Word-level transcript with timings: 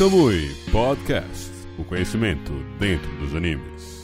Kamui 0.00 0.56
Podcast. 0.72 1.50
O 1.76 1.84
conhecimento 1.84 2.54
dentro 2.78 3.06
dos 3.18 3.34
animes. 3.34 4.00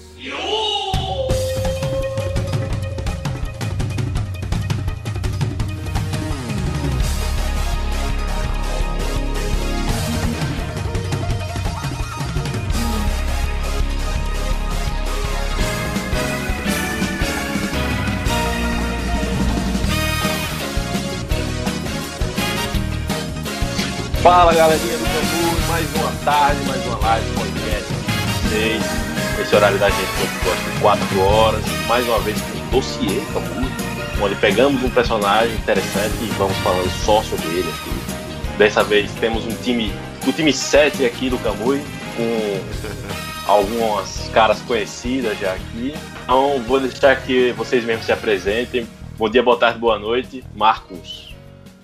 Fala 24.22 24.53
galerinha 24.53 24.96
tarde, 26.26 26.61
mais 26.66 26.85
uma 26.86 26.98
live, 26.98 27.25
podcast 27.35 27.94
vocês. 28.43 28.82
Esse 29.40 29.54
horário 29.54 29.79
da 29.79 29.89
gente 29.89 30.11
sempre 30.18 30.44
gosta 30.44 30.71
de 30.71 30.80
4 30.80 31.21
horas, 31.21 31.64
mais 31.86 32.05
uma 32.08 32.19
vez 32.19 32.36
com 32.41 32.58
um 32.58 32.70
dossiê 32.70 33.20
Cambu, 33.33 33.70
onde 34.20 34.34
pegamos 34.34 34.83
um 34.83 34.91
personagem 34.91 35.55
interessante 35.55 36.17
e 36.20 36.27
vamos 36.36 36.56
falando 36.56 36.91
só 37.05 37.22
sobre 37.22 37.47
ele 37.47 37.69
aqui. 37.69 38.58
Dessa 38.58 38.83
vez 38.83 39.08
temos 39.20 39.47
um 39.47 39.55
time, 39.62 39.92
o 40.27 40.33
time 40.33 40.53
7 40.53 41.06
aqui 41.06 41.31
do 41.31 41.39
Camui, 41.39 41.81
com 42.17 42.61
algumas 43.47 44.28
caras 44.34 44.61
conhecidas 44.62 45.39
já 45.39 45.53
aqui. 45.53 45.95
Então 46.25 46.61
vou 46.67 46.81
deixar 46.81 47.22
que 47.22 47.53
vocês 47.53 47.84
mesmos 47.84 48.05
se 48.05 48.11
apresentem. 48.11 48.84
Bom 49.17 49.28
dia, 49.28 49.45
boa 49.45 49.56
tarde, 49.56 49.78
boa 49.78 49.97
noite. 49.97 50.42
Marcos. 50.56 51.25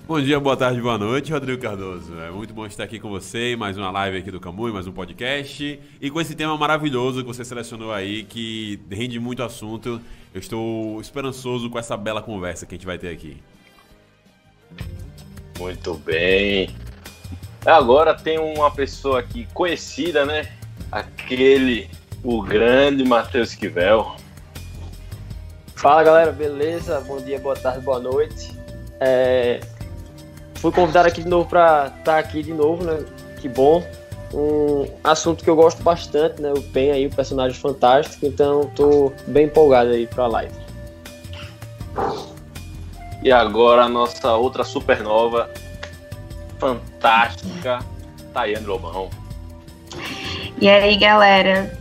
Bom 0.04 0.20
dia, 0.20 0.40
boa 0.40 0.56
tarde, 0.56 0.80
boa 0.80 0.98
noite, 0.98 1.32
Rodrigo 1.32 1.62
Cardoso. 1.62 2.18
É 2.18 2.28
muito 2.28 2.52
bom 2.52 2.66
estar 2.66 2.82
aqui 2.82 2.98
com 2.98 3.08
você, 3.08 3.54
mais 3.54 3.78
uma 3.78 3.88
live 3.92 4.18
aqui 4.18 4.32
do 4.32 4.40
Camui, 4.40 4.72
mais 4.72 4.84
um 4.88 4.92
podcast. 4.92 5.80
E 6.00 6.10
com 6.10 6.20
esse 6.20 6.34
tema 6.34 6.58
maravilhoso 6.58 7.20
que 7.20 7.26
você 7.28 7.44
selecionou 7.44 7.92
aí, 7.92 8.24
que 8.24 8.80
rende 8.90 9.20
muito 9.20 9.44
assunto. 9.44 10.00
Eu 10.34 10.40
estou 10.40 11.00
esperançoso 11.00 11.70
com 11.70 11.78
essa 11.78 11.96
bela 11.96 12.20
conversa 12.20 12.66
que 12.66 12.74
a 12.74 12.76
gente 12.76 12.84
vai 12.84 12.98
ter 12.98 13.10
aqui. 13.10 13.40
Muito 15.56 15.94
bem. 15.94 16.74
Agora 17.64 18.12
tem 18.12 18.40
uma 18.40 18.72
pessoa 18.72 19.20
aqui 19.20 19.46
conhecida, 19.54 20.26
né? 20.26 20.52
Aquele, 20.90 21.88
o 22.24 22.42
grande 22.42 23.04
Matheus 23.04 23.54
Quivel. 23.54 24.16
Fala 25.76 26.02
galera, 26.02 26.32
beleza? 26.32 27.00
Bom 27.02 27.18
dia, 27.18 27.38
boa 27.38 27.54
tarde, 27.54 27.84
boa 27.84 28.00
noite. 28.00 28.50
É, 29.04 29.58
fui 30.62 30.70
convidado 30.70 31.08
aqui 31.08 31.24
de 31.24 31.28
novo 31.28 31.48
para 31.48 31.86
estar 31.86 32.04
tá 32.04 32.18
aqui 32.18 32.40
de 32.40 32.54
novo, 32.54 32.84
né? 32.84 33.04
Que 33.40 33.48
bom. 33.48 33.84
Um 34.32 34.86
assunto 35.02 35.42
que 35.42 35.50
eu 35.50 35.56
gosto 35.56 35.82
bastante, 35.82 36.40
né? 36.40 36.52
O 36.52 36.62
Pen 36.62 36.92
aí, 36.92 37.06
o 37.06 37.10
personagem 37.10 37.58
fantástico, 37.58 38.24
então 38.24 38.70
tô 38.76 39.12
bem 39.26 39.46
empolgado 39.46 39.90
aí 39.90 40.06
para 40.06 40.22
a 40.22 40.28
live. 40.28 40.54
E 43.24 43.32
agora 43.32 43.82
a 43.82 43.88
nossa 43.88 44.34
outra 44.34 44.62
supernova 44.62 45.50
fantástica, 46.60 47.80
Tayane 48.32 48.64
Lobão. 48.64 49.10
E 50.60 50.68
aí, 50.68 50.96
galera? 50.96 51.76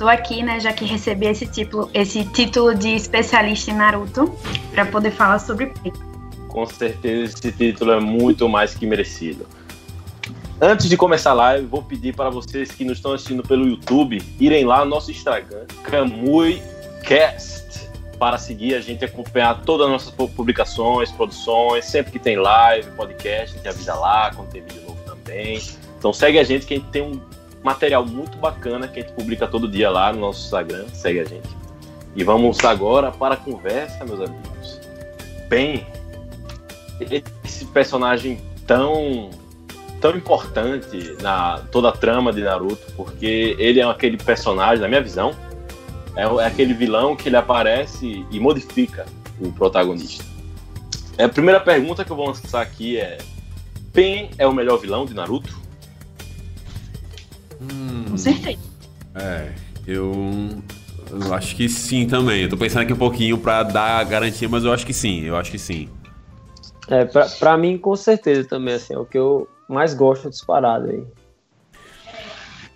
Tô 0.00 0.08
aqui, 0.08 0.42
né, 0.42 0.58
já 0.58 0.72
que 0.72 0.84
recebi 0.84 1.26
esse 1.26 1.46
título, 1.46 1.88
esse 1.94 2.24
título 2.24 2.74
de 2.74 2.88
especialista 2.96 3.70
em 3.70 3.74
Naruto, 3.74 4.36
para 4.72 4.84
poder 4.84 5.12
falar 5.12 5.38
sobre 5.38 5.66
Pen 5.66 5.92
com 6.56 6.64
certeza 6.64 7.34
esse 7.34 7.52
título 7.52 7.92
é 7.92 8.00
muito 8.00 8.48
mais 8.48 8.74
que 8.74 8.86
merecido. 8.86 9.46
Antes 10.58 10.88
de 10.88 10.96
começar 10.96 11.32
a 11.32 11.34
live, 11.34 11.66
vou 11.66 11.82
pedir 11.82 12.16
para 12.16 12.30
vocês 12.30 12.70
que 12.70 12.82
nos 12.82 12.96
estão 12.96 13.12
assistindo 13.12 13.42
pelo 13.42 13.68
YouTube 13.68 14.22
irem 14.40 14.64
lá 14.64 14.82
no 14.82 14.90
nosso 14.90 15.10
Instagram, 15.10 15.66
CamuiCast, 15.84 17.90
para 18.18 18.38
seguir 18.38 18.74
a 18.74 18.80
gente 18.80 19.04
acompanhar 19.04 19.60
todas 19.66 19.86
as 19.86 19.92
nossas 19.92 20.30
publicações, 20.30 21.12
produções, 21.12 21.84
sempre 21.84 22.12
que 22.12 22.18
tem 22.18 22.38
live, 22.38 22.90
podcast, 22.92 23.54
a 23.54 23.58
gente 23.58 23.68
avisa 23.68 23.94
lá, 23.94 24.32
quando 24.34 24.48
tem 24.48 24.62
vídeo 24.62 24.80
novo 24.88 24.98
também. 25.04 25.60
Então 25.98 26.10
segue 26.10 26.38
a 26.38 26.42
gente 26.42 26.64
que 26.64 26.72
a 26.72 26.78
gente 26.78 26.88
tem 26.88 27.02
um 27.02 27.20
material 27.62 28.06
muito 28.06 28.38
bacana 28.38 28.88
que 28.88 29.00
a 29.00 29.02
gente 29.02 29.12
publica 29.12 29.46
todo 29.46 29.68
dia 29.68 29.90
lá 29.90 30.10
no 30.10 30.20
nosso 30.20 30.46
Instagram, 30.46 30.86
segue 30.94 31.20
a 31.20 31.24
gente. 31.24 31.50
E 32.14 32.24
vamos 32.24 32.64
agora 32.64 33.12
para 33.12 33.34
a 33.34 33.36
conversa, 33.36 34.06
meus 34.06 34.22
amigos. 34.22 34.80
Bem, 35.50 35.86
esse 37.00 37.64
personagem 37.66 38.40
tão 38.66 39.30
tão 40.00 40.16
importante 40.16 41.16
na 41.20 41.58
toda 41.72 41.88
a 41.88 41.92
trama 41.92 42.32
de 42.32 42.42
Naruto, 42.42 42.92
porque 42.96 43.56
ele 43.58 43.80
é 43.80 43.84
aquele 43.84 44.16
personagem, 44.16 44.80
na 44.80 44.88
minha 44.88 45.00
visão, 45.00 45.34
é, 46.14 46.22
é 46.22 46.46
aquele 46.46 46.74
vilão 46.74 47.16
que 47.16 47.28
ele 47.28 47.36
aparece 47.36 48.24
e 48.30 48.40
modifica 48.40 49.06
o 49.40 49.50
protagonista. 49.52 50.24
É, 51.18 51.24
a 51.24 51.28
primeira 51.28 51.60
pergunta 51.60 52.04
que 52.04 52.10
eu 52.10 52.16
vou 52.16 52.26
lançar 52.26 52.60
aqui 52.60 52.98
é: 52.98 53.18
Pen 53.92 54.30
é 54.38 54.46
o 54.46 54.52
melhor 54.52 54.78
vilão 54.78 55.06
de 55.06 55.14
Naruto? 55.14 55.58
Hum, 57.60 58.04
Com 58.10 58.18
certeza. 58.18 58.58
É, 59.14 59.50
eu, 59.86 60.62
eu 61.10 61.34
acho 61.34 61.56
que 61.56 61.68
sim 61.68 62.06
também. 62.06 62.42
Eu 62.42 62.48
tô 62.50 62.56
pensando 62.56 62.82
aqui 62.82 62.92
um 62.92 62.98
pouquinho 62.98 63.38
para 63.38 63.62
dar 63.62 63.98
a 63.98 64.04
garantia, 64.04 64.48
mas 64.48 64.64
eu 64.64 64.72
acho 64.72 64.84
que 64.84 64.92
sim, 64.92 65.22
eu 65.22 65.36
acho 65.36 65.50
que 65.50 65.58
sim. 65.58 65.88
É, 66.88 67.04
pra, 67.04 67.26
pra 67.26 67.56
mim, 67.56 67.76
com 67.78 67.96
certeza 67.96 68.48
também, 68.48 68.74
assim, 68.74 68.94
é 68.94 68.98
o 68.98 69.04
que 69.04 69.18
eu 69.18 69.48
mais 69.68 69.94
gosto 69.94 70.30
disparado 70.30 70.90
aí. 70.90 71.04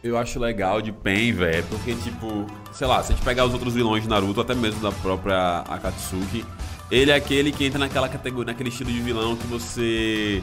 Eu 0.02 0.16
acho 0.16 0.38
legal 0.38 0.80
de 0.80 0.92
Pen, 0.92 1.32
velho, 1.32 1.64
porque, 1.68 1.94
tipo, 1.94 2.46
sei 2.72 2.86
lá, 2.86 3.02
se 3.02 3.12
a 3.12 3.14
gente 3.14 3.24
pegar 3.24 3.44
os 3.44 3.52
outros 3.52 3.74
vilões 3.74 4.02
de 4.02 4.08
Naruto, 4.08 4.40
até 4.40 4.54
mesmo 4.54 4.80
da 4.80 4.90
própria 4.90 5.58
Akatsuki, 5.68 6.44
ele 6.90 7.10
é 7.10 7.14
aquele 7.14 7.52
que 7.52 7.66
entra 7.66 7.78
naquela 7.78 8.08
categoria, 8.08 8.52
naquele 8.52 8.70
estilo 8.70 8.90
de 8.90 9.00
vilão 9.00 9.36
que 9.36 9.46
você 9.46 10.42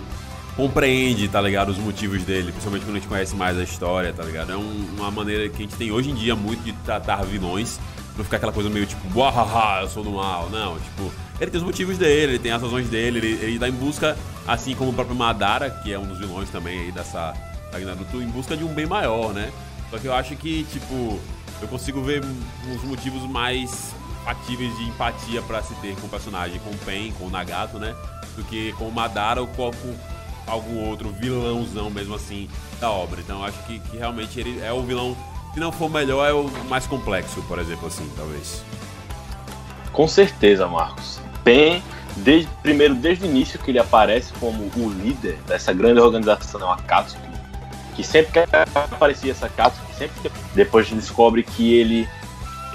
compreende, 0.55 1.27
tá 1.27 1.41
ligado? 1.41 1.69
Os 1.69 1.77
motivos 1.77 2.23
dele, 2.23 2.51
principalmente 2.51 2.85
quando 2.85 2.95
a 2.95 2.99
gente 2.99 3.07
conhece 3.07 3.35
mais 3.35 3.57
a 3.57 3.63
história, 3.63 4.13
tá 4.13 4.23
ligado? 4.23 4.51
É 4.51 4.55
um, 4.55 4.87
uma 4.95 5.11
maneira 5.11 5.49
que 5.49 5.57
a 5.57 5.59
gente 5.59 5.75
tem 5.75 5.91
hoje 5.91 6.11
em 6.11 6.15
dia 6.15 6.35
muito 6.35 6.63
de 6.63 6.71
tratar 6.83 7.23
vilões, 7.25 7.79
não 8.15 8.23
ficar 8.23 8.37
aquela 8.37 8.51
coisa 8.51 8.69
meio 8.69 8.85
tipo, 8.85 9.21
haha, 9.21 9.81
eu 9.81 9.87
sou 9.87 10.03
do 10.03 10.11
mal. 10.11 10.49
Não, 10.49 10.77
tipo, 10.79 11.11
ele 11.39 11.51
tem 11.51 11.59
os 11.59 11.65
motivos 11.65 11.97
dele, 11.97 12.33
ele 12.33 12.39
tem 12.39 12.51
as 12.51 12.61
razões 12.61 12.89
dele, 12.89 13.19
ele, 13.19 13.45
ele 13.45 13.59
tá 13.59 13.67
em 13.69 13.73
busca, 13.73 14.17
assim 14.47 14.75
como 14.75 14.91
o 14.91 14.93
próprio 14.93 15.15
Madara, 15.15 15.69
que 15.69 15.93
é 15.93 15.99
um 15.99 16.05
dos 16.05 16.17
vilões 16.17 16.49
também 16.49 16.79
aí 16.79 16.91
dessa 16.91 17.33
Naruto, 17.71 18.21
em 18.21 18.27
busca 18.27 18.57
de 18.57 18.63
um 18.63 18.73
bem 18.73 18.85
maior, 18.85 19.33
né? 19.33 19.51
Só 19.91 19.99
que 19.99 20.07
eu 20.07 20.13
acho 20.13 20.35
que, 20.35 20.63
tipo, 20.65 21.19
eu 21.61 21.67
consigo 21.67 22.01
ver 22.01 22.23
uns 22.23 22.83
motivos 22.83 23.21
mais 23.29 23.93
factíveis 24.23 24.75
de 24.77 24.83
empatia 24.83 25.41
para 25.41 25.61
se 25.61 25.73
ter 25.75 25.95
com 25.95 26.07
o 26.07 26.09
personagem, 26.09 26.59
com 26.59 26.71
o 26.71 26.77
Pen, 26.79 27.13
com 27.17 27.25
o 27.25 27.29
Nagato, 27.29 27.77
né? 27.77 27.95
Do 28.35 28.43
que 28.43 28.73
com 28.73 28.87
o 28.87 28.91
Madara 28.91 29.41
ou 29.41 29.47
com 29.47 29.71
algum 30.47 30.87
outro 30.87 31.09
vilãozão 31.09 31.89
mesmo 31.89 32.15
assim 32.15 32.49
da 32.79 32.89
obra. 32.89 33.21
Então 33.21 33.39
eu 33.39 33.45
acho 33.45 33.63
que, 33.65 33.79
que 33.79 33.97
realmente 33.97 34.39
ele 34.39 34.59
é 34.59 34.73
o 34.73 34.81
vilão, 34.83 35.15
se 35.53 35.59
não 35.59 35.71
for 35.71 35.89
melhor, 35.89 36.27
é 36.27 36.33
o 36.33 36.49
mais 36.65 36.87
complexo, 36.87 37.41
por 37.43 37.59
exemplo, 37.59 37.87
assim, 37.87 38.09
talvez. 38.15 38.63
Com 39.91 40.07
certeza, 40.07 40.67
Marcos. 40.67 41.16
Pen, 41.47 41.81
desde, 42.17 42.51
primeiro, 42.61 42.93
desde 42.93 43.23
o 43.23 43.29
início 43.29 43.57
que 43.57 43.71
ele 43.71 43.79
aparece 43.79 44.33
como 44.33 44.69
o 44.75 44.89
líder 44.89 45.37
dessa 45.47 45.71
grande 45.71 46.01
organização, 46.01 46.69
a 46.69 46.75
Katsuki, 46.75 47.21
que 47.95 48.03
sempre 48.03 48.33
que 48.33 48.39
aparecia 48.75 49.31
essa 49.31 49.47
Katsuki, 49.47 49.95
sempre 49.95 50.29
depois 50.53 50.89
descobre 50.89 51.43
que 51.43 51.73
ele 51.73 52.05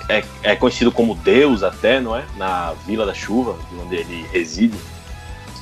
é, 0.09 0.25
é, 0.43 0.57
conhecido 0.57 0.91
como 0.91 1.15
Deus 1.15 1.63
até, 1.63 2.01
não 2.01 2.17
é? 2.17 2.25
Na 2.39 2.73
Vila 2.87 3.05
da 3.05 3.13
Chuva, 3.13 3.59
onde 3.79 3.95
ele 3.95 4.27
reside. 4.33 4.79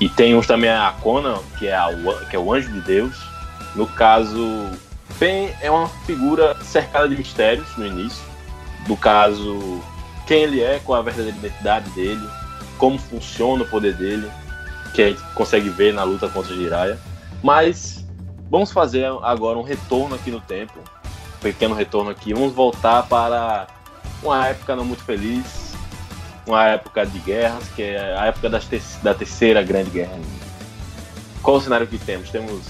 E 0.00 0.08
tem 0.08 0.36
uns 0.36 0.46
também 0.46 0.70
a 0.70 0.94
Conan, 1.02 1.40
que 1.58 1.66
é, 1.66 1.74
a, 1.74 1.88
que 2.30 2.36
é 2.36 2.38
o 2.38 2.52
anjo 2.52 2.70
de 2.70 2.80
Deus. 2.82 3.20
No 3.74 3.88
caso, 3.88 4.70
Pen 5.18 5.52
é 5.60 5.68
uma 5.68 5.88
figura 6.06 6.56
cercada 6.62 7.08
de 7.08 7.16
mistérios 7.16 7.76
no 7.76 7.84
início. 7.84 8.22
No 8.86 8.96
caso, 8.96 9.82
quem 10.28 10.44
ele 10.44 10.62
é, 10.62 10.80
qual 10.84 11.00
a 11.00 11.02
verdadeira 11.02 11.36
identidade 11.36 11.90
dele, 11.90 12.24
como 12.80 12.98
funciona 12.98 13.62
o 13.62 13.68
poder 13.68 13.94
dele, 13.94 14.28
que 14.94 15.02
a 15.02 15.08
gente 15.10 15.22
consegue 15.34 15.68
ver 15.68 15.92
na 15.92 16.02
luta 16.02 16.28
contra 16.30 16.54
Jiraiya. 16.56 16.98
Mas 17.42 18.06
vamos 18.50 18.72
fazer 18.72 19.06
agora 19.22 19.58
um 19.58 19.62
retorno 19.62 20.14
aqui 20.14 20.30
no 20.30 20.40
tempo, 20.40 20.72
um 20.78 21.40
pequeno 21.42 21.74
retorno 21.74 22.10
aqui. 22.10 22.32
Vamos 22.32 22.54
voltar 22.54 23.06
para 23.06 23.66
uma 24.22 24.48
época 24.48 24.74
não 24.74 24.84
muito 24.84 25.04
feliz, 25.04 25.74
uma 26.46 26.66
época 26.68 27.04
de 27.04 27.18
guerras, 27.18 27.68
que 27.76 27.82
é 27.82 28.16
a 28.16 28.26
época 28.26 28.48
te 28.58 28.82
da 29.02 29.14
terceira 29.14 29.62
grande 29.62 29.90
guerra. 29.90 30.18
Qual 31.42 31.58
o 31.58 31.60
cenário 31.60 31.86
que 31.86 31.98
temos? 31.98 32.30
Temos 32.30 32.66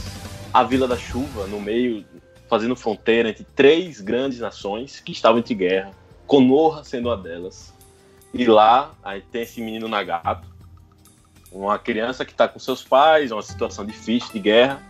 a 0.52 0.64
Vila 0.64 0.88
da 0.88 0.96
Chuva 0.96 1.46
no 1.46 1.60
meio, 1.60 2.04
fazendo 2.48 2.74
fronteira 2.74 3.30
entre 3.30 3.44
três 3.54 4.00
grandes 4.00 4.40
nações 4.40 4.98
que 4.98 5.12
estavam 5.12 5.38
entre 5.38 5.54
guerra, 5.54 5.92
Konoha 6.26 6.82
sendo 6.82 7.08
uma 7.08 7.16
delas. 7.16 7.72
E 8.32 8.44
lá 8.44 8.92
aí 9.02 9.20
tem 9.20 9.42
esse 9.42 9.60
menino 9.60 9.88
Nagato, 9.88 10.48
uma 11.52 11.78
criança 11.78 12.24
que 12.24 12.32
está 12.32 12.46
com 12.46 12.58
seus 12.58 12.82
pais, 12.82 13.32
uma 13.32 13.42
situação 13.42 13.84
difícil 13.84 14.32
de 14.32 14.38
guerra, 14.38 14.80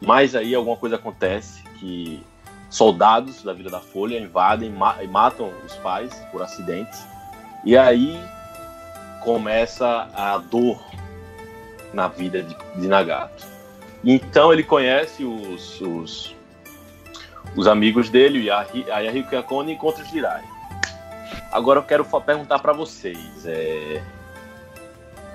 mas 0.00 0.34
aí 0.34 0.54
alguma 0.54 0.76
coisa 0.76 0.96
acontece 0.96 1.62
que 1.78 2.20
soldados 2.68 3.42
da 3.42 3.52
Vila 3.52 3.70
da 3.70 3.80
Folha 3.80 4.18
invadem 4.18 4.74
e 5.02 5.06
matam 5.06 5.52
os 5.64 5.74
pais 5.76 6.12
por 6.32 6.42
acidentes. 6.42 7.06
E 7.64 7.76
aí 7.76 8.18
começa 9.22 10.08
a 10.14 10.38
dor 10.38 10.82
na 11.92 12.08
vida 12.08 12.42
de, 12.42 12.56
de 12.76 12.88
Nagato. 12.88 13.46
Então 14.04 14.52
ele 14.52 14.64
conhece 14.64 15.24
os, 15.24 15.80
os, 15.80 16.36
os 17.54 17.66
amigos 17.68 18.10
dele, 18.10 18.40
o 18.40 18.42
Yahiko 18.42 19.34
Yakone, 19.34 19.72
e 19.72 19.74
encontra 19.74 20.02
o 20.02 20.06
Jirai. 20.06 20.42
Agora 21.50 21.80
eu 21.80 21.82
quero 21.82 22.04
perguntar 22.04 22.58
para 22.58 22.72
vocês, 22.72 23.44
é... 23.44 24.02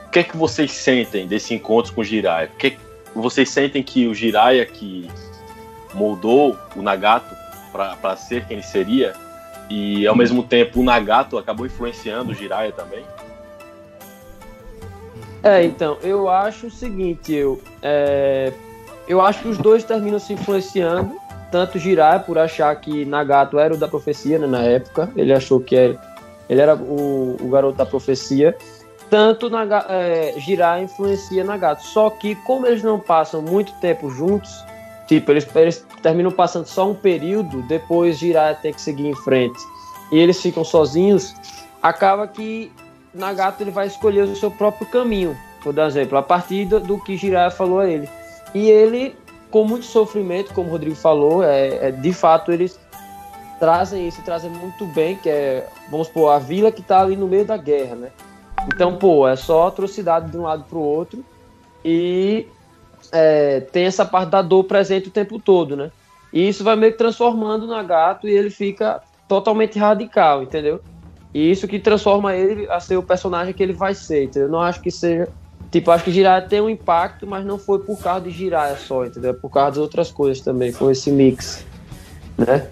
o 0.07 0.09
que 0.09 0.19
é 0.19 0.23
que 0.23 0.35
vocês 0.35 0.71
sentem 0.71 1.27
desse 1.27 1.53
encontro 1.53 1.93
com 1.93 2.01
o 2.01 2.03
Jiraiya? 2.03 2.49
O 2.53 2.57
que, 2.57 2.67
é 2.67 2.77
vocês 3.15 3.49
sentem 3.49 3.81
que 3.81 4.07
o 4.07 4.13
Jiraiya 4.13 4.65
que 4.65 5.09
moldou 5.93 6.57
o 6.75 6.81
Nagato 6.81 7.35
para 7.71 8.15
ser 8.15 8.45
quem 8.45 8.57
ele 8.57 8.65
seria 8.65 9.13
e 9.69 10.07
ao 10.07 10.15
mesmo 10.15 10.43
tempo 10.43 10.79
o 10.79 10.83
Nagato 10.83 11.37
acabou 11.37 11.65
influenciando 11.65 12.31
o 12.31 12.33
Jiraiya 12.33 12.71
também? 12.71 13.03
É, 15.43 15.63
então, 15.63 15.97
eu 16.01 16.29
acho 16.29 16.67
o 16.67 16.71
seguinte, 16.71 17.33
eu, 17.33 17.61
é, 17.81 18.51
eu 19.07 19.21
acho 19.21 19.41
que 19.41 19.47
os 19.47 19.57
dois 19.57 19.83
terminam 19.83 20.19
se 20.19 20.33
influenciando, 20.33 21.15
tanto 21.51 21.79
Jiraiya 21.79 22.19
por 22.19 22.37
achar 22.37 22.75
que 22.75 23.05
Nagato 23.05 23.57
era 23.59 23.73
o 23.73 23.77
da 23.77 23.87
profecia 23.87 24.37
né, 24.37 24.47
na 24.47 24.63
época, 24.63 25.09
ele 25.15 25.33
achou 25.33 25.59
que 25.59 25.75
era, 25.75 25.99
ele 26.49 26.61
era 26.61 26.75
o, 26.75 27.37
o 27.39 27.49
garoto 27.49 27.77
da 27.77 27.85
profecia, 27.85 28.55
tanto 29.09 29.49
Naga, 29.49 29.85
é, 29.89 30.33
Jiraiya 30.37 30.83
influencia 30.83 31.43
Nagato, 31.43 31.83
só 31.83 32.09
que 32.09 32.35
como 32.35 32.65
eles 32.65 32.83
não 32.83 32.99
passam 32.99 33.41
muito 33.41 33.71
tempo 33.79 34.09
juntos, 34.09 34.51
tipo, 35.07 35.31
eles, 35.31 35.47
eles 35.55 35.85
terminam 36.01 36.31
passando 36.31 36.65
só 36.65 36.89
um 36.89 36.95
período, 36.95 37.61
depois 37.63 38.17
Jiraiya 38.17 38.55
tem 38.55 38.73
que 38.73 38.81
seguir 38.81 39.07
em 39.07 39.15
frente, 39.15 39.59
e 40.11 40.17
eles 40.19 40.41
ficam 40.41 40.63
sozinhos, 40.63 41.33
acaba 41.81 42.27
que 42.27 42.71
Nagato 43.13 43.63
ele 43.63 43.71
vai 43.71 43.87
escolher 43.87 44.23
o 44.23 44.35
seu 44.35 44.51
próprio 44.51 44.87
caminho, 44.87 45.37
por 45.63 45.77
exemplo, 45.79 46.17
a 46.17 46.23
partir 46.23 46.65
do, 46.65 46.79
do 46.79 46.99
que 46.99 47.17
Jiraiya 47.17 47.51
falou 47.51 47.79
a 47.79 47.89
ele. 47.89 48.07
E 48.53 48.69
ele, 48.69 49.15
com 49.49 49.63
muito 49.63 49.85
sofrimento, 49.85 50.53
como 50.53 50.69
o 50.69 50.71
Rodrigo 50.71 50.95
falou, 50.95 51.43
é, 51.43 51.87
é 51.87 51.91
de 51.91 52.13
fato 52.13 52.51
eles 52.51 52.79
trazem 53.59 54.07
isso, 54.07 54.21
trazem 54.23 54.49
muito 54.49 54.85
bem, 54.87 55.15
que 55.15 55.29
é, 55.29 55.67
vamos 55.89 56.07
supor, 56.07 56.31
a 56.31 56.39
vila 56.39 56.71
que 56.71 56.81
está 56.81 57.01
ali 57.01 57.15
no 57.15 57.27
meio 57.27 57.45
da 57.45 57.57
guerra, 57.57 57.95
né? 57.95 58.11
Então, 58.67 58.97
pô, 58.97 59.27
é 59.27 59.35
só 59.35 59.67
atrocidade 59.67 60.31
de 60.31 60.37
um 60.37 60.43
lado 60.43 60.65
para 60.67 60.77
o 60.77 60.81
outro 60.81 61.23
e 61.83 62.47
é, 63.11 63.61
tem 63.61 63.85
essa 63.85 64.05
parte 64.05 64.29
da 64.29 64.41
dor 64.41 64.63
presente 64.65 65.07
o 65.07 65.11
tempo 65.11 65.39
todo, 65.39 65.75
né? 65.75 65.91
E 66.33 66.47
isso 66.47 66.63
vai 66.63 66.75
meio 66.75 66.91
que 66.91 66.97
transformando 66.97 67.63
o 67.63 67.67
Nagato 67.67 68.27
e 68.27 68.31
ele 68.31 68.49
fica 68.49 69.01
totalmente 69.27 69.79
radical, 69.79 70.43
entendeu? 70.43 70.81
E 71.33 71.51
isso 71.51 71.67
que 71.67 71.79
transforma 71.79 72.35
ele 72.35 72.69
a 72.69 72.79
ser 72.79 72.97
o 72.97 73.03
personagem 73.03 73.53
que 73.53 73.63
ele 73.63 73.73
vai 73.73 73.93
ser, 73.93 74.25
entendeu? 74.25 74.47
Eu 74.47 74.51
não 74.51 74.61
acho 74.61 74.81
que 74.81 74.91
seja. 74.91 75.29
Tipo, 75.71 75.91
acho 75.91 76.05
que 76.05 76.11
Jiraiya 76.11 76.47
tem 76.47 76.61
um 76.61 76.69
impacto, 76.69 77.27
mas 77.27 77.45
não 77.45 77.59
foi 77.59 77.79
por 77.79 77.99
causa 77.99 78.21
de 78.21 78.31
Jiraiya 78.31 78.77
só, 78.77 79.05
entendeu? 79.05 79.33
Por 79.33 79.49
causa 79.49 79.71
das 79.71 79.79
outras 79.79 80.11
coisas 80.11 80.41
também, 80.41 80.71
foi 80.71 80.93
esse 80.93 81.11
mix, 81.11 81.65
né? 82.37 82.67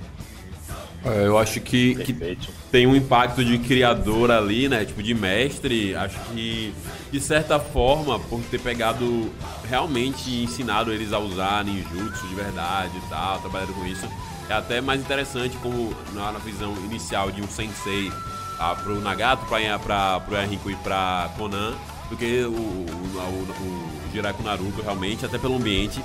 É, 1.05 1.27
eu 1.27 1.37
acho 1.37 1.61
que, 1.61 1.93
que 1.95 2.37
tem 2.71 2.87
um 2.87 2.95
impacto 2.95 3.45
de 3.45 3.59
criador 3.59 4.31
ali, 4.31 4.67
né? 4.67 4.83
Tipo, 4.85 5.03
de 5.03 5.13
mestre. 5.13 5.95
Acho 5.95 6.19
que, 6.31 6.73
de 7.11 7.19
certa 7.19 7.59
forma, 7.59 8.19
por 8.19 8.41
ter 8.49 8.59
pegado 8.59 9.31
realmente 9.69 10.43
ensinado 10.43 10.91
eles 10.91 11.13
a 11.13 11.19
usar 11.19 11.63
ninjutsu 11.63 12.27
de 12.27 12.33
verdade 12.33 12.97
e 12.97 13.09
tal, 13.09 13.39
trabalhando 13.39 13.73
com 13.75 13.85
isso, 13.85 14.07
é 14.49 14.53
até 14.53 14.81
mais 14.81 14.99
interessante 14.99 15.55
como 15.57 15.93
na, 16.13 16.31
na 16.31 16.39
visão 16.39 16.73
inicial 16.85 17.29
de 17.31 17.41
um 17.41 17.47
sensei 17.47 18.11
ah, 18.59 18.75
pro 18.75 18.99
Nagato, 18.99 19.45
pra, 19.45 19.77
pra, 19.77 20.19
pro 20.21 20.41
Enrico 20.41 20.71
e 20.71 20.75
pra 20.77 21.29
Conan, 21.37 21.75
do 22.09 22.17
que 22.17 22.41
o, 22.43 22.51
o, 22.51 22.53
o, 22.53 24.19
o 24.19 24.33
com 24.33 24.43
Naruto, 24.43 24.81
realmente, 24.81 25.25
até 25.25 25.37
pelo 25.37 25.55
ambiente. 25.55 26.03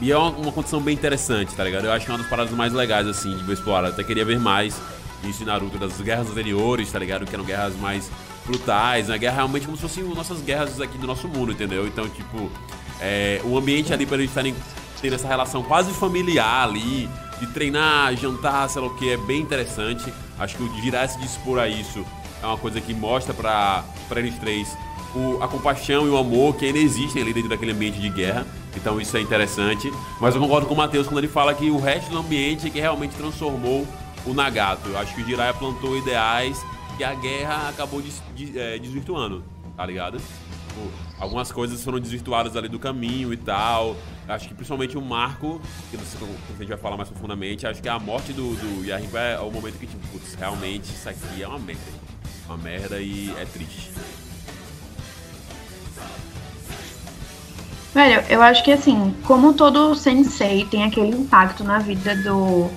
E 0.00 0.10
é 0.10 0.18
uma, 0.18 0.30
uma 0.30 0.52
condição 0.52 0.80
bem 0.80 0.94
interessante, 0.94 1.54
tá 1.54 1.62
ligado? 1.62 1.84
Eu 1.84 1.92
acho 1.92 2.04
que 2.04 2.10
é 2.10 2.14
uma 2.14 2.18
das 2.18 2.28
paradas 2.28 2.52
mais 2.52 2.72
legais, 2.72 3.06
assim, 3.06 3.36
de 3.36 3.52
explorar. 3.52 3.88
Eu 3.88 3.92
até 3.92 4.02
queria 4.02 4.24
ver 4.24 4.38
mais 4.40 4.80
isso 5.24 5.42
em 5.42 5.46
Naruto, 5.46 5.78
das 5.78 6.00
guerras 6.00 6.28
anteriores, 6.28 6.90
tá 6.90 6.98
ligado? 6.98 7.24
Que 7.24 7.34
eram 7.34 7.44
guerras 7.44 7.76
mais 7.76 8.10
brutais, 8.44 9.08
uma 9.08 9.16
guerra 9.16 9.36
realmente 9.36 9.66
como 9.66 9.76
se 9.76 9.82
fossem 9.82 10.02
nossas 10.02 10.40
guerras 10.40 10.80
aqui 10.80 10.98
do 10.98 11.06
nosso 11.06 11.28
mundo, 11.28 11.52
entendeu? 11.52 11.86
Então, 11.86 12.08
tipo, 12.08 12.50
é, 13.00 13.40
o 13.44 13.56
ambiente 13.56 13.92
ali 13.92 14.04
pra 14.04 14.16
eles 14.16 14.30
estarem 14.30 14.54
tendo 15.00 15.14
essa 15.14 15.28
relação 15.28 15.62
quase 15.62 15.92
familiar 15.92 16.68
ali, 16.68 17.08
de 17.40 17.46
treinar, 17.48 18.16
jantar, 18.16 18.68
sei 18.68 18.80
lá 18.80 18.88
o 18.88 18.94
que, 18.94 19.10
é 19.10 19.16
bem 19.16 19.40
interessante. 19.40 20.12
Acho 20.38 20.56
que 20.56 20.62
o 20.62 20.68
virar 20.80 21.08
se 21.08 21.18
dispor 21.18 21.58
a 21.58 21.68
isso 21.68 22.04
é 22.42 22.46
uma 22.46 22.58
coisa 22.58 22.80
que 22.80 22.94
mostra 22.94 23.34
para 23.34 23.84
eles 24.16 24.36
três 24.38 24.76
o, 25.14 25.42
a 25.42 25.48
compaixão 25.48 26.06
e 26.06 26.10
o 26.10 26.16
amor 26.16 26.56
que 26.56 26.66
ainda 26.66 26.78
existem 26.78 27.22
ali 27.22 27.32
dentro 27.32 27.48
daquele 27.48 27.72
ambiente 27.72 28.00
de 28.00 28.08
guerra. 28.08 28.46
Então 28.76 29.00
isso 29.00 29.16
é 29.16 29.20
interessante. 29.20 29.92
Mas 30.20 30.34
eu 30.34 30.40
concordo 30.40 30.66
com 30.66 30.74
o 30.74 30.76
Matheus 30.76 31.06
quando 31.06 31.18
ele 31.18 31.28
fala 31.28 31.54
que 31.54 31.70
o 31.70 31.78
resto 31.78 32.10
do 32.10 32.18
ambiente 32.18 32.66
é 32.66 32.70
que 32.70 32.80
realmente 32.80 33.14
transformou 33.14 33.86
o 34.24 34.32
Nagato. 34.32 34.88
Eu 34.88 34.98
acho 34.98 35.14
que 35.14 35.22
o 35.22 35.24
Jiraiya 35.24 35.54
plantou 35.54 35.96
ideais 35.96 36.62
que 36.96 37.04
a 37.04 37.14
guerra 37.14 37.68
acabou 37.68 38.02
é, 38.54 38.78
desvirtuando, 38.78 39.42
tá 39.76 39.84
ligado? 39.84 40.18
Tipo, 40.18 40.90
algumas 41.18 41.52
coisas 41.52 41.82
foram 41.82 42.00
desvirtuadas 42.00 42.56
ali 42.56 42.68
do 42.68 42.78
caminho 42.78 43.32
e 43.32 43.36
tal. 43.36 43.96
Acho 44.28 44.48
que 44.48 44.54
principalmente 44.54 44.96
o 44.96 45.02
marco, 45.02 45.60
que 45.90 45.96
a 45.96 46.58
gente 46.58 46.68
vai 46.68 46.78
falar 46.78 46.96
mais 46.96 47.08
profundamente, 47.08 47.66
acho 47.66 47.82
que 47.82 47.88
a 47.88 47.98
morte 47.98 48.32
do, 48.32 48.54
do 48.54 48.84
Yahiko 48.84 49.16
é 49.16 49.38
o 49.38 49.50
momento 49.50 49.78
que, 49.78 49.86
tipo, 49.86 50.06
putz, 50.08 50.34
realmente 50.34 50.84
isso 50.84 51.08
aqui 51.08 51.42
é 51.42 51.48
uma 51.48 51.58
merda. 51.58 51.82
Uma 52.46 52.56
merda 52.56 53.00
e 53.00 53.30
é 53.38 53.44
triste. 53.44 53.90
Velho, 57.94 58.24
eu 58.28 58.42
acho 58.42 58.64
que 58.64 58.72
assim, 58.72 59.14
como 59.24 59.52
todo 59.52 59.94
sensei 59.94 60.64
tem 60.64 60.84
aquele 60.84 61.14
impacto 61.14 61.62
na 61.62 61.78
vida 61.78 62.16
do, 62.16 62.70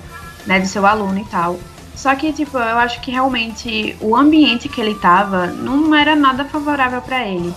né, 0.46 0.60
do 0.60 0.66
seu 0.66 0.84
aluno 0.86 1.18
e 1.18 1.24
tal. 1.24 1.58
Só 1.94 2.14
que, 2.14 2.30
tipo, 2.32 2.58
eu 2.58 2.78
acho 2.78 3.00
que 3.00 3.10
realmente 3.10 3.96
o 4.00 4.14
ambiente 4.14 4.68
que 4.68 4.78
ele 4.78 4.94
tava 4.96 5.46
não 5.46 5.94
era 5.94 6.14
nada 6.14 6.44
favorável 6.44 7.00
para 7.00 7.26
ele. 7.26 7.54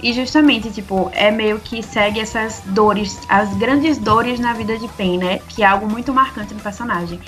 E 0.00 0.12
justamente, 0.12 0.70
tipo, 0.70 1.10
é 1.12 1.32
meio 1.32 1.58
que 1.58 1.82
segue 1.82 2.20
essas 2.20 2.62
dores, 2.66 3.18
as 3.28 3.52
grandes 3.54 3.98
dores 3.98 4.38
na 4.38 4.52
vida 4.52 4.78
de 4.78 4.86
Pen, 4.88 5.18
né? 5.18 5.40
Que 5.48 5.64
é 5.64 5.66
algo 5.66 5.88
muito 5.88 6.12
marcante 6.12 6.54
no 6.54 6.60
personagem. 6.60 7.20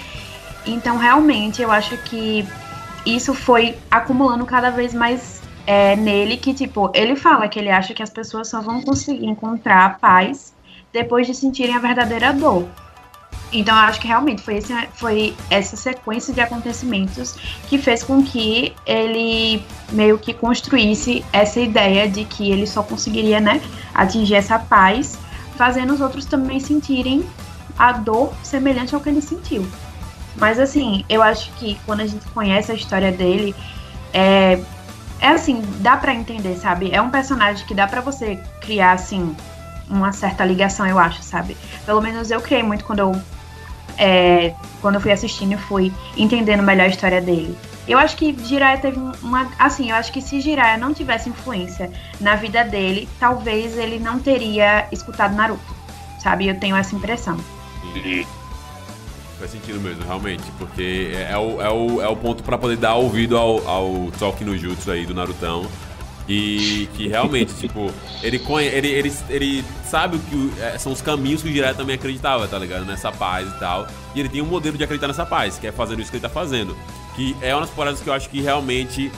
Então, 0.65 0.97
realmente, 0.97 1.61
eu 1.61 1.71
acho 1.73 1.97
que 1.99 2.47
isso 3.05 3.35
foi 3.35 3.77
acumulando 3.91 4.47
cada 4.47 4.71
vez 4.71 4.95
mais 4.95 5.43
é, 5.67 5.97
nele, 5.97 6.37
que, 6.37 6.53
tipo, 6.53 6.91
ele 6.95 7.17
fala 7.17 7.49
que 7.49 7.59
ele 7.59 7.71
acha 7.71 7.95
que 7.95 8.03
as 8.03 8.11
pessoas 8.11 8.49
só 8.49 8.61
vão 8.61 8.83
conseguir 8.83 9.27
encontrar 9.27 9.99
paz 9.99 10.55
depois 10.93 11.27
de 11.27 11.35
sentirem 11.35 11.75
a 11.75 11.79
verdadeira 11.79 12.33
dor. 12.33 12.69
Então, 13.53 13.75
eu 13.75 13.83
acho 13.83 14.01
que 14.01 14.07
realmente 14.07 14.43
foi, 14.43 14.57
esse, 14.57 14.75
foi 14.95 15.35
essa 15.49 15.77
sequência 15.77 16.35
de 16.35 16.41
acontecimentos 16.41 17.37
que 17.69 17.79
fez 17.79 18.03
com 18.03 18.23
que 18.23 18.75
ele 18.85 19.63
meio 19.93 20.19
que 20.19 20.35
construísse 20.35 21.25
essa 21.33 21.61
ideia 21.61 22.09
de 22.09 22.25
que 22.25 22.51
ele 22.51 22.67
só 22.67 22.83
conseguiria 22.83 23.41
né, 23.41 23.63
atingir 23.95 24.35
essa 24.35 24.59
paz, 24.59 25.17
fazendo 25.57 25.95
os 25.95 26.01
outros 26.01 26.25
também 26.25 26.59
sentirem 26.59 27.25
a 27.79 27.93
dor 27.93 28.33
semelhante 28.43 28.95
ao 28.95 29.01
que 29.01 29.09
ele 29.09 29.23
sentiu. 29.23 29.65
Mas, 30.37 30.59
assim, 30.59 31.05
eu 31.09 31.23
acho 31.23 31.53
que 31.53 31.79
quando 31.87 32.01
a 32.01 32.07
gente 32.07 32.27
conhece 32.31 32.73
a 32.73 32.75
história 32.75 33.13
dele, 33.13 33.55
é, 34.13 34.61
é 35.21 35.29
assim, 35.29 35.63
dá 35.81 35.97
para 35.97 36.15
entender, 36.15 36.57
sabe? 36.57 36.91
É 36.93 37.01
um 37.01 37.11
personagem 37.11 37.67
que 37.67 37.75
dá 37.75 37.87
para 37.87 38.01
você 38.01 38.39
criar, 38.61 38.93
assim, 38.93 39.35
uma 39.89 40.13
certa 40.13 40.45
ligação, 40.45 40.87
eu 40.87 40.99
acho, 40.99 41.23
sabe? 41.23 41.57
Pelo 41.85 42.01
menos 42.01 42.31
eu 42.31 42.41
criei 42.41 42.63
muito 42.63 42.85
quando 42.85 43.01
eu 43.01 43.23
é, 43.97 44.55
quando 44.81 44.97
eu 44.97 45.01
fui 45.01 45.13
assistindo, 45.13 45.53
eu 45.53 45.59
fui 45.59 45.93
entendendo 46.17 46.63
melhor 46.63 46.85
a 46.85 46.89
história 46.89 47.21
dele. 47.21 47.57
Eu 47.87 47.99
acho 47.99 48.17
que 48.17 48.35
Jiraiya 48.45 48.79
teve 48.79 48.99
uma. 49.23 49.49
Assim, 49.59 49.91
eu 49.91 49.97
acho 49.97 50.11
que 50.11 50.21
se 50.21 50.41
Jiraiya 50.41 50.79
não 50.79 50.95
tivesse 50.95 51.29
influência 51.29 51.91
na 52.21 52.35
vida 52.35 52.65
dele, 52.65 53.09
talvez 53.21 53.77
ele 53.77 53.99
não 53.99 54.19
teria 54.19 54.89
escutado 54.91 55.35
Naruto. 55.35 55.75
Sabe? 56.19 56.49
Eu 56.49 56.59
tenho 56.59 56.75
essa 56.77 56.95
impressão. 56.97 57.37
Faz 59.39 59.51
sentido 59.51 59.81
mesmo, 59.81 60.05
realmente, 60.05 60.45
porque 60.59 61.13
é, 61.15 61.33
é 61.33 61.39
o, 61.39 61.61
é 61.61 61.71
o, 61.71 62.03
é 62.03 62.09
o 62.09 62.17
ponto 62.17 62.43
para 62.43 62.57
poder 62.57 62.77
dar 62.77 62.95
ouvido 62.95 63.37
ao, 63.37 63.67
ao 63.69 64.11
Talk 64.19 64.43
no 64.45 64.57
Jutsu 64.57 64.91
aí 64.91 65.05
do 65.05 65.15
Narutão. 65.15 65.67
E 66.29 66.89
que 66.95 67.09
realmente, 67.09 67.53
tipo, 67.61 67.91
ele, 68.23 68.41
ele, 68.73 68.89
ele, 68.89 69.13
ele 69.29 69.65
sabe 69.85 70.17
o 70.17 70.19
que 70.21 70.53
é, 70.61 70.79
são 70.79 70.93
os 70.93 71.03
caminhos 71.03 71.43
que 71.43 71.49
o 71.49 71.53
Jiraiya 71.53 71.75
também 71.75 71.97
acreditava, 71.97 72.49
tá 72.49 72.59
ligado? 72.59 72.85
Nessa 72.85 73.13
paz 73.13 73.49
e 73.49 73.59
tal. 73.59 73.87
E 74.15 74.21
ele 74.21 74.29
tem 74.29 74.41
um 74.41 74.47
modelo 74.47 74.79
de 74.79 74.85
acreditar 74.85 75.09
nessa 75.09 75.27
paz, 75.27 75.59
que 75.59 75.67
é 75.67 75.73
fazendo 75.73 76.01
isso 76.01 76.11
que 76.11 76.17
ele 76.17 76.23
tá 76.23 76.29
fazendo. 76.29 76.77
Que 77.15 77.37
é 77.43 77.55
uma 77.55 77.63
das 77.63 77.71
paradas 77.71 78.01
que 78.01 78.09
eu 78.09 78.13
acho 78.13 78.31
que 78.31 78.41
realmente 78.41 79.11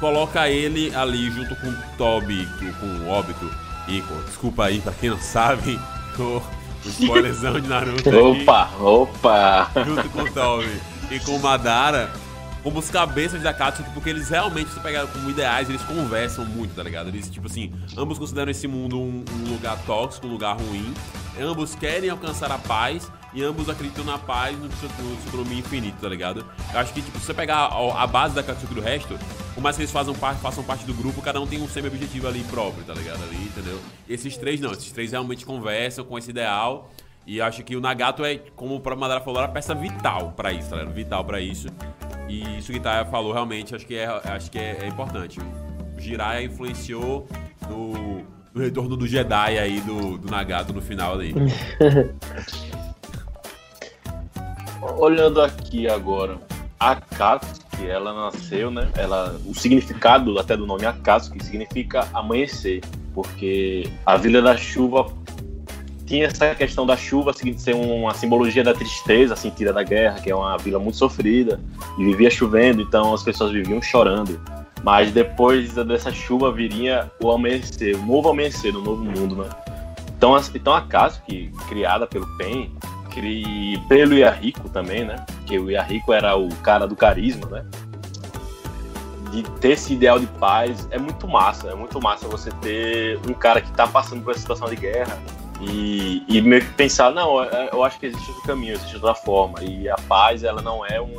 coloca 0.00 0.48
ele 0.48 0.92
ali 0.94 1.30
junto 1.30 1.54
com 1.56 1.68
o 1.68 1.76
Toby, 1.96 2.48
com 2.80 2.86
o 2.86 3.08
Óbito. 3.08 3.50
E, 3.86 4.02
desculpa 4.26 4.64
aí 4.64 4.80
pra 4.80 4.92
quem 4.92 5.10
não 5.10 5.18
sabe, 5.18 5.78
o, 6.18 6.42
O 6.84 6.88
spoilerzão 6.88 7.60
de 7.60 7.68
Naruto. 7.68 8.10
Opa, 8.10 8.62
aqui, 8.62 8.82
opa! 8.82 9.70
Junto 9.84 10.08
com 10.10 10.22
o 10.22 10.32
Toby 10.32 10.80
e 11.10 11.20
com 11.20 11.36
o 11.36 11.40
Madara 11.40 12.10
como 12.62 12.78
os 12.78 12.90
cabeças 12.90 13.42
da 13.42 13.52
Katsuki, 13.52 13.90
porque 13.90 14.10
eles 14.10 14.28
realmente, 14.28 14.70
se 14.70 14.80
pegar 14.80 15.06
como 15.06 15.30
ideais, 15.30 15.68
eles 15.68 15.82
conversam 15.82 16.44
muito, 16.44 16.74
tá 16.74 16.82
ligado? 16.82 17.08
Eles, 17.08 17.30
tipo 17.30 17.46
assim, 17.46 17.72
ambos 17.96 18.18
consideram 18.18 18.50
esse 18.50 18.68
mundo 18.68 19.00
um, 19.00 19.24
um 19.32 19.52
lugar 19.52 19.78
tóxico, 19.86 20.26
um 20.26 20.32
lugar 20.32 20.56
ruim. 20.56 20.92
Ambos 21.40 21.74
querem 21.74 22.10
alcançar 22.10 22.52
a 22.52 22.58
paz 22.58 23.10
e 23.32 23.42
ambos 23.42 23.68
acreditam 23.68 24.04
na 24.04 24.18
paz 24.18 24.56
no, 24.58 25.44
no 25.44 25.52
infinito, 25.52 26.00
tá 26.00 26.08
ligado? 26.08 26.44
Eu 26.72 26.80
acho 26.80 26.92
que, 26.92 27.00
tipo, 27.00 27.18
se 27.18 27.26
você 27.26 27.34
pegar 27.34 27.56
a, 27.56 28.02
a 28.02 28.06
base 28.06 28.34
da 28.34 28.42
Katsuki 28.42 28.74
do 28.74 28.80
resto, 28.80 29.18
por 29.54 29.62
mais 29.62 29.76
que 29.76 29.82
eles 29.82 29.92
façam 29.92 30.14
parte, 30.14 30.40
façam 30.40 30.64
parte 30.64 30.84
do 30.84 30.94
grupo, 30.94 31.22
cada 31.22 31.40
um 31.40 31.46
tem 31.46 31.60
um 31.60 31.68
semi-objetivo 31.68 32.26
ali 32.26 32.42
próprio, 32.44 32.84
tá 32.84 32.94
ligado? 32.94 33.22
Ali, 33.22 33.36
entendeu? 33.36 33.78
E 34.08 34.12
esses 34.12 34.36
três 34.36 34.60
não, 34.60 34.72
esses 34.72 34.90
três 34.90 35.12
realmente 35.12 35.46
conversam 35.46 36.04
com 36.04 36.18
esse 36.18 36.30
ideal. 36.30 36.90
E 37.26 37.40
acho 37.40 37.62
que 37.62 37.76
o 37.76 37.80
Nagato 37.80 38.24
é, 38.24 38.36
como 38.56 38.74
o 38.74 38.80
próprio 38.80 39.00
Madara 39.00 39.20
falou, 39.20 39.40
a 39.40 39.48
peça 39.48 39.74
vital 39.74 40.32
para 40.32 40.52
isso, 40.52 40.70
tá 40.70 40.76
ligado? 40.76 40.94
Vital 40.94 41.24
para 41.24 41.40
isso. 41.40 41.68
E 42.28 42.58
isso 42.58 42.72
que 42.72 42.80
Taia 42.80 43.04
falou 43.04 43.32
realmente 43.32 43.74
acho 43.74 43.86
que 43.86 43.94
é, 43.94 44.06
acho 44.06 44.50
que 44.50 44.58
é, 44.58 44.78
é 44.82 44.86
importante. 44.88 45.38
O 45.40 46.00
Jiraiya 46.00 46.46
influenciou 46.46 47.28
no, 47.68 48.22
no, 48.54 48.60
retorno 48.60 48.96
do 48.96 49.06
Jedi 49.06 49.58
aí 49.58 49.80
do, 49.80 50.16
do 50.16 50.30
Nagato 50.30 50.72
no 50.72 50.80
final 50.80 51.14
ali. 51.14 51.34
Olhando 54.98 55.42
aqui 55.42 55.88
agora, 55.88 56.38
Akatsuki, 56.78 57.86
ela 57.86 58.12
nasceu, 58.14 58.70
né? 58.70 58.90
Ela, 58.96 59.38
o 59.46 59.54
significado 59.54 60.38
até 60.38 60.56
do 60.56 60.66
nome 60.66 60.86
Akatsuki 60.86 61.44
significa 61.44 62.08
amanhecer, 62.14 62.80
porque 63.14 63.90
a 64.06 64.16
Vila 64.16 64.40
da 64.40 64.56
Chuva 64.56 65.12
tinha 66.10 66.26
essa 66.26 66.56
questão 66.56 66.84
da 66.84 66.96
chuva 66.96 67.32
ser 67.32 67.72
uma 67.72 68.12
simbologia 68.14 68.64
da 68.64 68.74
tristeza 68.74 69.36
sentida 69.36 69.72
da 69.72 69.84
guerra, 69.84 70.18
que 70.20 70.28
é 70.28 70.34
uma 70.34 70.56
vila 70.58 70.76
muito 70.76 70.96
sofrida 70.96 71.60
e 71.96 72.04
vivia 72.04 72.28
chovendo, 72.28 72.82
então 72.82 73.14
as 73.14 73.22
pessoas 73.22 73.52
viviam 73.52 73.80
chorando. 73.80 74.40
Mas 74.82 75.12
depois 75.12 75.72
dessa 75.72 76.10
chuva 76.10 76.50
viria 76.50 77.08
o 77.22 77.30
amanhecer, 77.30 77.94
o 77.94 78.04
novo 78.04 78.30
amanhecer, 78.30 78.74
o 78.74 78.82
novo 78.82 79.04
mundo, 79.04 79.36
né? 79.36 79.50
Então, 80.16 80.36
então 80.52 80.74
a 80.74 80.82
Katsuki, 80.82 81.52
criada 81.68 82.08
pelo 82.08 82.26
Pen, 82.36 82.72
cri... 83.10 83.80
pelo 83.88 84.14
Yahiko 84.14 84.68
também, 84.68 85.04
né? 85.04 85.24
Que 85.46 85.58
o 85.58 85.70
Yahiko 85.70 86.12
era 86.12 86.36
o 86.36 86.48
cara 86.56 86.86
do 86.86 86.96
carisma, 86.96 87.46
né? 87.48 87.64
De 89.30 89.42
ter 89.60 89.72
esse 89.72 89.94
ideal 89.94 90.18
de 90.18 90.26
paz 90.26 90.88
é 90.90 90.98
muito 90.98 91.28
massa, 91.28 91.68
é 91.68 91.74
muito 91.74 92.00
massa 92.00 92.26
você 92.26 92.50
ter 92.62 93.18
um 93.28 93.32
cara 93.34 93.60
que 93.60 93.70
tá 93.72 93.86
passando 93.86 94.22
por 94.22 94.32
essa 94.32 94.40
situação 94.40 94.68
de 94.68 94.76
guerra 94.76 95.18
e, 95.60 96.24
e 96.26 96.40
meio 96.40 96.64
que 96.64 96.72
pensar, 96.72 97.12
não, 97.12 97.44
eu 97.44 97.84
acho 97.84 98.00
que 98.00 98.06
existe 98.06 98.30
outro 98.30 98.46
caminho, 98.46 98.74
existe 98.74 98.94
outra 98.94 99.14
forma. 99.14 99.62
E 99.62 99.88
a 99.88 99.96
paz, 100.08 100.42
ela 100.42 100.62
não 100.62 100.84
é 100.86 101.00
um. 101.00 101.18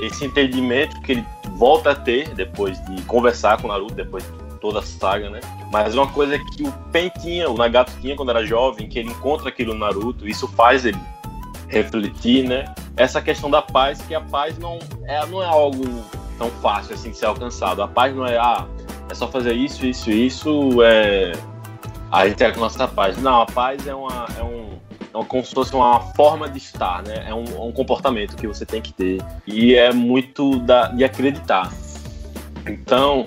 Esse 0.00 0.24
entendimento 0.24 1.00
que 1.02 1.12
ele 1.12 1.26
volta 1.52 1.92
a 1.92 1.94
ter 1.94 2.34
depois 2.34 2.82
de 2.86 3.00
conversar 3.02 3.60
com 3.60 3.68
o 3.68 3.70
Naruto, 3.70 3.94
depois 3.94 4.24
de 4.24 4.49
toda 4.60 4.80
a 4.80 4.82
saga, 4.82 5.30
né? 5.30 5.40
Mas 5.72 5.94
uma 5.94 6.06
coisa 6.06 6.38
que 6.38 6.62
o 6.62 6.72
Pen 6.92 7.10
tinha, 7.20 7.48
o 7.48 7.56
Nagato 7.56 7.92
tinha 8.00 8.14
quando 8.14 8.30
era 8.30 8.44
jovem, 8.44 8.88
que 8.88 8.98
ele 8.98 9.10
encontra 9.10 9.48
aquilo 9.48 9.72
no 9.72 9.80
Naruto, 9.80 10.28
isso 10.28 10.46
faz 10.48 10.84
ele 10.84 10.98
refletir, 11.68 12.46
né? 12.46 12.74
Essa 12.96 13.22
questão 13.22 13.50
da 13.50 13.62
paz, 13.62 14.00
que 14.02 14.14
a 14.14 14.20
paz 14.20 14.58
não 14.58 14.78
é, 15.04 15.24
não 15.26 15.42
é 15.42 15.46
algo 15.46 15.84
tão 16.36 16.50
fácil 16.50 16.94
assim 16.94 17.10
de 17.10 17.16
ser 17.16 17.26
alcançado. 17.26 17.82
A 17.82 17.88
paz 17.88 18.14
não 18.14 18.26
é, 18.26 18.36
ah, 18.36 18.66
é 19.08 19.14
só 19.14 19.28
fazer 19.28 19.52
isso, 19.52 19.86
isso, 19.86 20.10
isso, 20.10 20.82
é, 20.82 21.32
a 22.10 22.28
gente 22.28 22.42
é 22.42 22.48
a 22.48 22.56
nossa 22.56 22.88
paz. 22.88 23.16
Não, 23.18 23.42
a 23.42 23.46
paz 23.46 23.86
é 23.86 23.94
uma, 23.94 24.26
é 24.38 24.42
um, 24.42 24.78
é 25.14 25.24
como 25.24 25.44
se 25.44 25.54
fosse 25.54 25.74
uma 25.74 26.00
forma 26.14 26.48
de 26.48 26.58
estar, 26.58 27.02
né? 27.02 27.24
É 27.28 27.34
um, 27.34 27.44
é 27.44 27.60
um 27.60 27.72
comportamento 27.72 28.36
que 28.36 28.46
você 28.46 28.66
tem 28.66 28.82
que 28.82 28.92
ter. 28.92 29.22
E 29.46 29.74
é 29.74 29.92
muito 29.92 30.58
da, 30.60 30.88
de 30.88 31.04
acreditar. 31.04 31.72
Então, 32.66 33.24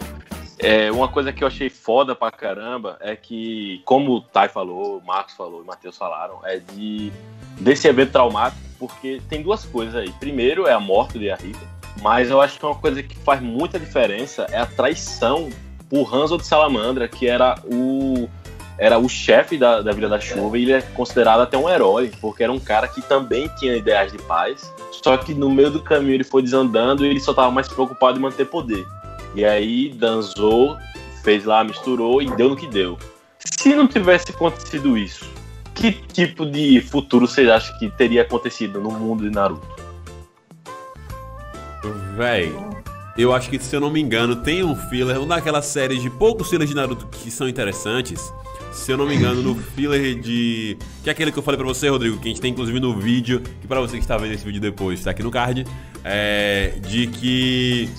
é, 0.63 0.91
uma 0.91 1.07
coisa 1.07 1.33
que 1.33 1.43
eu 1.43 1.47
achei 1.47 1.69
foda 1.69 2.15
pra 2.15 2.31
caramba 2.31 2.97
é 3.01 3.15
que, 3.15 3.81
como 3.85 4.13
o 4.13 4.21
Tai 4.21 4.47
falou, 4.47 4.97
o 4.97 5.05
Marcos 5.05 5.35
falou, 5.35 5.61
o 5.61 5.65
Matheus 5.65 5.97
falaram, 5.97 6.39
é 6.43 6.57
de 6.57 7.11
desse 7.59 7.87
evento 7.87 8.11
traumático, 8.11 8.61
porque 8.79 9.21
tem 9.29 9.41
duas 9.41 9.65
coisas 9.65 9.95
aí. 9.95 10.11
Primeiro 10.19 10.65
é 10.65 10.73
a 10.73 10.79
morte 10.79 11.19
de 11.19 11.29
Arriba, 11.29 11.59
mas 12.01 12.29
eu 12.29 12.41
acho 12.41 12.57
que 12.57 12.65
uma 12.65 12.75
coisa 12.75 13.03
que 13.03 13.15
faz 13.19 13.41
muita 13.41 13.79
diferença 13.79 14.47
é 14.51 14.57
a 14.57 14.65
traição 14.65 15.49
por 15.89 16.13
Hanzo 16.13 16.37
de 16.37 16.45
Salamandra, 16.45 17.07
que 17.07 17.27
era 17.27 17.55
o 17.65 18.29
era 18.77 18.97
o 18.97 19.07
chefe 19.07 19.55
da, 19.55 19.81
da 19.81 19.91
Vila 19.91 20.09
da 20.09 20.19
Chuva 20.19 20.57
e 20.57 20.63
ele 20.63 20.73
é 20.73 20.81
considerado 20.81 21.41
até 21.41 21.55
um 21.57 21.69
herói, 21.69 22.11
porque 22.19 22.43
era 22.43 22.51
um 22.51 22.59
cara 22.59 22.87
que 22.87 23.01
também 23.01 23.47
tinha 23.59 23.75
ideais 23.75 24.11
de 24.11 24.17
paz, 24.23 24.73
só 24.91 25.15
que 25.15 25.33
no 25.33 25.49
meio 25.49 25.69
do 25.69 25.81
caminho 25.81 26.15
ele 26.15 26.23
foi 26.23 26.41
desandando 26.41 27.05
e 27.05 27.09
ele 27.09 27.19
só 27.19 27.31
estava 27.31 27.51
mais 27.51 27.67
preocupado 27.67 28.17
em 28.17 28.21
manter 28.21 28.45
poder. 28.45 28.85
E 29.35 29.43
aí 29.43 29.89
dançou, 29.89 30.77
fez 31.23 31.45
lá, 31.45 31.63
misturou 31.63 32.21
e 32.21 32.29
deu 32.35 32.49
no 32.49 32.55
que 32.55 32.67
deu. 32.67 32.97
Se 33.39 33.75
não 33.75 33.87
tivesse 33.87 34.31
acontecido 34.31 34.97
isso, 34.97 35.25
que 35.73 35.91
tipo 35.91 36.45
de 36.45 36.81
futuro 36.81 37.27
vocês 37.27 37.49
acham 37.49 37.77
que 37.79 37.89
teria 37.89 38.21
acontecido 38.21 38.79
no 38.79 38.91
mundo 38.91 39.23
de 39.23 39.29
Naruto? 39.29 39.67
Véi, 42.15 42.53
eu 43.17 43.33
acho 43.33 43.49
que 43.49 43.59
se 43.59 43.75
eu 43.75 43.81
não 43.81 43.89
me 43.89 43.99
engano, 43.99 44.35
tem 44.35 44.63
um 44.63 44.75
filler, 44.75 45.19
uma 45.19 45.35
daquelas 45.35 45.65
séries 45.65 46.01
de 46.01 46.09
poucos 46.09 46.49
fillers 46.49 46.69
de 46.69 46.75
Naruto 46.75 47.07
que 47.07 47.29
são 47.29 47.49
interessantes, 47.49 48.33
se 48.71 48.91
eu 48.91 48.97
não 48.97 49.05
me 49.05 49.15
engano, 49.15 49.41
no 49.41 49.55
filler 49.75 50.19
de. 50.19 50.77
Que 51.03 51.09
é 51.09 51.11
aquele 51.11 51.31
que 51.31 51.37
eu 51.37 51.43
falei 51.43 51.57
pra 51.57 51.67
você, 51.67 51.89
Rodrigo, 51.89 52.17
que 52.17 52.25
a 52.25 52.29
gente 52.29 52.41
tem 52.41 52.51
inclusive 52.51 52.79
no 52.79 52.95
vídeo, 52.97 53.41
que 53.61 53.67
pra 53.67 53.79
você 53.79 53.97
que 53.97 54.03
está 54.03 54.17
vendo 54.17 54.33
esse 54.33 54.45
vídeo 54.45 54.61
depois, 54.61 55.03
tá 55.03 55.11
aqui 55.11 55.23
no 55.23 55.31
card, 55.31 55.65
é. 56.03 56.73
De 56.87 57.07
que. 57.07 57.89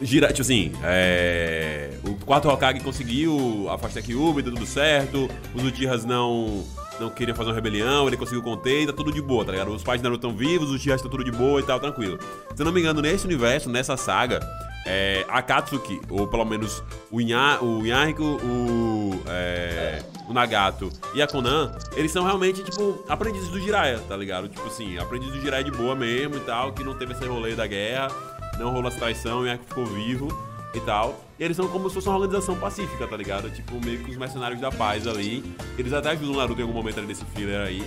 Gira, 0.00 0.28
tipo 0.28 0.42
assim, 0.42 0.72
é, 0.84 1.90
o 2.04 2.14
quarto 2.24 2.48
Hokage 2.48 2.80
conseguiu 2.80 3.68
afastar 3.68 4.00
Kyuubi, 4.02 4.42
deu 4.42 4.52
tudo 4.52 4.66
certo, 4.66 5.28
os 5.54 5.64
Uchihas 5.64 6.04
não 6.04 6.64
não 7.00 7.10
queriam 7.10 7.36
fazer 7.36 7.50
uma 7.50 7.54
rebelião, 7.54 8.08
ele 8.08 8.16
conseguiu 8.16 8.42
conter 8.42 8.86
tá 8.86 8.92
tudo 8.92 9.12
de 9.12 9.22
boa, 9.22 9.44
tá 9.44 9.52
ligado? 9.52 9.70
Os 9.70 9.84
pais 9.84 10.00
de 10.00 10.04
Naruto 10.04 10.26
estão 10.26 10.36
vivos, 10.36 10.68
os 10.70 10.76
Uchihas 10.76 10.96
estão 10.96 11.10
tudo 11.10 11.24
de 11.24 11.30
boa 11.30 11.60
e 11.60 11.62
tal, 11.62 11.78
tranquilo. 11.78 12.18
Se 12.54 12.60
eu 12.60 12.66
não 12.66 12.72
me 12.72 12.80
engano, 12.80 13.00
nesse 13.00 13.24
universo, 13.24 13.70
nessa 13.70 13.96
saga, 13.96 14.40
é, 14.86 15.24
Akatsuki, 15.28 16.00
ou 16.08 16.26
pelo 16.26 16.44
menos 16.44 16.82
o, 17.10 17.20
Inya, 17.20 17.58
o 17.62 17.84
Yahiko, 17.86 18.24
o, 18.24 19.22
é, 19.28 20.02
o 20.28 20.32
Nagato 20.32 20.90
e 21.14 21.22
a 21.22 21.26
Konan, 21.26 21.72
eles 21.94 22.10
são 22.10 22.24
realmente, 22.24 22.62
tipo, 22.62 23.04
aprendizes 23.08 23.48
do 23.48 23.60
Jiraiya, 23.60 24.00
tá 24.08 24.16
ligado? 24.16 24.48
Tipo 24.48 24.66
assim, 24.66 24.98
aprendizes 24.98 25.34
do 25.34 25.40
Jiraiya 25.40 25.64
de 25.64 25.70
boa 25.70 25.94
mesmo 25.94 26.36
e 26.36 26.40
tal, 26.40 26.72
que 26.72 26.82
não 26.82 26.94
teve 26.94 27.12
esse 27.12 27.24
rolê 27.26 27.54
da 27.54 27.66
guerra, 27.66 28.08
não 28.58 28.70
rolou 28.70 28.88
essa 28.88 28.98
traição, 28.98 29.46
Yahiko 29.46 29.64
ficou 29.64 29.86
vivo 29.86 30.28
e 30.74 30.80
tal. 30.80 31.24
E 31.38 31.44
eles 31.44 31.56
são 31.56 31.68
como 31.68 31.88
se 31.88 31.94
fosse 31.94 32.08
uma 32.08 32.18
organização 32.18 32.56
pacífica, 32.56 33.06
tá 33.06 33.16
ligado? 33.16 33.50
Tipo, 33.50 33.82
meio 33.84 34.00
que 34.00 34.10
os 34.10 34.16
mercenários 34.16 34.60
da 34.60 34.70
paz 34.70 35.06
ali. 35.06 35.44
Eles 35.78 35.92
até 35.92 36.10
ajudam 36.10 36.34
o 36.34 36.36
Naruto 36.36 36.60
em 36.60 36.62
algum 36.62 36.74
momento 36.74 36.98
ali 36.98 37.06
desse 37.06 37.24
filler 37.26 37.60
aí. 37.60 37.84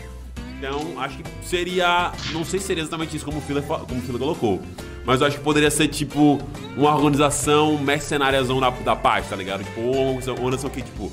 Então, 0.58 1.00
acho 1.00 1.18
que 1.18 1.24
seria. 1.44 2.12
Não 2.32 2.46
sei 2.46 2.60
se 2.60 2.68
seria 2.68 2.84
exatamente 2.84 3.16
isso 3.16 3.26
como 3.26 3.40
o 3.40 3.42
Filler, 3.42 3.64
como 3.64 4.00
o 4.00 4.02
Filler 4.02 4.20
colocou. 4.20 4.62
Mas 5.04 5.20
eu 5.20 5.26
acho 5.26 5.38
que 5.38 5.44
poderia 5.44 5.72
ser, 5.72 5.88
tipo, 5.88 6.40
uma 6.78 6.96
organização 6.96 7.80
mercenáriazão 7.80 8.60
da, 8.60 8.70
da 8.70 8.96
paz, 8.96 9.28
tá 9.28 9.36
ligado? 9.36 9.64
Tipo, 9.64 9.82
uma 9.82 10.34
organização 10.34 10.70
que, 10.70 10.84
tipo, 10.84 11.12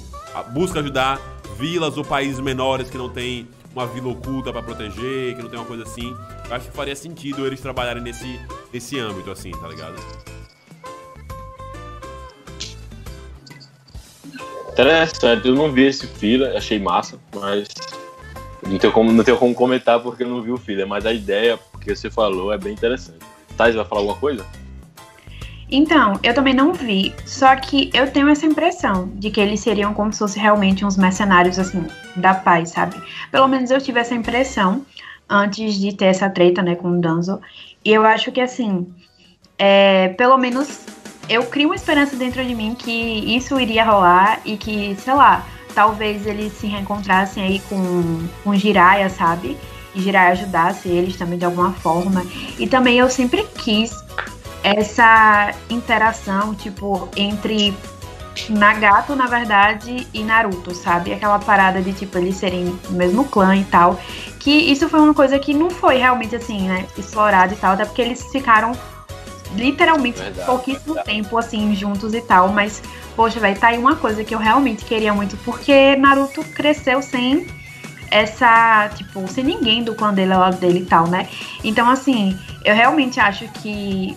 busca 0.52 0.80
ajudar 0.80 1.18
vilas 1.58 1.96
ou 1.96 2.04
países 2.04 2.38
menores 2.40 2.90
que 2.90 2.98
não 2.98 3.08
tem 3.08 3.48
uma 3.78 3.86
vila 3.86 4.08
oculta 4.08 4.52
para 4.52 4.62
proteger, 4.62 5.36
que 5.36 5.42
não 5.42 5.48
tem 5.48 5.58
uma 5.58 5.64
coisa 5.64 5.84
assim. 5.84 6.16
Eu 6.48 6.56
acho 6.56 6.66
que 6.66 6.76
faria 6.76 6.96
sentido 6.96 7.46
eles 7.46 7.60
trabalharem 7.60 8.02
nesse, 8.02 8.40
nesse 8.72 8.98
âmbito, 8.98 9.30
assim, 9.30 9.52
tá 9.52 9.68
ligado? 9.68 9.94
Interessante, 14.72 15.48
eu 15.48 15.54
não 15.54 15.72
vi 15.72 15.86
esse 15.86 16.06
fila, 16.06 16.56
achei 16.56 16.78
massa, 16.78 17.18
mas 17.34 17.68
não 18.66 18.78
tenho 18.78 18.92
como, 18.92 19.12
não 19.12 19.24
tenho 19.24 19.36
como 19.36 19.54
comentar 19.54 20.00
porque 20.00 20.24
eu 20.24 20.28
não 20.28 20.42
vi 20.42 20.50
o 20.50 20.56
filler, 20.56 20.86
mas 20.86 21.06
a 21.06 21.12
ideia 21.12 21.58
que 21.80 21.94
você 21.94 22.10
falou 22.10 22.52
é 22.52 22.58
bem 22.58 22.72
interessante. 22.72 23.18
Thais, 23.56 23.74
vai 23.74 23.84
falar 23.84 24.00
alguma 24.02 24.18
coisa? 24.18 24.44
Então, 25.70 26.18
eu 26.22 26.32
também 26.32 26.54
não 26.54 26.72
vi, 26.72 27.14
só 27.26 27.54
que 27.56 27.90
eu 27.92 28.10
tenho 28.10 28.28
essa 28.28 28.46
impressão 28.46 29.10
de 29.14 29.30
que 29.30 29.40
eles 29.40 29.60
seriam 29.60 29.92
como 29.92 30.12
se 30.12 30.18
fossem 30.18 30.42
realmente 30.42 30.84
uns 30.84 30.96
mercenários, 30.96 31.58
assim, 31.58 31.86
da 32.16 32.34
paz, 32.34 32.70
sabe? 32.70 32.96
Pelo 33.30 33.46
menos 33.46 33.70
eu 33.70 33.80
tive 33.80 34.00
essa 34.00 34.14
impressão 34.14 34.84
antes 35.28 35.74
de 35.74 35.94
ter 35.94 36.06
essa 36.06 36.30
treta, 36.30 36.62
né, 36.62 36.74
com 36.74 36.90
o 36.90 37.00
Danzo. 37.00 37.38
E 37.84 37.92
eu 37.92 38.04
acho 38.04 38.32
que, 38.32 38.40
assim, 38.40 38.86
é, 39.58 40.08
pelo 40.16 40.38
menos 40.38 40.86
eu 41.28 41.44
crio 41.44 41.68
uma 41.68 41.74
esperança 41.74 42.16
dentro 42.16 42.42
de 42.42 42.54
mim 42.54 42.74
que 42.74 42.90
isso 42.90 43.60
iria 43.60 43.84
rolar 43.84 44.40
e 44.46 44.56
que, 44.56 44.96
sei 44.96 45.12
lá, 45.12 45.46
talvez 45.74 46.26
eles 46.26 46.54
se 46.54 46.66
reencontrassem 46.66 47.42
aí 47.42 47.58
com, 47.68 48.26
com 48.42 48.54
Jiraiya, 48.54 49.10
sabe? 49.10 49.56
E 49.94 50.00
Jiraiya 50.00 50.32
ajudasse 50.32 50.88
eles 50.88 51.16
também 51.16 51.38
de 51.38 51.44
alguma 51.44 51.72
forma. 51.74 52.24
E 52.58 52.66
também 52.66 52.98
eu 52.98 53.10
sempre 53.10 53.46
quis 53.58 53.92
essa 54.62 55.54
interação, 55.70 56.54
tipo, 56.54 57.08
entre 57.16 57.76
Nagato, 58.48 59.16
na 59.16 59.26
verdade, 59.26 60.06
e 60.14 60.22
Naruto, 60.22 60.74
sabe? 60.74 61.12
Aquela 61.12 61.38
parada 61.38 61.80
de, 61.82 61.92
tipo, 61.92 62.16
eles 62.18 62.36
serem 62.36 62.66
do 62.88 62.92
mesmo 62.92 63.24
clã 63.24 63.56
e 63.56 63.64
tal. 63.64 63.98
Que 64.38 64.50
isso 64.50 64.88
foi 64.88 65.00
uma 65.00 65.14
coisa 65.14 65.38
que 65.38 65.52
não 65.52 65.70
foi 65.70 65.98
realmente, 65.98 66.36
assim, 66.36 66.68
né, 66.68 66.86
explorado 66.96 67.54
e 67.54 67.56
tal, 67.56 67.72
até 67.72 67.84
porque 67.84 68.02
eles 68.02 68.22
ficaram 68.30 68.72
literalmente 69.54 70.18
Verdade, 70.20 70.46
pouquíssimo 70.46 70.94
verdade. 70.94 71.16
tempo, 71.16 71.38
assim, 71.38 71.74
juntos 71.74 72.14
e 72.14 72.20
tal. 72.20 72.48
Mas, 72.48 72.82
poxa, 73.16 73.40
velho, 73.40 73.58
tá 73.58 73.68
aí 73.68 73.78
uma 73.78 73.96
coisa 73.96 74.22
que 74.22 74.34
eu 74.34 74.38
realmente 74.38 74.84
queria 74.84 75.12
muito, 75.12 75.36
porque 75.38 75.96
Naruto 75.96 76.44
cresceu 76.44 77.02
sem 77.02 77.46
essa, 78.10 78.90
tipo, 78.94 79.26
sem 79.28 79.44
ninguém 79.44 79.82
do 79.82 79.94
clã 79.94 80.12
dele 80.14 80.32
ao 80.32 80.40
lado 80.40 80.56
dele 80.58 80.80
e 80.80 80.86
tal, 80.86 81.06
né? 81.06 81.28
Então, 81.64 81.88
assim, 81.90 82.38
eu 82.64 82.74
realmente 82.74 83.20
acho 83.20 83.46
que 83.48 84.16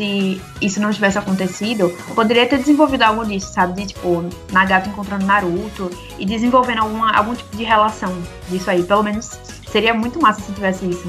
se 0.00 0.40
isso 0.62 0.80
não 0.80 0.90
tivesse 0.90 1.18
acontecido, 1.18 1.94
poderia 2.14 2.46
ter 2.46 2.56
desenvolvido 2.56 3.02
algo 3.02 3.22
disso, 3.26 3.52
sabe? 3.52 3.82
De, 3.82 3.88
tipo, 3.88 4.24
Nagato 4.50 4.88
encontrando 4.88 5.26
Naruto 5.26 5.90
e 6.18 6.24
desenvolvendo 6.24 6.78
alguma, 6.78 7.12
algum 7.12 7.34
tipo 7.34 7.54
de 7.54 7.64
relação 7.64 8.10
disso 8.48 8.70
aí. 8.70 8.82
Pelo 8.82 9.02
menos 9.02 9.38
seria 9.70 9.92
muito 9.92 10.18
massa 10.18 10.40
se 10.40 10.52
tivesse 10.52 10.88
isso. 10.88 11.06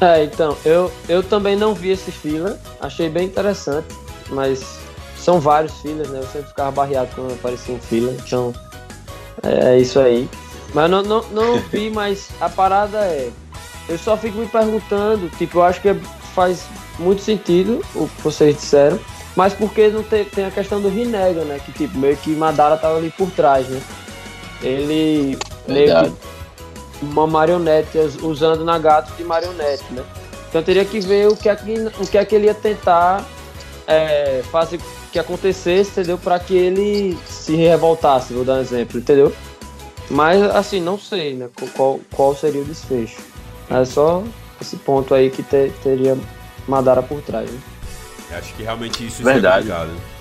É, 0.00 0.22
então, 0.22 0.56
eu, 0.64 0.92
eu 1.08 1.24
também 1.24 1.56
não 1.56 1.74
vi 1.74 1.90
esse 1.90 2.12
filler, 2.12 2.56
achei 2.80 3.10
bem 3.10 3.26
interessante, 3.26 3.88
mas 4.30 4.78
são 5.16 5.40
vários 5.40 5.72
fillers, 5.80 6.08
né? 6.10 6.20
Eu 6.20 6.28
sempre 6.28 6.50
ficava 6.50 6.70
barreado 6.70 7.10
quando 7.16 7.32
aparecia 7.32 7.74
um 7.74 7.80
filler, 7.80 8.14
então 8.24 8.54
é, 9.42 9.74
é 9.74 9.78
isso 9.80 9.98
aí. 9.98 10.28
Mas 10.72 10.88
não, 10.88 11.02
não, 11.02 11.24
não 11.32 11.58
vi, 11.68 11.90
mas 11.90 12.28
a 12.40 12.48
parada 12.48 12.98
é. 12.98 13.32
Eu 13.88 13.98
só 13.98 14.16
fico 14.16 14.38
me 14.38 14.46
perguntando, 14.46 15.28
tipo, 15.30 15.58
eu 15.58 15.64
acho 15.64 15.80
que 15.80 15.92
faz 16.32 16.64
muito 16.98 17.22
sentido 17.22 17.84
o 17.94 18.06
que 18.08 18.22
vocês 18.22 18.56
disseram, 18.56 18.98
mas 19.36 19.52
porque 19.54 19.88
não 19.88 20.02
tem, 20.02 20.24
tem 20.24 20.44
a 20.44 20.50
questão 20.50 20.80
do 20.80 20.88
Rinnegan, 20.88 21.44
né? 21.44 21.60
Que 21.64 21.72
tipo, 21.72 21.96
meio 21.98 22.16
que 22.16 22.30
Madara 22.30 22.76
tava 22.76 22.96
ali 22.98 23.10
por 23.16 23.30
trás, 23.30 23.68
né? 23.68 23.80
Ele 24.62 25.38
meio 25.66 25.86
Verdade. 25.86 26.10
que 26.10 27.04
uma 27.04 27.26
marionete, 27.26 27.96
us- 27.98 28.16
usando 28.22 28.64
Nagato 28.64 29.12
de 29.16 29.22
marionete, 29.24 29.84
né? 29.92 30.02
Então 30.48 30.62
teria 30.62 30.84
que 30.84 30.98
ver 31.00 31.28
o 31.28 31.36
que 31.36 31.48
é 31.48 31.54
que, 31.54 31.74
o 32.00 32.06
que, 32.06 32.18
é 32.18 32.24
que 32.24 32.34
ele 32.34 32.46
ia 32.46 32.54
tentar 32.54 33.24
é, 33.86 34.42
fazer 34.50 34.80
que 35.12 35.18
acontecesse, 35.18 35.90
entendeu? 35.92 36.18
Para 36.18 36.38
que 36.38 36.56
ele 36.56 37.16
se 37.28 37.54
revoltasse, 37.54 38.32
vou 38.34 38.44
dar 38.44 38.54
um 38.54 38.60
exemplo, 38.60 38.98
entendeu? 38.98 39.32
Mas 40.10 40.42
assim, 40.42 40.80
não 40.80 40.98
sei, 40.98 41.34
né? 41.34 41.48
Qual- 41.56 41.70
Qual, 41.76 42.00
qual 42.14 42.34
seria 42.34 42.62
o 42.62 42.64
desfecho. 42.64 43.18
É 43.70 43.84
só 43.84 44.24
esse 44.60 44.76
ponto 44.76 45.14
aí 45.14 45.30
que 45.30 45.42
te- 45.42 45.70
teria 45.82 46.16
Madara 46.68 47.02
por 47.02 47.20
trás, 47.22 47.50
né? 47.50 47.58
Acho 48.32 48.54
que 48.54 48.62
realmente 48.62 49.06
isso 49.06 49.22
Verdade. 49.24 49.70
é 49.70 49.74
complicado. 49.74 50.18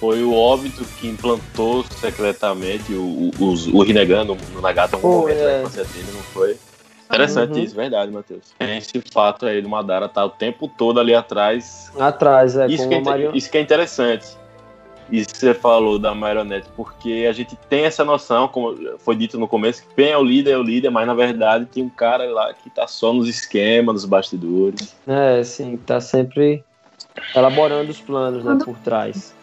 Foi 0.00 0.22
o 0.22 0.34
óbito 0.34 0.84
que 0.98 1.08
implantou 1.08 1.84
secretamente 2.00 2.92
o, 2.92 3.30
o, 3.38 3.44
os- 3.52 3.66
o 3.68 3.82
Rinnegan 3.82 4.24
no, 4.24 4.34
no 4.34 4.60
algum 4.96 4.98
Pô, 4.98 5.20
momento 5.20 5.38
é. 5.38 5.44
da 5.44 5.60
infância 5.60 5.84
dele, 5.84 6.08
não 6.12 6.22
foi? 6.22 6.56
Interessante 7.06 7.52
Uhum. 7.58 7.64
isso, 7.64 7.74
verdade, 7.76 8.10
Matheus. 8.10 8.42
Tem 8.58 8.78
esse 8.78 9.00
fato 9.12 9.46
aí 9.46 9.60
do 9.62 9.68
Madara 9.68 10.08
tá 10.08 10.24
o 10.24 10.30
tempo 10.30 10.66
todo 10.66 10.98
ali 10.98 11.14
atrás. 11.14 11.92
Atrás, 11.98 12.56
é, 12.56 12.66
isso, 12.66 12.88
que 12.88 12.94
é, 12.94 13.00
marionete. 13.00 13.38
isso 13.38 13.50
que 13.50 13.58
é 13.58 13.60
interessante. 13.60 14.26
Isso 15.10 15.28
que 15.28 15.36
você 15.38 15.54
falou 15.54 15.98
da 15.98 16.14
marionete, 16.14 16.68
porque 16.76 17.26
a 17.28 17.32
gente 17.32 17.56
tem 17.68 17.84
essa 17.84 18.04
noção, 18.04 18.48
como 18.48 18.98
foi 18.98 19.14
dito 19.14 19.38
no 19.38 19.46
começo, 19.46 19.82
que 19.82 19.94
quem 19.94 20.10
é 20.10 20.18
o 20.18 20.24
líder 20.24 20.52
é 20.52 20.58
o 20.58 20.62
líder, 20.62 20.90
mas 20.90 21.06
na 21.06 21.14
verdade 21.14 21.66
tem 21.66 21.82
um 21.82 21.90
cara 21.90 22.24
lá 22.30 22.52
que 22.54 22.70
tá 22.70 22.86
só 22.86 23.12
nos 23.12 23.28
esquemas, 23.28 23.94
nos 23.94 24.04
bastidores. 24.04 24.96
É, 25.06 25.44
sim, 25.44 25.76
tá 25.76 26.00
sempre 26.00 26.64
elaborando 27.34 27.90
os 27.90 28.00
planos, 28.00 28.44
né, 28.44 28.58
por 28.64 28.78
trás. 28.78 29.34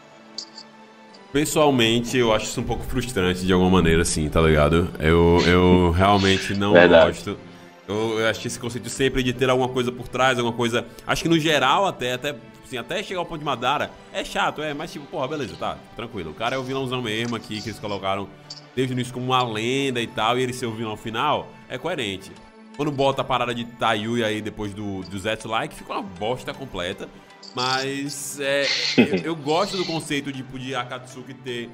Pessoalmente, 1.31 2.17
eu 2.17 2.33
acho 2.33 2.45
isso 2.45 2.59
um 2.59 2.63
pouco 2.65 2.83
frustrante 2.83 3.45
de 3.45 3.53
alguma 3.53 3.69
maneira, 3.69 4.01
assim, 4.01 4.27
tá 4.27 4.41
ligado? 4.41 4.89
Eu, 4.99 5.37
eu 5.47 5.91
realmente 5.91 6.53
não 6.53 6.73
Verdade. 6.73 7.05
gosto. 7.05 7.37
Eu, 7.87 8.19
eu 8.19 8.27
acho 8.27 8.41
que 8.41 8.47
esse 8.47 8.59
conceito 8.59 8.89
sempre 8.89 9.23
de 9.23 9.31
ter 9.31 9.49
alguma 9.49 9.69
coisa 9.69 9.91
por 9.93 10.09
trás, 10.09 10.37
alguma 10.37 10.55
coisa. 10.55 10.85
Acho 11.07 11.23
que 11.23 11.29
no 11.29 11.39
geral, 11.39 11.85
até, 11.85 12.13
até, 12.13 12.35
assim, 12.71 12.77
até 12.77 13.03
chegar 13.03 13.19
ao 13.19 13.25
ponto 13.25 13.39
de 13.39 13.45
Madara, 13.45 13.91
é 14.13 14.23
chato, 14.23 14.61
é, 14.61 14.73
mas 14.73 14.91
tipo, 14.91 15.05
porra, 15.05 15.27
beleza, 15.27 15.55
tá, 15.57 15.77
tranquilo. 15.95 16.31
O 16.31 16.33
cara 16.33 16.55
é 16.55 16.59
o 16.59 16.63
vilãozão 16.63 17.01
mesmo 17.01 17.35
aqui, 17.35 17.61
que 17.61 17.69
eles 17.69 17.79
colocaram 17.79 18.29
desde 18.73 18.93
o 18.93 18.95
início 18.95 19.13
como 19.13 19.27
uma 19.27 19.43
lenda 19.43 20.01
e 20.01 20.07
tal, 20.07 20.39
e 20.39 20.43
ele 20.43 20.53
ser 20.53 20.65
o 20.65 20.71
vilão 20.71 20.95
final, 20.95 21.49
é 21.67 21.77
coerente. 21.77 22.31
Quando 22.77 22.91
bota 22.91 23.21
a 23.21 23.25
parada 23.25 23.53
de 23.53 23.65
Tayuya 23.65 24.27
aí 24.27 24.41
depois 24.41 24.73
do, 24.73 25.01
do 25.01 25.19
Zetsu 25.19 25.49
Like, 25.49 25.75
fica 25.75 25.91
uma 25.91 26.01
bosta 26.01 26.53
completa. 26.53 27.09
Mas 27.53 28.39
é, 28.39 28.65
eu, 28.97 29.17
eu 29.23 29.35
gosto 29.35 29.75
do 29.75 29.83
conceito 29.83 30.31
tipo, 30.31 30.57
de 30.57 30.73
Akatsuki 30.73 31.33
ter, 31.33 31.69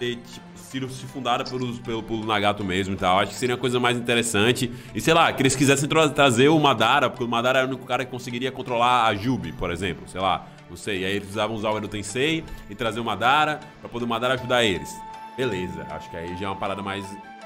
ter 0.00 0.16
tipo, 0.16 0.51
sido 0.72 0.88
se 0.88 1.04
fundada 1.06 1.44
pelo, 1.44 1.74
pelo 2.02 2.24
Nagato 2.24 2.64
mesmo 2.64 2.94
e 2.94 2.96
tal. 2.96 3.18
Acho 3.20 3.32
que 3.32 3.38
seria 3.38 3.54
uma 3.54 3.60
coisa 3.60 3.78
mais 3.78 3.96
interessante. 3.96 4.72
E 4.94 5.00
sei 5.00 5.12
lá, 5.12 5.30
que 5.32 5.42
eles 5.42 5.54
quisessem 5.54 5.86
tra- 5.88 6.08
trazer 6.08 6.48
o 6.48 6.58
Madara, 6.58 7.10
porque 7.10 7.22
o 7.24 7.28
Madara 7.28 7.58
era 7.58 7.68
o 7.68 7.70
único 7.70 7.86
cara 7.86 8.04
que 8.04 8.10
conseguiria 8.10 8.50
controlar 8.50 9.06
a 9.06 9.14
Jubi, 9.14 9.52
por 9.52 9.70
exemplo. 9.70 10.04
Sei 10.08 10.20
lá, 10.20 10.46
não 10.70 10.76
sei. 10.76 11.00
E 11.00 11.04
aí 11.04 11.10
eles 11.12 11.24
precisavam 11.24 11.54
usar 11.54 11.70
o 11.70 11.76
Edo 11.76 11.88
Tensei 11.88 12.42
e 12.70 12.74
trazer 12.74 13.00
o 13.00 13.04
Madara 13.04 13.60
pra 13.80 13.88
poder 13.88 14.06
o 14.06 14.08
Madara 14.08 14.34
ajudar 14.34 14.64
eles. 14.64 14.88
Beleza, 15.36 15.86
acho 15.90 16.10
que 16.10 16.16
aí 16.16 16.36
já 16.38 16.46
é 16.46 16.48
uma 16.48 16.56
parada 16.56 16.82
mais 16.82 17.04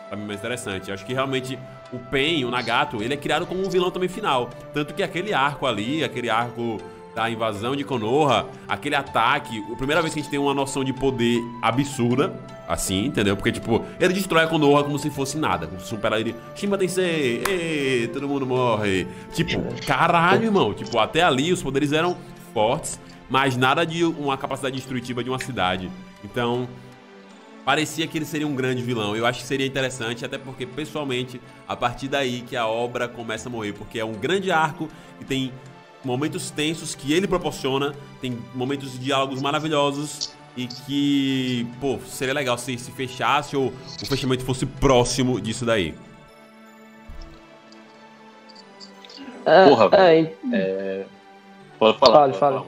pra 0.08 0.16
mim 0.16 0.24
mais 0.24 0.38
interessante. 0.38 0.92
Acho 0.92 1.04
que 1.04 1.12
realmente 1.12 1.58
o 1.92 1.98
Pen, 1.98 2.44
o 2.44 2.50
Nagato, 2.50 3.02
ele 3.02 3.14
é 3.14 3.16
criado 3.16 3.44
como 3.44 3.64
um 3.66 3.68
vilão 3.68 3.90
também 3.90 4.08
final. 4.08 4.50
Tanto 4.72 4.94
que 4.94 5.02
aquele 5.02 5.34
arco 5.34 5.66
ali, 5.66 6.04
aquele 6.04 6.30
arco 6.30 6.78
da 7.16 7.30
invasão 7.30 7.74
de 7.74 7.82
Konoha, 7.82 8.46
aquele 8.68 8.94
ataque, 8.94 9.64
a 9.72 9.74
primeira 9.74 10.02
vez 10.02 10.12
que 10.12 10.20
a 10.20 10.22
gente 10.22 10.30
tem 10.30 10.38
uma 10.38 10.52
noção 10.52 10.84
de 10.84 10.92
poder 10.92 11.42
absurda, 11.62 12.38
assim, 12.68 13.06
entendeu? 13.06 13.34
Porque, 13.34 13.50
tipo, 13.50 13.82
ele 13.98 14.12
destrói 14.12 14.44
a 14.44 14.46
Konoha 14.46 14.84
como 14.84 14.98
se 14.98 15.08
fosse 15.08 15.38
nada, 15.38 15.66
como 15.66 15.80
se 15.80 15.96
pela 15.96 16.20
ele, 16.20 16.36
Shimba 16.54 16.76
Tensei, 16.76 17.42
ei, 17.48 18.08
todo 18.08 18.28
mundo 18.28 18.46
morre. 18.46 19.06
Tipo, 19.32 19.62
caralho, 19.86 20.44
irmão, 20.44 20.74
tipo, 20.74 20.98
até 20.98 21.22
ali 21.22 21.54
os 21.54 21.62
poderes 21.62 21.90
eram 21.90 22.18
fortes, 22.52 23.00
mas 23.30 23.56
nada 23.56 23.86
de 23.86 24.04
uma 24.04 24.36
capacidade 24.36 24.76
destrutiva 24.76 25.24
de 25.24 25.30
uma 25.30 25.38
cidade. 25.38 25.90
Então, 26.22 26.68
parecia 27.64 28.06
que 28.06 28.18
ele 28.18 28.26
seria 28.26 28.46
um 28.46 28.54
grande 28.54 28.82
vilão. 28.82 29.16
Eu 29.16 29.24
acho 29.24 29.40
que 29.40 29.46
seria 29.46 29.66
interessante, 29.66 30.22
até 30.22 30.36
porque, 30.36 30.66
pessoalmente, 30.66 31.40
a 31.66 31.74
partir 31.74 32.08
daí 32.08 32.42
que 32.42 32.54
a 32.56 32.66
obra 32.66 33.08
começa 33.08 33.48
a 33.48 33.50
morrer, 33.50 33.72
porque 33.72 33.98
é 33.98 34.04
um 34.04 34.12
grande 34.12 34.52
arco 34.52 34.86
e 35.18 35.24
tem 35.24 35.50
momentos 36.06 36.50
tensos 36.50 36.94
que 36.94 37.12
ele 37.12 37.26
proporciona, 37.26 37.94
tem 38.20 38.38
momentos 38.54 38.92
de 38.92 38.98
diálogos 38.98 39.42
maravilhosos 39.42 40.32
e 40.56 40.66
que, 40.66 41.66
pô, 41.80 41.98
seria 42.06 42.32
legal 42.32 42.56
se 42.56 42.78
se 42.78 42.90
fechasse 42.92 43.56
ou 43.56 43.66
o 44.02 44.06
fechamento 44.06 44.44
fosse 44.44 44.64
próximo 44.64 45.38
disso 45.40 45.66
daí. 45.66 45.94
É, 49.44 49.68
Porra, 49.68 49.88
é, 49.92 50.18
em- 50.20 51.06
Pode 51.78 51.98
falar. 51.98 52.12
Fale, 52.12 52.32
pode 52.32 52.38
fale. 52.38 52.56
falar. 52.58 52.64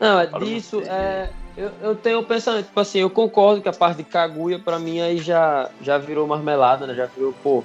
Não, 0.00 0.20
é 0.20 0.26
Fala 0.26 0.44
disso, 0.44 0.80
você. 0.80 0.88
é, 0.90 1.30
eu, 1.56 1.70
eu 1.82 1.96
tenho 1.96 2.20
um 2.20 2.24
pensamento, 2.24 2.66
tipo 2.66 2.78
assim, 2.80 2.98
eu 2.98 3.08
concordo 3.10 3.62
que 3.62 3.68
a 3.68 3.72
parte 3.72 3.98
de 3.98 4.04
Kaguya 4.04 4.58
pra 4.58 4.78
mim 4.78 5.00
aí 5.00 5.18
já, 5.18 5.70
já 5.80 5.96
virou 5.98 6.26
marmelada, 6.26 6.86
né? 6.86 6.94
Já 6.94 7.06
virou, 7.06 7.32
pô, 7.42 7.64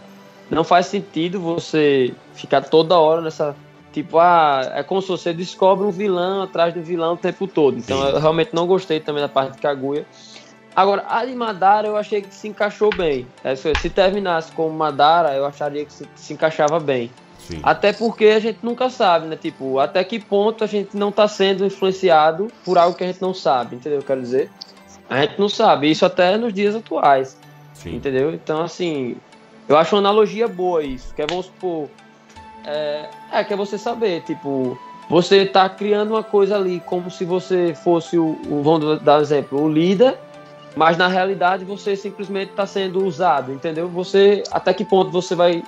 não 0.49 0.63
faz 0.63 0.85
sentido 0.87 1.39
você 1.39 2.13
ficar 2.33 2.61
toda 2.61 2.97
hora 2.97 3.21
nessa, 3.21 3.55
tipo, 3.91 4.19
ah, 4.19 4.61
é 4.75 4.83
como 4.83 5.01
se 5.01 5.07
você 5.07 5.33
descobre 5.33 5.85
um 5.85 5.91
vilão 5.91 6.43
atrás 6.43 6.73
do 6.73 6.81
vilão 6.81 7.13
o 7.13 7.17
tempo 7.17 7.47
todo. 7.47 7.77
Então 7.77 7.97
Sim. 7.97 8.09
eu 8.09 8.19
realmente 8.19 8.53
não 8.53 8.67
gostei 8.67 8.99
também 8.99 9.21
da 9.21 9.29
parte 9.29 9.53
de 9.53 9.59
Kaguya. 9.59 10.05
Agora, 10.75 11.05
a 11.09 11.25
de 11.25 11.35
Madara 11.35 11.87
eu 11.87 11.97
achei 11.97 12.21
que 12.21 12.33
se 12.33 12.47
encaixou 12.47 12.91
bem. 12.91 13.27
É, 13.43 13.55
se 13.55 13.73
se 13.75 13.89
terminasse 13.89 14.51
com 14.51 14.69
Madara, 14.69 15.33
eu 15.33 15.45
acharia 15.45 15.83
que 15.83 15.91
se, 15.91 16.07
se 16.15 16.33
encaixava 16.33 16.79
bem. 16.79 17.11
Sim. 17.39 17.59
Até 17.63 17.91
porque 17.91 18.25
a 18.25 18.39
gente 18.39 18.59
nunca 18.61 18.89
sabe, 18.89 19.27
né? 19.27 19.35
Tipo, 19.35 19.79
até 19.79 20.03
que 20.03 20.19
ponto 20.19 20.63
a 20.63 20.67
gente 20.67 20.95
não 20.95 21.11
tá 21.11 21.27
sendo 21.27 21.65
influenciado 21.65 22.47
por 22.63 22.77
algo 22.77 22.95
que 22.95 23.03
a 23.03 23.07
gente 23.07 23.21
não 23.21 23.33
sabe, 23.33 23.75
entendeu? 23.75 24.03
Quero 24.03 24.21
dizer, 24.21 24.51
a 25.09 25.21
gente 25.21 25.39
não 25.39 25.49
sabe. 25.49 25.89
Isso 25.89 26.05
até 26.05 26.37
nos 26.37 26.53
dias 26.53 26.75
atuais, 26.75 27.35
Sim. 27.73 27.95
entendeu? 27.95 28.31
Então, 28.31 28.61
assim, 28.61 29.17
eu 29.67 29.75
acho 29.77 29.95
uma 29.95 29.99
analogia 29.99 30.47
boa 30.47 30.83
isso. 30.83 31.13
Que 31.15 31.23
é, 31.23 31.27
vamos 31.27 31.47
supor, 31.47 31.89
é, 32.69 33.09
é 33.31 33.43
que 33.43 33.53
é 33.53 33.57
você 33.57 33.77
saber, 33.77 34.21
tipo, 34.21 34.77
você 35.09 35.45
tá 35.45 35.67
criando 35.67 36.11
uma 36.11 36.23
coisa 36.23 36.55
ali 36.55 36.79
como 36.85 37.09
se 37.09 37.25
você 37.25 37.73
fosse 37.73 38.17
o, 38.17 38.37
o 38.47 38.61
vamos 38.61 39.01
dar 39.01 39.17
um 39.17 39.21
exemplo, 39.21 39.61
o 39.61 39.67
líder, 39.67 40.17
mas 40.75 40.97
na 40.97 41.07
realidade 41.07 41.65
você 41.65 41.95
simplesmente 41.95 42.51
está 42.51 42.65
sendo 42.67 43.03
usado, 43.03 43.51
entendeu? 43.51 43.87
Você, 43.89 44.43
até 44.51 44.73
que 44.73 44.85
ponto 44.85 45.09
você 45.09 45.33
vai 45.33 45.63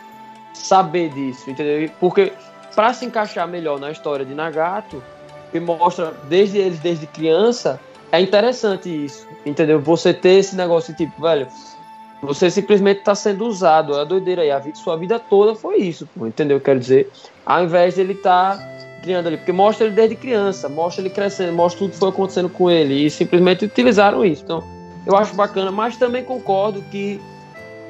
saber 0.54 1.10
disso, 1.10 1.50
entendeu? 1.50 1.90
Porque 2.00 2.34
para 2.76 2.94
se 2.94 3.06
encaixar 3.06 3.48
melhor 3.48 3.80
na 3.80 3.92
história 3.92 4.24
de 4.24 4.36
Nagato, 4.36 5.04
que 5.52 5.60
mostra 5.60 6.14
desde 6.30 6.60
eles 6.60 6.80
desde 6.80 7.08
criança, 7.08 7.80
é 8.12 8.22
interessante 8.22 8.90
isso, 8.90 9.28
entendeu? 9.46 9.80
Você 9.80 10.14
ter 10.14 10.36
esse 10.36 10.56
negócio 10.56 10.96
tipo, 10.96 11.20
velho, 11.22 11.48
você 12.22 12.50
simplesmente 12.50 13.00
está 13.00 13.16
sendo 13.16 13.46
usado, 13.46 13.96
é 13.96 14.02
a 14.02 14.04
doideira 14.04 14.44
aí, 14.44 14.52
a 14.52 14.60
vida, 14.60 14.78
sua 14.78 14.96
vida 14.96 15.20
toda 15.20 15.56
foi 15.56 15.78
isso, 15.78 16.08
pô, 16.16 16.28
entendeu? 16.28 16.60
Quero 16.62 16.80
dizer, 16.80 17.10
ao 17.46 17.64
invés 17.64 17.96
de 17.96 18.02
ele 18.02 18.14
estar 18.14 18.60
criando 19.02 19.28
ali, 19.28 19.38
porque 19.38 19.52
mostra 19.52 19.88
ele 19.88 19.96
desde 19.96 20.16
criança, 20.16 20.70
mostra 20.70 21.02
ele 21.02 21.10
crescendo, 21.10 21.54
mostra 21.54 21.80
tudo 21.80 21.92
que 21.92 21.98
foi 21.98 22.10
acontecendo 22.10 22.50
com 22.50 22.70
ele 22.70 23.06
e 23.06 23.10
simplesmente 23.10 23.66
utilizaram 23.66 24.24
isso. 24.24 24.44
Então, 24.44 24.64
eu 25.06 25.16
acho 25.16 25.34
bacana, 25.34 25.72
mas 25.72 25.98
também 25.98 26.24
concordo 26.24 26.84
que 26.92 27.20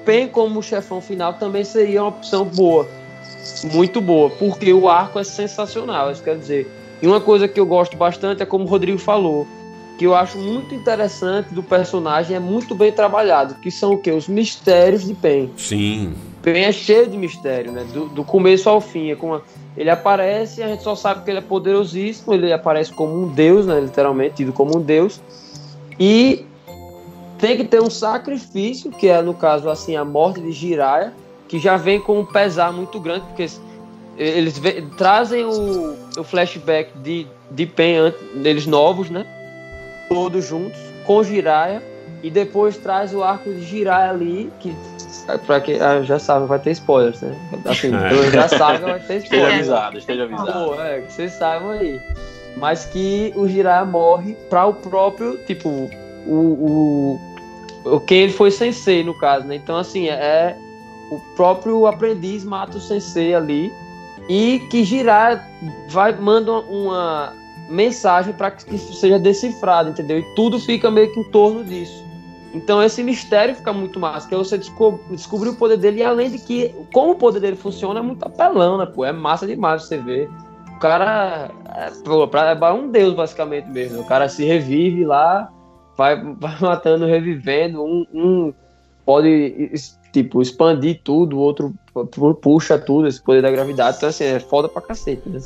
Pen 0.06 0.30
como 0.30 0.64
chefão 0.64 1.02
final 1.02 1.34
também 1.34 1.64
seria 1.64 2.02
uma 2.02 2.10
opção 2.10 2.46
boa, 2.46 2.88
muito 3.74 4.00
boa, 4.00 4.30
porque 4.30 4.74
o 4.74 4.88
arco 4.88 5.20
é 5.20 5.24
sensacional, 5.24 6.12
isso 6.12 6.24
quer 6.24 6.38
dizer. 6.38 6.72
E 7.02 7.08
uma 7.08 7.20
coisa 7.20 7.48
que 7.48 7.60
eu 7.60 7.66
gosto 7.66 7.98
bastante 7.98 8.42
é 8.42 8.46
como 8.46 8.64
o 8.64 8.68
Rodrigo 8.68 8.98
falou, 8.98 9.46
que 10.02 10.06
eu 10.06 10.16
acho 10.16 10.36
muito 10.40 10.74
interessante 10.74 11.54
do 11.54 11.62
personagem, 11.62 12.36
é 12.36 12.40
muito 12.40 12.74
bem 12.74 12.92
trabalhado, 12.92 13.54
que 13.62 13.70
são 13.70 13.94
o 13.94 13.98
que? 14.00 14.10
Os 14.10 14.28
mistérios 14.28 15.06
de 15.06 15.14
Pen. 15.14 15.52
Sim. 15.56 16.16
Pen 16.42 16.64
é 16.64 16.72
cheio 16.72 17.08
de 17.08 17.16
mistério, 17.16 17.72
né? 17.72 17.84
Do, 17.94 18.08
do 18.08 18.24
começo 18.24 18.68
ao 18.68 18.82
fim. 18.82 19.12
É 19.12 19.16
como 19.16 19.40
ele 19.78 19.92
aparece 19.92 20.60
e 20.60 20.64
a 20.64 20.70
gente 20.70 20.82
só 20.82 20.96
sabe 20.96 21.24
que 21.24 21.30
ele 21.30 21.38
é 21.38 21.42
poderosíssimo, 21.44 22.34
ele 22.34 22.52
aparece 22.52 22.92
como 22.92 23.16
um 23.16 23.28
deus, 23.28 23.68
né? 23.68 23.80
Literalmente, 23.80 24.38
tido 24.38 24.52
como 24.52 24.76
um 24.76 24.82
deus. 24.82 25.22
E 26.00 26.48
tem 27.38 27.56
que 27.56 27.64
ter 27.64 27.80
um 27.80 27.92
sacrifício, 27.92 28.90
que 28.90 29.08
é, 29.08 29.22
no 29.22 29.36
caso, 29.36 29.70
assim, 29.70 29.96
a 29.96 30.04
morte 30.04 30.42
de 30.42 30.52
Jiraiya, 30.52 31.14
que 31.48 31.60
já 31.60 31.78
vem 31.78 32.02
com 32.02 32.22
um 32.22 32.26
pesar 32.26 32.74
muito 32.74 33.00
grande, 33.00 33.24
porque 33.28 33.48
eles 34.18 34.60
trazem 34.98 35.46
o, 35.46 35.96
o 36.18 36.24
flashback 36.24 36.90
de, 37.04 37.28
de 37.52 37.68
Pen, 37.68 38.12
deles 38.42 38.66
novos, 38.66 39.08
né? 39.12 39.28
Todos 40.12 40.46
juntos, 40.46 40.78
com 41.06 41.24
Jiraiya, 41.24 41.82
e 42.22 42.30
depois 42.30 42.76
traz 42.76 43.14
o 43.14 43.24
arco 43.24 43.50
de 43.54 43.64
Jiraiya 43.64 44.12
ali, 44.12 44.52
que 44.60 44.76
pra 45.46 45.62
quem 45.62 45.80
ah, 45.80 46.02
já 46.02 46.20
sabe, 46.20 46.46
vai 46.48 46.60
ter 46.60 46.72
spoilers, 46.72 47.22
né? 47.22 47.34
Assim, 47.64 47.92
é. 47.96 48.30
já 48.30 48.50
sabe, 48.50 48.80
vai 48.80 49.00
ter 49.00 49.18
spoilers. 49.20 49.24
Esteja 49.24 49.48
avisado, 49.48 49.98
esteja 49.98 50.24
avisado. 50.24 50.66
Pô, 50.66 50.82
é, 50.82 51.02
que 51.02 51.14
vocês 51.14 51.32
saibam 51.32 51.72
aí. 51.72 52.02
Mas 52.58 52.84
que 52.86 53.32
o 53.38 53.48
Jiraiya 53.48 53.86
morre 53.86 54.36
para 54.50 54.66
o 54.66 54.74
próprio, 54.74 55.38
tipo, 55.46 55.90
o, 56.28 56.36
o, 56.36 57.22
o 57.86 58.00
quem 58.02 58.24
ele 58.24 58.34
foi 58.34 58.52
sensei, 58.52 59.06
no 59.06 59.14
caso, 59.14 59.48
né? 59.48 59.56
Então, 59.56 59.78
assim, 59.78 60.10
é 60.10 60.58
o 61.10 61.20
próprio 61.36 61.88
aprendiz 61.88 62.44
mata 62.44 62.78
o 62.78 62.82
sensei 62.82 63.34
ali 63.34 63.72
e 64.28 64.60
que 64.70 64.84
Jiraiya 64.84 65.42
vai, 65.88 66.14
manda 66.14 66.52
uma, 66.52 67.34
mensagem 67.72 68.34
para 68.34 68.52
que 68.52 68.78
seja 68.78 69.18
decifrado, 69.18 69.90
entendeu? 69.90 70.20
E 70.20 70.36
tudo 70.36 70.60
fica 70.60 70.92
meio 70.92 71.12
que 71.12 71.20
em 71.20 71.32
torno 71.32 71.64
disso. 71.64 72.04
Então 72.54 72.84
esse 72.84 73.02
mistério 73.02 73.56
fica 73.56 73.72
muito 73.72 74.00
massa, 74.00 74.28
que 74.28 74.36
você 74.36 74.58
descobrir 74.58 75.50
o 75.50 75.56
poder 75.56 75.78
dele 75.78 76.02
e 76.02 76.04
além 76.04 76.30
de 76.30 76.38
que 76.38 76.76
como 76.94 77.12
o 77.12 77.16
poder 77.16 77.40
dele 77.40 77.56
funciona 77.56 78.00
é 78.00 78.04
muito 78.04 78.24
apelão, 78.26 78.78
né, 78.78 78.86
pô? 78.86 79.06
É 79.06 79.12
massa 79.12 79.48
demais 79.48 79.84
você 79.84 79.98
ver. 79.98 80.30
O 80.76 80.80
cara 80.80 81.50
é, 81.74 81.90
pô, 82.04 82.30
é 82.66 82.74
um 82.74 82.90
deus 82.90 83.14
basicamente 83.14 83.70
mesmo. 83.70 84.02
O 84.02 84.06
cara 84.06 84.28
se 84.28 84.44
revive 84.44 85.06
lá, 85.06 85.50
vai, 85.96 86.22
vai 86.36 86.60
matando, 86.60 87.06
revivendo, 87.06 87.84
um, 87.84 88.06
um 88.14 88.54
pode 89.06 89.72
tipo 90.12 90.42
expandir 90.42 91.00
tudo, 91.06 91.38
o 91.38 91.40
outro 91.40 91.74
puxa 92.42 92.78
tudo, 92.78 93.08
esse 93.08 93.22
poder 93.22 93.42
da 93.42 93.52
gravidade. 93.52 93.96
Então 93.96 94.10
assim, 94.10 94.26
é 94.26 94.40
foda 94.42 94.68
pra 94.68 94.82
cacete, 94.82 95.30
né? 95.30 95.40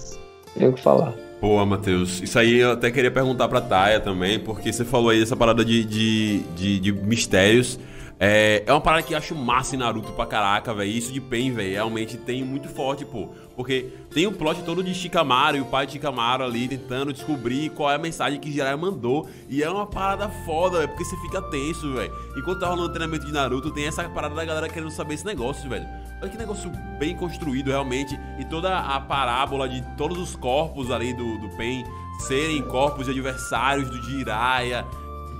Tem 0.57 0.69
o 0.69 0.73
que 0.73 0.81
falar. 0.81 1.13
Boa, 1.45 1.63
Matheus. 1.63 2.23
Isso 2.23 2.39
aí 2.39 2.57
eu 2.57 2.71
até 2.71 2.89
queria 2.89 3.11
perguntar 3.11 3.47
pra 3.47 3.61
Taia 3.61 3.99
também, 3.99 4.39
porque 4.39 4.73
você 4.73 4.83
falou 4.83 5.11
aí 5.11 5.19
dessa 5.19 5.35
parada 5.35 5.63
de, 5.63 5.83
de, 5.83 6.39
de, 6.55 6.79
de 6.79 6.91
mistérios. 6.91 7.79
É, 8.19 8.63
é 8.65 8.71
uma 8.73 8.81
parada 8.81 9.03
que 9.03 9.13
eu 9.13 9.17
acho 9.19 9.35
massa 9.35 9.75
em 9.75 9.77
Naruto 9.77 10.11
pra 10.13 10.25
caraca, 10.25 10.73
velho. 10.73 10.89
Isso 10.89 11.13
de 11.13 11.21
Pen, 11.21 11.53
velho, 11.53 11.73
realmente 11.73 12.17
tem 12.17 12.43
muito 12.43 12.67
forte, 12.67 13.05
pô. 13.05 13.29
Porque 13.55 13.91
tem 14.11 14.25
o 14.25 14.31
plot 14.31 14.63
todo 14.63 14.83
de 14.83 14.91
Shikamaru 14.95 15.57
e 15.57 15.61
o 15.61 15.65
pai 15.65 15.85
de 15.85 15.91
Shikamaru 15.91 16.43
ali 16.43 16.67
tentando 16.67 17.13
descobrir 17.13 17.69
qual 17.69 17.91
é 17.91 17.95
a 17.95 17.99
mensagem 17.99 18.39
que 18.39 18.51
Jiraiya 18.51 18.75
mandou. 18.75 19.29
E 19.47 19.61
é 19.61 19.69
uma 19.69 19.85
parada 19.85 20.27
foda, 20.47 20.79
velho, 20.79 20.89
porque 20.89 21.05
você 21.05 21.15
fica 21.17 21.43
tenso, 21.43 21.93
velho. 21.93 22.11
Enquanto 22.35 22.59
tá 22.59 22.69
rolando 22.69 22.89
o 22.89 22.91
treinamento 22.91 23.23
de 23.23 23.31
Naruto, 23.31 23.69
tem 23.69 23.85
essa 23.85 24.09
parada 24.09 24.33
da 24.33 24.43
galera 24.43 24.67
querendo 24.67 24.89
saber 24.89 25.13
esse 25.13 25.25
negócio, 25.27 25.69
velho. 25.69 25.85
Olha 26.25 26.31
que 26.31 26.37
negócio 26.39 26.71
bem 26.97 27.15
construído, 27.15 27.67
realmente. 27.67 28.19
E 28.39 28.45
toda 28.45 28.79
a 28.79 28.99
parábola 28.99 29.69
de 29.69 29.83
todos 29.95 30.17
os 30.17 30.35
corpos 30.35 30.89
ali 30.89 31.13
do, 31.13 31.37
do 31.37 31.49
Pen 31.55 31.85
serem 32.17 32.63
corpos 32.63 33.05
de 33.05 33.11
adversários 33.11 33.87
do 33.91 34.01
Jiraiya 34.01 34.83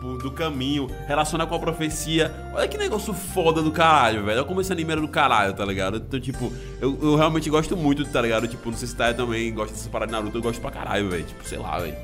tipo, 0.06 0.18
do 0.18 0.30
caminho, 0.30 0.88
relaciona 1.08 1.48
com 1.48 1.56
a 1.56 1.60
profecia. 1.60 2.32
Olha 2.54 2.68
que 2.68 2.78
negócio 2.78 3.16
foda 3.16 3.64
do 3.64 3.72
caralho, 3.72 4.24
velho. 4.24 4.38
Olha 4.38 4.48
como 4.48 4.62
esse 4.62 4.72
anime 4.72 4.92
era 4.92 5.02
do 5.02 5.08
caralho, 5.08 5.54
tá 5.54 5.66
ligado? 5.66 5.98
Então, 5.98 6.20
tipo, 6.20 6.54
eu, 6.80 6.96
eu 7.02 7.16
realmente 7.16 7.50
gosto 7.50 7.76
muito, 7.76 8.06
tá 8.06 8.22
ligado? 8.22 8.48
Tipo, 8.48 8.70
não 8.70 8.78
sei 8.78 8.88
se 8.88 8.96
tá 8.96 9.12
também 9.12 9.52
gosta 9.52 9.74
dessa 9.74 9.90
parada 9.90 10.12
de 10.12 10.18
Naruto, 10.20 10.38
eu 10.38 10.42
gosto 10.44 10.62
pra 10.62 10.70
caralho, 10.70 11.10
velho. 11.10 11.24
Tipo, 11.24 11.44
sei 11.48 11.58
lá, 11.58 11.80
velho. 11.80 11.98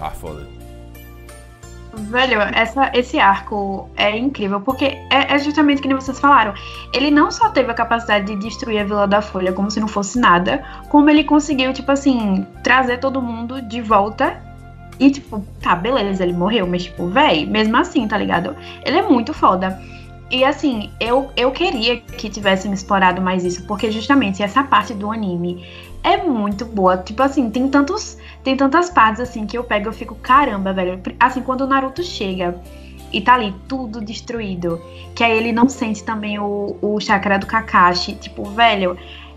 Ah, 0.00 0.10
foda. 0.10 0.46
Velho, 1.92 2.40
essa, 2.40 2.90
esse 2.94 3.18
arco 3.18 3.88
é 3.96 4.16
incrível, 4.16 4.60
porque 4.60 4.84
é, 4.84 5.34
é, 5.34 5.38
justamente 5.38 5.80
o 5.80 5.82
que 5.82 5.94
vocês 5.94 6.20
falaram. 6.20 6.54
Ele 6.92 7.10
não 7.10 7.30
só 7.30 7.48
teve 7.50 7.70
a 7.70 7.74
capacidade 7.74 8.26
de 8.26 8.36
destruir 8.36 8.80
a 8.80 8.84
Vila 8.84 9.06
da 9.08 9.20
Folha 9.20 9.52
como 9.52 9.70
se 9.70 9.80
não 9.80 9.88
fosse 9.88 10.18
nada, 10.18 10.62
como 10.88 11.10
ele 11.10 11.24
conseguiu, 11.24 11.72
tipo 11.72 11.90
assim, 11.90 12.46
trazer 12.62 12.98
todo 12.98 13.20
mundo 13.20 13.60
de 13.60 13.82
volta 13.82 14.40
e, 15.00 15.10
tipo, 15.10 15.44
tá, 15.60 15.74
beleza, 15.74 16.22
ele 16.22 16.34
morreu, 16.34 16.66
mas, 16.66 16.84
tipo, 16.84 17.08
véi, 17.08 17.46
mesmo 17.46 17.76
assim, 17.76 18.06
tá 18.06 18.18
ligado? 18.18 18.54
Ele 18.84 18.98
é 18.98 19.02
muito 19.02 19.32
foda. 19.32 19.80
E 20.30 20.44
assim, 20.44 20.90
eu, 21.00 21.30
eu 21.36 21.50
queria 21.50 21.96
que 21.96 22.28
tivessem 22.28 22.72
explorado 22.72 23.20
mais 23.20 23.44
isso, 23.44 23.66
porque 23.66 23.90
justamente 23.90 24.42
essa 24.44 24.62
parte 24.62 24.94
do 24.94 25.10
anime 25.10 25.66
é 26.04 26.18
muito 26.18 26.64
boa. 26.64 26.96
Tipo 26.98 27.22
assim, 27.22 27.50
tem 27.50 27.68
tantos. 27.68 28.16
Tem 28.42 28.56
tantas 28.56 28.90
partes 28.90 29.20
assim 29.20 29.46
que 29.46 29.56
eu 29.56 29.64
pego 29.64 29.88
eu 29.88 29.92
fico, 29.92 30.14
caramba, 30.14 30.72
velho. 30.72 31.00
Assim, 31.18 31.42
quando 31.42 31.62
o 31.62 31.66
Naruto 31.66 32.02
chega 32.02 32.60
e 33.12 33.20
tá 33.20 33.34
ali 33.34 33.54
tudo 33.68 34.00
destruído, 34.00 34.80
que 35.14 35.24
aí 35.24 35.36
ele 35.36 35.52
não 35.52 35.68
sente 35.68 36.02
também 36.02 36.38
o, 36.38 36.76
o 36.80 37.00
chakra 37.00 37.38
do 37.38 37.46
Kakashi, 37.46 38.14
tipo, 38.14 38.44
velho, 38.44 38.96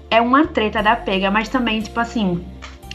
é 0.10 0.22
uma 0.22 0.46
treta 0.48 0.82
da 0.82 0.96
pega, 0.96 1.32
mas 1.32 1.50
também, 1.50 1.82
tipo 1.82 2.00
assim, 2.00 2.46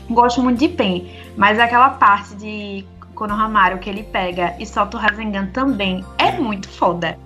gosto 0.08 0.42
muito 0.42 0.58
de 0.58 0.68
Pen. 0.68 1.10
Mas 1.36 1.58
aquela 1.58 1.90
parte 1.90 2.34
de 2.36 2.84
Konohamaru 3.14 3.78
que 3.78 3.90
ele 3.90 4.04
pega 4.04 4.54
e 4.58 4.64
solta 4.64 4.96
o 4.96 5.00
Rasengan 5.00 5.46
também 5.46 6.04
é 6.16 6.32
muito 6.32 6.68
foda. 6.68 7.18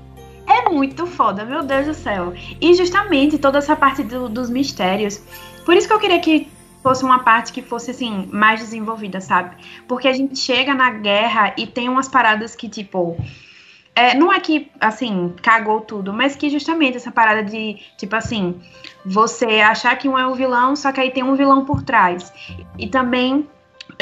É 0.47 0.69
muito 0.69 1.07
foda, 1.07 1.45
meu 1.45 1.63
Deus 1.63 1.87
do 1.87 1.95
céu. 1.95 2.33
E 2.61 2.75
justamente 2.75 3.39
toda 3.39 3.59
essa 3.59 3.77
parte 3.77 4.03
do, 4.03 4.29
dos 4.29 4.51
mistérios. 4.51 5.21
Por 5.65 5.77
isso 5.77 5.87
que 5.87 5.95
eu 5.95 6.01
queria 6.01 6.19
que 6.19 6.49
fosse 6.83 7.05
uma 7.05 7.21
parte 7.21 7.53
que 7.53 7.63
fosse 7.63 7.91
assim 7.91 8.29
mais 8.33 8.61
desenvolvida, 8.61 9.21
sabe? 9.21 9.57
Porque 9.87 10.09
a 10.09 10.13
gente 10.13 10.39
chega 10.39 10.75
na 10.75 10.91
guerra 10.91 11.55
e 11.57 11.67
tem 11.67 11.89
umas 11.89 12.09
paradas 12.09 12.57
que 12.57 12.69
tipo 12.69 13.17
é, 13.95 14.15
não 14.15 14.33
é 14.33 14.41
que 14.41 14.71
assim 14.81 15.35
cagou 15.43 15.81
tudo, 15.81 16.13
mas 16.13 16.35
que 16.35 16.49
justamente 16.49 16.97
essa 16.97 17.11
parada 17.11 17.43
de 17.43 17.79
tipo 17.97 18.17
assim 18.17 18.61
você 19.05 19.61
achar 19.61 19.97
que 19.97 20.09
um 20.09 20.19
é 20.19 20.27
o 20.27 20.35
vilão, 20.35 20.75
só 20.75 20.91
que 20.93 21.01
aí 21.01 21.11
tem 21.11 21.23
um 21.23 21.37
vilão 21.37 21.65
por 21.65 21.83
trás. 21.83 22.33
E 22.79 22.89
também 22.89 23.49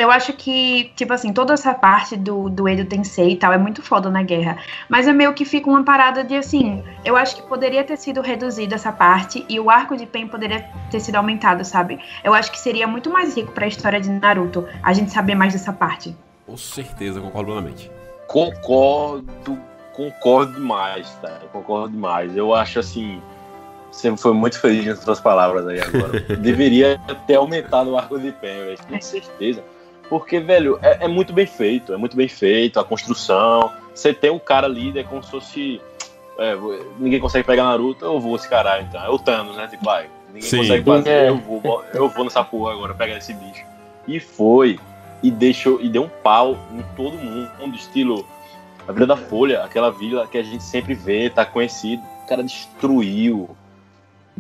eu 0.01 0.11
acho 0.11 0.33
que, 0.33 0.93
tipo 0.97 1.13
assim, 1.13 1.33
toda 1.33 1.55
essa 1.55 1.75
parte 1.75 2.17
do, 2.17 2.49
do 2.49 2.69
Edo 2.69 2.85
Tensei 2.85 3.33
e 3.33 3.37
tal 3.37 3.53
é 3.53 3.59
muito 3.59 3.83
foda 3.83 4.11
na 4.11 4.23
guerra. 4.23 4.59
Mas 4.89 5.07
é 5.07 5.13
meio 5.13 5.35
que 5.35 5.45
fica 5.45 5.69
uma 5.69 5.85
parada 5.85 6.25
de 6.25 6.37
assim. 6.37 6.83
Eu 7.05 7.17
acho 7.17 7.37
que 7.37 7.43
poderia 7.43 7.85
ter 7.85 7.97
sido 7.97 8.21
reduzida 8.21 8.75
essa 8.75 8.93
parte 8.93 9.45
e 9.49 9.61
o 9.61 9.71
arco 9.71 9.97
de 9.97 10.07
Pen 10.07 10.27
poderia 10.27 10.69
ter 10.91 11.01
sido 11.01 11.17
aumentado, 11.17 11.65
sabe? 11.65 11.99
Eu 12.25 12.35
acho 12.35 12.51
que 12.51 12.59
seria 12.59 12.87
muito 12.87 13.11
mais 13.11 13.37
rico 13.37 13.53
pra 13.53 13.67
história 13.67 14.01
de 14.01 14.09
Naruto 14.11 14.67
a 14.83 14.93
gente 14.93 15.11
saber 15.11 15.35
mais 15.35 15.53
dessa 15.53 15.73
parte. 15.73 16.17
Com 16.47 16.57
certeza, 16.57 17.21
concordo 17.21 17.53
plenamente. 17.53 17.91
Concordo, 18.27 19.59
concordo 19.93 20.53
demais, 20.55 21.11
tá? 21.21 21.41
Concordo 21.53 21.91
demais. 21.91 22.37
Eu 22.37 22.55
acho 22.55 22.79
assim. 22.79 23.21
Você 23.91 24.17
foi 24.17 24.33
muito 24.33 24.61
feliz 24.61 24.87
nas 24.87 25.01
suas 25.01 25.21
palavras 25.21 25.67
aí 25.67 25.81
agora. 25.81 26.21
Deveria 26.39 27.01
ter 27.27 27.35
aumentado 27.35 27.91
o 27.91 27.99
arco 27.99 28.19
de 28.19 28.31
Pen, 28.31 28.67
velho. 28.67 28.79
Com 28.89 29.01
certeza. 29.01 29.65
Porque, 30.11 30.40
velho, 30.40 30.77
é, 30.83 31.05
é, 31.05 31.09
muito 31.09 31.33
bem 31.33 31.46
feito, 31.46 31.94
é 31.94 31.96
muito 31.96 32.16
bem 32.16 32.27
feito, 32.27 32.81
a 32.81 32.85
construção. 32.85 33.73
Você 33.94 34.12
tem 34.12 34.29
um 34.29 34.40
cara 34.40 34.66
líder 34.66 35.07
como 35.07 35.23
se 35.23 35.31
fosse. 35.31 35.81
É, 36.37 36.59
ninguém 36.99 37.20
consegue 37.20 37.46
pegar 37.46 37.62
Naruto, 37.62 38.05
eu 38.05 38.18
vou 38.18 38.35
esse 38.35 38.49
caralho, 38.49 38.85
então. 38.88 39.01
É 39.01 39.09
o 39.09 39.18
Thanos, 39.20 39.57
né? 39.57 39.68
Tipo, 39.68 39.85
pai, 39.85 40.11
ninguém 40.27 40.42
Sim. 40.42 40.59
consegue 40.59 40.85
fazer, 40.85 41.11
é. 41.11 41.29
eu 41.29 41.37
vou, 41.37 41.85
eu 41.94 42.09
vou 42.09 42.25
nessa 42.25 42.42
porra 42.42 42.73
agora 42.73 42.92
pegar 42.92 43.18
esse 43.18 43.33
bicho. 43.33 43.64
E 44.09 44.18
foi. 44.18 44.81
E 45.23 45.31
deixou, 45.31 45.81
e 45.81 45.88
deu 45.88 46.03
um 46.03 46.09
pau 46.09 46.59
em 46.73 46.83
todo 46.96 47.16
mundo, 47.16 47.77
estilo 47.77 48.27
a 48.88 48.92
Vila 48.92 49.07
da 49.07 49.16
Folha, 49.16 49.62
aquela 49.62 49.92
vila 49.92 50.27
que 50.27 50.38
a 50.38 50.42
gente 50.42 50.64
sempre 50.64 50.94
vê, 50.94 51.31
tá 51.31 51.44
conhecido. 51.44 52.03
O 52.25 52.27
cara 52.27 52.42
destruiu 52.42 53.51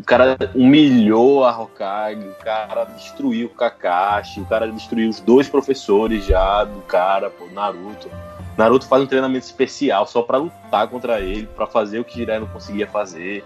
o 0.00 0.04
cara 0.04 0.36
humilhou 0.54 1.44
a 1.44 1.58
Hokage, 1.58 2.26
o 2.26 2.34
cara 2.36 2.84
destruiu 2.84 3.48
o 3.48 3.50
Kakashi, 3.50 4.40
o 4.40 4.46
cara 4.46 4.66
destruiu 4.72 5.10
os 5.10 5.20
dois 5.20 5.46
professores 5.46 6.24
já 6.24 6.64
do 6.64 6.80
cara, 6.82 7.28
pô, 7.28 7.46
Naruto. 7.46 8.10
Naruto 8.56 8.86
faz 8.86 9.02
um 9.02 9.06
treinamento 9.06 9.44
especial 9.44 10.06
só 10.06 10.22
para 10.22 10.38
lutar 10.38 10.88
contra 10.88 11.20
ele, 11.20 11.46
para 11.46 11.66
fazer 11.66 11.98
o 11.98 12.04
que 12.04 12.14
Jiraiya 12.14 12.40
não 12.40 12.46
conseguia 12.46 12.86
fazer. 12.86 13.44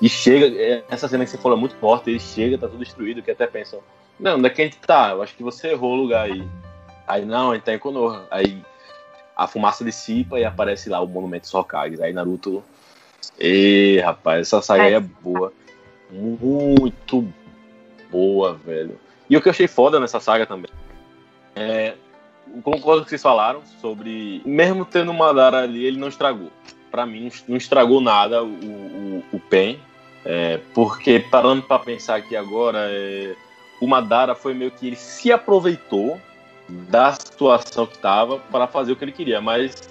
E 0.00 0.08
chega, 0.08 0.46
é, 0.46 0.82
essa 0.88 1.06
cena 1.06 1.24
que 1.24 1.30
você 1.30 1.36
falou 1.36 1.58
é 1.58 1.60
muito 1.60 1.76
forte, 1.76 2.08
ele 2.08 2.18
chega, 2.18 2.56
tá 2.56 2.66
tudo 2.66 2.78
destruído, 2.78 3.22
que 3.22 3.30
até 3.30 3.46
pensam, 3.46 3.80
Não, 4.18 4.38
onde 4.38 4.46
é 4.46 4.50
que 4.50 4.62
a 4.62 4.64
gente 4.64 4.78
tá? 4.78 5.10
Eu 5.10 5.22
acho 5.22 5.34
que 5.34 5.42
você 5.42 5.68
errou 5.68 5.92
o 5.92 5.96
lugar 5.96 6.24
aí. 6.24 6.42
Aí, 7.06 7.26
não, 7.26 7.50
a 7.50 7.54
gente 7.54 7.64
tá 7.64 7.74
em 7.74 7.78
Konoha. 7.78 8.26
Aí 8.30 8.62
a 9.36 9.46
fumaça 9.46 9.84
dissipa 9.84 10.38
e 10.38 10.44
aparece 10.44 10.88
lá 10.88 11.00
o 11.00 11.06
monumento 11.06 11.54
Hokage. 11.54 12.02
Aí 12.02 12.12
Naruto. 12.12 12.64
E 13.38 14.00
rapaz, 14.02 14.40
essa 14.40 14.62
saga 14.62 14.84
aí 14.84 14.94
é 14.94 15.00
boa. 15.00 15.52
Muito 16.10 17.26
boa, 18.10 18.54
velho. 18.54 18.98
E 19.28 19.36
o 19.36 19.40
que 19.40 19.48
eu 19.48 19.52
achei 19.52 19.68
foda 19.68 20.00
nessa 20.00 20.18
saga 20.20 20.46
também 20.46 20.70
é. 21.54 21.94
Concordo 22.64 22.82
com 22.82 23.02
o 23.02 23.04
que 23.04 23.10
vocês 23.10 23.22
falaram 23.22 23.62
sobre. 23.80 24.42
Mesmo 24.44 24.84
tendo 24.84 25.12
o 25.12 25.14
Madara 25.14 25.58
ali, 25.58 25.84
ele 25.84 25.98
não 25.98 26.08
estragou. 26.08 26.50
Para 26.90 27.06
mim, 27.06 27.30
não 27.46 27.56
estragou 27.56 28.00
nada 28.00 28.42
o, 28.42 28.48
o, 28.48 29.24
o 29.32 29.40
Pen. 29.40 29.78
É, 30.24 30.58
porque, 30.74 31.20
parando 31.20 31.62
para 31.62 31.78
pensar 31.78 32.16
aqui 32.16 32.34
agora, 32.34 32.88
é, 32.90 33.36
o 33.80 33.86
Madara 33.86 34.34
foi 34.34 34.52
meio 34.52 34.70
que 34.72 34.88
ele 34.88 34.96
se 34.96 35.30
aproveitou 35.30 36.20
da 36.68 37.12
situação 37.12 37.86
que 37.86 37.94
estava 37.94 38.38
para 38.38 38.66
fazer 38.66 38.92
o 38.92 38.96
que 38.96 39.04
ele 39.04 39.12
queria. 39.12 39.40
Mas 39.40 39.88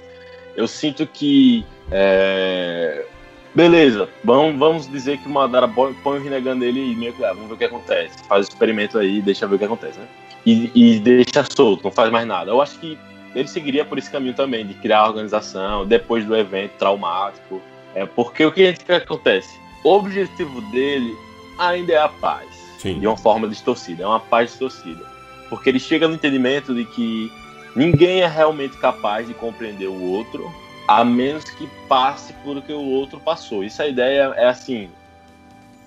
eu 0.55 0.67
sinto 0.67 1.07
que. 1.07 1.65
É, 1.89 3.05
beleza, 3.53 4.09
vamos, 4.23 4.57
vamos 4.57 4.89
dizer 4.89 5.17
que 5.17 5.27
o 5.27 5.31
Madara 5.31 5.67
põe 5.67 5.95
o 6.03 6.21
Rinnegan 6.21 6.55
nele 6.55 6.91
e 6.91 6.95
meio 6.95 7.13
que 7.13 7.23
ah, 7.23 7.33
vamos 7.33 7.47
ver 7.49 7.53
o 7.53 7.57
que 7.57 7.65
acontece. 7.65 8.23
Faz 8.27 8.47
o 8.47 8.49
experimento 8.49 8.97
aí 8.97 9.17
e 9.17 9.21
deixa 9.21 9.47
ver 9.47 9.55
o 9.55 9.59
que 9.59 9.65
acontece, 9.65 9.99
né? 9.99 10.07
E, 10.45 10.71
e 10.73 10.99
deixa 10.99 11.43
solto, 11.43 11.83
não 11.83 11.91
faz 11.91 12.11
mais 12.11 12.25
nada. 12.27 12.51
Eu 12.51 12.61
acho 12.61 12.79
que 12.79 12.97
ele 13.35 13.47
seguiria 13.47 13.85
por 13.85 13.97
esse 13.97 14.09
caminho 14.09 14.33
também, 14.33 14.65
de 14.65 14.73
criar 14.73 14.99
a 14.99 15.07
organização 15.07 15.85
depois 15.85 16.25
do 16.25 16.35
evento 16.35 16.71
traumático. 16.77 17.61
É, 17.93 18.05
porque 18.05 18.45
o 18.45 18.51
que, 18.51 18.65
gente, 18.65 18.85
que 18.85 18.91
acontece? 18.91 19.59
O 19.83 19.89
objetivo 19.89 20.61
dele 20.71 21.15
ainda 21.57 21.93
é 21.93 21.97
a 21.97 22.09
paz. 22.09 22.47
Sim. 22.77 22.99
De 22.99 23.07
uma 23.07 23.17
forma 23.17 23.47
distorcida, 23.47 24.03
é 24.03 24.07
uma 24.07 24.19
paz 24.19 24.51
distorcida. 24.51 25.05
Porque 25.49 25.69
ele 25.69 25.79
chega 25.79 26.07
no 26.07 26.15
entendimento 26.15 26.73
de 26.73 26.85
que 26.85 27.31
ninguém 27.75 28.21
é 28.21 28.27
realmente 28.27 28.77
capaz 28.77 29.27
de 29.27 29.33
compreender 29.33 29.87
o 29.87 30.01
outro, 30.01 30.51
a 30.89 31.05
menos 31.05 31.43
que 31.43 31.67
passe 31.87 32.33
por 32.43 32.57
o 32.57 32.63
que 32.63 32.73
o 32.73 32.81
outro 32.81 33.19
passou. 33.19 33.63
Isso 33.63 33.79
a 33.79 33.85
ideia 33.85 34.33
é 34.35 34.47
assim. 34.47 34.89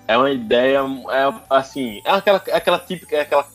É 0.07 0.17
uma 0.17 0.31
ideia, 0.31 0.79
é 0.79 1.33
assim, 1.49 2.01
é 2.05 2.11
aquela, 2.11 2.41
é 2.47 2.55
aquela 2.55 2.79
típica, 2.79 3.17
é 3.17 3.21
aquela 3.21 3.45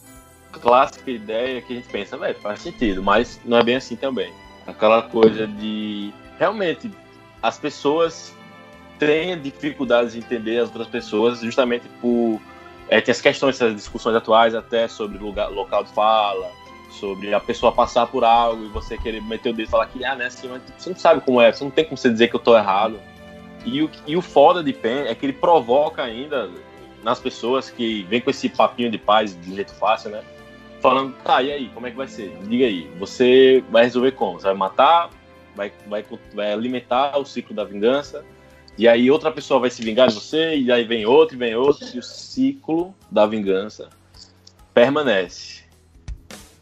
clássica 0.53 1.11
ideia 1.11 1.63
que 1.63 1.73
a 1.73 1.77
gente 1.77 1.89
pensa, 1.89 2.19
velho, 2.19 2.39
faz 2.41 2.61
sentido, 2.61 3.03
mas 3.03 3.41
não 3.47 3.57
é 3.57 3.63
bem 3.63 3.77
assim 3.77 3.97
também. 3.97 4.31
Aquela 4.67 5.01
coisa 5.03 5.47
de 5.47 6.13
realmente 6.39 6.91
as 7.43 7.59
pessoas 7.59 8.35
têm 8.99 9.41
dificuldades 9.41 10.13
de 10.13 10.19
entender 10.19 10.59
as 10.59 10.69
outras 10.69 10.89
pessoas 10.89 11.41
justamente 11.41 11.89
por 12.03 12.39
é, 12.91 13.01
tem 13.01 13.13
as 13.13 13.23
questões, 13.23 13.55
essas 13.55 13.75
discussões 13.75 14.15
atuais 14.15 14.55
até 14.55 14.87
sobre 14.87 15.17
lugar, 15.17 15.51
local 15.51 15.83
de 15.85 15.93
fala, 15.93 16.51
sobre 16.91 17.35
a 17.35 17.41
pessoa 17.41 17.73
passar 17.73 18.07
por 18.07 18.25
algo 18.25 18.65
e 18.65 18.69
você 18.69 18.97
querer 18.97 19.23
meter 19.23 19.51
o 19.51 19.53
dedo 19.53 19.69
e 19.69 19.71
falar 19.71 19.87
que, 19.87 20.05
ah, 20.05 20.15
né, 20.15 20.27
assim, 20.27 20.49
mas 20.49 20.63
você 20.77 20.91
não 20.91 20.97
sabe 20.97 21.21
como 21.21 21.41
é, 21.41 21.53
você 21.53 21.65
não 21.65 21.71
tem 21.71 21.85
como 21.85 21.97
você 21.97 22.11
dizer 22.11 22.29
que 22.29 22.37
eu 22.37 22.41
tô 22.41 22.57
errado. 22.57 22.99
E 23.65 23.83
o, 23.83 23.91
e 24.07 24.17
o 24.17 24.23
foda 24.23 24.63
de 24.63 24.73
Pen 24.73 25.07
é 25.07 25.15
que 25.15 25.27
ele 25.27 25.33
provoca 25.33 26.03
ainda 26.03 26.51
nas 27.03 27.21
pessoas 27.21 27.71
que 27.71 28.05
vem 28.05 28.21
com 28.21 28.31
esse 28.31 28.49
papinho 28.49 28.91
de 28.91 28.99
paz 28.99 29.39
de 29.41 29.55
jeito 29.55 29.73
fácil, 29.75 30.11
né? 30.11 30.23
Falando, 30.81 31.15
tá, 31.25 31.43
e 31.43 31.53
aí, 31.53 31.69
como 31.75 31.87
é 31.87 31.91
que 31.91 31.97
vai 31.97 32.07
ser? 32.07 32.37
Diga 32.45 32.67
aí, 32.67 32.89
você 32.99 33.63
vai 33.71 33.85
resolver 33.85 34.13
como? 34.13 34.39
Você 34.39 34.47
vai 34.47 34.55
matar, 34.55 35.11
vai, 35.55 35.73
vai, 35.87 36.05
vai 36.33 36.53
alimentar 36.53 37.19
o 37.19 37.25
ciclo 37.25 37.55
da 37.55 37.65
vingança, 37.65 38.25
e 38.77 38.87
aí 38.87 39.11
outra 39.11 39.33
pessoa 39.33 39.59
vai 39.59 39.71
se 39.71 39.83
vingar 39.83 40.07
de 40.07 40.15
você, 40.15 40.57
e 40.57 40.71
aí 40.71 40.85
vem 40.85 41.05
outro, 41.05 41.35
e 41.35 41.39
vem 41.39 41.55
outro, 41.57 41.85
e 41.93 41.99
o 41.99 42.03
ciclo 42.03 42.95
da 43.11 43.27
vingança 43.27 43.89
permanece. 44.73 45.58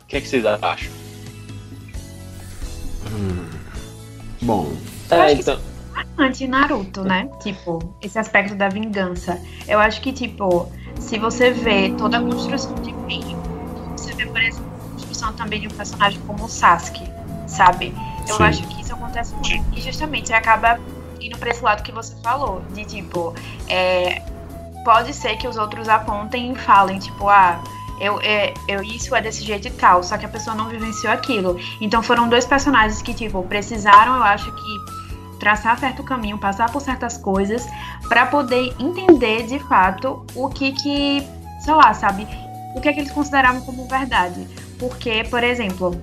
O 0.07 0.09
que, 0.09 0.19
é 0.19 0.21
que 0.21 0.29
vocês 0.29 0.47
acham? 0.47 0.93
Hum, 3.11 3.51
bom. 4.41 4.73
É, 5.11 5.33
então. 5.33 5.59
Antes 6.17 6.49
Naruto, 6.49 7.03
né? 7.03 7.29
Tipo, 7.43 7.81
esse 8.01 8.17
aspecto 8.17 8.55
da 8.55 8.69
vingança. 8.69 9.43
Eu 9.67 9.81
acho 9.81 10.01
que, 10.01 10.13
tipo, 10.13 10.71
se 11.01 11.19
você 11.19 11.51
vê 11.51 11.91
toda 11.99 12.19
a 12.19 12.23
construção 12.23 12.73
de 12.77 12.93
Pain, 12.93 13.37
você 13.97 14.13
vê, 14.15 14.27
por 14.27 14.41
exemplo, 14.41 14.71
a 14.71 14.93
construção 14.93 15.33
também 15.33 15.61
de 15.63 15.67
um 15.67 15.73
personagem 15.73 16.21
como 16.21 16.45
o 16.45 16.49
Sasuke, 16.49 17.03
sabe? 17.49 17.93
Eu 18.29 18.37
Sim. 18.37 18.43
acho 18.45 18.69
que 18.69 18.83
isso 18.83 18.95
acontece 18.95 19.35
muito. 19.35 19.77
E 19.77 19.81
justamente 19.81 20.33
acaba 20.33 20.79
indo 21.21 21.37
pra 21.37 21.51
esse 21.51 21.65
lado 21.65 21.83
que 21.83 21.91
você 21.91 22.15
falou, 22.23 22.63
de 22.73 22.85
tipo, 22.85 23.35
é, 23.67 24.23
pode 24.85 25.13
ser 25.13 25.37
que 25.37 25.49
os 25.49 25.57
outros 25.57 25.89
apontem 25.89 26.53
e 26.53 26.55
falem, 26.55 27.01
tipo, 27.01 27.29
ah, 27.29 27.61
eu, 28.01 28.21
é, 28.21 28.53
eu, 28.69 28.83
isso 28.83 29.15
é 29.15 29.21
desse 29.21 29.45
jeito 29.45 29.69
e 29.69 29.71
tal, 29.71 30.03
só 30.03 30.17
que 30.17 30.27
a 30.27 30.29
pessoa 30.29 30.55
não 30.55 30.69
vivenciou 30.69 31.13
aquilo. 31.13 31.59
Então 31.81 32.03
foram 32.03 32.29
dois 32.29 32.45
personagens 32.45 33.01
que, 33.03 33.15
tipo, 33.15 33.43
precisaram, 33.45 34.17
eu 34.17 34.23
acho 34.23 34.53
que, 34.53 35.39
traçar 35.39 35.79
certo 35.79 36.03
caminho, 36.03 36.39
passar 36.39 36.71
por 36.71 36.81
certas 36.81 37.19
coisas, 37.19 37.67
para 38.09 38.27
poder 38.27 38.75
entender 38.79 39.47
de 39.47 39.59
fato 39.59 40.25
o 40.35 40.49
que 40.49 40.73
que, 40.73 41.27
sei 41.61 41.75
lá, 41.75 41.93
sabe, 41.93 42.27
o 42.75 42.81
que 42.81 42.89
é 42.89 42.93
que 42.93 43.01
eles 43.01 43.13
consideravam 43.13 43.61
como 43.63 43.87
verdade. 43.87 44.47
Porque, 44.79 45.25
por 45.25 45.43
exemplo, 45.43 46.01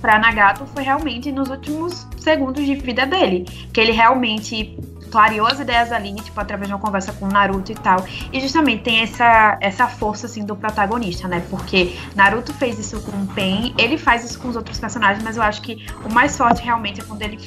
para 0.00 0.18
Nagato 0.18 0.66
foi 0.66 0.82
realmente 0.82 1.30
nos 1.30 1.48
últimos 1.48 2.06
segundos 2.18 2.64
de 2.64 2.74
vida 2.74 3.06
dele, 3.06 3.44
que 3.72 3.80
ele 3.80 3.92
realmente 3.92 4.76
clareou 5.12 5.46
as 5.46 5.60
ideias 5.60 5.92
ali, 5.92 6.14
tipo, 6.14 6.40
através 6.40 6.68
de 6.68 6.74
uma 6.74 6.80
conversa 6.80 7.12
com 7.12 7.26
Naruto 7.26 7.70
e 7.70 7.74
tal. 7.74 8.04
E 8.32 8.40
justamente 8.40 8.82
tem 8.82 9.02
essa, 9.02 9.58
essa 9.60 9.86
força, 9.86 10.26
assim, 10.26 10.44
do 10.44 10.56
protagonista, 10.56 11.28
né? 11.28 11.44
Porque 11.50 11.94
Naruto 12.16 12.54
fez 12.54 12.78
isso 12.78 12.98
com 13.02 13.12
o 13.12 13.26
Pen, 13.28 13.74
ele 13.76 13.98
faz 13.98 14.24
isso 14.24 14.40
com 14.40 14.48
os 14.48 14.56
outros 14.56 14.80
personagens, 14.80 15.22
mas 15.22 15.36
eu 15.36 15.42
acho 15.42 15.60
que 15.60 15.86
o 16.02 16.12
mais 16.12 16.36
forte 16.36 16.62
realmente 16.62 17.02
é 17.02 17.04
quando 17.04 17.20
ele 17.20 17.38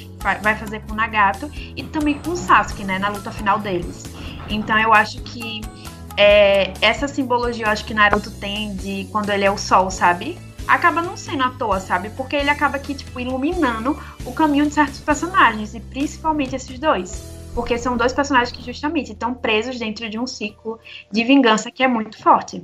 vai 0.41 0.55
fazer 0.55 0.81
com 0.81 0.93
o 0.93 0.95
Nagato 0.95 1.49
e 1.75 1.83
também 1.83 2.19
com 2.19 2.31
o 2.31 2.37
Sasuke, 2.37 2.83
né? 2.83 2.99
Na 2.99 3.09
luta 3.09 3.31
final 3.31 3.57
deles. 3.59 4.05
Então 4.47 4.77
eu 4.77 4.93
acho 4.93 5.21
que 5.23 5.61
é, 6.15 6.71
essa 6.81 7.07
simbologia 7.07 7.65
eu 7.65 7.69
acho 7.71 7.83
que 7.83 7.95
Naruto 7.95 8.29
tem 8.29 8.75
de 8.75 9.07
quando 9.11 9.31
ele 9.31 9.43
é 9.43 9.51
o 9.51 9.57
sol, 9.57 9.89
sabe? 9.89 10.37
acaba 10.67 10.99
não 11.01 11.15
sendo 11.15 11.43
à 11.43 11.49
toa, 11.49 11.79
sabe? 11.79 12.09
Porque 12.09 12.35
ele 12.35 12.49
acaba 12.49 12.77
aqui, 12.77 12.95
tipo, 12.95 13.19
iluminando 13.19 13.95
o 14.25 14.33
caminho 14.33 14.65
de 14.65 14.73
certos 14.73 14.99
personagens, 14.99 15.75
e 15.75 15.79
principalmente 15.79 16.55
esses 16.55 16.79
dois. 16.79 17.34
Porque 17.55 17.77
são 17.77 17.95
dois 17.95 18.13
personagens 18.13 18.51
que 18.55 18.61
justamente 18.63 19.13
estão 19.13 19.33
presos 19.33 19.79
dentro 19.79 20.09
de 20.09 20.19
um 20.19 20.27
ciclo 20.27 20.77
de 21.09 21.23
vingança 21.23 21.71
que 21.71 21.81
é 21.81 21.87
muito 21.87 22.21
forte. 22.21 22.63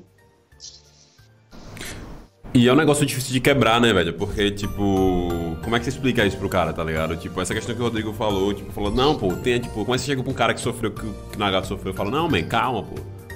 E 2.54 2.67
é 2.67 2.73
um 2.73 2.75
negócio 2.75 3.06
difícil 3.06 3.32
de 3.32 3.39
quebrar, 3.39 3.80
né, 3.80 3.93
velho? 3.93 4.13
Porque, 4.13 4.51
tipo, 4.51 5.56
como 5.63 5.73
é 5.73 5.80
que 5.80 5.86
você 5.86 5.91
explica 5.91 6.25
isso 6.25 6.38
pro 6.38 6.49
cara, 6.49 6.73
tá 6.73 6.84
ligado? 6.84 7.15
Tipo, 7.15 7.39
essa 7.39 7.54
questão 7.54 7.73
que 7.73 7.80
o 7.80 7.86
Rodrigo 7.86 8.12
falou, 8.12 8.54
tipo, 8.54 8.69
falou, 8.73 8.91
não, 8.91 9.17
pô, 9.17 9.34
tem, 9.38 9.62
tipo, 9.62 9.73
como 9.73 9.95
é 9.95 9.97
que 9.97 10.01
você 10.01 10.08
chega 10.08 10.21
pra 10.21 10.32
um 10.32 10.36
cara 10.36 10.54
que 10.54 10.60
sofreu, 10.60 10.91
que, 10.91 11.06
o 11.06 11.15
Nagato 11.38 11.67
sofreu, 11.67 11.93
fala, 11.93 12.12
não, 12.12 12.27
man, 12.27 12.43
calma, 12.43 12.84
pô, 12.84 12.95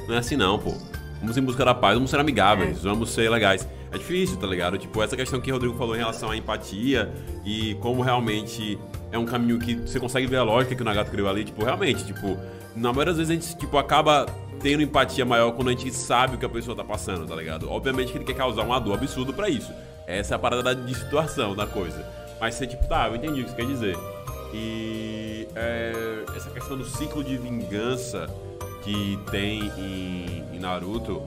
não 0.09 0.15
é 0.15 0.17
assim 0.17 0.35
não, 0.35 0.59
pô. 0.59 0.73
Vamos 1.21 1.37
em 1.37 1.41
busca 1.41 1.63
da 1.63 1.73
paz, 1.73 1.95
vamos 1.95 2.11
ser 2.11 2.19
amigáveis, 2.19 2.83
vamos 2.83 3.09
ser 3.09 3.31
legais. 3.31 3.65
É 3.89 3.97
difícil, 3.97 4.35
tá 4.35 4.45
ligado? 4.45 4.77
Tipo, 4.77 5.01
essa 5.01 5.15
questão 5.15 5.39
que 5.39 5.49
o 5.49 5.53
Rodrigo 5.53 5.77
falou 5.77 5.95
em 5.95 5.99
relação 5.99 6.29
à 6.29 6.35
empatia 6.35 7.09
e 7.45 7.75
como 7.75 8.01
realmente 8.01 8.77
é 9.15 9.19
um 9.19 9.25
caminho 9.25 9.57
que 9.57 9.75
você 9.75 9.99
consegue 9.99 10.27
ver 10.27 10.37
a 10.37 10.43
lógica 10.43 10.75
que 10.75 10.81
o 10.81 10.85
Nagato 10.85 11.09
criou 11.09 11.29
ali, 11.29 11.45
tipo, 11.45 11.63
realmente, 11.63 12.05
tipo, 12.05 12.37
na 12.75 12.91
maioria 12.91 13.13
das 13.13 13.17
vezes 13.17 13.31
a 13.31 13.33
gente, 13.33 13.57
tipo, 13.57 13.77
acaba 13.77 14.25
tendo 14.59 14.83
empatia 14.83 15.25
maior 15.25 15.51
quando 15.53 15.69
a 15.69 15.71
gente 15.71 15.91
sabe 15.91 16.35
o 16.35 16.37
que 16.37 16.45
a 16.45 16.49
pessoa 16.49 16.75
tá 16.75 16.83
passando, 16.83 17.25
tá 17.25 17.35
ligado? 17.35 17.69
Obviamente 17.69 18.11
que 18.11 18.17
ele 18.17 18.25
quer 18.25 18.35
causar 18.35 18.63
uma 18.63 18.79
dor 18.79 18.95
absurda 18.95 19.31
para 19.31 19.49
isso. 19.49 19.71
Essa 20.05 20.33
é 20.33 20.35
a 20.35 20.39
parada 20.39 20.61
da, 20.61 20.73
de 20.73 20.93
situação 20.93 21.55
da 21.55 21.65
coisa. 21.65 22.05
Mas 22.39 22.55
você, 22.55 22.67
tipo, 22.67 22.85
tá, 22.87 23.07
eu 23.07 23.15
entendi 23.15 23.41
o 23.41 23.43
que 23.45 23.51
você 23.51 23.55
quer 23.55 23.65
dizer. 23.65 23.97
E 24.53 25.47
é, 25.55 26.23
essa 26.35 26.49
questão 26.49 26.77
do 26.77 26.85
ciclo 26.85 27.23
de 27.23 27.37
vingança 27.37 28.27
que 28.83 29.17
tem 29.31 29.71
em, 29.77 30.43
em 30.53 30.59
Naruto 30.59 31.23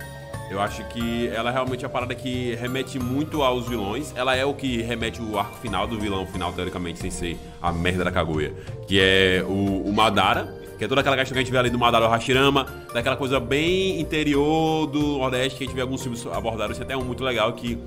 eu 0.51 0.61
acho 0.61 0.83
que 0.85 1.29
ela 1.29 1.51
é 1.51 1.53
realmente 1.53 1.85
a 1.85 1.89
parada 1.89 2.15
que 2.15 2.55
remete 2.55 2.99
muito 2.99 3.43
aos 3.43 3.69
vilões. 3.69 4.15
Ela 4.17 4.35
é 4.35 4.45
o 4.45 4.55
que 4.55 4.81
remete 4.83 5.21
o 5.21 5.39
arco 5.39 5.59
final 5.59 5.87
do 5.87 5.99
vilão 5.99 6.27
final, 6.27 6.53
teoricamente, 6.53 6.99
sem 6.99 7.11
ser 7.11 7.39
a 7.61 7.71
merda 7.71 8.05
da 8.05 8.11
Kaguya. 8.11 8.55
Que 8.87 8.99
é 8.99 9.45
o, 9.47 9.83
o 9.83 9.93
Madara, 9.93 10.55
que 10.79 10.85
é 10.85 10.89
toda 10.89 11.01
aquela 11.01 11.17
questão 11.17 11.35
que 11.35 11.41
a 11.41 11.43
gente 11.43 11.53
vê 11.53 11.59
ali 11.59 11.69
do 11.69 11.79
Madara 11.79 12.09
Hashirama, 12.09 12.67
daquela 12.95 13.17
coisa 13.17 13.39
bem 13.39 14.01
interior 14.01 14.87
do 14.87 15.19
Nordeste, 15.19 15.59
que 15.59 15.65
a 15.65 15.67
gente 15.67 15.75
vê 15.75 15.83
alguns 15.83 16.03
filmes 16.03 16.27
abordaram. 16.27 16.73
Isso 16.73 16.81
é 16.81 16.85
até 16.85 16.97
um 16.97 17.05
muito 17.05 17.23
legal, 17.23 17.53
que 17.53 17.79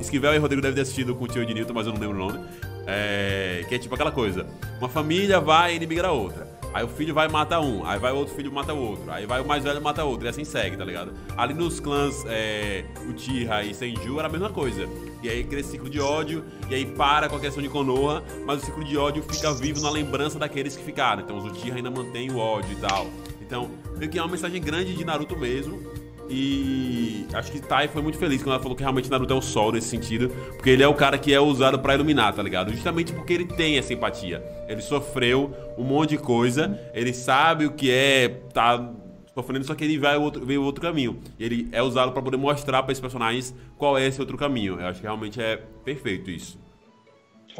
Esquivel 0.00 0.34
e 0.34 0.38
Rodrigo 0.38 0.60
devem 0.60 0.74
ter 0.74 0.82
assistido 0.82 1.14
com 1.14 1.24
o 1.24 1.28
tio 1.28 1.44
de 1.46 1.54
Newton, 1.54 1.72
mas 1.72 1.86
eu 1.86 1.92
não 1.92 2.00
lembro 2.00 2.16
o 2.16 2.26
nome. 2.26 2.40
É, 2.86 3.64
que 3.68 3.74
é 3.74 3.78
tipo 3.78 3.94
aquela 3.94 4.10
coisa: 4.10 4.46
uma 4.78 4.88
família 4.88 5.38
vai 5.38 5.76
inimigar 5.76 6.06
a 6.06 6.12
outra. 6.12 6.49
Aí 6.72 6.84
o 6.84 6.88
filho 6.88 7.12
vai 7.12 7.28
matar 7.28 7.60
um, 7.60 7.84
aí 7.84 7.98
vai 7.98 8.12
o 8.12 8.16
outro 8.16 8.34
filho 8.34 8.52
mata 8.52 8.72
o 8.72 8.78
outro, 8.78 9.10
aí 9.10 9.26
vai 9.26 9.40
o 9.40 9.46
mais 9.46 9.64
velho 9.64 9.82
mata 9.82 10.04
outro, 10.04 10.26
e 10.26 10.28
assim 10.28 10.44
segue, 10.44 10.76
tá 10.76 10.84
ligado? 10.84 11.12
Ali 11.36 11.52
nos 11.52 11.80
clãs 11.80 12.24
é, 12.26 12.84
Uchiha 13.08 13.64
e 13.64 13.74
Senju 13.74 14.18
era 14.18 14.28
a 14.28 14.30
mesma 14.30 14.50
coisa. 14.50 14.88
E 15.22 15.28
aí 15.28 15.42
cria 15.42 15.60
esse 15.60 15.72
ciclo 15.72 15.90
de 15.90 16.00
ódio, 16.00 16.44
e 16.68 16.74
aí 16.74 16.86
para 16.86 17.28
com 17.28 17.36
a 17.36 17.40
questão 17.40 17.62
de 17.62 17.68
Konoha, 17.68 18.22
mas 18.46 18.62
o 18.62 18.66
ciclo 18.66 18.84
de 18.84 18.96
ódio 18.96 19.22
fica 19.22 19.52
vivo 19.52 19.80
na 19.80 19.90
lembrança 19.90 20.38
daqueles 20.38 20.76
que 20.76 20.84
ficaram. 20.84 21.22
Então 21.22 21.38
os 21.38 21.44
Uchiha 21.44 21.74
ainda 21.74 21.90
mantêm 21.90 22.30
o 22.30 22.38
ódio 22.38 22.72
e 22.72 22.76
tal. 22.76 23.08
Então, 23.40 23.68
meio 23.96 24.08
que 24.08 24.16
é 24.16 24.22
uma 24.22 24.30
mensagem 24.30 24.62
grande 24.62 24.94
de 24.94 25.04
Naruto 25.04 25.36
mesmo, 25.36 25.82
E 26.30 27.26
acho 27.34 27.50
que 27.50 27.60
Tai 27.60 27.88
foi 27.88 28.00
muito 28.00 28.16
feliz 28.16 28.40
quando 28.40 28.54
ela 28.54 28.62
falou 28.62 28.76
que 28.76 28.82
realmente 28.82 29.10
Naruto 29.10 29.32
é 29.32 29.36
o 29.36 29.42
sol 29.42 29.72
nesse 29.72 29.88
sentido, 29.88 30.28
porque 30.54 30.70
ele 30.70 30.82
é 30.82 30.86
o 30.86 30.94
cara 30.94 31.18
que 31.18 31.34
é 31.34 31.40
usado 31.40 31.78
para 31.80 31.94
iluminar, 31.94 32.32
tá 32.32 32.42
ligado? 32.42 32.70
Justamente 32.70 33.12
porque 33.12 33.32
ele 33.32 33.46
tem 33.46 33.76
essa 33.76 33.92
empatia. 33.92 34.42
Ele 34.68 34.80
sofreu 34.80 35.52
um 35.76 35.82
monte 35.82 36.10
de 36.10 36.18
coisa, 36.18 36.80
ele 36.94 37.12
sabe 37.12 37.66
o 37.66 37.72
que 37.72 37.90
é 37.90 38.28
tá 38.52 38.92
sofrendo, 39.34 39.64
só 39.64 39.74
que 39.74 39.84
ele 39.84 39.98
vai 39.98 40.16
outro, 40.16 40.44
veio 40.44 40.62
outro 40.62 40.80
caminho. 40.80 41.18
E 41.38 41.44
ele 41.44 41.68
é 41.72 41.82
usado 41.82 42.12
para 42.12 42.22
poder 42.22 42.36
mostrar 42.36 42.82
para 42.82 42.92
esses 42.92 43.00
personagens 43.00 43.54
qual 43.76 43.98
é 43.98 44.06
esse 44.06 44.20
outro 44.20 44.36
caminho. 44.36 44.80
Eu 44.80 44.86
acho 44.86 45.00
que 45.00 45.06
realmente 45.06 45.40
é 45.40 45.56
perfeito 45.84 46.30
isso. 46.30 46.58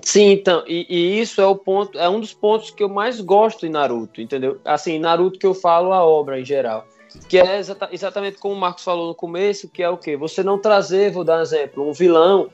Sim, 0.02 0.30
então, 0.30 0.62
e, 0.66 0.86
e, 0.88 1.20
isso 1.20 1.40
é 1.40 1.46
o 1.46 1.56
ponto, 1.56 1.98
é 1.98 2.08
um 2.08 2.20
dos 2.20 2.32
pontos 2.32 2.70
que 2.70 2.82
eu 2.82 2.88
mais 2.88 3.20
gosto 3.20 3.66
em 3.66 3.70
Naruto, 3.70 4.20
entendeu? 4.20 4.60
Assim, 4.64 4.98
Naruto 4.98 5.38
que 5.38 5.46
eu 5.46 5.52
falo 5.52 5.92
a 5.92 6.04
obra 6.04 6.40
em 6.40 6.44
geral, 6.44 6.86
que 7.28 7.38
é 7.38 7.58
exata, 7.58 7.88
exatamente 7.92 8.38
como 8.38 8.54
o 8.54 8.58
Marcos 8.58 8.84
falou 8.84 9.08
no 9.08 9.14
começo, 9.14 9.68
que 9.68 9.82
é 9.82 9.88
o 9.88 9.96
quê? 9.96 10.16
Você 10.16 10.42
não 10.42 10.58
trazer, 10.58 11.10
vou 11.10 11.24
dar 11.24 11.38
um 11.38 11.42
exemplo, 11.42 11.88
um 11.88 11.92
vilão 11.92 12.50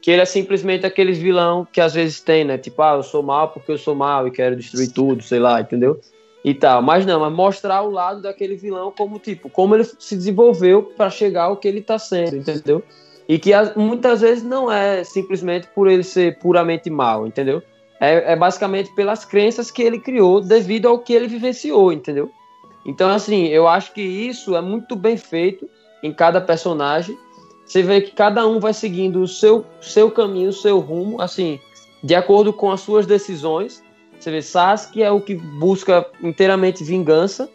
que 0.00 0.10
ele 0.10 0.22
é 0.22 0.24
simplesmente 0.24 0.86
aqueles 0.86 1.18
vilão 1.18 1.66
que 1.70 1.80
às 1.80 1.94
vezes 1.94 2.20
tem, 2.20 2.44
né? 2.44 2.56
Tipo, 2.56 2.82
ah, 2.82 2.94
eu 2.94 3.02
sou 3.02 3.22
mal 3.22 3.48
porque 3.48 3.70
eu 3.70 3.78
sou 3.78 3.94
mal 3.94 4.26
e 4.26 4.30
quero 4.30 4.56
destruir 4.56 4.90
tudo, 4.92 5.22
sei 5.22 5.38
lá, 5.38 5.60
entendeu? 5.60 6.00
E 6.42 6.54
tal. 6.54 6.80
Mas 6.80 7.04
não, 7.04 7.20
mas 7.20 7.32
mostrar 7.32 7.82
o 7.82 7.90
lado 7.90 8.22
daquele 8.22 8.56
vilão 8.56 8.92
como 8.96 9.18
tipo, 9.18 9.50
como 9.50 9.74
ele 9.74 9.84
se 9.84 10.16
desenvolveu 10.16 10.82
para 10.82 11.10
chegar 11.10 11.44
ao 11.44 11.56
que 11.56 11.68
ele 11.68 11.82
tá 11.82 11.98
sendo, 11.98 12.36
entendeu? 12.36 12.82
E 13.28 13.38
que 13.38 13.52
muitas 13.76 14.22
vezes 14.22 14.42
não 14.42 14.72
é 14.72 15.04
simplesmente 15.04 15.68
por 15.74 15.86
ele 15.86 16.02
ser 16.02 16.38
puramente 16.38 16.88
mal, 16.88 17.26
entendeu? 17.26 17.62
É, 18.00 18.32
é, 18.32 18.36
basicamente 18.36 18.92
pelas 18.94 19.26
crenças 19.26 19.70
que 19.70 19.82
ele 19.82 20.00
criou 20.00 20.40
devido 20.40 20.88
ao 20.88 20.98
que 20.98 21.12
ele 21.12 21.28
vivenciou, 21.28 21.92
entendeu? 21.92 22.30
Então, 22.84 23.10
assim, 23.10 23.46
eu 23.46 23.68
acho 23.68 23.92
que 23.92 24.00
isso 24.00 24.56
é 24.56 24.60
muito 24.60 24.96
bem 24.96 25.16
feito 25.16 25.68
em 26.02 26.12
cada 26.12 26.40
personagem. 26.40 27.16
Você 27.64 27.82
vê 27.82 28.00
que 28.00 28.12
cada 28.12 28.46
um 28.46 28.58
vai 28.58 28.72
seguindo 28.72 29.22
o 29.22 29.28
seu, 29.28 29.64
seu 29.80 30.10
caminho, 30.10 30.48
o 30.50 30.52
seu 30.52 30.78
rumo, 30.80 31.20
assim, 31.20 31.60
de 32.02 32.14
acordo 32.14 32.52
com 32.52 32.70
as 32.70 32.80
suas 32.80 33.06
decisões. 33.06 33.82
Você 34.18 34.30
vê, 34.30 34.42
Sasuke 34.42 35.02
é 35.02 35.10
o 35.10 35.20
que 35.20 35.34
busca 35.34 36.06
inteiramente 36.22 36.82
vingança, 36.82 37.48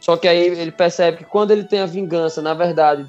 só 0.00 0.16
que 0.16 0.28
aí 0.28 0.38
ele 0.38 0.70
percebe 0.70 1.18
que 1.18 1.24
quando 1.24 1.50
ele 1.50 1.64
tem 1.64 1.80
a 1.80 1.86
vingança, 1.86 2.40
na 2.40 2.54
verdade, 2.54 3.04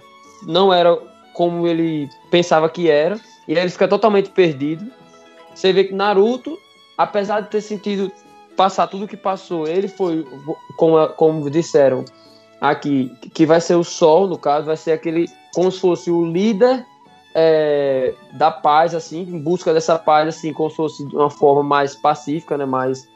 não 0.45 0.73
era 0.73 0.97
como 1.33 1.67
ele 1.67 2.09
pensava 2.31 2.69
que 2.69 2.89
era, 2.89 3.19
e 3.47 3.53
aí 3.53 3.59
ele 3.59 3.69
fica 3.69 3.87
totalmente 3.87 4.29
perdido. 4.29 4.85
Você 5.53 5.71
vê 5.71 5.83
que 5.83 5.93
Naruto, 5.93 6.57
apesar 6.97 7.41
de 7.41 7.49
ter 7.49 7.61
sentido 7.61 8.11
passar 8.57 8.87
tudo 8.87 9.05
o 9.05 9.07
que 9.07 9.15
passou, 9.15 9.67
ele 9.67 9.87
foi, 9.87 10.25
como, 10.75 11.07
como 11.09 11.49
disseram 11.49 12.03
aqui, 12.59 13.09
que 13.33 13.45
vai 13.45 13.61
ser 13.61 13.75
o 13.75 13.83
Sol, 13.83 14.27
no 14.27 14.37
caso, 14.37 14.65
vai 14.65 14.75
ser 14.75 14.91
aquele, 14.91 15.29
como 15.53 15.71
se 15.71 15.79
fosse 15.79 16.09
o 16.09 16.25
líder 16.25 16.83
é, 17.35 18.15
da 18.33 18.49
paz, 18.49 18.95
assim, 18.95 19.21
em 19.21 19.39
busca 19.39 19.71
dessa 19.71 19.97
paz, 19.97 20.27
assim, 20.27 20.51
como 20.51 20.71
se 20.71 20.75
fosse 20.75 21.07
de 21.07 21.15
uma 21.15 21.29
forma 21.29 21.61
mais 21.61 21.95
pacífica, 21.95 22.57
né, 22.57 22.65
mais 22.65 23.07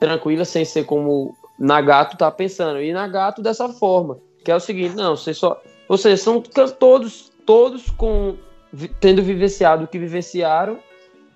tranquila, 0.00 0.44
sem 0.44 0.64
ser 0.64 0.84
como 0.84 1.34
Nagato 1.56 2.16
tá 2.16 2.30
pensando. 2.30 2.82
E 2.82 2.92
Nagato 2.92 3.40
dessa 3.40 3.68
forma, 3.68 4.18
que 4.44 4.50
é 4.50 4.56
o 4.56 4.60
seguinte, 4.60 4.96
não, 4.96 5.16
vocês 5.16 5.38
só, 5.38 5.62
vocês 5.88 6.20
são 6.20 6.42
todos 6.78 7.32
todos 7.46 7.88
com 7.90 8.36
tendo 9.00 9.22
vivenciado 9.22 9.84
o 9.84 9.86
que 9.86 9.98
vivenciaram 9.98 10.78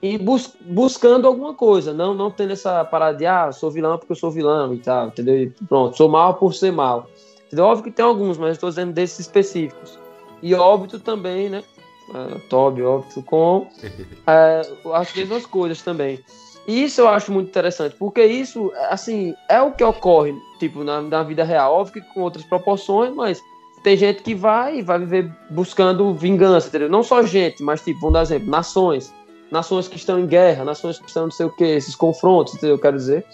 e 0.03 0.17
bus, 0.17 0.55
buscando 0.61 1.27
alguma 1.27 1.55
coisa, 1.55 1.93
não 1.93 2.15
não 2.15 2.31
tendo 2.31 2.53
essa 2.53 2.85
parada 2.85 3.19
de 3.19 3.27
ah, 3.27 3.53
sou 3.53 3.71
vilão 3.71 3.99
porque 3.99 4.13
eu 4.13 4.17
sou 4.17 4.31
vilão 4.31 4.73
e 4.73 4.79
tal, 4.79 5.09
entendeu? 5.09 5.43
E 5.43 5.51
pronto, 5.69 5.97
sou 5.97 6.09
mal 6.09 6.35
por 6.35 6.55
ser 6.55 6.73
mal. 6.73 7.09
Entendeu? 7.47 7.67
Óbvio 7.67 7.85
que 7.85 7.91
tem 7.91 8.05
alguns, 8.05 8.39
mas 8.39 8.53
estou 8.53 8.71
dizendo 8.71 8.93
desses 8.93 9.21
específicos. 9.21 9.99
E 10.43 10.55
óbito 10.55 10.99
também, 10.99 11.51
né? 11.51 11.63
Uh, 12.09 12.41
Toby, 12.49 12.83
óbito 12.83 13.23
com 13.23 13.59
uh, 13.59 14.93
as 14.95 15.15
mesmas 15.15 15.45
coisas 15.47 15.83
também. 15.83 16.19
E 16.67 16.85
isso 16.85 17.01
eu 17.01 17.09
acho 17.09 17.33
muito 17.33 17.49
interessante, 17.49 17.97
porque 17.99 18.25
isso, 18.25 18.73
assim, 18.89 19.35
é 19.49 19.61
o 19.61 19.73
que 19.73 19.83
ocorre, 19.83 20.35
tipo, 20.59 20.85
na, 20.85 21.03
na 21.03 21.23
vida 21.23 21.43
real. 21.43 21.75
Óbvio 21.75 21.95
que 22.03 22.15
com 22.15 22.21
outras 22.23 22.45
proporções, 22.45 23.15
mas 23.15 23.43
tem 23.83 23.97
gente 23.97 24.23
que 24.23 24.35
vai 24.35 24.83
vai 24.83 24.99
viver 24.99 25.33
buscando 25.51 26.15
vingança, 26.15 26.69
entendeu? 26.69 26.89
Não 26.89 27.03
só 27.03 27.23
gente, 27.23 27.63
mas 27.63 27.83
tipo, 27.83 28.01
vamos 28.01 28.15
dar 28.15 28.23
exemplo, 28.23 28.49
nações. 28.51 29.13
Nações 29.51 29.89
que 29.89 29.97
estão 29.97 30.19
em 30.19 30.27
guerra, 30.27 30.65
nações 30.65 30.99
que 30.99 31.07
estão 31.07 31.25
não 31.25 31.31
sei 31.31 31.47
o 31.47 31.51
que, 31.51 31.65
esses 31.65 31.97
confrontos? 31.97 32.63
Eu 32.63 32.79
quero 32.79 32.97
dizer. 32.97 33.25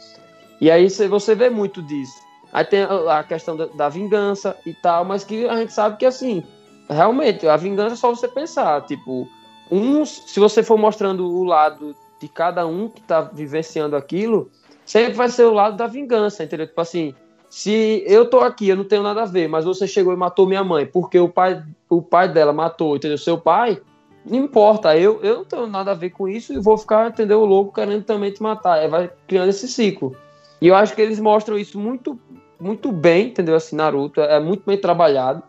E 0.60 0.70
aí 0.70 0.88
você 0.88 1.34
vê 1.34 1.50
muito 1.50 1.82
disso. 1.82 2.26
Aí 2.52 2.64
tem 2.64 2.82
a 2.82 3.22
questão 3.22 3.56
da, 3.56 3.88
vingança 3.88 4.56
e 4.64 4.72
tal, 4.72 5.04
mas 5.04 5.24
que 5.24 5.46
a 5.46 5.56
gente 5.56 5.72
sabe 5.72 5.98
que 5.98 6.06
assim, 6.06 6.42
realmente, 6.88 7.46
a 7.46 7.56
vingança 7.56 7.94
é 7.94 7.96
só 7.96 8.08
você 8.08 8.28
pensar. 8.28 8.80
Tipo, 8.86 9.28
uns, 9.70 10.22
se 10.26 10.40
você 10.40 10.62
for 10.62 10.78
mostrando 10.78 11.26
o 11.26 11.44
lado 11.44 11.94
de 12.18 12.28
cada 12.28 12.66
um 12.66 12.88
que 12.88 13.02
tá 13.02 13.20
vivenciando 13.20 13.94
aquilo, 13.94 14.50
sempre 14.86 15.12
vai 15.12 15.28
ser 15.28 15.44
o 15.44 15.52
lado 15.52 15.76
da 15.76 15.86
vingança, 15.86 16.44
entendeu? 16.44 16.66
Tipo 16.66 16.80
assim, 16.80 17.14
se 17.50 18.02
eu 18.06 18.28
tô 18.28 18.40
aqui, 18.40 18.68
eu 18.68 18.76
não 18.76 18.84
tenho 18.84 19.02
nada 19.02 19.22
a 19.22 19.26
ver, 19.26 19.48
mas 19.48 19.64
você 19.64 19.86
chegou 19.86 20.12
e 20.12 20.16
matou 20.16 20.46
minha 20.46 20.64
mãe, 20.64 20.86
porque 20.86 21.18
o 21.18 21.28
pai, 21.28 21.62
o 21.88 22.00
pai 22.00 22.28
dela 22.28 22.52
matou, 22.52 22.96
entendeu? 22.96 23.18
Seu 23.18 23.38
pai, 23.38 23.80
não 24.26 24.38
importa, 24.38 24.96
eu, 24.96 25.22
eu 25.22 25.36
não 25.36 25.44
tenho 25.44 25.66
nada 25.66 25.92
a 25.92 25.94
ver 25.94 26.10
com 26.10 26.28
isso 26.28 26.52
e 26.52 26.58
vou 26.58 26.76
ficar, 26.76 27.08
entendeu? 27.08 27.44
Louco 27.44 27.74
querendo 27.74 28.04
também 28.04 28.30
te 28.30 28.42
matar. 28.42 28.78
Aí 28.78 28.88
vai 28.88 29.10
criando 29.26 29.50
esse 29.50 29.68
ciclo. 29.68 30.16
E 30.60 30.68
eu 30.68 30.74
acho 30.74 30.94
que 30.94 31.00
eles 31.00 31.20
mostram 31.20 31.58
isso 31.58 31.78
muito, 31.78 32.18
muito 32.58 32.90
bem, 32.90 33.28
entendeu? 33.28 33.54
Assim, 33.54 33.76
Naruto, 33.76 34.20
é 34.20 34.40
muito 34.40 34.64
bem 34.66 34.76
trabalhado. 34.76 35.42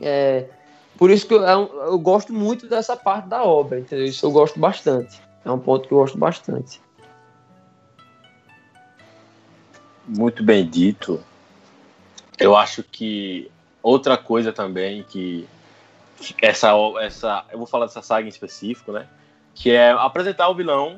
É, 0.00 0.46
por 0.96 1.10
isso 1.10 1.26
que 1.26 1.34
eu, 1.34 1.44
é 1.46 1.54
eu 1.54 1.98
gosto 1.98 2.32
muito 2.32 2.68
dessa 2.68 2.96
parte 2.96 3.28
da 3.28 3.42
obra, 3.42 3.80
entendeu? 3.80 4.04
Isso 4.04 4.24
eu 4.24 4.30
gosto 4.30 4.58
bastante. 4.58 5.20
É 5.44 5.50
um 5.50 5.58
ponto 5.58 5.88
que 5.88 5.92
eu 5.92 5.98
gosto 5.98 6.16
bastante. 6.16 6.80
muito 10.06 10.42
bem 10.42 10.68
dito. 10.68 11.20
Eu 12.38 12.56
acho 12.56 12.82
que 12.82 13.50
outra 13.82 14.16
coisa 14.16 14.52
também 14.52 15.02
que 15.02 15.46
essa 16.40 16.72
essa 17.00 17.44
eu 17.50 17.58
vou 17.58 17.66
falar 17.66 17.86
dessa 17.86 18.02
saga 18.02 18.26
em 18.26 18.28
específico, 18.28 18.92
né? 18.92 19.06
Que 19.54 19.70
é 19.70 19.90
apresentar 19.90 20.48
o 20.48 20.54
vilão, 20.54 20.96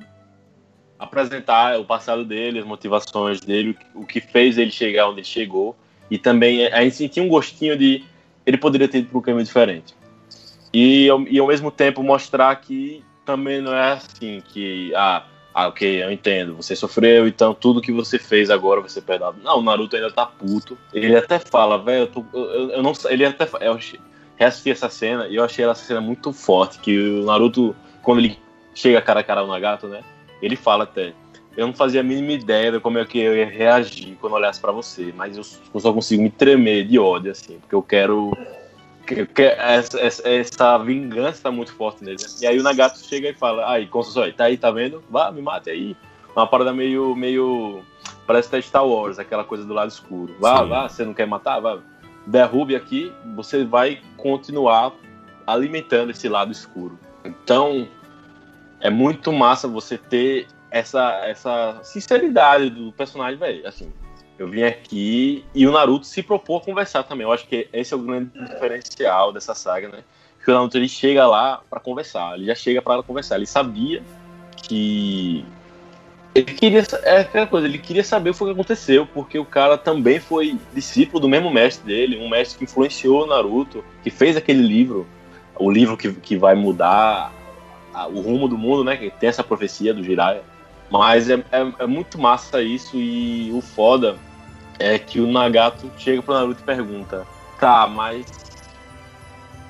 apresentar 0.98 1.78
o 1.78 1.84
passado 1.84 2.24
dele, 2.24 2.58
as 2.58 2.64
motivações 2.64 3.40
dele, 3.40 3.76
o 3.94 4.06
que 4.06 4.20
fez 4.20 4.58
ele 4.58 4.70
chegar 4.70 5.08
onde 5.08 5.20
ele 5.20 5.26
chegou 5.26 5.76
e 6.10 6.18
também 6.18 6.66
a 6.66 6.82
gente 6.82 6.96
sentir 6.96 7.20
um 7.20 7.28
gostinho 7.28 7.76
de 7.76 8.04
ele 8.44 8.56
poderia 8.56 8.88
ter 8.88 8.98
ido 8.98 9.08
para 9.08 9.18
um 9.18 9.22
caminho 9.22 9.44
diferente. 9.44 9.94
E, 10.72 11.08
e 11.28 11.38
ao 11.38 11.46
mesmo 11.46 11.70
tempo 11.70 12.02
mostrar 12.02 12.54
que 12.56 13.02
também 13.24 13.60
não 13.60 13.74
é 13.74 13.92
assim 13.92 14.42
que 14.52 14.94
ah, 14.94 15.24
ah, 15.58 15.68
ok, 15.68 16.04
eu 16.04 16.12
entendo. 16.12 16.54
Você 16.54 16.76
sofreu, 16.76 17.26
então 17.26 17.54
tudo 17.54 17.80
que 17.80 17.90
você 17.90 18.18
fez 18.18 18.50
agora 18.50 18.86
ser 18.90 19.00
perdoado. 19.00 19.38
Não, 19.42 19.58
o 19.58 19.62
Naruto 19.62 19.96
ainda 19.96 20.12
tá 20.12 20.26
puto. 20.26 20.76
Ele 20.92 21.16
até 21.16 21.38
fala, 21.38 21.78
velho, 21.78 22.10
eu, 22.14 22.26
eu, 22.34 22.70
eu, 22.72 22.82
não 22.82 22.92
Ele 23.08 23.24
até 23.24 23.48
Eu 23.62 23.78
reassisti 24.36 24.70
essa 24.70 24.88
cena 24.88 25.26
e 25.28 25.36
eu 25.36 25.44
achei 25.44 25.64
essa 25.64 25.84
cena 25.84 26.00
muito 26.00 26.32
forte. 26.32 26.78
Que 26.78 27.20
o 27.20 27.24
Naruto, 27.24 27.74
quando 28.02 28.18
ele 28.20 28.38
chega 28.74 29.02
cara 29.02 29.20
a 29.20 29.24
cara 29.24 29.40
ao 29.40 29.46
Nagato, 29.46 29.88
né? 29.88 30.02
Ele 30.40 30.56
fala 30.56 30.84
até. 30.84 31.12
Eu 31.56 31.66
não 31.66 31.74
fazia 31.74 32.02
a 32.02 32.04
mínima 32.04 32.32
ideia 32.32 32.70
de 32.70 32.80
como 32.80 32.98
é 32.98 33.04
que 33.06 33.18
eu 33.18 33.34
ia 33.34 33.46
reagir 33.46 34.16
quando 34.20 34.34
olhasse 34.34 34.60
para 34.60 34.72
você, 34.72 35.12
mas 35.16 35.38
eu 35.38 35.80
só 35.80 35.90
consigo 35.90 36.22
me 36.22 36.28
tremer 36.28 36.86
de 36.86 36.98
ódio, 36.98 37.32
assim, 37.32 37.58
porque 37.58 37.74
eu 37.74 37.82
quero 37.82 38.36
que, 39.06 39.42
essa, 39.42 40.00
essa, 40.00 40.28
essa, 40.28 40.78
vingança 40.78 41.44
tá 41.44 41.50
muito 41.50 41.72
forte 41.72 42.02
nele. 42.02 42.16
Né? 42.20 42.28
E 42.42 42.46
aí 42.46 42.58
o 42.58 42.62
Nagato 42.62 42.98
chega 42.98 43.28
e 43.28 43.34
fala, 43.34 43.70
aí, 43.70 43.86
Consulsói, 43.86 44.32
tá 44.32 44.44
aí, 44.44 44.58
tá 44.58 44.70
vendo? 44.70 45.02
Vá, 45.08 45.30
me 45.30 45.40
mate 45.40 45.70
aí. 45.70 45.96
Uma 46.34 46.46
parada 46.46 46.72
meio, 46.72 47.14
meio. 47.14 47.82
Parece 48.26 48.48
até 48.48 48.60
Star 48.60 48.86
Wars, 48.86 49.18
aquela 49.18 49.44
coisa 49.44 49.64
do 49.64 49.72
lado 49.72 49.88
escuro. 49.88 50.34
Vá, 50.40 50.58
Sim. 50.58 50.68
vá, 50.68 50.88
você 50.88 51.04
não 51.04 51.14
quer 51.14 51.26
matar? 51.26 51.60
Vá. 51.60 51.78
Derrube 52.26 52.74
aqui, 52.74 53.12
você 53.34 53.64
vai 53.64 54.00
continuar 54.16 54.92
alimentando 55.46 56.10
esse 56.10 56.28
lado 56.28 56.50
escuro. 56.50 56.98
Então, 57.24 57.86
é 58.80 58.90
muito 58.90 59.32
massa 59.32 59.68
você 59.68 59.96
ter 59.96 60.48
essa, 60.70 61.24
essa 61.26 61.78
sinceridade 61.82 62.70
do 62.70 62.92
personagem, 62.92 63.38
velho. 63.38 63.66
Assim, 63.66 63.92
eu 64.38 64.48
vim 64.48 64.62
aqui 64.62 65.44
e 65.54 65.66
o 65.66 65.72
Naruto 65.72 66.06
se 66.06 66.22
propôs 66.22 66.62
a 66.62 66.64
conversar 66.64 67.02
também. 67.04 67.26
Eu 67.26 67.32
acho 67.32 67.46
que 67.46 67.68
esse 67.72 67.94
é 67.94 67.96
o 67.96 68.00
grande 68.00 68.30
diferencial 68.38 69.32
dessa 69.32 69.54
saga, 69.54 69.88
né? 69.88 69.98
Que 70.44 70.50
o 70.50 70.54
Naruto 70.54 70.76
ele 70.76 70.88
chega 70.88 71.26
lá 71.26 71.62
para 71.70 71.80
conversar, 71.80 72.34
ele 72.34 72.46
já 72.46 72.54
chega 72.54 72.82
para 72.82 73.02
conversar. 73.02 73.36
Ele 73.36 73.46
sabia 73.46 74.02
que 74.56 75.44
ele 76.36 76.52
queria 76.52 76.84
é 77.02 77.20
aquela 77.20 77.46
coisa, 77.46 77.66
ele 77.66 77.78
queria 77.78 78.04
saber 78.04 78.30
o 78.30 78.34
que 78.34 78.50
aconteceu, 78.50 79.06
porque 79.06 79.38
o 79.38 79.44
cara 79.44 79.78
também 79.78 80.20
foi 80.20 80.58
discípulo 80.74 81.20
do 81.20 81.28
mesmo 81.28 81.50
mestre 81.50 81.86
dele, 81.86 82.18
um 82.18 82.28
mestre 82.28 82.58
que 82.58 82.64
influenciou 82.64 83.24
o 83.24 83.26
Naruto, 83.26 83.82
que 84.02 84.10
fez 84.10 84.36
aquele 84.36 84.62
livro, 84.62 85.06
o 85.58 85.70
livro 85.70 85.96
que, 85.96 86.12
que 86.12 86.36
vai 86.36 86.54
mudar 86.54 87.32
a, 87.94 88.06
o 88.06 88.20
rumo 88.20 88.48
do 88.48 88.58
mundo, 88.58 88.84
né? 88.84 88.96
Que 88.96 89.10
tem 89.10 89.30
essa 89.30 89.42
profecia 89.42 89.94
do 89.94 90.04
Jiraiya. 90.04 90.42
Mas 90.90 91.30
é, 91.30 91.34
é, 91.50 91.72
é, 91.78 91.86
muito 91.86 92.18
massa 92.18 92.62
isso 92.62 92.96
e 92.96 93.50
o 93.52 93.60
foda 93.60 94.16
é 94.78 94.98
que 94.98 95.18
o 95.18 95.26
Nagato 95.26 95.90
chega 95.96 96.22
pro 96.22 96.34
Naruto 96.34 96.60
e 96.60 96.64
pergunta: 96.64 97.26
Tá, 97.58 97.86
mas 97.86 98.26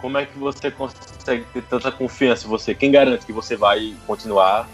como 0.01 0.19
é 0.19 0.27
que 0.27 0.37
você 0.37 0.71
consegue 0.71 1.45
ter 1.53 1.63
tanta 1.63 1.93
confiança 1.93 2.47
em 2.47 2.51
você? 2.51 2.75
Quem 2.75 2.91
garante 2.91 3.25
que 3.25 3.33
você 3.33 3.57
vai 3.57 3.95
continuar 4.07 4.69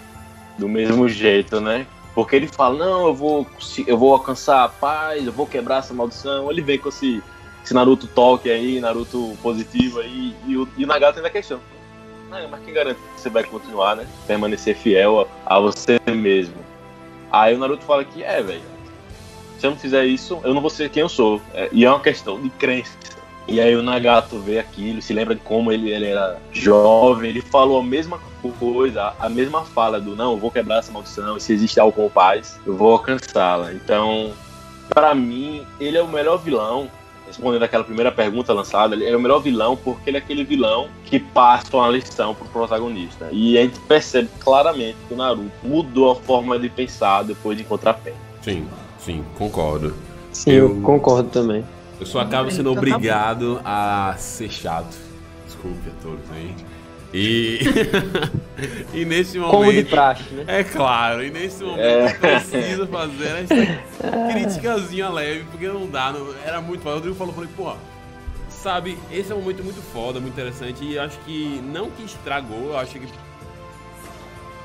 do 0.63 0.69
mesmo 0.69 1.09
jeito, 1.09 1.61
né? 1.61 1.89
Porque 2.15 2.37
ele 2.37 2.47
fala, 2.47 2.79
não, 2.79 3.07
eu 3.07 3.15
vou, 3.15 3.47
eu 3.85 3.99
vou 3.99 4.13
alcançar 4.13 4.63
a 4.63 4.69
paz, 4.69 5.27
eu 5.27 5.33
vou 5.33 5.45
quebrar 5.45 5.79
essa 5.79 5.93
maldição. 5.93 6.49
Ele 6.51 6.63
vem 6.63 6.79
com 6.79 6.89
esse, 6.89 7.21
esse 7.65 7.75
Naruto 7.75 8.07
toque 8.07 8.49
aí, 8.49 8.81
Naruto 8.81 9.37
positivo 9.43 9.99
aí, 9.99 10.37
e 10.47 10.57
o, 10.57 10.69
e 10.77 10.85
o 10.85 10.87
Nagato 10.87 11.19
ainda 11.19 11.31
questão. 11.31 11.59
Ah, 12.31 12.47
mas 12.49 12.63
quem 12.65 12.73
garante 12.73 13.01
que 13.01 13.21
você 13.21 13.29
vai 13.29 13.43
continuar, 13.43 13.97
né? 13.97 14.07
Permanecer 14.27 14.77
fiel 14.77 15.23
a, 15.47 15.57
a 15.57 15.59
você 15.59 15.99
mesmo. 16.07 16.55
Aí 17.31 17.55
o 17.55 17.59
Naruto 17.59 17.85
fala 17.85 18.05
que 18.05 18.23
é, 18.23 18.41
velho. 18.41 18.63
Se 19.59 19.67
eu 19.67 19.73
não 19.73 19.79
fizer 19.79 20.05
isso, 20.05 20.41
eu 20.45 20.55
não 20.55 20.61
vou 20.61 20.71
ser 20.71 20.91
quem 20.91 21.01
eu 21.01 21.09
sou. 21.09 21.43
É, 21.55 21.69
e 21.73 21.85
é 21.85 21.91
uma 21.91 22.01
questão 22.01 22.41
de 22.41 22.51
crença. 22.51 22.97
E 23.49 23.61
aí 23.61 23.75
o 23.75 23.83
Nagato 23.83 24.39
vê 24.39 24.59
aquilo, 24.59 25.03
se 25.03 25.13
lembra 25.13 25.35
de 25.35 25.41
como 25.41 25.73
ele, 25.73 25.91
ele 25.91 26.07
era 26.07 26.39
jovem, 26.53 27.31
ele 27.31 27.41
falou 27.43 27.81
a 27.81 27.83
mesma 27.83 28.19
coisa, 28.59 29.13
a 29.19 29.29
mesma 29.29 29.63
fala 29.63 30.01
do 30.01 30.17
não, 30.17 30.33
eu 30.33 30.39
vou 30.39 30.51
quebrar 30.51 30.79
essa 30.79 30.93
maldição, 30.93 31.37
e 31.37 31.41
se 31.41 31.53
existe 31.53 31.79
algo 31.79 31.93
como 31.93 32.11
paz, 32.11 32.59
eu 32.67 32.77
vou 32.77 32.93
alcançá-la. 32.93 33.73
Então, 33.73 34.33
para 34.89 35.15
mim, 35.15 35.67
ele 35.81 35.97
é 35.97 36.03
o 36.03 36.09
melhor 36.09 36.39
vilão. 36.39 36.89
Respondendo 37.27 37.63
aquela 37.63 37.83
primeira 37.83 38.13
pergunta 38.13 38.53
lançada, 38.53 38.95
ele 38.95 39.07
é 39.07 39.17
o 39.17 39.21
melhor 39.21 39.39
vilão 39.39 39.75
porque 39.75 40.11
ele 40.11 40.19
é 40.19 40.21
aquele 40.21 40.45
vilão 40.45 40.89
que 41.07 41.19
passa 41.19 41.75
uma 41.75 41.89
lição 41.89 42.35
pro 42.35 42.45
protagonista. 42.47 43.29
E 43.33 43.57
a 43.57 43.63
gente 43.63 43.81
percebe 43.81 44.29
claramente 44.39 44.99
que 45.09 45.15
o 45.15 45.17
Naruto 45.17 45.51
mudou 45.63 46.11
a 46.11 46.17
forma 46.17 46.59
de 46.59 46.69
pensar 46.69 47.23
depois 47.23 47.57
de 47.57 47.65
encontrar 47.65 47.95
Pen. 47.95 48.13
Sim, 48.43 48.69
sim, 48.99 49.25
concordo. 49.39 49.95
Sim, 50.31 50.51
eu, 50.51 50.69
eu 50.69 50.83
concordo 50.83 51.31
também. 51.31 51.65
Eu 52.03 52.07
só 52.07 52.19
acabo 52.19 52.51
sendo 52.51 52.73
então 52.73 52.75
tá 52.75 52.81
obrigado 52.81 53.61
a 53.65 54.17
ser 54.19 54.51
chato. 54.51 54.97
Desculpe 55.47 55.89
a 55.89 56.03
todos 56.03 56.29
aí. 56.33 56.53
E, 57.15 57.61
e 58.93 59.05
nesse 59.05 59.39
momento. 59.39 59.57
Como 59.57 59.73
de 59.73 59.85
praxe, 59.85 60.35
né? 60.35 60.45
É 60.49 60.65
claro, 60.65 61.23
e 61.23 61.31
nesse 61.31 61.63
momento 61.63 61.81
é. 61.81 62.11
eu 62.11 62.19
preciso 62.19 62.87
fazer 62.89 63.45
essa 63.45 63.55
criticazinha 64.33 65.11
leve, 65.11 65.45
porque 65.49 65.69
não 65.69 65.87
dá. 65.87 66.13
Não, 66.13 66.35
era 66.45 66.61
muito 66.61 66.83
foda. 66.83 66.95
O 66.95 66.99
Rodrigo 66.99 67.17
falou, 67.17 67.35
falei, 67.35 67.51
pô, 67.57 67.73
sabe, 68.49 68.99
esse 69.13 69.31
é 69.31 69.35
um 69.37 69.41
momento 69.41 69.63
muito 69.63 69.81
foda, 69.93 70.19
muito 70.19 70.33
interessante. 70.33 70.85
E 70.85 70.99
acho 70.99 71.17
que 71.21 71.63
não 71.73 71.89
que 71.89 72.03
estragou, 72.03 72.71
eu 72.71 72.79
acho 72.79 72.99
que. 72.99 73.07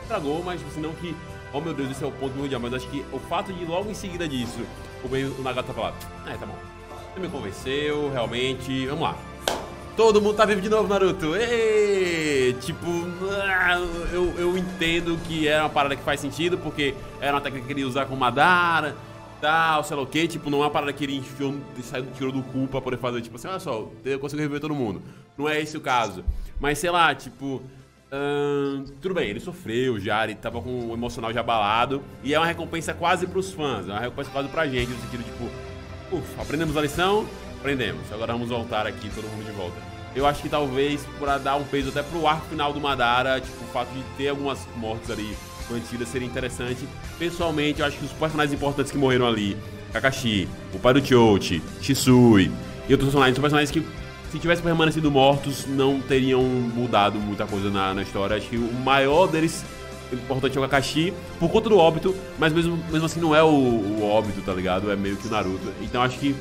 Estragou, 0.02 0.42
mas 0.44 0.60
assim, 0.66 0.82
não 0.82 0.94
que. 0.94 1.16
Oh 1.54 1.62
meu 1.62 1.76
Deus, 1.76 1.92
esse 1.92 2.04
é 2.04 2.08
o 2.08 2.12
ponto 2.12 2.36
mundial. 2.36 2.60
Mas 2.60 2.74
acho 2.74 2.88
que 2.88 3.06
o 3.12 3.20
fato 3.20 3.54
de 3.54 3.64
logo 3.64 3.92
em 3.92 3.94
seguida 3.94 4.28
disso, 4.28 4.66
o, 5.04 5.40
o 5.40 5.44
Nagata 5.44 5.72
falar, 5.72 5.94
ah, 6.26 6.36
tá 6.36 6.46
bom 6.48 6.77
você 7.18 7.20
me 7.20 7.30
convenceu, 7.30 8.12
realmente. 8.12 8.86
Vamos 8.86 9.02
lá. 9.02 9.18
Todo 9.96 10.22
mundo 10.22 10.36
tá 10.36 10.46
vivo 10.46 10.62
de 10.62 10.70
novo, 10.70 10.88
Naruto. 10.88 11.36
Ei! 11.36 12.54
Tipo, 12.62 12.86
ah, 13.32 13.80
eu, 14.14 14.34
eu 14.38 14.58
entendo 14.58 15.18
que 15.28 15.48
era 15.48 15.64
uma 15.64 15.70
parada 15.70 15.96
que 15.96 16.04
faz 16.04 16.20
sentido, 16.20 16.58
porque 16.60 16.94
era 17.20 17.34
uma 17.34 17.42
técnica 17.42 17.66
que 17.66 17.74
ele 17.74 17.82
ia 17.82 17.88
usar 17.88 18.06
com 18.06 18.16
Madara, 18.16 18.96
tal, 19.42 19.84
sei 19.84 19.98
lá 19.98 20.04
o 20.04 20.06
que. 20.06 20.28
Tipo, 20.28 20.52
não 20.52 20.60
é 20.60 20.66
uma 20.66 20.70
parada 20.70 20.94
que 20.94 21.04
ele 21.04 21.16
enfiou, 21.16 21.56
saiu, 21.82 22.06
tirou 22.16 22.32
do 22.32 22.44
cu 22.44 22.68
pra 22.68 22.80
poder 22.80 22.98
fazer, 22.98 23.22
tipo 23.22 23.36
assim, 23.36 23.48
olha 23.48 23.60
só, 23.60 23.90
eu 24.06 24.20
consigo 24.20 24.40
reviver 24.40 24.62
todo 24.62 24.76
mundo. 24.76 25.02
Não 25.36 25.50
é 25.50 25.60
esse 25.60 25.76
o 25.76 25.82
caso. 25.82 26.24
Mas 26.60 26.78
sei 26.78 26.92
lá, 26.92 27.14
tipo. 27.16 27.62
Hum, 28.10 28.86
tudo 29.02 29.16
bem, 29.16 29.30
ele 29.30 29.40
sofreu 29.42 30.00
já, 30.00 30.24
ele 30.24 30.36
tava 30.36 30.62
com 30.62 30.92
o 30.92 30.94
emocional 30.94 31.34
já 31.34 31.40
abalado. 31.40 32.04
E 32.24 32.34
é 32.34 32.40
uma 32.40 32.46
recompensa 32.46 32.94
quase 32.94 33.26
pros 33.26 33.52
fãs, 33.52 33.90
é 33.90 33.92
uma 33.92 34.00
recompensa 34.00 34.30
quase 34.30 34.48
pra 34.50 34.68
gente, 34.68 34.92
no 34.92 35.02
sentido, 35.02 35.24
tipo, 35.24 35.50
Ufa, 36.12 36.42
aprendemos 36.42 36.78
a 36.78 36.82
lição? 36.82 37.28
Aprendemos. 37.60 38.12
Agora 38.12 38.34
vamos 38.34 38.50
voltar 38.50 38.88
aqui, 38.88 39.10
todo 39.10 39.26
mundo 39.26 39.46
de 39.46 39.52
volta. 39.52 39.76
Eu 40.16 40.26
acho 40.26 40.42
que 40.42 40.50
talvez 40.50 41.06
para 41.20 41.38
dar 41.38 41.58
um 41.58 41.64
peso 41.64 41.90
até 41.90 42.02
pro 42.02 42.26
arco 42.26 42.48
final 42.48 42.72
do 42.72 42.80
Madara, 42.80 43.40
tipo, 43.42 43.64
o 43.64 43.68
fato 43.68 43.90
de 43.90 44.02
ter 44.18 44.30
algumas 44.30 44.60
mortes 44.76 45.12
ali 45.12 45.36
mantidas 45.70 46.08
seria 46.08 46.28
interessante. 46.28 46.88
Pessoalmente, 47.20 47.82
eu 47.82 47.86
acho 47.86 47.98
que 47.98 48.06
os 48.06 48.12
personagens 48.14 48.54
importantes 48.54 48.92
que 48.92 48.98
morreram 48.98 49.28
ali, 49.28 49.58
Kakashi, 49.92 50.48
o 50.74 50.80
pai 50.80 50.94
do 50.94 51.06
Chochi, 51.06 51.62
Shisui 51.82 52.52
e 52.88 52.94
outros 52.94 53.10
personagens, 53.10 53.36
são 53.36 53.42
personagens 53.42 53.72
que 53.72 53.86
se 54.32 54.40
tivessem 54.40 54.64
permanecido 54.64 55.12
mortos, 55.12 55.66
não 55.66 56.02
teriam 56.02 56.42
mudado 56.42 57.20
muita 57.20 57.46
coisa 57.46 57.70
na, 57.70 57.94
na 57.94 58.02
história. 58.02 58.38
Acho 58.38 58.50
que 58.50 58.58
o 58.58 58.74
maior 58.74 59.28
deles 59.28 59.64
importante 60.12 60.58
é 60.58 60.62
o 60.62 60.64
Kakashi 60.64 61.14
por 61.40 61.50
conta 61.50 61.70
do 61.70 61.78
óbito, 61.78 62.16
mas 62.38 62.54
mesmo, 62.54 62.78
mesmo 62.90 63.06
assim 63.06 63.20
não 63.20 63.36
é 63.36 63.44
o, 63.44 63.48
o 63.48 64.10
óbito, 64.10 64.42
tá 64.42 64.54
ligado? 64.54 64.92
É 64.92 64.96
meio 64.96 65.18
que 65.18 65.28
o 65.28 65.32
Naruto. 65.32 65.74
Então 65.82 66.02
acho 66.02 66.18
que 66.18 66.36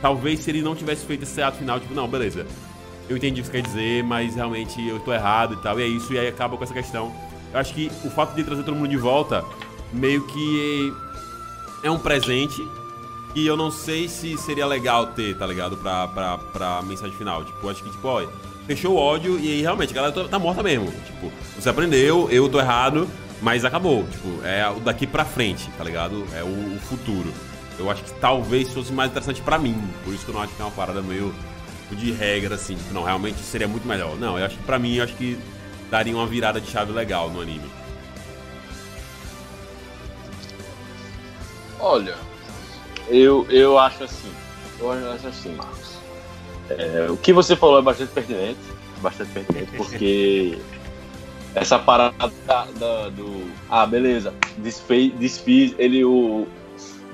talvez 0.00 0.40
se 0.40 0.50
ele 0.50 0.62
não 0.62 0.74
tivesse 0.74 1.04
feito 1.04 1.22
esse 1.22 1.40
ato 1.42 1.58
final, 1.58 1.80
tipo, 1.80 1.94
não, 1.94 2.06
beleza. 2.06 2.46
Eu 3.08 3.16
entendi 3.16 3.40
o 3.40 3.44
que 3.44 3.50
você 3.50 3.62
quer 3.62 3.66
dizer, 3.66 4.04
mas 4.04 4.34
realmente 4.34 4.86
eu 4.86 5.00
tô 5.00 5.12
errado 5.12 5.54
e 5.54 5.56
tal. 5.56 5.80
E 5.80 5.82
é 5.82 5.86
isso, 5.86 6.12
e 6.12 6.18
aí 6.18 6.28
acaba 6.28 6.56
com 6.56 6.64
essa 6.64 6.74
questão. 6.74 7.12
Eu 7.52 7.58
acho 7.58 7.72
que 7.74 7.90
o 8.04 8.10
fato 8.10 8.34
de 8.34 8.44
trazer 8.44 8.62
todo 8.62 8.76
mundo 8.76 8.90
de 8.90 8.98
volta 8.98 9.44
meio 9.92 10.26
que 10.26 10.92
é 11.82 11.90
um 11.90 11.98
presente 11.98 12.62
que 13.32 13.46
eu 13.46 13.56
não 13.56 13.70
sei 13.70 14.08
se 14.08 14.36
seria 14.36 14.66
legal 14.66 15.06
ter, 15.08 15.36
tá 15.36 15.46
ligado? 15.46 15.76
Pra, 15.76 16.06
pra, 16.08 16.38
pra 16.38 16.82
mensagem 16.82 17.16
final. 17.16 17.44
Tipo, 17.44 17.68
acho 17.70 17.82
que, 17.82 17.90
tipo, 17.90 18.06
olha 18.06 18.28
fechou 18.68 18.94
o 18.94 18.98
ódio 18.98 19.40
e 19.40 19.50
aí 19.50 19.62
realmente 19.62 19.90
a 19.92 19.94
galera 19.94 20.12
tá, 20.12 20.28
tá 20.28 20.38
morta 20.38 20.62
mesmo. 20.62 20.92
Tipo, 21.06 21.32
você 21.56 21.70
aprendeu, 21.70 22.28
eu 22.30 22.48
tô 22.50 22.60
errado, 22.60 23.08
mas 23.40 23.64
acabou. 23.64 24.06
Tipo, 24.06 24.44
é 24.44 24.62
daqui 24.84 25.06
pra 25.06 25.24
frente, 25.24 25.70
tá 25.78 25.82
ligado? 25.82 26.26
É 26.34 26.44
o, 26.44 26.76
o 26.76 26.78
futuro. 26.80 27.32
Eu 27.78 27.90
acho 27.90 28.04
que 28.04 28.12
talvez 28.20 28.70
fosse 28.72 28.92
mais 28.92 29.10
interessante 29.10 29.40
pra 29.40 29.58
mim. 29.58 29.82
Por 30.04 30.12
isso 30.12 30.24
que 30.24 30.30
eu 30.30 30.34
não 30.34 30.42
acho 30.42 30.54
que 30.54 30.60
é 30.60 30.64
uma 30.64 30.70
parada 30.70 31.00
meio 31.00 31.34
tipo, 31.82 31.96
de 31.96 32.12
regra, 32.12 32.56
assim. 32.56 32.76
Tipo, 32.76 32.92
não, 32.92 33.02
realmente 33.02 33.38
seria 33.38 33.66
muito 33.66 33.88
melhor. 33.88 34.16
Não, 34.16 34.38
eu 34.38 34.44
acho 34.44 34.58
que 34.58 34.64
pra 34.64 34.78
mim, 34.78 34.96
eu 34.96 35.04
acho 35.04 35.14
que 35.14 35.38
daria 35.90 36.14
uma 36.14 36.26
virada 36.26 36.60
de 36.60 36.70
chave 36.70 36.92
legal 36.92 37.30
no 37.30 37.40
anime. 37.40 37.70
Olha, 41.80 42.16
eu, 43.08 43.46
eu 43.48 43.78
acho 43.78 44.04
assim. 44.04 44.32
Eu 44.78 44.92
acho 45.12 45.26
assim, 45.26 45.54
Marcos. 45.54 45.98
É, 46.70 47.10
o 47.10 47.16
que 47.16 47.32
você 47.32 47.56
falou 47.56 47.78
é 47.78 47.82
bastante 47.82 48.12
pertinente, 48.12 48.58
bastante 49.00 49.30
pertinente, 49.30 49.70
porque 49.76 50.58
essa 51.54 51.78
parada 51.78 52.30
da, 52.46 52.64
da, 52.64 53.08
do. 53.08 53.50
Ah, 53.68 53.86
beleza, 53.86 54.34
desfez, 54.58 55.12
desfiz, 55.14 55.74
ele, 55.78 56.04
o, 56.04 56.46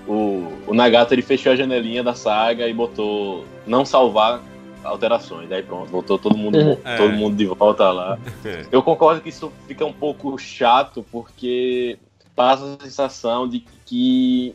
o, 0.07 0.53
o 0.67 0.75
Nagato 0.75 1.15
ele 1.15 1.23
fechou 1.23 1.53
a 1.53 1.57
janelinha 1.57 2.03
da 2.03 2.15
saga 2.15 2.69
e 2.69 2.75
botou 2.75 3.45
não 3.67 3.85
salvar 3.85 4.43
alterações. 4.83 5.51
Aí 5.51 5.63
pronto, 5.63 5.91
voltou 5.91 6.19
todo 6.19 6.37
mundo, 6.37 6.79
é. 6.85 6.97
todo 6.97 7.13
mundo 7.13 7.37
de 7.37 7.47
volta 7.47 7.91
lá. 7.91 8.19
Eu 8.71 8.83
concordo 8.83 9.21
que 9.21 9.29
isso 9.29 9.53
fica 9.67 9.85
um 9.85 9.93
pouco 9.93 10.37
chato, 10.39 11.05
porque 11.11 11.99
passa 12.35 12.77
a 12.81 12.85
sensação 12.85 13.49
de 13.49 13.65
que 13.87 14.55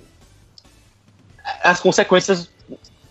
as 1.64 1.80
consequências 1.80 2.50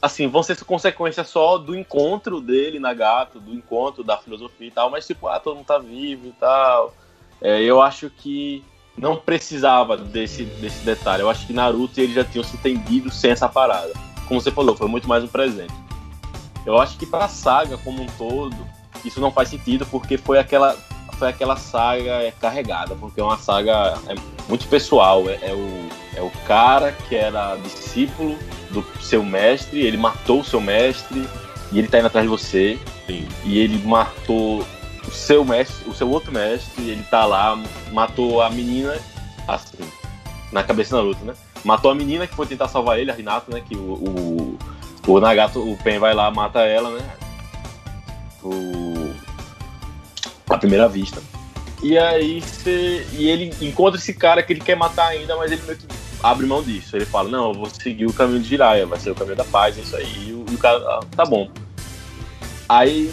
assim, 0.00 0.28
vão 0.28 0.42
ser 0.42 0.56
consequência 0.64 1.24
só 1.24 1.58
do 1.58 1.76
encontro 1.76 2.40
dele 2.40 2.78
na 2.78 2.94
gato, 2.94 3.40
do 3.40 3.52
encontro 3.52 4.04
da 4.04 4.16
filosofia 4.16 4.68
e 4.68 4.70
tal, 4.70 4.90
mas 4.90 5.06
tipo, 5.06 5.26
ah, 5.28 5.40
todo 5.40 5.56
mundo 5.56 5.66
tá 5.66 5.78
vivo 5.78 6.28
e 6.28 6.32
tal. 6.32 6.94
É, 7.40 7.60
eu 7.60 7.82
acho 7.82 8.08
que 8.10 8.64
não 8.96 9.16
precisava 9.16 9.96
desse, 9.96 10.44
desse 10.44 10.84
detalhe. 10.84 11.22
Eu 11.22 11.30
acho 11.30 11.46
que 11.46 11.52
Naruto 11.52 12.00
e 12.00 12.04
ele 12.04 12.14
já 12.14 12.24
tinham 12.24 12.44
se 12.44 12.56
entendido 12.56 13.10
sem 13.10 13.30
essa 13.30 13.48
parada. 13.48 13.92
Como 14.26 14.40
você 14.40 14.50
falou, 14.50 14.76
foi 14.76 14.88
muito 14.88 15.08
mais 15.08 15.22
um 15.24 15.28
presente. 15.28 15.74
Eu 16.66 16.78
acho 16.78 16.98
que 16.98 17.06
pra 17.06 17.28
saga 17.28 17.78
como 17.78 18.02
um 18.02 18.06
todo, 18.18 18.56
isso 19.04 19.20
não 19.20 19.30
faz 19.30 19.48
sentido, 19.48 19.86
porque 19.86 20.18
foi 20.18 20.38
aquela, 20.38 20.76
foi 21.18 21.28
aquela 21.28 21.56
saga 21.56 22.32
carregada, 22.40 22.94
porque 22.96 23.20
é 23.20 23.24
uma 23.24 23.38
saga 23.38 23.98
é 24.08 24.14
muito 24.48 24.66
pessoal. 24.68 25.28
É, 25.28 25.38
é 25.42 25.54
o, 25.54 25.88
é 26.16 26.22
o 26.22 26.30
cara 26.46 26.92
que 26.92 27.16
era 27.16 27.56
discípulo 27.56 28.36
do 28.70 28.84
seu 29.00 29.24
mestre, 29.24 29.80
ele 29.80 29.96
matou 29.96 30.40
o 30.40 30.44
seu 30.44 30.60
mestre 30.60 31.26
e 31.72 31.78
ele 31.78 31.88
tá 31.88 31.98
indo 31.98 32.06
atrás 32.06 32.24
de 32.24 32.30
você. 32.30 32.78
Sim. 33.06 33.26
E 33.44 33.58
ele 33.58 33.78
matou 33.86 34.64
o 35.06 35.10
seu 35.10 35.44
mestre, 35.44 35.88
o 35.88 35.94
seu 35.94 36.08
outro 36.10 36.32
mestre, 36.32 36.90
ele 36.90 37.02
tá 37.04 37.24
lá, 37.24 37.58
matou 37.92 38.42
a 38.42 38.50
menina, 38.50 38.96
assim, 39.46 39.78
na 40.52 40.62
cabeça 40.62 40.96
da 40.96 41.02
luta, 41.02 41.24
né? 41.24 41.34
Matou 41.64 41.90
a 41.90 41.94
menina 41.94 42.26
que 42.26 42.34
foi 42.34 42.46
tentar 42.46 42.68
salvar 42.68 42.98
ele, 42.98 43.10
a 43.10 43.14
Renata, 43.14 43.52
né? 43.52 43.62
Que 43.66 43.74
o, 43.74 43.94
o, 43.94 44.58
o 45.06 45.20
Nagato, 45.20 45.60
o 45.60 45.76
Pen 45.78 45.98
vai 45.98 46.14
lá, 46.14 46.30
mata 46.30 46.60
ela, 46.60 46.90
né? 46.90 47.10
O, 48.42 49.12
a 50.48 50.58
primeira 50.58 50.88
vista. 50.88 51.20
E 51.82 51.96
aí 51.96 52.40
você. 52.40 53.06
E 53.12 53.28
ele 53.28 53.54
encontra 53.60 53.98
esse 53.98 54.14
cara 54.14 54.42
que 54.42 54.52
ele 54.52 54.60
quer 54.60 54.76
matar 54.76 55.08
ainda, 55.08 55.36
mas 55.36 55.52
ele 55.52 55.62
meio 55.62 55.78
que 55.78 55.86
abre 56.22 56.46
mão 56.46 56.62
disso. 56.62 56.96
Ele 56.96 57.04
fala, 57.04 57.28
não, 57.28 57.48
eu 57.48 57.54
vou 57.54 57.70
seguir 57.70 58.06
o 58.06 58.12
caminho 58.12 58.40
de 58.40 58.48
Jiraiya, 58.48 58.86
vai 58.86 58.98
ser 58.98 59.10
o 59.10 59.14
caminho 59.14 59.36
da 59.36 59.44
paz, 59.44 59.76
é 59.78 59.80
isso 59.80 59.96
aí. 59.96 60.28
E 60.28 60.32
o, 60.32 60.44
e 60.50 60.54
o 60.54 60.58
cara, 60.58 60.78
ah, 60.78 61.00
tá 61.16 61.24
bom. 61.24 61.48
Aí, 62.68 63.12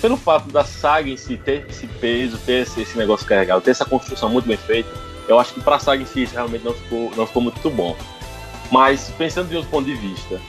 pelo 0.00 0.16
fato 0.16 0.50
da 0.50 0.64
saga 0.64 1.08
em 1.08 1.16
si 1.16 1.36
ter 1.36 1.66
esse 1.68 1.86
peso, 1.86 2.38
ter 2.38 2.62
esse, 2.62 2.80
esse 2.80 2.98
negócio 2.98 3.26
carregado, 3.26 3.60
ter 3.62 3.70
essa 3.70 3.84
construção 3.84 4.28
muito 4.28 4.46
bem 4.46 4.56
feita, 4.56 4.90
eu 5.26 5.38
acho 5.38 5.54
que 5.54 5.60
pra 5.60 5.78
saga 5.78 6.02
em 6.02 6.06
si 6.06 6.22
isso 6.22 6.34
realmente 6.34 6.64
não 6.64 6.74
ficou, 6.74 7.10
não 7.16 7.26
ficou 7.26 7.42
muito 7.42 7.70
bom. 7.70 7.96
Mas, 8.70 9.10
pensando 9.16 9.48
de 9.48 9.56
outro 9.56 9.70
ponto 9.70 9.86
de 9.86 9.94
vista, 9.94 10.40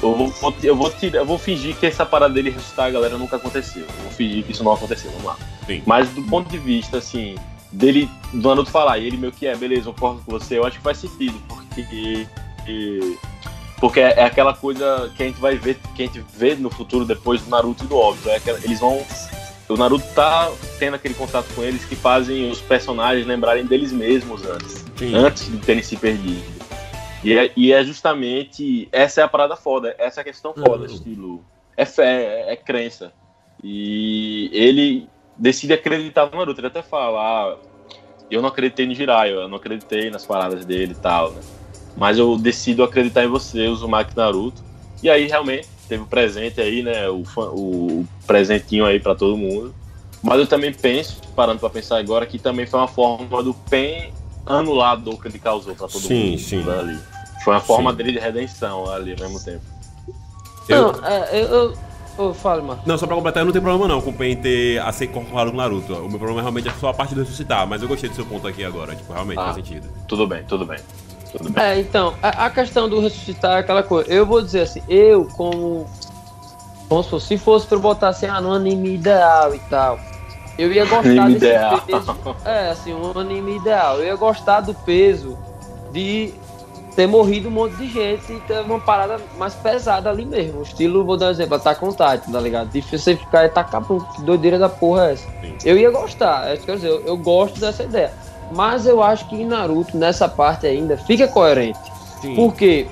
eu 0.00 0.14
vou, 0.14 0.54
eu 0.62 0.76
vou, 0.76 0.90
tirar, 0.90 1.18
eu 1.18 1.26
vou 1.26 1.38
fingir 1.38 1.76
que 1.76 1.86
essa 1.86 2.06
parada 2.06 2.32
dele 2.32 2.50
ressuscitar 2.50 2.86
a 2.86 2.90
galera 2.90 3.18
nunca 3.18 3.36
aconteceu. 3.36 3.82
Eu 3.82 4.02
vou 4.04 4.12
fingir 4.12 4.44
que 4.44 4.52
isso 4.52 4.62
não 4.62 4.72
aconteceu, 4.72 5.10
vamos 5.10 5.26
lá. 5.26 5.36
Sim. 5.66 5.82
Mas 5.84 6.08
do 6.10 6.22
ponto 6.22 6.48
de 6.48 6.58
vista, 6.58 6.98
assim, 6.98 7.34
dele, 7.72 8.08
do 8.32 8.48
Naruto 8.48 8.70
falar, 8.70 8.98
e 8.98 9.06
ele 9.06 9.16
meio 9.16 9.32
que 9.32 9.46
é, 9.46 9.56
beleza, 9.56 9.88
eu 9.88 9.92
concordo 9.94 10.22
com 10.24 10.32
você, 10.32 10.58
eu 10.58 10.64
acho 10.66 10.76
que 10.78 10.82
faz 10.82 10.98
sentido, 10.98 11.38
porque. 11.48 12.26
Porque 13.80 14.00
é 14.00 14.24
aquela 14.24 14.52
coisa 14.54 15.12
que 15.16 15.22
a 15.22 15.26
gente 15.26 15.40
vai 15.40 15.56
ver, 15.56 15.78
que 15.94 16.02
a 16.02 16.06
gente 16.06 16.24
vê 16.34 16.56
no 16.56 16.68
futuro 16.68 17.04
depois 17.04 17.40
do 17.42 17.48
Naruto 17.50 17.84
e 17.84 17.86
do 17.86 17.96
óbvio. 17.96 18.30
É 18.32 18.36
aquela, 18.36 18.58
eles 18.58 18.80
vão. 18.80 19.04
O 19.68 19.76
Naruto 19.76 20.04
tá 20.14 20.50
tendo 20.80 20.94
aquele 20.94 21.14
contato 21.14 21.46
com 21.54 21.62
eles 21.62 21.84
que 21.84 21.94
fazem 21.94 22.50
os 22.50 22.60
personagens 22.60 23.24
lembrarem 23.26 23.64
deles 23.64 23.92
mesmos 23.92 24.44
antes. 24.44 24.84
Sim. 24.96 25.14
Antes 25.14 25.46
de 25.48 25.58
terem 25.58 25.82
se 25.82 25.96
perdido. 25.96 26.42
E 27.22 27.32
é, 27.38 27.52
e 27.56 27.72
é 27.72 27.84
justamente. 27.84 28.88
Essa 28.90 29.20
é 29.20 29.24
a 29.24 29.28
parada 29.28 29.54
foda. 29.54 29.94
Essa 29.96 30.20
é 30.20 30.22
a 30.22 30.24
questão 30.24 30.52
foda, 30.54 30.86
Uhum. 30.86 30.94
estilo. 30.94 31.44
É 31.76 31.84
fé, 31.84 32.46
é, 32.48 32.52
é 32.54 32.56
crença. 32.56 33.12
E 33.62 34.50
ele 34.52 35.08
decide 35.38 35.72
acreditar 35.72 36.28
no 36.30 36.36
Naruto. 36.38 36.60
Ele 36.60 36.66
até 36.66 36.82
fala: 36.82 37.20
ah, 37.20 37.56
eu 38.30 38.42
não 38.42 38.48
acreditei 38.48 38.86
no 38.86 38.94
Jiraiya, 38.94 39.34
eu 39.34 39.48
não 39.48 39.56
acreditei 39.56 40.10
nas 40.10 40.26
paradas 40.26 40.64
dele 40.64 40.92
e 40.92 40.96
tal, 41.00 41.30
né? 41.32 41.40
Mas 41.96 42.18
eu 42.18 42.36
decido 42.36 42.82
acreditar 42.82 43.24
em 43.24 43.28
você, 43.28 43.66
o 43.66 43.72
Uzumaki 43.72 44.16
Naruto. 44.16 44.62
E 45.02 45.08
aí, 45.08 45.26
realmente, 45.26 45.68
teve 45.88 46.02
o 46.02 46.06
presente 46.06 46.60
aí, 46.60 46.82
né? 46.82 47.08
O, 47.08 47.24
fã- 47.24 47.50
o 47.52 48.04
presentinho 48.26 48.84
aí 48.84 48.98
pra 49.00 49.14
todo 49.14 49.36
mundo. 49.36 49.74
Mas 50.22 50.38
eu 50.40 50.46
também 50.46 50.72
penso, 50.72 51.20
parando 51.36 51.60
pra 51.60 51.70
pensar 51.70 51.98
agora, 51.98 52.26
que 52.26 52.38
também 52.38 52.66
foi 52.66 52.80
uma 52.80 52.88
forma 52.88 53.42
do 53.42 53.54
Pen 53.54 54.12
anular 54.44 54.92
a 54.92 54.96
dor 54.96 55.20
que 55.20 55.28
ele 55.28 55.38
causou 55.38 55.74
pra 55.74 55.86
todo 55.86 56.00
Sim, 56.00 56.30
mundo. 56.30 56.38
sim. 56.40 56.70
Ali. 56.70 56.98
Foi 57.44 57.54
uma 57.54 57.60
forma 57.60 57.90
Sim. 57.92 57.96
dele 57.96 58.12
de 58.12 58.18
redenção 58.18 58.90
ali 58.90 59.12
ao 59.12 59.18
mesmo 59.20 59.44
tempo. 59.44 59.62
Eu- 60.68 60.92
Não, 60.92 61.06
é, 61.06 61.40
eu, 61.40 61.74
eu 62.18 62.34
falo, 62.34 62.62
mano. 62.62 62.80
Não, 62.84 62.98
só 62.98 63.06
pra 63.06 63.14
completar, 63.16 63.40
eu 63.42 63.44
não 63.46 63.52
tenho 63.52 63.62
problema 63.62 63.86
não 63.88 64.00
com 64.00 64.10
o 64.10 64.12
Pen 64.12 64.36
ter 64.36 64.78
a 64.80 64.90
ser 64.92 65.06
incorporado 65.06 65.50
no 65.50 65.56
Naruto. 65.56 65.92
O 65.94 66.08
meu 66.08 66.18
problema 66.18 66.40
realmente 66.40 66.68
é 66.68 66.72
só 66.72 66.88
a 66.88 66.94
parte 66.94 67.14
de 67.14 67.20
ressuscitar, 67.20 67.66
mas 67.66 67.80
eu 67.82 67.88
gostei 67.88 68.08
do 68.10 68.14
seu 68.16 68.26
ponto 68.26 68.46
aqui 68.46 68.64
agora. 68.64 68.94
Tipo, 68.94 69.12
realmente 69.12 69.38
Ah. 69.38 69.44
faz 69.44 69.56
sentido. 69.56 69.88
Tudo 70.06 70.26
bem, 70.26 70.42
tudo 70.44 70.64
bem. 70.66 70.78
Tudo 71.30 71.50
bem. 71.50 71.62
É, 71.62 71.78
então, 71.78 72.14
a, 72.22 72.46
a 72.46 72.50
questão 72.50 72.88
do 72.88 73.00
ressuscitar 73.00 73.56
é 73.56 73.60
aquela 73.60 73.82
coisa. 73.82 74.10
Eu 74.10 74.24
vou 74.26 74.40
dizer 74.42 74.62
assim, 74.62 74.82
eu 74.88 75.26
como. 75.36 75.86
Vamos 76.88 77.04
supor, 77.06 77.20
se 77.20 77.36
fosse 77.36 77.66
pra 77.66 77.76
eu 77.76 77.80
botar 77.82 78.08
assim, 78.08 78.26
ah, 78.26 78.40
no 78.40 78.50
anime 78.52 78.94
ideal 78.94 79.54
e 79.54 79.58
tal, 79.70 79.98
eu 80.58 80.72
ia 80.72 80.86
gostar 80.86 81.00
Anime 81.10 81.34
desse 81.38 81.44
ideal. 81.46 81.80
peso. 81.82 82.16
É, 82.46 82.70
assim, 82.70 82.94
um 82.94 83.18
anime 83.18 83.56
ideal. 83.56 83.98
Eu 83.98 84.04
ia 84.06 84.16
gostar 84.16 84.60
do 84.62 84.72
peso 84.72 85.36
de 85.92 86.32
ter 86.98 87.06
morrido 87.06 87.46
um 87.46 87.52
monte 87.52 87.76
de 87.76 87.86
gente 87.86 88.32
e 88.32 88.40
ter 88.40 88.58
uma 88.62 88.80
parada 88.80 89.20
mais 89.38 89.54
pesada 89.54 90.10
ali 90.10 90.24
mesmo. 90.24 90.62
Estilo, 90.62 91.04
vou 91.04 91.16
dar 91.16 91.26
um 91.26 91.30
exemplo, 91.30 91.54
Attack 91.54 91.84
on 91.84 91.90
Titan, 91.90 92.32
tá 92.32 92.40
ligado? 92.40 92.70
De 92.70 92.80
você 92.80 93.14
ficar 93.14 93.44
e 93.44 93.48
tacar, 93.50 93.84
pum, 93.84 94.00
que 94.00 94.22
doideira 94.22 94.58
da 94.58 94.68
porra 94.68 95.10
é 95.10 95.12
essa? 95.12 95.28
Sim. 95.40 95.54
Eu 95.64 95.78
ia 95.78 95.92
gostar, 95.92 96.48
é 96.48 96.54
isso 96.54 96.64
que 96.64 96.72
eu 96.72 96.76
quero 96.76 96.88
dizer, 96.88 97.06
eu, 97.06 97.12
eu 97.12 97.16
gosto 97.16 97.60
dessa 97.60 97.84
ideia. 97.84 98.12
Mas 98.50 98.84
eu 98.84 99.00
acho 99.00 99.28
que 99.28 99.36
em 99.36 99.46
Naruto, 99.46 99.96
nessa 99.96 100.28
parte 100.28 100.66
ainda, 100.66 100.96
fica 100.96 101.28
coerente. 101.28 101.78
Sim. 102.20 102.34
Por 102.34 102.52
quê? 102.56 102.88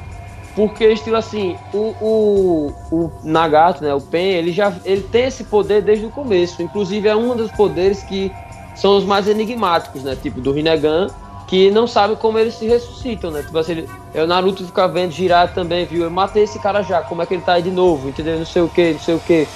Porque, 0.54 0.86
estilo 0.86 1.16
assim, 1.16 1.56
o, 1.74 1.92
o, 2.00 2.72
o 2.92 3.12
Nagato, 3.24 3.82
né, 3.82 3.92
o 3.92 4.00
Pen, 4.00 4.34
ele 4.34 4.52
já 4.52 4.72
ele 4.84 5.02
tem 5.02 5.24
esse 5.24 5.42
poder 5.42 5.82
desde 5.82 6.06
o 6.06 6.10
começo. 6.10 6.62
Inclusive, 6.62 7.08
é 7.08 7.16
um 7.16 7.34
dos 7.34 7.50
poderes 7.50 8.04
que 8.04 8.30
são 8.76 8.96
os 8.96 9.04
mais 9.04 9.26
enigmáticos, 9.26 10.04
né? 10.04 10.16
Tipo, 10.22 10.40
do 10.40 10.52
Rinnegan, 10.52 11.08
que 11.46 11.70
não 11.70 11.86
sabe 11.86 12.16
como 12.16 12.38
eles 12.38 12.54
se 12.54 12.66
ressuscitam, 12.66 13.30
né? 13.30 13.42
Tipo 13.42 13.58
assim, 13.58 13.86
é 14.12 14.22
o 14.22 14.26
Naruto 14.26 14.64
fica 14.66 14.86
vendo 14.88 15.12
girar 15.12 15.52
também, 15.52 15.86
viu? 15.86 16.02
Eu 16.04 16.10
matei 16.10 16.42
esse 16.42 16.58
cara 16.58 16.82
já, 16.82 17.02
como 17.02 17.22
é 17.22 17.26
que 17.26 17.34
ele 17.34 17.42
tá 17.42 17.54
aí 17.54 17.62
de 17.62 17.70
novo, 17.70 18.08
entendeu? 18.08 18.38
Não 18.38 18.46
sei 18.46 18.62
o 18.62 18.68
que, 18.68 18.92
não 18.92 18.98
sei 18.98 19.14
o 19.14 19.20
que. 19.20 19.46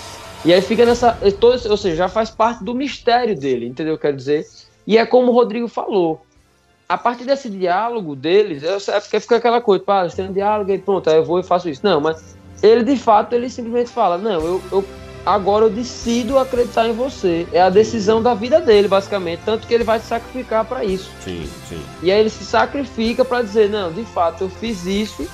E 0.44 0.52
aí 0.52 0.62
fica 0.62 0.86
nessa. 0.86 1.12
Todo, 1.40 1.60
ou 1.68 1.76
seja, 1.76 1.96
já 1.96 2.08
faz 2.08 2.30
parte 2.30 2.62
do 2.64 2.74
mistério 2.74 3.34
dele, 3.38 3.66
entendeu? 3.66 3.98
Quero 3.98 4.16
dizer. 4.16 4.46
E 4.86 4.96
é 4.96 5.04
como 5.04 5.30
o 5.32 5.34
Rodrigo 5.34 5.68
falou. 5.68 6.24
A 6.88 6.98
partir 6.98 7.24
desse 7.24 7.48
diálogo 7.48 8.16
deles, 8.16 8.64
sei- 8.82 8.94
é 8.94 9.00
fica 9.20 9.36
aquela 9.36 9.60
coisa, 9.60 9.84
pá, 9.84 10.00
eles 10.00 10.14
têm 10.14 10.28
um 10.28 10.32
diálogo 10.32 10.72
e 10.72 10.78
pronto, 10.78 11.08
aí 11.08 11.16
eu 11.16 11.24
vou 11.24 11.38
e 11.38 11.42
faço 11.44 11.68
isso. 11.68 11.82
Não, 11.84 12.00
mas 12.00 12.36
ele 12.62 12.82
de 12.82 12.96
fato, 12.96 13.32
ele 13.32 13.48
simplesmente 13.48 13.90
fala, 13.90 14.18
não, 14.18 14.44
eu, 14.44 14.60
eu 14.72 14.84
agora 15.24 15.66
eu 15.66 15.70
decido 15.70 16.38
acreditar 16.38 16.88
em 16.88 16.92
você. 16.92 17.46
É 17.52 17.60
a 17.60 17.70
decisão 17.70 18.22
da 18.22 18.34
vida 18.34 18.60
dele, 18.60 18.88
basicamente. 18.88 19.42
Tanto 19.44 19.66
que 19.66 19.74
ele 19.74 19.84
vai 19.84 19.98
se 20.00 20.06
sacrificar 20.06 20.64
para 20.64 20.84
isso. 20.84 21.10
Sim, 21.24 21.48
sim. 21.68 21.80
E 22.02 22.10
aí 22.10 22.20
ele 22.20 22.30
se 22.30 22.44
sacrifica 22.44 23.24
para 23.24 23.42
dizer, 23.42 23.68
não, 23.68 23.92
de 23.92 24.04
fato, 24.04 24.44
eu 24.44 24.48
fiz 24.48 24.86
isso. 24.86 25.26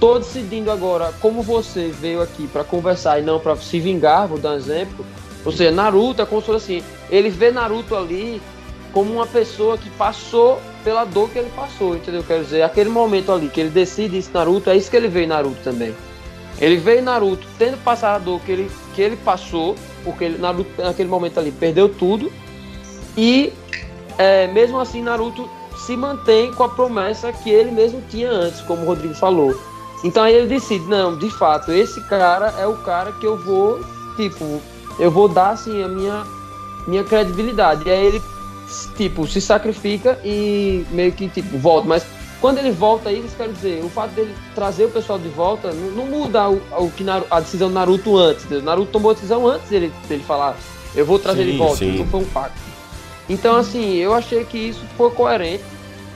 Tô 0.00 0.18
decidindo 0.18 0.70
agora, 0.70 1.14
como 1.20 1.42
você 1.42 1.88
veio 1.88 2.20
aqui 2.20 2.48
para 2.48 2.64
conversar 2.64 3.20
e 3.20 3.22
não 3.22 3.38
para 3.38 3.54
se 3.56 3.78
vingar, 3.78 4.26
vou 4.26 4.38
dar 4.38 4.50
um 4.50 4.56
exemplo. 4.56 5.06
Ou 5.44 5.52
seja, 5.52 5.70
Naruto 5.70 6.22
é 6.22 6.26
como 6.26 6.40
se 6.40 6.46
fosse 6.46 6.76
assim, 6.76 6.84
ele 7.10 7.30
vê 7.30 7.50
Naruto 7.52 7.94
ali 7.94 8.42
como 8.92 9.12
uma 9.12 9.26
pessoa 9.26 9.78
que 9.78 9.88
passou 9.90 10.60
pela 10.84 11.04
dor 11.04 11.30
que 11.30 11.38
ele 11.38 11.50
passou, 11.54 11.96
entendeu? 11.96 12.22
Quero 12.22 12.44
dizer, 12.44 12.62
aquele 12.62 12.90
momento 12.90 13.32
ali 13.32 13.48
que 13.48 13.60
ele 13.60 13.70
decide 13.70 14.18
isso 14.18 14.30
Naruto, 14.34 14.70
é 14.70 14.76
isso 14.76 14.90
que 14.90 14.96
ele 14.96 15.08
vê 15.08 15.22
em 15.22 15.28
Naruto 15.28 15.60
também. 15.62 15.94
Ele 16.60 16.98
em 16.98 17.02
Naruto 17.02 17.46
tendo 17.58 17.76
passado 17.82 18.16
a 18.16 18.18
dor 18.18 18.40
que 18.40 18.52
ele, 18.52 18.70
que 18.94 19.02
ele 19.02 19.16
passou, 19.16 19.74
porque 20.04 20.24
ele, 20.24 20.38
Naruto 20.38 20.70
naquele 20.80 21.08
momento 21.08 21.38
ali 21.38 21.50
perdeu 21.50 21.88
tudo, 21.88 22.30
e 23.16 23.52
é, 24.18 24.46
mesmo 24.48 24.78
assim 24.78 25.02
Naruto 25.02 25.48
se 25.86 25.96
mantém 25.96 26.52
com 26.52 26.62
a 26.62 26.68
promessa 26.68 27.32
que 27.32 27.50
ele 27.50 27.70
mesmo 27.70 28.02
tinha 28.08 28.30
antes, 28.30 28.60
como 28.60 28.82
o 28.82 28.86
Rodrigo 28.86 29.14
falou. 29.14 29.58
Então 30.04 30.22
aí 30.22 30.34
ele 30.34 30.46
decide, 30.46 30.84
não, 30.86 31.16
de 31.16 31.30
fato, 31.30 31.72
esse 31.72 32.00
cara 32.08 32.54
é 32.58 32.66
o 32.66 32.76
cara 32.78 33.12
que 33.12 33.26
eu 33.26 33.36
vou, 33.36 33.80
tipo, 34.16 34.60
eu 34.98 35.10
vou 35.10 35.28
dar 35.28 35.50
assim 35.50 35.82
a 35.82 35.88
minha 35.88 36.24
minha 36.86 37.04
credibilidade. 37.04 37.84
E 37.86 37.90
aí 37.90 38.06
ele 38.06 38.22
tipo 38.96 39.26
se 39.26 39.40
sacrifica 39.40 40.18
e 40.24 40.84
meio 40.90 41.12
que 41.12 41.28
tipo 41.28 41.58
volta, 41.58 41.86
mas 41.86 42.04
quando 42.42 42.58
ele 42.58 42.72
volta 42.72 43.08
aí, 43.08 43.16
eles 43.18 43.32
querem 43.34 43.52
dizer, 43.54 43.82
o 43.82 43.88
fato 43.88 44.10
dele 44.10 44.34
trazer 44.54 44.84
o 44.84 44.90
pessoal 44.90 45.18
de 45.18 45.28
volta 45.28 45.72
não, 45.72 45.92
não 45.92 46.06
muda 46.06 46.50
o, 46.50 46.60
o 46.76 46.90
que 46.90 47.02
Naru- 47.02 47.26
a 47.30 47.40
decisão 47.40 47.68
do 47.68 47.74
Naruto 47.74 48.18
antes. 48.18 48.44
entendeu? 48.44 48.64
Naruto 48.64 48.90
tomou 48.92 49.12
a 49.12 49.14
decisão 49.14 49.46
antes 49.46 49.68
dele, 49.70 49.90
dele 50.08 50.22
falar, 50.24 50.56
eu 50.94 51.06
vou 51.06 51.18
trazer 51.18 51.38
Sim, 51.38 51.42
ele 51.44 51.52
de 51.52 51.58
volta, 51.58 51.76
sim. 51.76 51.98
não 51.98 52.06
foi 52.08 52.20
um 52.20 52.24
pacto. 52.26 52.58
Então, 53.30 53.56
assim, 53.56 53.94
eu 53.94 54.12
achei 54.12 54.44
que 54.44 54.58
isso 54.58 54.82
foi 54.98 55.10
coerente. 55.12 55.64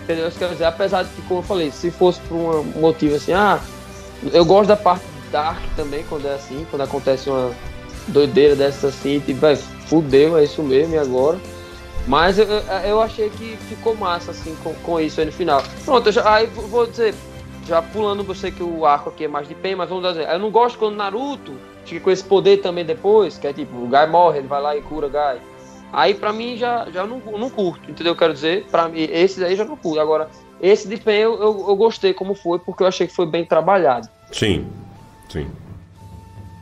Entendeu? 0.03 0.29
Isso 0.29 0.39
quer 0.39 0.49
dizer, 0.51 0.65
apesar 0.67 1.03
de 1.05 1.09
que, 1.11 1.23
como 1.23 1.41
eu 1.41 1.45
falei, 1.45 1.71
se 1.71 1.91
fosse 1.91 2.21
por 2.29 2.37
um 2.37 2.81
motivo 2.81 3.17
assim, 3.17 3.33
ah, 3.33 3.59
eu 4.33 4.45
gosto 4.45 4.69
da 4.69 4.77
parte 4.77 5.05
dark 5.33 5.59
também, 5.75 6.05
quando 6.09 6.27
é 6.27 6.35
assim, 6.35 6.67
quando 6.71 6.83
acontece 6.83 7.29
uma 7.31 7.51
doideira 8.09 8.55
dessa 8.55 8.89
assim, 8.89 9.19
tipo, 9.21 9.41
vai, 9.41 9.57
fudeu, 9.57 10.37
é 10.39 10.45
isso 10.45 10.63
mesmo, 10.63 10.95
e 10.95 10.99
agora? 10.99 11.39
Mas 12.07 12.39
eu, 12.39 12.47
eu- 12.47 13.01
achei 13.01 13.29
que 13.31 13.57
ficou 13.69 13.95
massa, 13.97 14.31
assim, 14.31 14.57
com, 14.63 14.73
com 14.75 15.01
isso 15.01 15.21
aí 15.21 15.27
no 15.27 15.33
final. 15.33 15.63
Pronto, 15.85 16.13
já, 16.13 16.33
aí 16.35 16.47
vou- 16.47 16.87
dizer, 16.87 17.15
já 17.67 17.83
pulando, 17.83 18.33
sei 18.35 18.51
que 18.53 18.63
o 18.63 18.87
arco 18.87 19.11
aqui 19.11 19.25
é 19.25 19.29
mais 19.29 19.49
de 19.49 19.55
pen, 19.55 19.75
mas 19.75 19.89
vamos 19.89 20.07
dizer, 20.09 20.29
eu 20.29 20.39
não 20.39 20.51
gosto 20.51 20.79
quando 20.79 20.97
Naruto 20.97 21.55
fica 21.85 22.01
com 22.01 22.11
esse 22.11 22.23
poder 22.23 22.59
também 22.59 22.85
depois, 22.85 23.37
que 23.39 23.47
é 23.47 23.53
tipo, 23.53 23.77
o 23.77 23.89
Gai 23.89 24.07
morre, 24.09 24.39
ele 24.39 24.47
vai 24.49 24.63
lá 24.63 24.77
e 24.77 24.83
cura 24.83 25.09
Gai. 25.09 25.41
Aí 25.93 26.15
pra 26.15 26.33
mim 26.33 26.57
já, 26.57 26.87
já 26.93 27.05
não, 27.07 27.19
não 27.39 27.49
curto, 27.51 27.91
entendeu? 27.91 28.13
Eu 28.13 28.17
quero 28.17 28.33
dizer, 28.35 28.67
pra 28.71 28.89
mim, 28.89 29.01
esse 29.11 29.41
daí 29.41 29.57
já 29.57 29.65
não 29.65 29.77
curto. 29.77 30.01
Agora, 30.01 30.29
esse 30.61 30.89
de 30.89 30.97
pen 30.97 31.17
eu, 31.21 31.35
eu, 31.35 31.65
eu 31.69 31.77
gostei 31.77 32.13
como 32.13 32.35
foi, 32.35 32.59
porque 32.59 32.83
eu 32.83 32.87
achei 32.87 33.07
que 33.07 33.15
foi 33.15 33.27
bem 33.27 33.45
trabalhado. 33.45 34.09
Sim, 34.33 34.67
sim. 35.29 35.49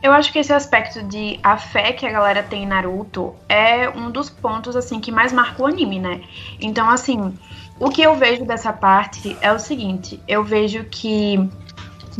Eu 0.05 0.13
acho 0.13 0.31
que 0.31 0.37
esse 0.37 0.53
aspecto 0.53 1.01
de 1.01 1.39
a 1.41 1.57
fé 1.57 1.91
que 1.91 2.05
a 2.05 2.11
galera 2.11 2.43
tem 2.43 2.61
em 2.61 2.67
Naruto 2.67 3.33
é 3.49 3.89
um 3.89 4.11
dos 4.11 4.29
pontos 4.29 4.75
assim 4.75 4.99
que 4.99 5.11
mais 5.11 5.33
marca 5.33 5.63
o 5.63 5.65
anime, 5.65 5.97
né? 5.97 6.21
Então, 6.61 6.87
assim, 6.87 7.33
o 7.79 7.89
que 7.89 8.03
eu 8.03 8.15
vejo 8.15 8.45
dessa 8.45 8.71
parte 8.71 9.35
é 9.41 9.51
o 9.51 9.57
seguinte, 9.57 10.21
eu 10.27 10.43
vejo 10.43 10.83
que 10.83 11.49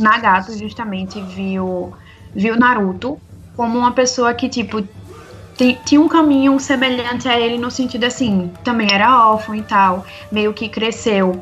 Nagato 0.00 0.58
justamente 0.58 1.20
viu 1.20 1.94
viu 2.34 2.58
Naruto 2.58 3.20
como 3.56 3.78
uma 3.78 3.92
pessoa 3.92 4.34
que 4.34 4.48
tipo 4.48 4.82
ti- 5.56 5.78
tinha 5.84 6.00
um 6.00 6.08
caminho 6.08 6.58
semelhante 6.58 7.28
a 7.28 7.38
ele 7.38 7.56
no 7.56 7.70
sentido 7.70 8.02
assim, 8.02 8.52
também 8.64 8.88
era 8.92 9.30
órfão 9.30 9.54
e 9.54 9.62
tal, 9.62 10.04
meio 10.32 10.52
que 10.52 10.68
cresceu 10.68 11.40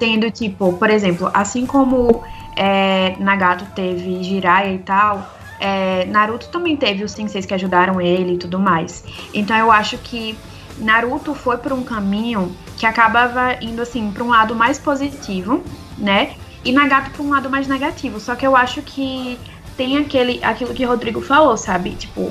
tendo 0.00 0.28
tipo, 0.28 0.72
por 0.72 0.90
exemplo, 0.90 1.30
assim 1.32 1.64
como 1.64 2.24
é, 2.56 3.14
Nagato 3.20 3.64
teve 3.76 4.24
Jiraiya 4.24 4.74
e 4.74 4.78
tal, 4.80 5.43
é, 5.64 6.04
Naruto 6.04 6.48
também 6.48 6.76
teve 6.76 7.02
os 7.02 7.12
senseis 7.12 7.46
que 7.46 7.54
ajudaram 7.54 7.98
ele 7.98 8.34
e 8.34 8.36
tudo 8.36 8.58
mais. 8.58 9.02
Então 9.32 9.56
eu 9.56 9.72
acho 9.72 9.96
que 9.96 10.36
Naruto 10.76 11.34
foi 11.34 11.56
por 11.56 11.72
um 11.72 11.82
caminho 11.82 12.54
que 12.76 12.84
acabava 12.84 13.54
indo 13.62 13.80
assim 13.80 14.10
para 14.12 14.22
um 14.22 14.28
lado 14.28 14.54
mais 14.54 14.78
positivo, 14.78 15.64
né? 15.96 16.34
E 16.62 16.70
Nagato 16.70 17.10
para 17.12 17.22
um 17.22 17.30
lado 17.30 17.48
mais 17.48 17.66
negativo. 17.66 18.20
Só 18.20 18.34
que 18.34 18.46
eu 18.46 18.54
acho 18.54 18.82
que 18.82 19.38
tem 19.74 19.96
aquele 19.96 20.44
aquilo 20.44 20.74
que 20.74 20.84
o 20.84 20.88
Rodrigo 20.88 21.22
falou, 21.22 21.56
sabe? 21.56 21.92
Tipo, 21.92 22.30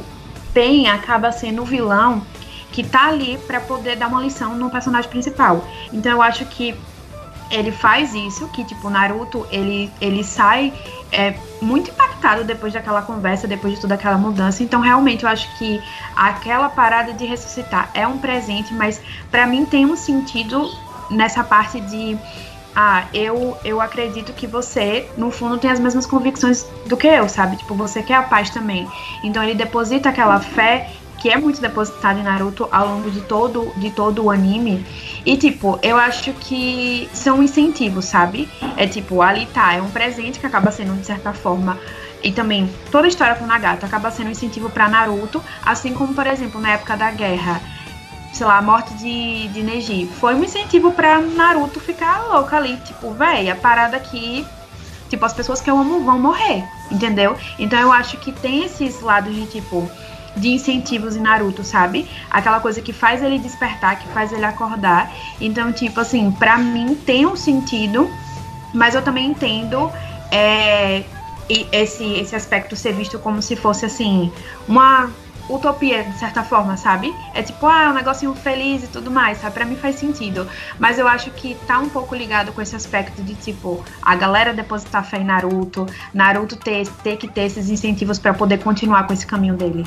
Pen 0.54 0.88
acaba 0.88 1.32
sendo 1.32 1.64
o 1.64 1.66
vilão 1.66 2.22
que 2.72 2.84
tá 2.84 3.08
ali 3.08 3.40
para 3.48 3.60
poder 3.60 3.96
dar 3.96 4.10
uma 4.10 4.22
lição 4.22 4.56
no 4.56 4.70
personagem 4.70 5.10
principal. 5.10 5.68
Então 5.92 6.12
eu 6.12 6.22
acho 6.22 6.46
que 6.46 6.76
ele 7.54 7.72
faz 7.72 8.14
isso, 8.16 8.48
que 8.48 8.64
tipo, 8.64 8.90
Naruto, 8.90 9.46
ele, 9.52 9.92
ele 10.02 10.24
sai 10.24 10.74
é, 11.12 11.36
muito 11.62 11.92
impactado 11.92 12.44
depois 12.44 12.74
daquela 12.74 13.02
conversa, 13.04 13.48
depois 13.48 13.76
de 13.76 13.80
toda 13.80 13.94
aquela 13.94 14.18
mudança. 14.18 14.64
Então, 14.64 14.82
realmente, 14.82 15.24
eu 15.24 15.30
acho 15.30 15.48
que 15.58 15.82
aquela 16.16 16.68
parada 16.68 17.14
de 17.14 17.26
ressuscitar 17.26 17.92
é 17.94 18.08
um 18.08 18.18
presente, 18.18 18.74
mas 18.74 19.00
para 19.30 19.46
mim 19.46 19.66
tem 19.66 19.86
um 19.86 19.96
sentido 19.96 20.70
nessa 21.12 21.44
parte 21.44 21.80
de 21.80 22.18
ah, 22.76 23.06
eu, 23.14 23.56
eu 23.64 23.80
acredito 23.80 24.34
que 24.34 24.48
você, 24.48 25.08
no 25.16 25.30
fundo, 25.30 25.60
tem 25.60 25.70
as 25.70 25.80
mesmas 25.80 26.08
convicções 26.08 26.66
do 26.88 26.98
que 26.98 27.06
eu, 27.06 27.30
sabe? 27.30 27.58
Tipo, 27.58 27.76
você 27.76 28.02
quer 28.02 28.16
a 28.16 28.24
paz 28.24 28.50
também. 28.50 28.90
Então 29.24 29.44
ele 29.44 29.54
deposita 29.54 30.10
aquela 30.10 30.40
fé 30.40 30.90
que 31.24 31.30
é 31.30 31.38
muito 31.38 31.62
depositada 31.62 32.20
em 32.20 32.24
Naruto 32.24 32.68
ao 32.70 32.86
longo 32.86 33.10
de 33.10 33.22
todo, 33.22 33.72
de 33.78 33.90
todo 33.92 34.26
o 34.26 34.30
anime. 34.30 34.86
E, 35.26 35.38
tipo, 35.38 35.80
eu 35.82 35.96
acho 35.96 36.34
que 36.34 37.10
são 37.14 37.42
incentivos, 37.42 38.04
sabe? 38.04 38.50
É 38.76 38.86
tipo, 38.86 39.22
ali 39.22 39.46
tá, 39.46 39.74
é 39.74 39.82
um 39.82 39.90
presente 39.90 40.38
que 40.38 40.46
acaba 40.46 40.70
sendo, 40.70 40.94
de 41.00 41.06
certa 41.06 41.32
forma, 41.32 41.80
e 42.22 42.30
também 42.34 42.70
toda 42.92 43.06
a 43.06 43.08
história 43.08 43.36
com 43.36 43.46
Nagato 43.46 43.86
acaba 43.86 44.12
sendo 44.12 44.28
um 44.28 44.32
incentivo 44.32 44.70
para 44.70 44.90
Naruto, 44.90 45.42
assim 45.66 45.94
como, 45.94 46.14
por 46.14 46.28
exemplo, 46.28 46.60
na 46.60 46.72
época 46.72 46.98
da 46.98 47.10
guerra, 47.12 47.62
sei 48.34 48.46
lá, 48.46 48.58
a 48.58 48.62
morte 48.62 48.94
de, 48.96 49.48
de 49.48 49.64
Neji, 49.64 50.10
foi 50.20 50.36
um 50.36 50.44
incentivo 50.44 50.92
para 50.92 51.22
Naruto 51.22 51.80
ficar 51.80 52.22
louco 52.28 52.54
ali, 52.54 52.76
tipo, 52.84 53.14
véi, 53.14 53.50
a 53.50 53.56
parada 53.56 53.96
aqui, 53.96 54.46
tipo, 55.10 55.24
as 55.24 55.32
pessoas 55.32 55.62
que 55.62 55.72
eu 55.72 55.80
amo 55.80 56.04
vão 56.04 56.20
morrer, 56.20 56.66
entendeu? 56.92 57.38
Então 57.58 57.80
eu 57.80 57.94
acho 57.94 58.18
que 58.18 58.34
tem 58.34 58.66
esses 58.66 59.00
lados 59.00 59.34
de 59.34 59.46
tipo 59.46 59.90
de 60.36 60.50
incentivos 60.50 61.16
em 61.16 61.22
Naruto, 61.22 61.64
sabe? 61.64 62.10
Aquela 62.30 62.60
coisa 62.60 62.82
que 62.82 62.92
faz 62.92 63.22
ele 63.22 63.40
despertar, 63.40 64.00
que 64.00 64.08
faz 64.10 64.32
ele 64.32 64.46
acordar. 64.46 65.12
Então, 65.40 65.72
tipo 65.72 66.00
assim, 66.00 66.32
para 66.32 66.58
mim 66.58 66.96
tem 66.96 67.26
um 67.26 67.36
sentido, 67.36 68.10
mas 68.74 68.96
eu 68.96 69.02
também 69.02 69.28
entendo 69.28 69.92
é, 70.32 71.04
esse, 71.72 72.04
esse 72.04 72.36
aspecto 72.36 72.76
ser 72.76 72.94
visto 72.94 73.20
como 73.20 73.42
se 73.42 73.56
fosse 73.56 73.86
assim, 73.86 74.32
uma 74.68 75.12
utopia, 75.50 76.04
de 76.04 76.18
certa 76.18 76.44
forma, 76.44 76.78
sabe? 76.78 77.14
É 77.34 77.42
tipo, 77.44 77.66
ah, 77.68 77.84
é 77.84 77.90
um 77.90 77.94
negocinho 77.94 78.34
feliz 78.34 78.84
e 78.84 78.88
tudo 78.88 79.12
mais, 79.12 79.40
sabe? 79.40 79.54
Pra 79.54 79.66
mim 79.66 79.76
faz 79.76 79.98
sentido. 79.98 80.48
Mas 80.80 80.98
eu 80.98 81.08
acho 81.08 81.32
que 81.32 81.56
tá 81.68 81.80
um 81.80 81.90
pouco 81.90 82.16
ligado 82.16 82.52
com 82.54 82.62
esse 82.62 82.76
aspecto 82.76 83.22
de, 83.22 83.36
tipo, 83.36 83.84
a 84.02 84.16
galera 84.16 84.54
depositar 84.54 85.04
fé 85.04 85.18
em 85.18 85.26
Naruto, 85.26 85.86
Naruto 86.14 86.56
ter, 86.56 86.88
ter 87.04 87.18
que 87.18 87.28
ter 87.28 87.44
esses 87.44 87.70
incentivos 87.70 88.18
para 88.18 88.34
poder 88.34 88.60
continuar 88.60 89.06
com 89.06 89.14
esse 89.14 89.28
caminho 89.28 89.56
dele. 89.56 89.86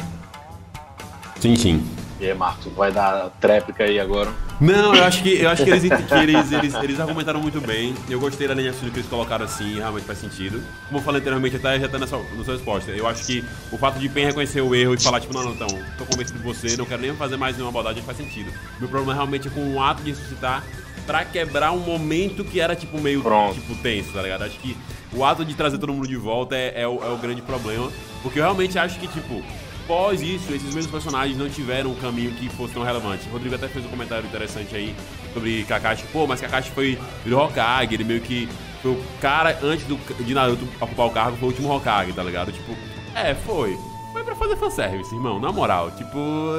Sim, 1.47 1.55
sim. 1.57 1.87
E 2.19 2.27
aí, 2.27 2.35
Marcos, 2.35 2.73
vai 2.73 2.91
dar 2.91 3.31
tréplica 3.41 3.85
aí 3.85 4.01
agora? 4.01 4.33
Não, 4.61 4.95
eu 4.95 5.05
acho 5.05 5.23
que, 5.23 5.35
eu 5.41 5.49
acho 5.49 5.63
que, 5.63 5.71
eles, 5.71 5.83
que 5.83 6.15
eles, 6.15 6.51
eles, 6.51 6.75
eles 6.83 6.99
argumentaram 6.99 7.41
muito 7.41 7.61
bem. 7.61 7.95
Eu 8.09 8.19
gostei 8.19 8.49
da 8.49 8.55
linha 8.55 8.73
que 8.73 8.85
eles 8.87 9.07
colocaram 9.07 9.45
assim, 9.45 9.77
realmente 9.77 10.07
faz 10.07 10.19
sentido. 10.19 10.61
Como 10.89 10.99
eu 10.99 11.05
falei 11.05 11.21
anteriormente, 11.21 11.57
até 11.57 11.79
já 11.79 11.89
tá 11.89 11.99
nessa, 11.99 12.17
na 12.17 12.45
sua 12.45 12.55
resposta. 12.55 12.91
Eu 12.91 13.07
acho 13.07 13.25
que 13.25 13.45
o 13.71 13.79
fato 13.79 13.99
de 13.99 14.09
Pen 14.09 14.25
reconhecer 14.25 14.61
o 14.61 14.75
erro 14.75 14.95
e 14.95 15.01
falar, 15.01 15.21
tipo, 15.21 15.35
não, 15.35 15.45
não, 15.45 15.53
então, 15.53 15.69
tô 15.99 16.05
convencido 16.07 16.39
de 16.39 16.45
você, 16.45 16.77
não 16.77 16.87
quero 16.87 17.03
nem 17.03 17.15
fazer 17.15 17.37
mais 17.37 17.55
nenhuma 17.55 17.71
maldade, 17.71 18.01
faz 18.01 18.17
sentido. 18.17 18.51
Meu 18.81 18.89
problema 18.89 19.15
realmente 19.15 19.47
é 19.47 19.51
com 19.51 19.75
o 19.75 19.81
ato 19.81 20.03
de 20.03 20.11
ressuscitar 20.11 20.65
pra 21.07 21.25
quebrar 21.25 21.71
um 21.73 21.79
momento 21.79 22.43
que 22.43 22.61
era, 22.61 22.75
tipo, 22.75 22.99
meio, 22.99 23.23
Pronto. 23.23 23.55
tipo, 23.55 23.75
tenso, 23.83 24.13
tá 24.13 24.23
ligado? 24.23 24.43
Acho 24.43 24.59
que 24.59 24.77
o 25.13 25.25
ato 25.25 25.45
de 25.45 25.55
trazer 25.55 25.79
todo 25.79 25.93
mundo 25.93 26.09
de 26.09 26.17
volta 26.17 26.57
é, 26.57 26.81
é, 26.81 26.89
o, 26.89 27.05
é 27.05 27.09
o 27.09 27.17
grande 27.19 27.43
problema. 27.43 27.93
Porque 28.23 28.41
eu 28.41 28.43
realmente 28.43 28.77
acho 28.79 28.99
que, 28.99 29.07
tipo, 29.07 29.45
Após 29.87 30.21
isso, 30.21 30.53
esses 30.53 30.75
mesmos 30.75 30.89
personagens 30.89 31.39
não 31.39 31.49
tiveram 31.49 31.93
um 31.93 31.95
caminho 31.95 32.33
que 32.33 32.49
fosse 32.49 32.75
tão 32.75 32.83
relevante. 32.83 33.29
O 33.29 33.33
Rodrigo 33.33 33.55
até 33.55 33.69
fez 33.69 33.87
um 33.87 33.89
comentário 33.89 34.27
interessante 34.27 34.75
aí 34.75 34.93
sobre 35.33 35.63
Kakashi. 35.63 36.05
Pô, 36.13 36.27
mas 36.27 36.41
Kakashi 36.41 36.73
foi 36.73 36.99
virou 37.25 37.45
Hokage, 37.45 37.95
ele 37.95 38.03
meio 38.03 38.21
que 38.21 38.49
foi 38.83 38.91
o 38.91 39.03
cara 39.21 39.57
antes 39.63 39.87
do, 39.87 39.97
de 40.25 40.35
Naruto 40.35 40.67
ocupar 40.81 41.07
o 41.07 41.11
cargo, 41.11 41.37
foi 41.37 41.49
o 41.49 41.53
último 41.53 41.73
Hokage, 41.73 42.13
tá 42.13 42.23
ligado? 42.25 42.51
Tipo, 42.51 42.77
é, 43.15 43.33
foi. 43.33 43.79
Foi 44.13 44.25
pra 44.25 44.35
fazer 44.35 44.57
fanservice, 44.57 45.15
irmão, 45.15 45.39
na 45.39 45.53
moral. 45.53 45.93
Tipo, 45.93 46.19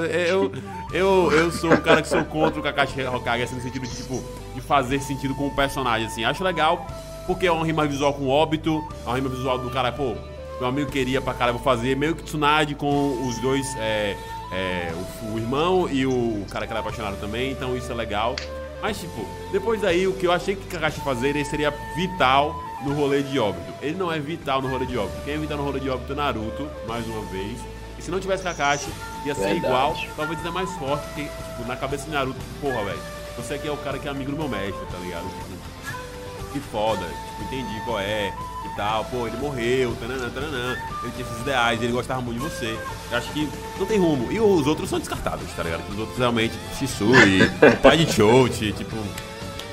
eu, 0.10 0.50
eu, 0.94 1.32
eu 1.34 1.52
sou 1.52 1.74
um 1.74 1.82
cara 1.82 2.02
que 2.02 2.08
sou 2.08 2.24
contra 2.24 2.62
o 2.62 2.64
Kakashi 2.64 3.02
Hokage, 3.04 3.44
assim, 3.44 3.56
no 3.56 3.62
sentido 3.62 3.86
de, 3.86 3.94
tipo, 3.94 4.24
de 4.56 4.62
fazer 4.62 5.02
sentido 5.02 5.36
com 5.36 5.48
o 5.48 5.52
personagem, 5.52 6.08
assim. 6.08 6.24
Acho 6.24 6.46
legal, 6.46 6.88
porque 7.26 7.46
é 7.46 7.52
uma 7.52 7.66
rima 7.66 7.86
visual 7.86 8.14
com 8.14 8.30
óbito, 8.30 8.88
é 9.06 9.10
uma 9.10 9.18
rima 9.18 9.28
visual 9.28 9.58
do 9.58 9.70
cara, 9.70 9.92
pô, 9.92 10.16
meu 10.60 10.70
amigo 10.70 10.92
queria 10.92 11.22
pra 11.22 11.34
caramba 11.34 11.60
fazer, 11.60 11.96
meio 11.96 12.16
que 12.16 12.24
Tsunade 12.24 12.76
com 12.76 13.28
os 13.28 13.38
dois, 13.40 13.66
é, 13.78 14.16
é, 14.52 14.94
o, 15.22 15.34
o, 15.34 15.40
irmão 15.40 15.88
e 15.90 16.06
o, 16.06 16.46
cara 16.50 16.66
que 16.66 16.74
era 16.74 16.80
apaixonado 16.80 17.20
também, 17.20 17.52
então 17.52 17.76
isso 17.76 17.92
é 17.92 17.96
legal. 17.96 18.36
Mas, 18.82 19.00
tipo, 19.00 19.26
depois 19.52 19.82
daí, 19.82 20.08
o 20.08 20.14
que 20.14 20.28
eu 20.28 20.32
achei 20.32 20.56
que 20.56 20.66
Kakashi 20.68 21.02
fazer 21.02 21.44
seria 21.46 21.72
vital 21.96 22.56
no 22.84 22.94
rolê 22.94 23.24
de 23.24 23.40
óbito. 23.40 23.74
Ele 23.82 23.96
não 23.96 24.12
é 24.12 24.20
vital 24.20 24.62
no 24.62 24.68
rolê 24.68 24.86
de 24.86 24.98
óbito. 24.98 25.18
Quem 25.26 25.34
é 25.34 25.38
vital 25.38 25.58
no 25.58 25.64
rolê 25.64 25.80
de 25.80 25.90
óbito 25.90 26.14
é 26.14 26.16
Naruto, 26.16 26.70
mais 26.88 27.06
uma 27.08 27.22
vez. 27.26 27.58
E 27.98 28.02
se 28.02 28.12
não 28.12 28.20
tivesse 28.20 28.44
Kakashi, 28.44 28.90
ia 29.26 29.34
ser 29.34 29.54
Verdade. 29.54 29.66
igual, 29.66 29.98
talvez 30.16 30.40
até 30.40 30.52
mais 30.52 30.72
forte, 30.74 31.04
porque, 31.08 31.24
tipo, 31.24 31.68
na 31.68 31.76
cabeça 31.76 32.06
de 32.06 32.12
Naruto, 32.12 32.40
porra, 32.62 32.84
velho, 32.84 33.00
você 33.36 33.56
aqui 33.56 33.68
é 33.68 33.72
o 33.72 33.78
cara 33.78 33.98
que 33.98 34.08
é 34.08 34.12
amigo 34.12 34.32
do 34.32 34.38
meu 34.38 34.48
mestre, 34.48 34.86
tá 34.92 34.98
ligado? 35.00 35.26
Tipo, 35.26 36.54
que 36.54 36.60
foda, 36.60 37.06
tipo, 37.06 37.44
entendi 37.44 37.82
qual 37.84 38.00
é 38.00 38.32
tal. 38.78 39.04
Pô, 39.06 39.28
ele 39.28 39.36
morreu, 39.38 39.96
tananã, 40.00 40.30
tananã. 40.30 40.78
Ele 41.04 41.12
tinha 41.14 41.28
esses 41.28 41.42
ideais, 41.42 41.82
ele 41.82 41.92
gostava 41.92 42.22
muito 42.22 42.40
de 42.40 42.50
você. 42.50 42.78
Eu 43.12 43.18
acho 43.18 43.32
que 43.34 43.50
não 43.78 43.86
tem 43.86 43.98
rumo. 43.98 44.32
E 44.32 44.40
os 44.40 44.66
outros 44.68 44.90
são 44.90 45.00
descartáveis, 45.00 45.52
tá 45.56 45.64
ligado? 45.64 45.82
Os 45.90 46.00
outros 46.00 46.18
realmente, 46.18 46.54
Shisui, 46.78 47.50
pai 47.82 47.98
de 47.98 48.14
Choute, 48.14 48.72
tipo, 48.72 48.96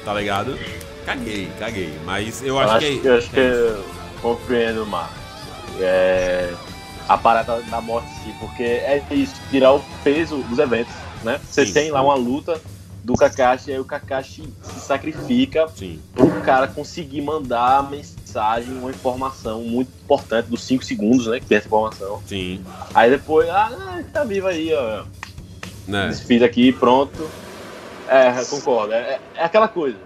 tá 0.04 0.14
ligado? 0.14 0.58
Caguei, 1.04 1.50
caguei. 1.58 1.94
Mas 2.04 2.42
eu 2.42 2.58
acho, 2.58 2.72
acho 2.72 2.86
que. 2.86 3.06
É, 3.06 3.10
eu 3.10 3.18
acho 3.18 3.30
que 3.30 3.38
eu 3.38 3.84
compreendo, 4.22 4.86
Marcos. 4.86 5.16
É. 5.78 6.52
A 7.06 7.18
parada 7.18 7.60
da 7.60 7.80
morte 7.82 8.08
em 8.08 8.32
si, 8.32 8.38
porque 8.40 8.62
é 8.62 9.04
isso, 9.10 9.34
tirar 9.50 9.74
o 9.74 9.84
peso 10.02 10.38
dos 10.38 10.58
eventos, 10.58 10.94
né? 11.22 11.38
Você 11.44 11.66
Sim. 11.66 11.72
tem 11.74 11.90
lá 11.90 12.00
uma 12.00 12.14
luta 12.14 12.58
do 13.04 13.14
Kakashi, 13.14 13.70
aí 13.70 13.78
o 13.78 13.84
Kakashi 13.84 14.48
se 14.62 14.80
sacrifica 14.80 15.68
Sim. 15.76 16.00
pro 16.14 16.40
cara 16.40 16.66
conseguir 16.66 17.20
mandar 17.20 17.78
a 17.78 17.82
mensagem, 17.82 18.23
uma 18.36 18.90
informação 18.90 19.62
muito 19.62 19.90
importante 20.02 20.48
dos 20.48 20.62
5 20.64 20.84
segundos, 20.84 21.26
né? 21.26 21.40
Que 21.40 21.46
tem 21.46 21.58
essa 21.58 21.66
informação. 21.66 22.22
Sim. 22.26 22.64
Aí 22.94 23.10
depois, 23.10 23.48
ah, 23.48 24.02
tá 24.12 24.24
vivo 24.24 24.46
aí, 24.46 24.72
ó. 24.74 25.04
Né? 25.86 26.08
Desfiz 26.08 26.42
aqui, 26.42 26.72
pronto. 26.72 27.28
É, 28.08 28.44
concordo. 28.44 28.92
É, 28.92 29.20
é, 29.34 29.44
aquela 29.44 29.68
coisa. 29.68 29.98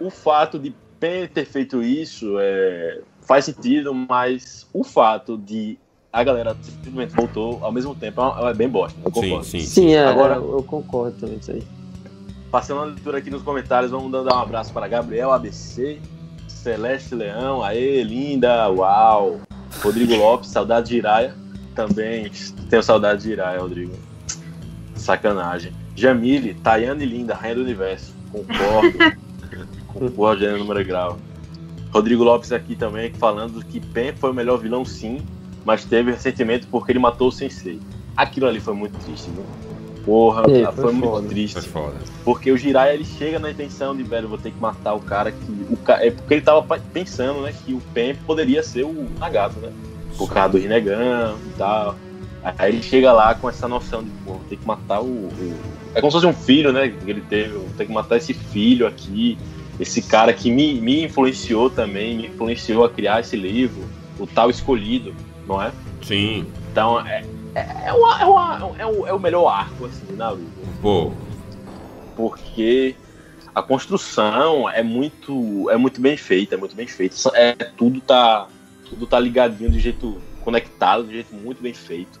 O 0.00 0.10
fato 0.10 0.58
de 0.58 0.74
Pen 0.98 1.26
ter 1.28 1.44
feito 1.44 1.82
isso 1.82 2.36
é, 2.38 3.00
faz 3.22 3.44
sentido, 3.44 3.94
mas 3.94 4.66
o 4.72 4.82
fato 4.82 5.36
de 5.36 5.78
a 6.12 6.22
galera 6.22 6.56
simplesmente 6.62 7.12
voltou 7.12 7.58
ao 7.64 7.72
mesmo 7.72 7.94
tempo 7.94 8.20
é, 8.22 8.50
é 8.50 8.54
bem 8.54 8.68
bosta. 8.68 8.98
Eu 9.04 9.10
concordo. 9.10 9.44
Sim, 9.44 9.60
sim. 9.60 9.66
Sim, 9.66 9.94
é, 9.94 10.06
Agora, 10.06 10.36
eu 10.36 10.62
concordo 10.62 11.18
também 11.18 11.36
com 11.36 11.40
isso 11.40 11.50
aí. 11.50 11.62
Passando 12.50 12.82
a 12.82 12.84
leitura 12.84 13.18
aqui 13.18 13.30
nos 13.30 13.42
comentários, 13.42 13.90
vamos 13.90 14.12
dar 14.12 14.36
um 14.36 14.38
abraço 14.38 14.72
para 14.72 14.86
Gabriel 14.86 15.32
ABC, 15.32 16.00
Celeste 16.64 17.14
Leão, 17.14 17.62
aê, 17.62 18.02
linda, 18.02 18.70
uau. 18.70 19.38
Rodrigo 19.82 20.14
Lopes, 20.14 20.48
saudade 20.48 20.88
de 20.88 20.96
Iraia. 20.96 21.34
Também 21.74 22.30
tenho 22.70 22.82
saudade 22.82 23.24
de 23.24 23.32
Iraia, 23.32 23.60
Rodrigo. 23.60 23.92
Sacanagem. 24.94 25.74
Jamile, 25.94 26.54
Tayane 26.54 27.04
Linda, 27.04 27.34
Rainha 27.34 27.56
do 27.56 27.60
Universo. 27.60 28.14
Concordo. 28.32 28.96
Concordo, 29.92 30.40
gênero 30.40 30.60
número 30.60 30.82
grau. 30.86 31.18
Rodrigo 31.92 32.24
Lopes 32.24 32.50
aqui 32.50 32.74
também 32.74 33.12
falando 33.12 33.62
que 33.62 33.78
Pen 33.78 34.14
foi 34.16 34.30
o 34.30 34.34
melhor 34.34 34.56
vilão 34.56 34.86
sim, 34.86 35.20
mas 35.66 35.84
teve 35.84 36.12
ressentimento 36.12 36.66
porque 36.68 36.92
ele 36.92 36.98
matou 36.98 37.28
o 37.28 37.32
Sensei. 37.32 37.78
Aquilo 38.16 38.46
ali 38.46 38.58
foi 38.58 38.72
muito 38.72 38.98
triste, 39.00 39.28
viu? 39.30 39.44
Porra, 40.04 40.42
é, 40.50 40.64
foi, 40.64 40.84
foi 40.84 40.92
muito 40.92 41.28
triste. 41.28 41.54
Foi 41.54 41.62
foda. 41.62 41.96
Porque 42.24 42.50
o 42.50 42.56
Jiraiya 42.56 42.94
ele 42.94 43.04
chega 43.04 43.38
na 43.38 43.50
intenção 43.50 43.96
de, 43.96 44.02
velho, 44.02 44.28
vou 44.28 44.38
ter 44.38 44.50
que 44.50 44.60
matar 44.60 44.94
o 44.94 45.00
cara 45.00 45.32
que. 45.32 45.66
O 45.70 45.76
ca... 45.76 46.04
É 46.04 46.10
porque 46.10 46.34
ele 46.34 46.42
tava 46.42 46.62
pensando, 46.92 47.40
né, 47.42 47.54
que 47.64 47.72
o 47.72 47.80
Pen 47.92 48.14
poderia 48.26 48.62
ser 48.62 48.84
o 48.84 49.08
Nagato, 49.18 49.58
né? 49.60 49.72
Por 50.18 50.30
causa 50.30 50.50
do 50.50 50.58
Rinnegan 50.58 51.34
e 51.46 51.58
tal. 51.58 51.96
Aí 52.58 52.72
ele 52.72 52.82
chega 52.82 53.10
lá 53.10 53.34
com 53.34 53.48
essa 53.48 53.66
noção 53.66 54.02
de, 54.02 54.10
pô, 54.24 54.36
tem 54.48 54.58
que 54.58 54.66
matar 54.66 55.00
o, 55.00 55.06
o, 55.06 55.54
É 55.94 56.00
como 56.00 56.10
se 56.10 56.18
fosse 56.18 56.26
um 56.26 56.34
filho, 56.34 56.72
né? 56.72 56.88
Que 56.88 57.10
ele 57.10 57.22
teve. 57.22 57.58
Tem 57.76 57.86
que 57.86 57.92
matar 57.92 58.18
esse 58.18 58.34
filho 58.34 58.86
aqui. 58.86 59.38
Esse 59.80 60.02
cara 60.02 60.32
que 60.32 60.50
me, 60.50 60.74
me 60.80 61.04
influenciou 61.04 61.70
também, 61.70 62.16
me 62.16 62.26
influenciou 62.26 62.84
a 62.84 62.90
criar 62.90 63.20
esse 63.20 63.36
livro, 63.36 63.82
o 64.18 64.26
tal 64.26 64.50
escolhido, 64.50 65.14
não 65.48 65.60
é? 65.60 65.72
Sim. 66.02 66.46
Então, 66.70 67.00
é, 67.00 67.24
é, 67.54 67.92
uma, 67.92 68.20
é, 68.20 68.24
uma, 68.24 68.74
é, 68.78 68.86
o, 68.86 69.06
é 69.06 69.12
o 69.12 69.18
melhor 69.18 69.48
arco, 69.48 69.86
assim, 69.86 70.06
na 70.10 70.26
Naruto. 70.26 70.50
Pô. 70.82 71.12
Porque 72.16 72.94
a 73.54 73.62
construção 73.62 74.68
é 74.68 74.82
muito, 74.82 75.70
é 75.70 75.76
muito 75.76 76.00
bem 76.00 76.16
feita, 76.16 76.54
é 76.54 76.58
muito 76.58 76.74
bem 76.74 76.86
feita. 76.86 77.16
É, 77.34 77.52
tudo 77.52 78.00
tá, 78.00 78.48
tudo 78.88 79.06
tá 79.06 79.18
ligadinho 79.18 79.70
de 79.70 79.78
jeito 79.78 80.20
conectado, 80.42 81.04
de 81.04 81.12
jeito 81.12 81.34
muito 81.34 81.62
bem 81.62 81.72
feito. 81.72 82.20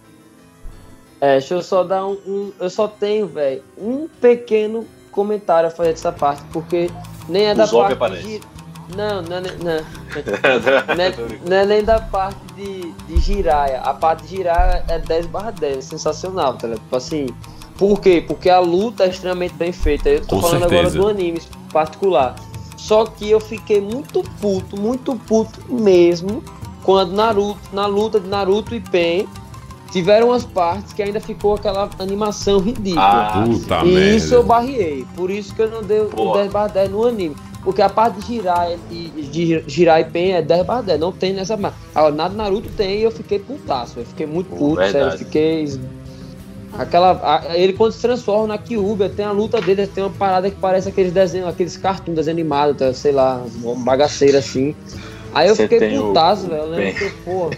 É, 1.20 1.32
deixa 1.38 1.54
eu 1.54 1.62
só 1.62 1.82
dar 1.82 2.06
um, 2.06 2.18
um 2.26 2.52
eu 2.60 2.70
só 2.70 2.86
tenho, 2.86 3.26
velho, 3.26 3.62
um 3.78 4.08
pequeno 4.08 4.86
comentário 5.10 5.68
a 5.68 5.70
fazer 5.70 5.90
dessa 5.90 6.12
parte, 6.12 6.42
porque 6.52 6.90
nem 7.28 7.46
é 7.46 7.54
da 7.54 7.66
parte 7.66 7.92
aparece. 7.92 8.22
de, 8.22 8.40
Não, 8.96 9.22
não, 9.22 9.36
é 9.36 9.40
nem- 9.40 9.56
não, 9.58 10.94
não, 10.96 11.04
é, 11.04 11.14
não 11.48 11.56
é 11.56 11.66
nem 11.66 11.84
da 11.84 12.00
parte 12.00 12.38
de, 12.56 12.92
de 13.08 13.20
Jiraya. 13.20 13.80
A 13.80 13.94
parte 13.94 14.24
de 14.24 14.36
Jiraya 14.36 14.84
é 14.88 14.98
10 14.98 15.26
barra 15.26 15.50
10, 15.52 15.78
é 15.78 15.80
sensacional, 15.80 16.54
tá 16.54 16.66
ligado? 16.66 16.82
Tipo 16.82 16.96
assim, 16.96 17.26
por 17.78 18.00
quê? 18.00 18.22
Porque 18.26 18.50
a 18.50 18.60
luta 18.60 19.04
é 19.04 19.08
extremamente 19.08 19.54
bem 19.54 19.72
feita. 19.72 20.08
Eu 20.08 20.20
tô 20.20 20.36
Com 20.36 20.42
falando 20.42 20.60
certeza. 20.68 20.80
agora 20.82 20.90
do 20.90 21.08
anime 21.08 21.40
particular. 21.72 22.34
Só 22.76 23.06
que 23.06 23.30
eu 23.30 23.40
fiquei 23.40 23.80
muito 23.80 24.22
puto, 24.40 24.78
muito 24.78 25.16
puto 25.16 25.58
mesmo, 25.72 26.42
quando 26.82 27.12
Naruto, 27.14 27.58
na 27.72 27.86
luta 27.86 28.20
de 28.20 28.28
Naruto 28.28 28.74
e 28.74 28.80
Pen, 28.80 29.26
tiveram 29.90 30.28
umas 30.28 30.44
partes 30.44 30.92
que 30.92 31.02
ainda 31.02 31.18
ficou 31.18 31.54
aquela 31.54 31.88
animação 31.98 32.58
ridícula. 32.58 33.02
Ah, 33.02 33.44
Puta 33.46 33.80
e 33.86 33.92
merda. 33.94 34.16
isso 34.16 34.34
eu 34.34 34.42
barriei. 34.42 35.06
Por 35.16 35.30
isso 35.30 35.54
que 35.54 35.62
eu 35.62 35.70
não 35.70 35.82
dei 35.82 36.00
o 36.02 36.06
Pô. 36.08 36.34
10 36.34 36.52
barra 36.52 36.66
10 36.68 36.90
no 36.90 37.06
anime. 37.06 37.34
Porque 37.64 37.80
a 37.80 37.88
parte 37.88 38.20
de 38.20 38.26
girar 38.26 38.68
e 38.90 39.08
de 39.10 39.64
girar 39.66 39.98
e 40.00 40.04
pen 40.04 40.32
é 40.34 40.42
10 40.42 40.66
barra 40.66 40.82
10. 40.82 41.00
Não 41.00 41.10
tem 41.10 41.32
nessa. 41.32 41.54
Agora, 41.94 42.14
na 42.14 42.28
do 42.28 42.36
Naruto 42.36 42.68
tem 42.76 42.98
e 43.00 43.02
eu 43.02 43.10
fiquei 43.10 43.38
putaço. 43.38 43.98
Eu 44.00 44.04
fiquei 44.04 44.26
muito 44.26 44.50
Pô, 44.50 44.56
puto, 44.56 44.82
sério. 44.82 45.12
Eu 45.12 45.18
fiquei. 45.18 45.80
Aquela. 46.76 47.12
a- 47.22 47.56
ele 47.56 47.72
quando 47.72 47.92
se 47.92 48.00
transforma 48.02 48.48
na 48.48 48.58
Kyuubi, 48.58 49.08
tem 49.08 49.24
a 49.24 49.30
luta 49.32 49.60
dele, 49.60 49.86
tem 49.86 50.02
uma 50.04 50.10
parada 50.10 50.50
que 50.50 50.56
parece 50.60 50.88
aqueles 50.88 51.12
desenhos, 51.12 51.48
aqueles 51.48 51.76
cartoons 51.76 52.16
desenho 52.16 52.34
animado, 52.34 52.74
tá, 52.74 52.92
sei 52.92 53.12
lá, 53.12 53.42
uma 53.62 53.74
bagaceira 53.76 54.38
assim. 54.38 54.74
Aí 55.32 55.48
eu 55.48 55.54
Você 55.56 55.62
fiquei 55.62 55.78
tem 55.78 55.98
o- 55.98 56.08
putaço, 56.08 56.46
velho. 56.48 56.62
Eu 56.62 56.68
lembro 56.70 56.94
que, 56.98 57.10
pô. 57.24 57.50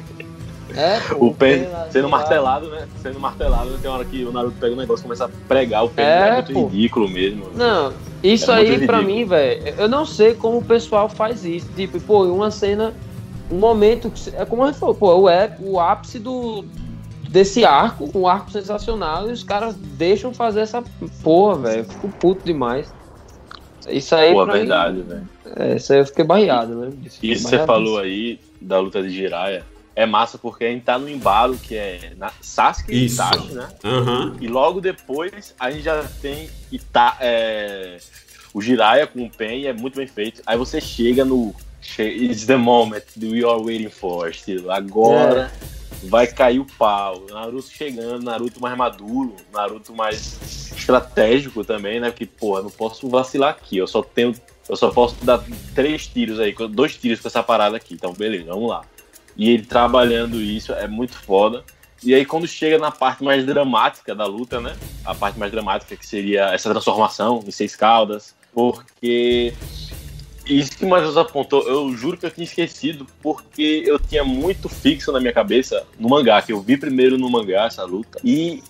É, 0.76 1.00
pô, 1.08 1.26
O 1.26 1.34
Pen 1.34 1.66
sendo 1.90 2.08
martelado, 2.08 2.68
né? 2.68 2.86
Sendo 3.02 3.18
martelado, 3.18 3.76
tem 3.78 3.90
uma 3.90 3.96
hora 3.98 4.04
que 4.04 4.24
o 4.24 4.32
Naruto 4.32 4.56
pega 4.60 4.74
o 4.74 4.76
negócio 4.76 5.02
e 5.02 5.04
começa 5.04 5.24
a 5.24 5.28
pregar 5.48 5.84
o 5.84 5.88
Pen. 5.88 6.04
É, 6.04 6.28
É, 6.28 6.32
muito 6.34 6.52
pô. 6.52 6.66
ridículo 6.66 7.08
mesmo. 7.08 7.50
Não, 7.54 7.92
isso 8.22 8.50
É 8.52 8.56
aí 8.56 8.86
pra 8.86 9.00
mim, 9.02 9.24
velho, 9.24 9.74
eu 9.78 9.88
não 9.88 10.04
sei 10.04 10.34
como 10.34 10.58
o 10.58 10.64
pessoal 10.64 11.08
faz 11.08 11.44
isso. 11.44 11.68
Tipo, 11.74 11.98
pô, 12.00 12.24
uma 12.24 12.50
cena, 12.50 12.92
um 13.50 13.56
momento 13.56 14.10
que 14.10 14.30
é 14.36 14.44
como 14.44 14.62
a 14.64 14.66
gente 14.66 14.78
falou, 14.78 14.94
pô, 14.94 15.14
o, 15.20 15.28
é 15.28 15.56
o 15.60 15.80
ápice 15.80 16.18
do 16.18 16.64
desse 17.28 17.64
arco, 17.64 18.08
um 18.14 18.26
arco 18.26 18.50
sensacional, 18.50 19.28
e 19.28 19.32
os 19.32 19.42
caras 19.42 19.74
deixam 19.74 20.32
fazer 20.32 20.60
essa 20.60 20.82
porra, 21.22 21.56
velho. 21.58 21.80
Eu 21.80 21.84
fico 21.84 22.08
puto 22.08 22.44
demais. 22.44 22.92
Isso 23.88 24.14
aí, 24.14 24.32
Pô, 24.32 24.44
verdade, 24.46 25.02
velho. 25.02 25.28
é, 25.56 25.76
isso 25.76 25.92
aí 25.92 26.00
eu 26.00 26.06
fiquei 26.06 26.24
barreado, 26.24 26.74
né? 26.74 26.90
Isso 27.22 27.48
você 27.48 27.58
falou 27.64 27.98
aí 27.98 28.40
da 28.60 28.80
luta 28.80 29.02
de 29.02 29.10
Jiraiya. 29.10 29.64
É 29.96 30.04
massa 30.04 30.36
porque 30.36 30.66
a 30.66 30.68
gente 30.68 30.84
tá 30.84 30.98
no 30.98 31.08
embalo 31.08 31.56
que 31.56 31.74
é 31.74 32.12
na 32.18 32.30
Sasuke 32.42 32.92
e. 32.92 33.06
Itachi, 33.06 33.54
né? 33.54 33.68
Aham. 33.82 34.36
E 34.38 34.46
logo 34.46 34.78
depois 34.78 35.54
a 35.58 35.70
gente 35.70 35.84
já 35.84 36.04
tem 36.20 36.50
Ita, 36.70 37.16
é, 37.18 37.96
o 38.52 38.60
Jiraiya 38.60 39.06
com 39.06 39.24
o 39.24 39.30
Pen 39.30 39.62
e 39.62 39.66
é 39.66 39.72
muito 39.72 39.96
bem 39.96 40.06
feito. 40.06 40.42
Aí 40.44 40.58
você 40.58 40.82
chega 40.82 41.24
no 41.24 41.54
It's 41.98 42.44
the 42.44 42.56
moment 42.56 43.04
we 43.22 43.38
are 43.38 43.62
waiting 43.62 43.88
for. 43.88 44.28
Estilo, 44.28 44.70
agora 44.70 45.50
vai 46.04 46.26
cair 46.26 46.58
o 46.58 46.66
pau. 46.78 47.24
Naruto 47.30 47.70
chegando, 47.70 48.22
Naruto 48.22 48.60
mais 48.60 48.76
maduro, 48.76 49.34
Naruto 49.52 49.94
mais 49.94 50.72
estratégico 50.76 51.64
também, 51.64 52.00
né? 52.00 52.10
Porque, 52.10 52.26
porra, 52.26 52.62
não 52.62 52.70
posso 52.70 53.08
vacilar 53.08 53.50
aqui. 53.50 53.78
Eu 53.78 53.86
só 53.86 54.02
tenho. 54.02 54.34
Eu 54.68 54.76
só 54.76 54.90
posso 54.90 55.16
dar 55.24 55.42
três 55.74 56.06
tiros 56.06 56.40
aí, 56.40 56.54
dois 56.70 56.96
tiros 56.96 57.20
com 57.20 57.28
essa 57.28 57.42
parada 57.42 57.76
aqui. 57.76 57.94
Então, 57.94 58.12
beleza, 58.12 58.46
vamos 58.46 58.68
lá. 58.68 58.84
E 59.36 59.50
ele 59.50 59.64
trabalhando 59.64 60.40
isso 60.40 60.72
é 60.72 60.88
muito 60.88 61.16
foda. 61.16 61.64
E 62.02 62.14
aí, 62.14 62.24
quando 62.24 62.46
chega 62.46 62.78
na 62.78 62.90
parte 62.90 63.24
mais 63.24 63.44
dramática 63.44 64.14
da 64.14 64.26
luta, 64.26 64.60
né? 64.60 64.76
A 65.04 65.14
parte 65.14 65.38
mais 65.38 65.50
dramática 65.50 65.96
que 65.96 66.06
seria 66.06 66.54
essa 66.54 66.70
transformação 66.70 67.42
em 67.46 67.50
seis 67.50 67.74
caudas. 67.74 68.34
Porque 68.52 69.52
isso 70.46 70.78
que 70.78 70.84
o 70.84 70.88
Matheus 70.88 71.16
apontou, 71.16 71.66
eu 71.68 71.92
juro 71.96 72.16
que 72.16 72.24
eu 72.24 72.30
tinha 72.30 72.44
esquecido, 72.44 73.06
porque 73.20 73.82
eu 73.84 73.98
tinha 73.98 74.24
muito 74.24 74.68
fixo 74.68 75.10
na 75.10 75.20
minha 75.20 75.32
cabeça 75.32 75.84
no 75.98 76.08
mangá, 76.08 76.40
que 76.40 76.52
eu 76.52 76.60
vi 76.60 76.76
primeiro 76.76 77.18
no 77.18 77.28
mangá 77.28 77.66
essa 77.66 77.84
luta. 77.84 78.20
E 78.24 78.62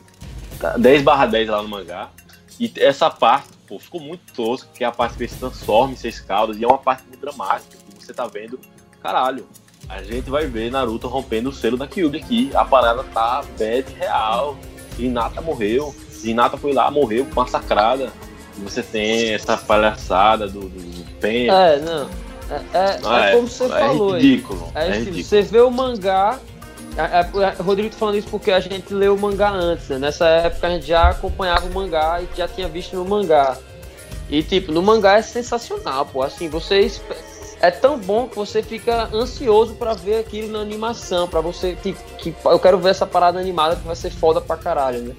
tá, 0.58 0.76
10 0.76 1.02
barra 1.02 1.26
10 1.26 1.48
lá 1.48 1.62
no 1.62 1.68
mangá. 1.68 2.10
E 2.58 2.72
essa 2.76 3.10
parte, 3.10 3.50
pô, 3.68 3.78
ficou 3.78 4.00
muito 4.00 4.32
tosca, 4.32 4.68
que 4.74 4.82
é 4.82 4.86
a 4.86 4.92
parte 4.92 5.16
que 5.16 5.24
ele 5.24 5.30
se 5.30 5.38
transforma 5.38 5.92
em 5.92 5.96
seis 5.96 6.18
caudas, 6.18 6.56
e 6.56 6.64
é 6.64 6.66
uma 6.66 6.78
parte 6.78 7.02
muito 7.06 7.20
dramática, 7.20 7.76
que 7.76 8.04
você 8.04 8.14
tá 8.14 8.26
vendo, 8.26 8.58
caralho, 9.02 9.46
a 9.88 10.02
gente 10.02 10.28
vai 10.30 10.46
ver 10.46 10.70
Naruto 10.70 11.06
rompendo 11.08 11.50
o 11.50 11.52
selo 11.52 11.76
da 11.76 11.86
Kyuubi 11.86 12.18
aqui. 12.18 12.50
A 12.54 12.64
parada 12.64 13.02
tá 13.04 13.42
bad 13.58 13.84
real. 13.98 14.56
Hinata 14.98 15.40
morreu. 15.40 15.94
Hinata 16.24 16.56
foi 16.56 16.72
lá, 16.72 16.90
morreu, 16.90 17.26
massacrada. 17.34 18.10
E 18.56 18.60
você 18.62 18.82
tem 18.82 19.34
essa 19.34 19.56
palhaçada 19.56 20.48
do, 20.48 20.60
do, 20.68 20.96
Pen. 21.20 21.48
É, 21.48 21.78
não. 21.78 22.08
É, 22.50 22.54
é- 22.78 23.00
Ah, 23.04 23.26
é 23.26 23.32
como 23.32 23.48
você 23.48 23.64
é 23.64 23.68
falou 23.68 24.14
ridículo. 24.16 24.70
É, 24.74 24.80
É, 24.80 24.84
tipo, 24.84 24.96
ridículo. 25.06 25.24
você 25.24 25.42
vê 25.42 25.60
o 25.60 25.70
mangá. 25.70 26.38
é, 26.96 27.02
é, 27.02 27.42
é, 27.44 27.62
Rodrigo 27.62 27.90
tá 27.90 27.96
falando 27.96 28.16
isso 28.16 28.28
porque 28.28 28.50
a 28.50 28.60
gente 28.60 28.92
leu 28.94 29.14
o 29.14 29.18
mangá 29.20 29.50
antes, 29.50 29.88
né? 29.88 29.98
Nessa 29.98 30.26
época 30.26 30.66
a 30.66 30.70
gente 30.70 30.86
já 30.86 31.10
acompanhava 31.10 31.66
o 31.66 31.72
mangá 31.74 32.20
e 32.22 32.36
já 32.36 32.46
tinha 32.48 32.68
visto 32.68 32.96
no 32.96 33.04
mangá. 33.04 33.56
E 34.28 34.42
tipo, 34.42 34.72
no 34.72 34.82
mangá 34.82 35.18
é 35.18 35.22
sensacional, 35.22 36.06
pô. 36.06 36.22
Assim, 36.22 36.48
você 36.48 36.80
espe- 36.80 37.14
é 37.60 37.70
tão 37.70 37.98
bom 37.98 38.28
que 38.28 38.36
você 38.36 38.62
fica 38.62 39.08
ansioso 39.12 39.74
pra 39.74 39.94
ver 39.94 40.20
aquilo 40.20 40.52
na 40.52 40.60
animação, 40.60 41.26
pra 41.26 41.40
você 41.40 41.74
tipo, 41.76 41.98
que 42.18 42.34
eu 42.44 42.58
quero 42.58 42.78
ver 42.78 42.90
essa 42.90 43.06
parada 43.06 43.38
animada 43.40 43.76
que 43.76 43.86
vai 43.86 43.96
ser 43.96 44.10
foda 44.10 44.40
pra 44.40 44.56
caralho, 44.56 45.00
né? 45.00 45.14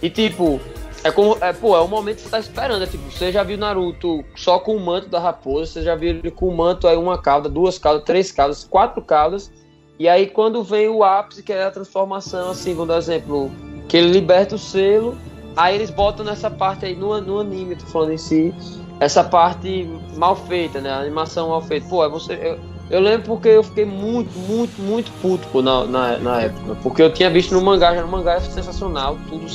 E 0.00 0.08
tipo, 0.08 0.60
é 1.02 1.10
como 1.10 1.36
é, 1.40 1.52
pô, 1.52 1.76
é 1.76 1.80
o 1.80 1.88
momento 1.88 2.16
que 2.16 2.22
você 2.22 2.28
tá 2.28 2.38
esperando, 2.38 2.84
é 2.84 2.86
tipo, 2.86 3.10
você 3.10 3.32
já 3.32 3.42
viu 3.42 3.58
Naruto 3.58 4.24
só 4.36 4.58
com 4.58 4.76
o 4.76 4.80
manto 4.80 5.08
da 5.08 5.18
raposa, 5.18 5.72
você 5.72 5.82
já 5.82 5.96
viu 5.96 6.10
ele 6.10 6.30
com 6.30 6.48
o 6.48 6.56
manto 6.56 6.86
aí 6.86 6.96
uma 6.96 7.18
cauda, 7.18 7.48
duas 7.48 7.78
caudas, 7.78 8.04
três 8.04 8.30
caudas, 8.30 8.64
quatro 8.64 9.02
caudas. 9.02 9.50
E 9.98 10.08
aí 10.08 10.26
quando 10.26 10.62
vem 10.62 10.88
o 10.88 11.04
ápice, 11.04 11.42
que 11.42 11.52
é 11.52 11.64
a 11.64 11.70
transformação, 11.70 12.50
assim, 12.50 12.74
vamos 12.74 12.96
exemplo, 12.96 13.50
que 13.88 13.96
ele 13.96 14.10
liberta 14.10 14.54
o 14.54 14.58
selo, 14.58 15.16
aí 15.56 15.74
eles 15.74 15.90
botam 15.90 16.24
nessa 16.24 16.50
parte 16.50 16.84
aí 16.86 16.94
no, 16.94 17.20
no 17.20 17.40
anime, 17.40 17.76
tô 17.76 17.86
falando 17.86 18.12
em 18.12 18.18
si, 18.18 18.54
essa 18.98 19.24
parte 19.24 19.88
mal 20.16 20.36
feita, 20.36 20.80
né? 20.80 20.90
A 20.90 21.00
animação 21.00 21.48
mal 21.48 21.62
feita. 21.62 21.88
Pô, 21.88 22.04
é 22.04 22.08
você. 22.08 22.34
Eu, 22.34 22.58
eu 22.90 23.00
lembro 23.00 23.26
porque 23.26 23.48
eu 23.48 23.62
fiquei 23.62 23.84
muito, 23.84 24.36
muito, 24.38 24.80
muito 24.82 25.10
puto 25.22 25.46
pô, 25.48 25.62
na, 25.62 25.84
na, 25.84 26.18
na 26.18 26.40
época. 26.42 26.74
Porque 26.82 27.02
eu 27.02 27.12
tinha 27.12 27.30
visto 27.30 27.54
no 27.54 27.62
mangá, 27.62 27.94
já 27.94 28.02
no 28.02 28.08
mangá 28.08 28.34
é 28.34 28.40
sensacional, 28.40 29.16
tudo 29.28 29.46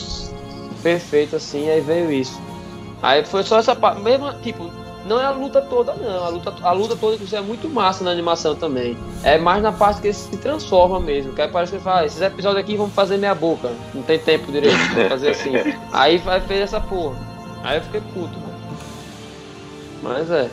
perfeito 0.81 1.35
assim, 1.35 1.69
aí 1.69 1.81
veio 1.81 2.11
isso. 2.11 2.41
Aí 3.01 3.23
foi 3.23 3.43
só 3.43 3.59
essa 3.59 3.75
parte. 3.75 4.01
Mesmo, 4.01 4.33
tipo, 4.41 4.69
não 5.05 5.19
é 5.21 5.25
a 5.25 5.31
luta 5.31 5.61
toda, 5.61 5.93
não. 5.93 6.23
A 6.23 6.29
luta, 6.29 6.53
a 6.61 6.71
luta 6.71 6.95
toda 6.95 7.13
inclusive, 7.15 7.37
é 7.37 7.41
muito 7.41 7.69
massa 7.69 8.03
na 8.03 8.11
animação 8.11 8.55
também. 8.55 8.97
É 9.23 9.37
mais 9.37 9.61
na 9.61 9.71
parte 9.71 10.01
que 10.01 10.07
ele 10.07 10.13
se 10.13 10.35
transforma 10.37 10.99
mesmo. 10.99 11.33
Que 11.33 11.41
aí 11.41 11.47
parece 11.47 11.71
que 11.71 11.75
ele 11.77 11.83
fala, 11.83 12.01
ah, 12.01 12.05
esses 12.05 12.21
episódios 12.21 12.59
aqui 12.59 12.75
vão 12.75 12.89
fazer 12.89 13.17
meia 13.17 13.35
boca. 13.35 13.71
Não 13.93 14.01
tem 14.03 14.17
tempo 14.19 14.51
direito, 14.51 14.77
vamos 14.93 15.07
fazer 15.09 15.29
assim. 15.29 15.51
Aí 15.91 16.17
vai 16.17 16.41
fez 16.41 16.61
essa 16.61 16.79
porra. 16.81 17.15
Aí 17.63 17.77
eu 17.77 17.83
fiquei 17.83 18.01
puto, 18.01 18.37
mano. 18.39 18.55
Mas 20.01 20.29
é. 20.31 20.49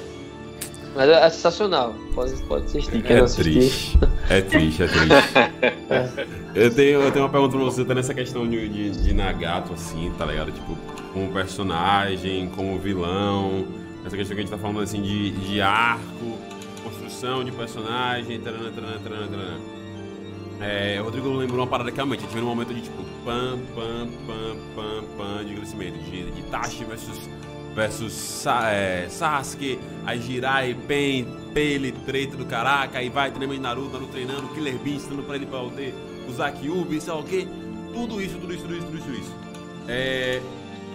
Mas 0.94 1.08
é, 1.08 1.24
é 1.26 1.30
sensacional. 1.30 1.94
Pode, 2.14 2.32
pode 2.42 2.66
assistir. 2.66 3.02
Quem 3.02 3.16
não 3.16 3.22
É 3.22 3.24
assistir. 3.24 3.52
triste. 3.52 3.98
É 4.28 4.40
triste, 4.42 4.82
é 4.82 4.86
triste. 4.86 6.32
Eu 6.54 6.70
tenho, 6.74 7.00
eu 7.00 7.10
tenho 7.10 7.24
uma 7.24 7.30
pergunta 7.30 7.56
pra 7.56 7.64
você, 7.64 7.82
tá 7.82 7.94
nessa 7.94 8.12
questão 8.12 8.46
de, 8.46 8.68
de, 8.68 8.90
de 8.90 9.14
Nagato, 9.14 9.72
assim, 9.72 10.12
tá 10.18 10.26
ligado? 10.26 10.52
Tipo, 10.52 10.76
como 11.14 11.32
personagem, 11.32 12.50
como 12.54 12.78
vilão, 12.78 13.64
essa 14.04 14.16
questão 14.16 14.34
que 14.34 14.42
a 14.42 14.44
gente 14.44 14.50
tá 14.50 14.58
falando, 14.58 14.80
assim, 14.80 15.00
de, 15.00 15.30
de 15.30 15.60
arco, 15.60 16.38
construção 16.82 17.44
de 17.44 17.52
personagem, 17.52 18.40
tarana, 18.40 18.70
tarana, 18.70 18.98
tarana, 18.98 19.28
tarana. 19.28 19.60
É, 20.60 21.00
o 21.00 21.04
Rodrigo 21.04 21.28
lembrou 21.30 21.60
uma 21.60 21.66
parada 21.66 21.90
que 21.90 21.96
realmente, 21.96 22.20
a 22.20 22.22
gente 22.22 22.34
vê 22.34 22.40
um 22.40 22.46
momento 22.46 22.72
de, 22.72 22.82
tipo, 22.82 23.02
pam, 23.24 23.58
pam, 23.74 24.08
pam, 24.26 24.56
pam, 24.74 25.04
pam, 25.16 25.44
de 25.44 25.54
crescimento, 25.54 25.98
de, 25.98 26.30
de 26.30 26.40
Itachi 26.40 26.84
versus, 26.84 27.28
versus 27.74 28.46
é, 28.46 29.06
Sasuke, 29.08 29.78
aí 30.04 30.20
Jirai, 30.20 30.74
Pen, 30.86 31.26
Pele, 31.52 31.92
treta 31.92 32.36
do 32.36 32.46
caraca, 32.46 32.98
aí 32.98 33.08
vai 33.08 33.30
treinamento 33.30 33.60
de 33.60 33.62
Naruto, 33.62 33.92
Naruto 33.92 34.12
treinando, 34.12 34.48
Killer 34.48 34.78
Bean 34.78 34.94
ensinando 34.94 35.22
pra 35.22 35.36
ele 35.36 35.46
pra 35.46 35.60
poder 35.60 35.94
usar 36.28 36.52
Kyuubi, 36.52 37.00
sei 37.00 37.12
lá 37.12 37.18
o 37.18 37.24
quê. 37.24 37.46
Tudo 37.92 38.20
isso, 38.22 38.38
tudo 38.38 38.54
isso, 38.54 38.62
tudo 38.62 38.76
isso, 38.76 38.86
tudo 38.86 38.98
isso, 38.98 39.06
tudo 39.06 39.18
isso. 39.18 39.34
É, 39.88 40.40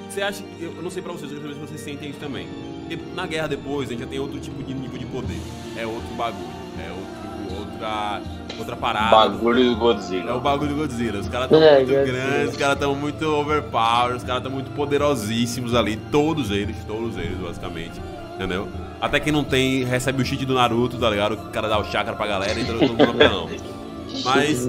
você 0.10 0.22
acha 0.22 0.44
eu 0.60 0.82
não 0.82 0.90
sei 0.90 1.04
pra 1.04 1.12
vocês, 1.12 1.32
eu 1.32 1.40
quero 1.40 1.54
saber 1.54 1.68
se 1.68 1.74
vocês 1.74 1.82
sentem 1.82 2.10
isso 2.10 2.20
também. 2.20 2.48
Porque 2.88 3.00
na 3.16 3.26
guerra 3.28 3.48
depois 3.48 3.88
a 3.90 3.92
gente 3.92 4.00
já 4.02 4.08
tem 4.08 4.20
outro 4.20 4.40
tipo 4.40 4.64
de 4.64 4.74
nível 4.74 4.98
de 4.98 5.06
poder. 5.06 5.40
É 5.76 5.86
outro 5.86 6.08
bagulho, 6.16 6.48
é 6.80 6.90
outro, 6.90 7.60
outra, 7.60 8.22
outra 8.58 8.76
parada. 8.76 9.16
Bagulho 9.16 9.64
do 9.64 9.70
É 9.72 9.74
o 9.74 9.78
Godzilla. 9.78 10.40
bagulho 10.40 10.70
do 10.72 10.76
Godzilla. 10.78 11.20
Os 11.20 11.28
caras 11.28 11.46
estão 11.52 11.62
É, 11.62 11.78
muito 11.78 11.94
Godzilla. 11.94 12.06
grandes, 12.18 12.52
os 12.52 12.58
caras 12.58 12.74
estão 12.76 12.96
muito 12.96 13.26
overpowered, 13.26 14.18
os 14.18 14.24
caras 14.24 14.38
estão 14.42 14.52
muito 14.52 14.72
poderosíssimos 14.72 15.76
ali. 15.76 15.98
Todos 16.12 16.50
eles, 16.50 16.78
todos 16.88 17.18
eles, 17.18 17.38
basicamente. 17.38 18.00
Entendeu? 18.36 18.68
Até 19.02 19.20
quem 19.20 19.34
não 19.34 19.44
tem, 19.44 19.84
recebe 19.84 20.22
o 20.22 20.26
cheat 20.26 20.46
do 20.46 20.54
Naruto, 20.54 20.98
tá 20.98 21.10
ligado? 21.10 21.34
O 21.34 21.50
cara 21.52 21.68
dá 21.68 21.78
o 21.80 21.84
chakra 21.84 22.14
pra 22.16 22.26
galera 22.26 22.58
e 22.58 22.64
entra 22.64 22.78
todo 22.78 22.88
mundo 22.88 23.06
campeão. 23.06 23.50
Mas, 24.24 24.68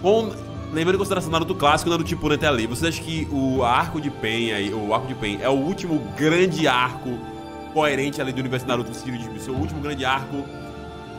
com, 0.00 0.30
levando 0.72 0.94
em 0.94 0.98
consideração 0.98 1.30
Naruto 1.30 1.54
clássico 1.54 1.90
Naruto 1.90 2.08
Shippuden 2.08 2.36
até 2.36 2.46
ali, 2.46 2.66
vocês 2.66 2.94
acham 2.94 3.04
que 3.04 3.26
o 3.30 3.64
arco 3.64 4.00
de 4.00 4.10
Pen 4.10 4.52
aí, 4.52 4.72
o 4.72 4.94
arco 4.94 5.06
de 5.06 5.14
Pen 5.14 5.38
é 5.42 5.48
o 5.48 5.54
último 5.54 5.98
grande 6.16 6.68
arco 6.68 7.18
coerente 7.72 8.20
ali 8.20 8.32
do 8.32 8.40
universo 8.40 8.66
Naruto 8.66 8.90
no 8.90 9.18
de 9.18 9.42
ser 9.42 9.50
o 9.50 9.56
último 9.56 9.80
grande 9.80 10.04
arco 10.04 10.44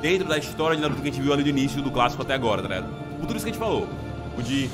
dentro 0.01 0.27
da 0.27 0.37
história 0.37 0.75
de 0.75 0.81
Naruto 0.81 1.01
que 1.01 1.09
a 1.09 1.11
gente 1.11 1.21
viu 1.21 1.33
ali 1.33 1.43
do 1.43 1.49
início 1.49 1.81
do 1.81 1.91
clássico 1.91 2.21
até 2.21 2.33
agora, 2.33 2.61
tá 2.61 2.67
ligado? 2.67 2.87
Por 3.19 3.27
tudo 3.27 3.35
isso 3.35 3.45
que 3.45 3.51
a 3.51 3.53
gente 3.53 3.61
falou. 3.61 3.87
O 4.37 4.41
de 4.41 4.69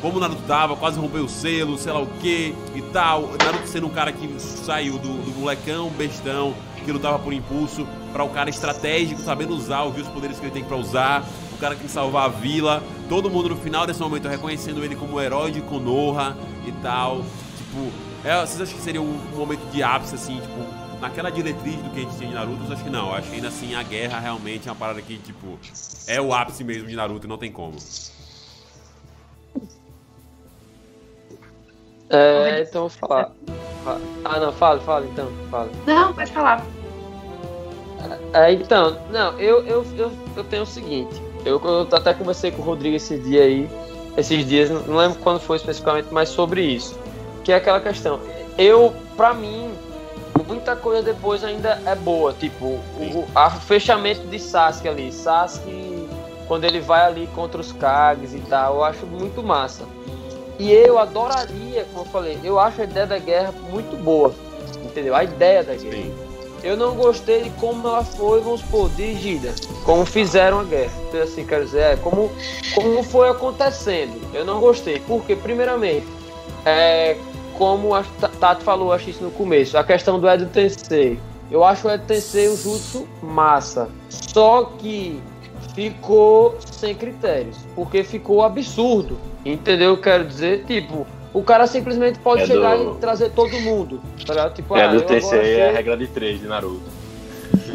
como 0.00 0.16
o 0.16 0.20
Naruto 0.20 0.42
tava, 0.48 0.74
quase 0.74 0.98
rompeu 0.98 1.24
o 1.24 1.28
selo, 1.28 1.78
sei 1.78 1.92
lá 1.92 2.00
o 2.00 2.06
que 2.20 2.54
e 2.74 2.82
tal. 2.92 3.30
Naruto 3.38 3.68
sendo 3.68 3.86
um 3.86 3.90
cara 3.90 4.12
que 4.12 4.40
saiu 4.40 4.98
do, 4.98 5.08
do 5.08 5.38
molecão, 5.38 5.90
bestão, 5.90 6.54
que 6.84 6.90
lutava 6.90 7.18
por 7.18 7.32
impulso, 7.32 7.86
para 8.12 8.24
o 8.24 8.28
cara 8.30 8.50
estratégico, 8.50 9.20
sabendo 9.20 9.54
usar, 9.54 9.82
ouvir 9.82 10.02
os 10.02 10.08
poderes 10.08 10.38
que 10.38 10.46
ele 10.46 10.52
tem 10.52 10.64
para 10.64 10.76
usar, 10.76 11.24
cara 11.62 11.76
que 11.76 11.88
salvar 11.88 12.24
a 12.24 12.28
vila. 12.28 12.82
Todo 13.08 13.30
mundo 13.30 13.50
no 13.50 13.56
final 13.56 13.86
desse 13.86 14.00
momento 14.00 14.26
reconhecendo 14.26 14.84
ele 14.84 14.96
como 14.96 15.14
o 15.14 15.20
herói 15.20 15.52
de 15.52 15.60
Konoha 15.60 16.36
e 16.66 16.72
tal. 16.82 17.18
Tipo, 17.56 17.92
é, 18.24 18.40
vocês 18.40 18.60
acham 18.60 18.76
que 18.76 18.82
seria 18.82 19.00
um, 19.00 19.14
um 19.32 19.36
momento 19.36 19.64
de 19.70 19.80
ápice, 19.80 20.16
assim, 20.16 20.40
tipo, 20.40 21.00
naquela 21.00 21.30
diretriz 21.30 21.76
do 21.76 21.90
que 21.90 22.00
a 22.00 22.02
gente 22.02 22.16
tinha 22.16 22.28
de 22.28 22.34
Naruto, 22.34 22.64
eu 22.64 22.72
acho 22.72 22.82
que 22.82 22.90
não. 22.90 23.10
Eu 23.10 23.14
acho 23.14 23.28
que 23.28 23.36
ainda 23.36 23.48
assim 23.48 23.76
a 23.76 23.82
guerra 23.84 24.18
realmente 24.18 24.68
é 24.68 24.72
uma 24.72 24.76
parada 24.76 25.00
que, 25.00 25.18
tipo, 25.18 25.56
é 26.08 26.20
o 26.20 26.34
ápice 26.34 26.64
mesmo 26.64 26.88
de 26.88 26.96
Naruto 26.96 27.26
e 27.26 27.28
não 27.28 27.38
tem 27.38 27.52
como. 27.52 27.76
É, 32.10 32.66
então 32.68 32.88
vou 32.88 32.90
falar. 32.90 33.32
Ah, 34.24 34.40
não, 34.40 34.52
fala, 34.52 34.80
fala 34.80 35.06
então, 35.06 35.30
fala. 35.48 35.70
Não, 35.86 36.12
pode 36.12 36.32
falar. 36.32 36.66
É, 38.34 38.52
então, 38.52 38.98
não, 39.10 39.38
eu, 39.38 39.64
eu, 39.64 39.86
eu, 39.96 40.12
eu 40.36 40.44
tenho 40.44 40.64
o 40.64 40.66
seguinte. 40.66 41.31
Eu, 41.44 41.60
eu 41.64 41.88
até 41.92 42.14
conversei 42.14 42.50
com 42.50 42.62
o 42.62 42.64
Rodrigo 42.64 42.96
esse 42.96 43.18
dia 43.18 43.42
aí, 43.42 43.68
esses 44.16 44.46
dias, 44.46 44.70
não 44.70 44.96
lembro 44.96 45.18
quando 45.20 45.40
foi 45.40 45.56
especificamente, 45.56 46.08
mas 46.10 46.28
sobre 46.28 46.62
isso. 46.62 46.98
Que 47.44 47.52
é 47.52 47.56
aquela 47.56 47.80
questão. 47.80 48.20
Eu, 48.56 48.94
pra 49.16 49.34
mim, 49.34 49.72
muita 50.46 50.76
coisa 50.76 51.02
depois 51.02 51.42
ainda 51.42 51.80
é 51.86 51.94
boa. 51.94 52.32
Tipo, 52.32 52.66
o, 52.66 53.24
o 53.34 53.60
fechamento 53.60 54.26
de 54.26 54.38
Sasuke 54.38 54.88
ali. 54.88 55.10
Sasuke, 55.10 56.08
quando 56.46 56.64
ele 56.64 56.80
vai 56.80 57.04
ali 57.06 57.28
contra 57.34 57.60
os 57.60 57.72
Kages 57.72 58.34
e 58.34 58.40
tal, 58.40 58.76
eu 58.76 58.84
acho 58.84 59.06
muito 59.06 59.42
massa. 59.42 59.84
E 60.58 60.70
eu 60.70 60.98
adoraria, 60.98 61.84
como 61.92 62.06
eu 62.06 62.10
falei, 62.10 62.38
eu 62.44 62.60
acho 62.60 62.82
a 62.82 62.84
ideia 62.84 63.06
da 63.06 63.18
guerra 63.18 63.52
muito 63.70 63.96
boa. 63.96 64.34
Entendeu? 64.84 65.16
A 65.16 65.24
ideia 65.24 65.64
da 65.64 65.74
guerra. 65.74 65.96
Sim. 65.96 66.31
Eu 66.62 66.76
não 66.76 66.94
gostei 66.94 67.42
de 67.42 67.50
como 67.50 67.86
ela 67.88 68.04
foi, 68.04 68.40
vamos 68.40 68.60
supor, 68.60 68.88
dirigida. 68.90 69.52
Como 69.84 70.06
fizeram 70.06 70.60
a 70.60 70.64
guerra. 70.64 70.92
Então, 71.08 71.22
assim, 71.22 71.44
quero 71.44 71.64
dizer, 71.64 71.80
é, 71.80 71.96
como, 71.96 72.30
como 72.74 73.02
foi 73.02 73.28
acontecendo. 73.28 74.20
Eu 74.32 74.44
não 74.44 74.60
gostei. 74.60 75.00
Porque, 75.00 75.34
primeiramente, 75.34 76.06
é, 76.64 77.16
como 77.58 77.94
a 77.94 78.04
Tati 78.38 78.62
falou, 78.62 78.92
acho 78.92 79.10
isso 79.10 79.24
no 79.24 79.30
começo, 79.32 79.76
a 79.76 79.84
questão 79.84 80.20
do 80.20 80.28
Edo 80.28 80.46
Tensei. 80.46 81.18
Eu 81.50 81.64
acho 81.64 81.88
o 81.88 81.90
Edo 81.90 82.04
Tensei 82.06 82.48
o 82.48 82.56
jutsu 82.56 83.08
massa. 83.20 83.88
Só 84.08 84.72
que 84.78 85.20
ficou 85.74 86.56
sem 86.70 86.94
critérios. 86.94 87.56
Porque 87.74 88.04
ficou 88.04 88.42
absurdo. 88.42 89.18
Entendeu? 89.44 89.96
Quero 89.96 90.24
dizer, 90.24 90.64
tipo, 90.64 91.06
o 91.34 91.42
cara 91.42 91.66
simplesmente 91.66 92.18
pode 92.18 92.42
é 92.42 92.46
chegar 92.46 92.76
do... 92.76 92.92
e 92.92 92.94
trazer 92.96 93.30
todo 93.30 93.58
mundo. 93.60 94.00
Tá 94.26 94.50
tipo, 94.50 94.76
é 94.76 94.84
ah, 94.84 94.88
do 94.88 95.02
TC 95.02 95.36
é 95.36 95.70
a 95.70 95.72
regra 95.72 95.96
de 95.96 96.06
3 96.06 96.40
de 96.40 96.46
Naruto. 96.46 97.02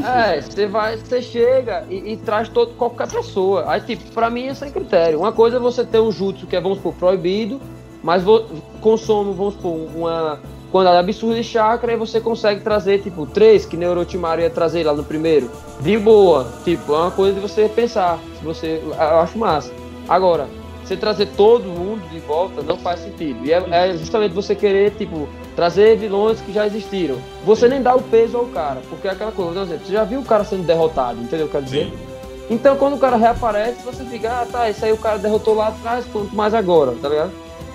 É, 0.04 0.42
você 0.42 0.68
vai, 0.68 0.98
você 0.98 1.22
chega 1.22 1.84
e, 1.90 2.14
e, 2.14 2.18
traz 2.18 2.50
todo, 2.50 2.74
qualquer 2.76 3.08
pessoa. 3.08 3.66
Aí, 3.68 3.82
tipo, 3.82 4.12
pra 4.12 4.30
mim 4.30 4.48
é 4.48 4.54
sem 4.54 4.72
critério. 4.72 5.20
Uma 5.20 5.32
coisa 5.32 5.58
é 5.58 5.60
você 5.60 5.84
ter 5.84 6.00
um 6.00 6.12
jutsu 6.12 6.46
que 6.46 6.56
é, 6.56 6.62
vamos 6.62 6.78
supor, 6.78 6.94
proibido, 6.94 7.60
mas 8.04 8.24
vo, 8.24 8.44
consome, 8.80 9.34
vamos 9.34 9.56
supor, 9.56 9.76
uma 9.96 10.40
quantidade 10.72 10.98
absurda 11.00 11.36
de 11.36 11.44
chakra 11.44 11.94
e 11.94 11.96
você 11.96 12.20
consegue 12.20 12.62
trazer, 12.62 13.02
tipo, 13.02 13.26
três, 13.26 13.66
que 13.66 13.84
Orochimaru 13.84 14.42
ia 14.42 14.50
trazer 14.50 14.84
lá 14.84 14.94
no 14.94 15.04
primeiro. 15.04 15.50
De 15.80 15.98
boa. 15.98 16.48
Tipo, 16.64 16.94
é 16.94 16.98
uma 16.98 17.12
coisa 17.12 17.34
de 17.34 17.40
você 17.40 17.68
pensar. 17.68 18.20
Se 18.38 18.44
você, 18.44 18.82
eu 18.84 19.20
acho 19.20 19.38
massa. 19.38 19.72
Agora, 20.08 20.48
você 20.88 20.96
trazer 20.96 21.28
todo 21.36 21.66
mundo 21.66 22.08
de 22.10 22.20
volta 22.20 22.62
não 22.62 22.78
faz 22.78 23.02
sentido. 23.02 23.46
E 23.46 23.52
é, 23.52 23.64
é, 23.70 23.98
justamente 23.98 24.34
você 24.34 24.56
querer, 24.56 24.92
tipo, 24.92 25.28
trazer 25.56 25.98
vilões 25.98 26.40
que 26.40 26.54
já 26.54 26.66
existiram. 26.66 27.18
Você 27.46 27.68
nem 27.68 27.82
dá 27.82 27.94
o 27.94 28.02
peso 28.02 28.38
ao 28.38 28.46
cara, 28.46 28.82
porque 28.90 29.08
é 29.08 29.12
aquela 29.12 29.32
coisa, 29.32 29.52
por 29.52 29.62
exemplo, 29.64 29.86
você 29.86 29.94
já 29.94 30.04
viu 30.04 30.22
o 30.22 30.26
cara 30.26 30.44
sendo 30.44 30.64
derrotado, 30.64 31.20
entendeu 31.22 31.46
o 31.46 31.50
que 31.50 31.58
eu 31.58 31.62
quero 31.62 31.66
dizer? 31.66 31.86
Sim. 31.86 32.08
Então 32.50 32.78
quando 32.78 32.96
o 32.96 33.00
cara 33.00 33.18
reaparece, 33.18 33.84
você 33.84 34.06
fica, 34.06 34.42
ah 34.42 34.48
tá, 34.50 34.70
isso 34.70 34.86
aí 34.86 34.94
o 34.94 34.98
cara 34.98 35.18
derrotou 35.18 35.54
lá 35.54 35.68
atrás, 35.68 36.06
quanto 36.06 36.34
mais 36.34 36.54
agora, 36.54 36.94
tá 37.02 37.10
ligado? 37.10 37.32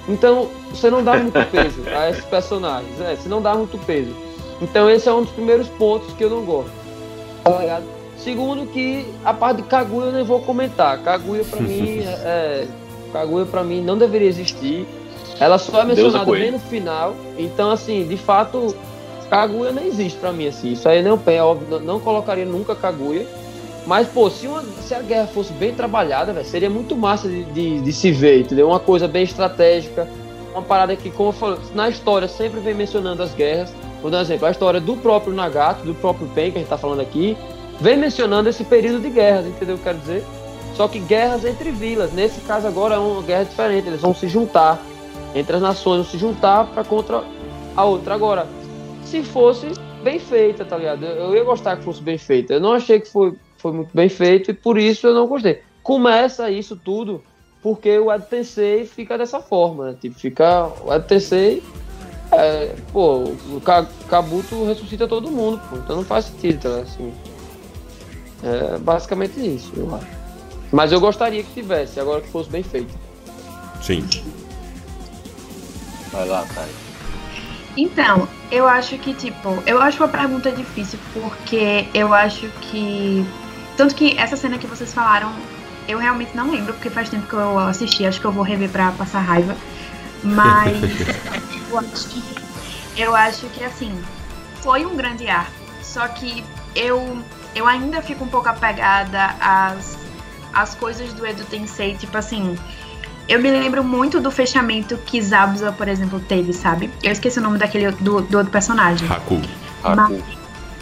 Então 0.08 0.48
você 0.70 0.90
não 0.90 1.04
dá 1.04 1.16
muito 1.18 1.38
peso 1.50 1.82
a 1.94 2.08
esses 2.10 2.24
personagens, 2.24 2.96
né? 2.96 3.16
Você 3.20 3.28
não 3.28 3.42
dá 3.42 3.54
muito 3.54 3.78
peso. 3.84 4.14
Então 4.62 4.88
esse 4.88 5.08
é 5.08 5.12
um 5.12 5.22
dos 5.22 5.32
primeiros 5.32 5.68
pontos 5.68 6.14
que 6.14 6.24
eu 6.24 6.30
não 6.30 6.42
gosto. 6.44 6.70
Tá 7.44 7.58
ligado? 7.58 7.84
Segundo 8.16 8.66
que 8.66 9.04
a 9.24 9.34
parte 9.34 9.62
de 9.62 9.68
Kaguya 9.68 10.06
eu 10.06 10.12
nem 10.12 10.24
vou 10.24 10.40
comentar. 10.40 10.98
Kaguya 11.02 11.44
pra 11.44 11.60
mim 11.60 11.98
é, 12.06 12.08
é 12.24 12.68
Kaguya 13.12 13.46
para 13.46 13.62
mim 13.62 13.80
não 13.80 13.96
deveria 13.98 14.28
existir. 14.28 14.86
Ela 15.38 15.58
só 15.58 15.82
é 15.82 15.84
mencionada 15.84 16.30
bem 16.30 16.50
no 16.52 16.58
final. 16.58 17.14
Então, 17.36 17.70
assim, 17.70 18.06
de 18.06 18.16
fato, 18.16 18.74
Kaguya 19.28 19.72
não 19.72 19.82
existe 19.82 20.18
para 20.18 20.32
mim, 20.32 20.46
assim. 20.46 20.72
Isso 20.72 20.88
aí 20.88 21.02
não 21.02 21.20
é 21.26 21.42
óbvio, 21.42 21.80
não, 21.80 21.98
colocaria 22.00 22.44
nunca 22.44 22.74
Kaguya. 22.74 23.26
Mas, 23.86 24.06
pô, 24.06 24.30
se, 24.30 24.46
uma, 24.46 24.62
se 24.62 24.94
a 24.94 25.00
guerra 25.00 25.26
fosse 25.26 25.52
bem 25.54 25.74
trabalhada, 25.74 26.32
véio, 26.32 26.46
seria 26.46 26.70
muito 26.70 26.96
massa 26.96 27.28
de, 27.28 27.42
de, 27.44 27.80
de, 27.80 27.92
se 27.92 28.12
ver, 28.12 28.40
entendeu? 28.40 28.68
Uma 28.68 28.78
coisa 28.78 29.08
bem 29.08 29.24
estratégica, 29.24 30.08
uma 30.52 30.62
parada 30.62 30.94
que, 30.94 31.10
como 31.10 31.30
eu 31.30 31.32
falei, 31.32 31.58
na 31.74 31.88
história 31.88 32.28
sempre 32.28 32.60
vem 32.60 32.74
mencionando 32.74 33.22
as 33.22 33.34
guerras. 33.34 33.74
Vou 34.00 34.10
dar 34.10 34.18
um 34.18 34.20
exemplo, 34.20 34.46
a 34.46 34.50
história 34.50 34.80
do 34.80 34.96
próprio 34.96 35.34
Nagato, 35.34 35.84
do 35.84 35.94
próprio 35.94 36.28
Pen, 36.28 36.52
que 36.52 36.58
a 36.58 36.60
gente 36.60 36.68
tá 36.68 36.78
falando 36.78 37.00
aqui, 37.00 37.36
vem 37.80 37.96
mencionando 37.96 38.48
esse 38.48 38.62
período 38.64 39.00
de 39.00 39.10
guerras, 39.10 39.46
entendeu 39.46 39.76
o 39.76 39.78
que 39.78 39.88
eu 39.88 39.92
quero 39.92 39.98
dizer? 39.98 40.24
Só 40.74 40.88
que 40.88 40.98
guerras 40.98 41.44
entre 41.44 41.70
vilas. 41.70 42.12
Nesse 42.12 42.40
caso 42.42 42.66
agora 42.66 42.94
é 42.94 42.98
uma 42.98 43.22
guerra 43.22 43.44
diferente. 43.44 43.88
Eles 43.88 44.00
vão 44.00 44.14
se 44.14 44.28
juntar. 44.28 44.80
Entre 45.34 45.56
as 45.56 45.62
nações 45.62 46.02
vão 46.02 46.10
se 46.10 46.18
juntar 46.18 46.66
para 46.66 46.84
contra 46.84 47.22
a 47.76 47.84
outra. 47.84 48.14
Agora, 48.14 48.46
se 49.04 49.22
fosse 49.22 49.72
bem 50.02 50.18
feita, 50.18 50.64
tá 50.64 50.76
ligado? 50.76 51.04
Eu 51.04 51.34
ia 51.34 51.44
gostar 51.44 51.76
que 51.76 51.84
fosse 51.84 52.02
bem 52.02 52.18
feita. 52.18 52.54
Eu 52.54 52.60
não 52.60 52.72
achei 52.72 53.00
que 53.00 53.08
foi, 53.08 53.34
foi 53.56 53.72
muito 53.72 53.90
bem 53.94 54.08
feito 54.08 54.50
e 54.50 54.54
por 54.54 54.78
isso 54.78 55.06
eu 55.06 55.14
não 55.14 55.26
gostei. 55.26 55.62
Começa 55.82 56.50
isso 56.50 56.76
tudo 56.76 57.22
porque 57.62 57.98
o 57.98 58.12
Ed 58.12 58.86
fica 58.86 59.16
dessa 59.16 59.40
forma, 59.40 59.92
né? 59.92 59.96
Tipo, 60.00 60.18
fica. 60.18 60.66
O 60.84 60.92
Ed. 60.92 61.62
É, 62.32 62.74
pô, 62.92 63.24
o 63.24 63.60
Kabuto 64.08 64.64
ressuscita 64.64 65.06
todo 65.06 65.30
mundo, 65.30 65.60
pô. 65.68 65.76
Então 65.76 65.96
não 65.96 66.04
faz 66.04 66.24
sentido, 66.26 66.62
tá? 66.62 66.80
Assim, 66.80 67.12
é 68.42 68.78
basicamente 68.78 69.38
isso, 69.38 69.72
eu 69.76 69.94
acho. 69.94 70.21
Mas 70.72 70.90
eu 70.90 70.98
gostaria 70.98 71.42
que 71.42 71.52
tivesse, 71.52 72.00
agora 72.00 72.22
que 72.22 72.30
fosse 72.30 72.48
bem 72.48 72.62
feito. 72.62 72.92
Sim. 73.82 74.08
Vai 76.10 76.26
lá, 76.26 76.46
Thay. 76.54 76.68
Então, 77.76 78.28
eu 78.50 78.66
acho 78.66 78.96
que, 78.98 79.12
tipo, 79.14 79.62
eu 79.66 79.80
acho 79.80 80.02
uma 80.02 80.08
pergunta 80.08 80.50
difícil, 80.50 80.98
porque 81.12 81.86
eu 81.92 82.12
acho 82.14 82.48
que. 82.62 83.24
Tanto 83.76 83.94
que 83.94 84.16
essa 84.18 84.36
cena 84.36 84.58
que 84.58 84.66
vocês 84.66 84.92
falaram, 84.92 85.32
eu 85.88 85.98
realmente 85.98 86.36
não 86.36 86.50
lembro, 86.50 86.72
porque 86.74 86.90
faz 86.90 87.08
tempo 87.08 87.26
que 87.26 87.34
eu 87.34 87.58
assisti, 87.58 88.06
acho 88.06 88.20
que 88.20 88.26
eu 88.26 88.32
vou 88.32 88.42
rever 88.42 88.70
pra 88.70 88.92
passar 88.92 89.20
raiva. 89.20 89.56
Mas 90.22 90.82
eu, 91.70 91.78
acho 91.78 92.08
que, 92.08 92.22
eu 92.96 93.16
acho 93.16 93.46
que 93.48 93.64
assim, 93.64 93.92
foi 94.60 94.84
um 94.84 94.96
grande 94.96 95.28
arco. 95.28 95.52
Só 95.82 96.06
que 96.08 96.44
eu, 96.74 97.18
eu 97.54 97.66
ainda 97.66 98.00
fico 98.02 98.24
um 98.24 98.28
pouco 98.28 98.48
apegada 98.48 99.34
às 99.40 100.01
as 100.52 100.74
coisas 100.74 101.12
do 101.12 101.26
Edo 101.26 101.44
Tensei, 101.44 101.96
tipo 101.96 102.16
assim. 102.16 102.56
Eu 103.28 103.40
me 103.40 103.50
lembro 103.50 103.84
muito 103.84 104.20
do 104.20 104.30
fechamento 104.30 104.98
que 105.06 105.22
Zabuza, 105.22 105.70
por 105.72 105.86
exemplo, 105.86 106.18
teve, 106.20 106.52
sabe? 106.52 106.90
Eu 107.02 107.12
esqueci 107.12 107.38
o 107.38 107.42
nome 107.42 107.56
daquele 107.56 107.92
do, 107.92 108.20
do 108.20 108.38
outro 108.38 108.52
personagem. 108.52 109.08
Haku. 109.08 109.40
Haku. 109.84 110.22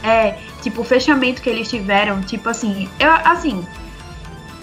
é, 0.03 0.39
tipo, 0.63 0.81
o 0.81 0.85
fechamento 0.85 1.43
que 1.43 1.51
eles 1.51 1.69
tiveram, 1.69 2.23
tipo 2.23 2.49
assim, 2.49 2.89
eu 2.99 3.13
assim, 3.25 3.67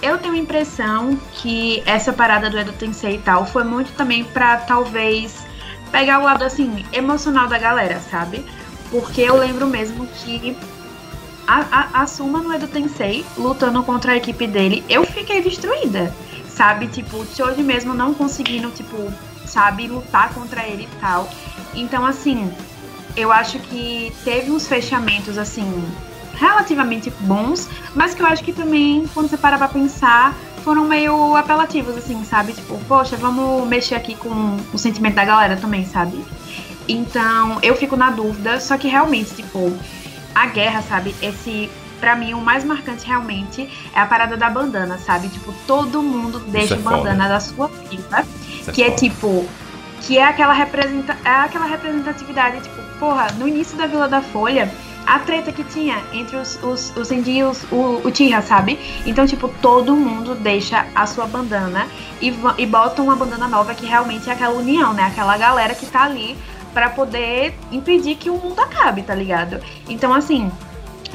eu 0.02 0.18
tenho 0.18 0.34
a 0.34 0.38
impressão 0.38 1.20
que 1.34 1.82
essa 1.86 2.14
parada 2.14 2.50
do 2.50 2.58
Edo 2.58 2.74
Tensei 2.74 3.16
e 3.16 3.20
tal 3.20 3.46
foi 3.46 3.64
muito 3.64 3.92
também 3.94 4.24
para 4.24 4.58
talvez 4.58 5.46
pegar 5.92 6.20
o 6.20 6.24
lado 6.24 6.44
assim 6.44 6.86
emocional 6.92 7.48
da 7.48 7.58
galera, 7.58 8.00
sabe? 8.00 8.46
Porque 8.92 9.22
eu 9.22 9.38
lembro 9.38 9.68
mesmo 9.68 10.08
que 10.08 10.56
a, 11.48 11.66
a, 11.72 12.02
a 12.04 12.08
Suma 12.08 12.56
Edo 12.56 12.68
Tensei, 12.68 13.26
lutando 13.38 13.82
contra 13.84 14.12
a 14.12 14.18
equipe 14.18 14.46
dele, 14.46 14.84
eu 14.90 15.06
fiquei 15.06 15.42
destruída. 15.42 16.14
Sabe? 16.50 16.88
Tipo, 16.88 17.24
de 17.24 17.42
hoje 17.42 17.64
mesmo 17.64 17.94
não 17.94 18.14
conseguindo, 18.14 18.70
tipo, 18.72 19.14
sabe, 19.46 19.88
lutar 19.88 20.34
contra 20.34 20.68
ele 20.68 20.84
e 20.84 21.00
tal. 21.00 21.30
Então, 21.74 22.06
assim, 22.06 22.52
eu 23.16 23.32
acho 23.32 23.60
que 23.60 24.12
teve 24.24 24.52
uns 24.52 24.68
fechamentos, 24.68 25.38
assim, 25.38 25.84
relativamente 26.34 27.12
bons, 27.22 27.70
mas 27.96 28.14
que 28.14 28.22
eu 28.22 28.28
acho 28.28 28.44
que 28.44 28.54
também, 28.54 29.08
quando 29.14 29.30
você 29.30 29.38
para 29.38 29.58
pra 29.58 29.68
pensar, 29.68 30.36
foram 30.64 30.84
meio 30.86 31.36
apelativos, 31.36 31.96
assim, 31.96 32.24
sabe? 32.26 32.54
Tipo, 32.54 32.78
poxa, 32.88 33.16
vamos 33.16 33.68
mexer 33.68 33.96
aqui 33.96 34.16
com 34.16 34.58
o 34.74 34.78
sentimento 34.78 35.16
da 35.16 35.26
galera 35.26 35.56
também, 35.58 35.86
sabe? 35.86 36.24
Então, 36.88 37.60
eu 37.62 37.76
fico 37.76 37.96
na 37.96 38.12
dúvida, 38.12 38.60
só 38.60 38.78
que 38.78 38.88
realmente, 38.88 39.36
tipo, 39.36 39.78
a 40.38 40.46
guerra, 40.48 40.82
sabe? 40.84 41.16
Esse 41.22 41.70
Pra 42.00 42.16
mim, 42.16 42.36
o 42.36 42.40
mais 42.40 42.64
marcante 42.64 43.08
realmente 43.08 43.68
é 43.92 44.00
a 44.00 44.06
parada 44.06 44.38
da 44.38 44.50
bandana, 44.52 45.00
sabe? 45.00 45.30
Tipo, 45.30 45.52
todo 45.66 46.00
mundo 46.04 46.40
deixa 46.40 46.76
é 46.76 46.78
bandana 46.78 47.24
foda. 47.24 47.30
da 47.30 47.40
sua 47.40 47.68
vida. 47.90 48.26
Isso 48.62 48.72
que 48.72 48.84
é 48.84 48.86
foda. 48.86 48.98
tipo. 48.98 49.46
Que 50.02 50.20
é 50.20 50.24
aquela, 50.24 50.54
representa 50.54 51.18
é 51.26 51.30
aquela 51.30 51.66
representatividade, 51.66 52.62
tipo, 52.62 52.80
porra, 53.00 53.30
no 53.40 53.48
início 53.48 53.76
da 53.76 53.88
Vila 53.88 54.08
da 54.08 54.22
Folha, 54.22 54.72
a 55.08 55.18
treta 55.20 55.52
que 55.52 55.64
tinha 55.64 56.04
entre 56.14 56.38
os, 56.38 56.62
os, 56.62 56.96
os 56.96 57.12
Indy 57.12 57.38
e 57.38 57.44
os, 57.44 57.64
o, 57.72 58.02
o 58.04 58.12
Tira, 58.12 58.42
sabe? 58.44 58.78
Então, 59.08 59.26
tipo, 59.26 59.48
todo 59.60 59.96
mundo 59.96 60.36
deixa 60.36 60.86
a 60.94 61.08
sua 61.08 61.26
bandana 61.26 61.88
e, 62.22 62.32
e 62.60 62.66
bota 62.68 63.02
uma 63.02 63.16
bandana 63.16 63.48
nova 63.48 63.74
que 63.74 63.88
realmente 63.88 64.30
é 64.30 64.34
aquela 64.34 64.54
união, 64.54 64.94
né? 64.94 65.04
Aquela 65.04 65.36
galera 65.36 65.74
que 65.74 65.86
tá 65.88 66.04
ali 66.04 66.38
pra 66.74 66.90
poder 66.90 67.58
impedir 67.72 68.16
que 68.16 68.30
o 68.30 68.38
mundo 68.38 68.60
acabe, 68.60 69.04
tá 69.04 69.16
ligado? 69.16 69.60
Então, 69.88 70.14
assim, 70.14 70.52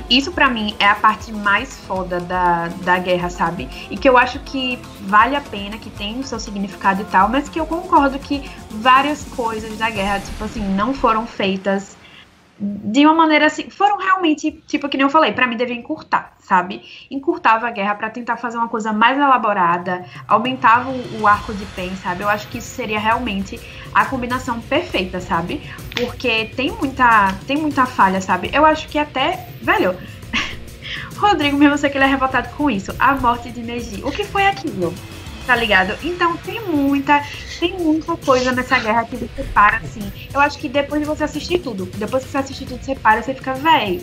isso 0.09 0.33
pra 0.33 0.49
mim 0.49 0.75
é 0.79 0.87
a 0.87 0.95
parte 0.95 1.33
mais 1.33 1.79
foda 1.81 2.21
da, 2.21 2.69
da 2.83 2.99
guerra, 2.99 3.31
sabe? 3.31 3.69
E 3.91 3.97
que 3.97 4.09
eu 4.09 4.17
acho 4.19 4.39
que 4.41 4.79
vale 5.03 5.37
a 5.37 5.41
pena, 5.41 5.79
que 5.79 5.91
tem 5.91 6.21
o 6.21 6.25
seu 6.25 6.39
significado 6.39 7.03
e 7.03 7.05
tal, 7.07 7.29
mas 7.29 7.49
que 7.49 7.59
eu 7.59 7.67
concordo 7.67 8.19
que 8.19 8.51
várias 8.71 9.25
coisas 9.25 9.79
da 9.79 9.91
guerra, 9.91 10.21
tipo 10.21 10.45
assim, 10.45 10.63
não 10.75 10.95
foram 10.95 11.27
feitas 11.27 11.97
de 12.63 13.05
uma 13.05 13.15
maneira 13.15 13.47
assim, 13.47 13.69
foram 13.69 13.99
realmente, 13.99 14.53
tipo, 14.69 14.89
que 14.89 14.97
nem 14.97 15.05
eu 15.05 15.11
falei, 15.11 15.33
pra 15.33 15.49
mim 15.49 15.57
devia 15.57 15.75
encurtar, 15.75 16.37
sabe? 16.39 16.83
Encurtava 17.11 17.67
a 17.67 17.71
guerra 17.73 17.97
pra 17.97 18.09
tentar 18.09 18.37
fazer 18.37 18.57
uma 18.57 18.69
coisa 18.69 18.93
mais 18.93 19.19
elaborada, 19.19 20.05
aumentava 20.29 20.91
o, 20.91 21.23
o 21.23 21.27
arco 21.27 21.53
de 21.53 21.67
Pen, 21.67 21.97
sabe? 21.97 22.23
Eu 22.23 22.29
acho 22.29 22.47
que 22.47 22.59
isso 22.59 22.69
seria 22.69 23.01
realmente 23.01 23.59
a 23.93 24.05
combinação 24.05 24.61
perfeita, 24.61 25.21
sabe? 25.21 25.61
Porque 25.97 26.53
tem 26.55 26.71
muita, 26.71 27.35
tem 27.49 27.57
muita 27.57 27.85
falha, 27.85 28.21
sabe? 28.21 28.49
Eu 28.53 28.65
acho 28.65 28.89
que 28.89 28.99
até, 28.99 29.49
velho, 29.61 29.97
Rodrigo, 31.19 31.57
mesmo 31.57 31.77
sei 31.77 31.91
que 31.91 31.99
ele 31.99 32.05
é 32.05 32.09
revoltado 32.09 32.49
com 32.51 32.71
isso, 32.71 32.95
a 32.97 33.17
morte 33.17 33.51
de 33.51 33.61
Neji. 33.61 34.05
O 34.05 34.13
que 34.13 34.23
foi 34.23 34.47
aquilo? 34.47 34.95
Tá 35.47 35.57
ligado? 35.57 35.97
Então 36.03 36.37
tem 36.37 36.61
muita, 36.61 37.23
tem 37.59 37.77
muita 37.77 38.17
coisa 38.17 38.53
nessa 38.53 38.79
guerra 38.79 39.05
que 39.05 39.17
você 39.17 39.43
para 39.53 39.79
assim. 39.79 40.13
Eu 40.33 40.41
acho 40.41 40.59
que 40.59 40.69
depois 40.69 41.01
de 41.01 41.07
você 41.07 41.25
assistir 41.25 41.59
tudo, 41.59 41.87
depois 41.97 42.25
que 42.25 42.31
você 42.31 42.39
assistir 42.39 42.67
tudo, 42.67 42.85
você 42.85 42.95
para 42.95 43.21
e 43.21 43.23
você 43.25 43.35
fica, 43.35 43.55
véi. 43.55 44.03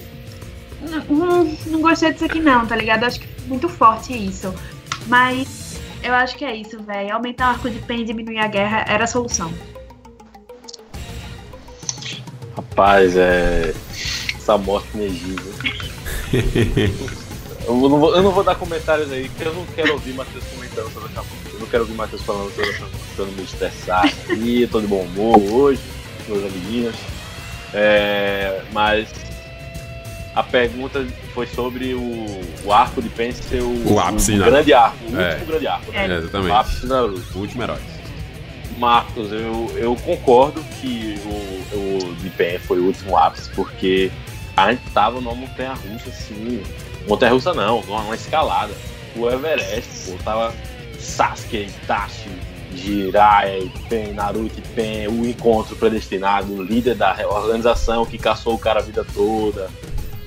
Não, 0.82 1.04
não, 1.06 1.44
não 1.68 1.82
gostei 1.82 2.12
disso 2.12 2.26
aqui 2.26 2.40
não, 2.40 2.66
tá 2.66 2.76
ligado? 2.76 3.04
Eu 3.04 3.08
acho 3.08 3.20
que 3.20 3.26
é 3.26 3.48
muito 3.48 3.70
forte 3.70 4.14
isso. 4.14 4.54
Mas 5.08 5.80
eu 6.04 6.14
acho 6.14 6.36
que 6.36 6.46
é 6.46 6.56
isso, 6.56 6.82
véi. 6.84 7.10
Aumentar 7.10 7.48
o 7.48 7.50
arco 7.52 7.70
de 7.70 7.80
pen 7.80 8.02
e 8.02 8.06
diminuir 8.06 8.40
a 8.40 8.48
guerra 8.48 8.86
era 8.88 9.04
a 9.06 9.08
solução. 9.08 9.54
Rapaz, 12.56 13.16
é. 13.16 13.74
Essa 14.36 14.58
morte 14.58 14.98
negível. 14.98 15.54
eu, 17.84 17.89
não 17.89 17.99
vou, 17.99 18.15
eu 18.15 18.22
não 18.24 18.32
vou 18.32 18.43
dar 18.43 18.55
comentários 18.55 19.11
aí, 19.11 19.30
porque 19.30 19.47
eu 19.47 19.53
não 19.53 19.65
quero 19.67 19.93
ouvir 19.93 20.13
Matheus 20.13 20.43
comentando 20.45 20.91
sobre 20.93 21.09
essa 21.09 21.22
morte. 21.24 21.53
Eu 21.53 21.59
não 21.59 21.67
quero 21.67 21.84
ouvir 21.84 21.95
Matheus 21.95 22.22
falando 22.24 22.53
sobre 22.55 22.70
essa 22.70 22.80
pra 22.80 23.24
eu 23.24 23.26
não 23.28 23.34
me 23.34 23.43
estressar. 23.43 24.13
E 24.30 24.67
tô 24.67 24.82
de 24.82 24.88
bom 24.88 25.01
humor 25.01 25.38
hoje, 25.51 25.82
meus 26.28 26.43
amiguinhos. 26.43 26.95
É, 27.74 28.61
mas 28.74 29.07
a 30.36 30.41
pergunta 30.43 31.05
foi 31.34 31.45
sobre 31.47 31.93
o, 31.93 32.41
o 32.65 32.72
arco 32.74 33.01
de 33.01 33.09
Pen 33.09 33.32
ser 33.32 33.61
o, 33.61 33.93
O 33.93 33.99
ápice, 33.99 34.34
o 34.34 34.38
né? 34.38 34.45
grande 34.45 34.74
arco, 34.74 34.97
o 35.11 35.20
É. 35.20 35.30
último 35.34 35.45
grande 35.47 35.67
arco. 35.67 35.91
É. 35.93 36.07
Né? 36.07 36.15
É, 36.15 36.17
O 36.17 36.22
exatamente. 36.22 36.51
ápice 36.51 36.88
da 36.88 36.95
Naruto. 37.01 37.38
O 37.38 37.41
último 37.41 37.63
herói. 37.63 37.80
Marcos, 38.78 39.32
eu, 39.32 39.72
eu 39.76 39.95
concordo 39.97 40.63
que 40.80 41.20
o, 41.26 41.76
o 42.09 42.15
de 42.15 42.30
Pen 42.30 42.57
foi 42.59 42.80
o 42.80 42.86
último 42.86 43.17
ápice, 43.17 43.49
porque 43.53 44.09
a 44.55 44.72
gente 44.72 44.82
tava 44.93 45.20
numa 45.20 45.36
montanha 45.36 45.74
russa, 45.74 46.09
assim. 46.09 46.63
Montanha 47.10 47.32
russa 47.32 47.55
não, 47.55 47.82
numa 47.82 48.14
escalada. 48.14 48.72
O 49.16 49.28
Everest, 49.28 50.12
pô, 50.12 50.24
tava 50.24 50.53
Sasuke, 50.99 51.57
Itachi, 51.57 52.30
Jiraiya, 52.76 53.68
Pen, 53.89 54.14
Naruto 54.14 54.62
Pen, 54.76 55.07
o 55.07 55.28
encontro 55.28 55.76
predestinado, 55.76 56.53
o 56.53 56.62
líder 56.62 56.93
da 56.93 57.18
organização 57.28 58.05
que 58.05 58.20
caçou 58.20 58.53
o 58.53 58.60
cara 58.60 58.80
a 58.80 58.84
vida 58.84 59.03
toda, 59.12 59.72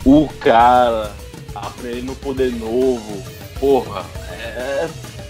o 0.04 0.28
cara 0.40 1.12
aprendendo 1.54 2.16
poder 2.16 2.50
novo, 2.50 3.22
porra, 3.60 4.04
é 4.28 4.88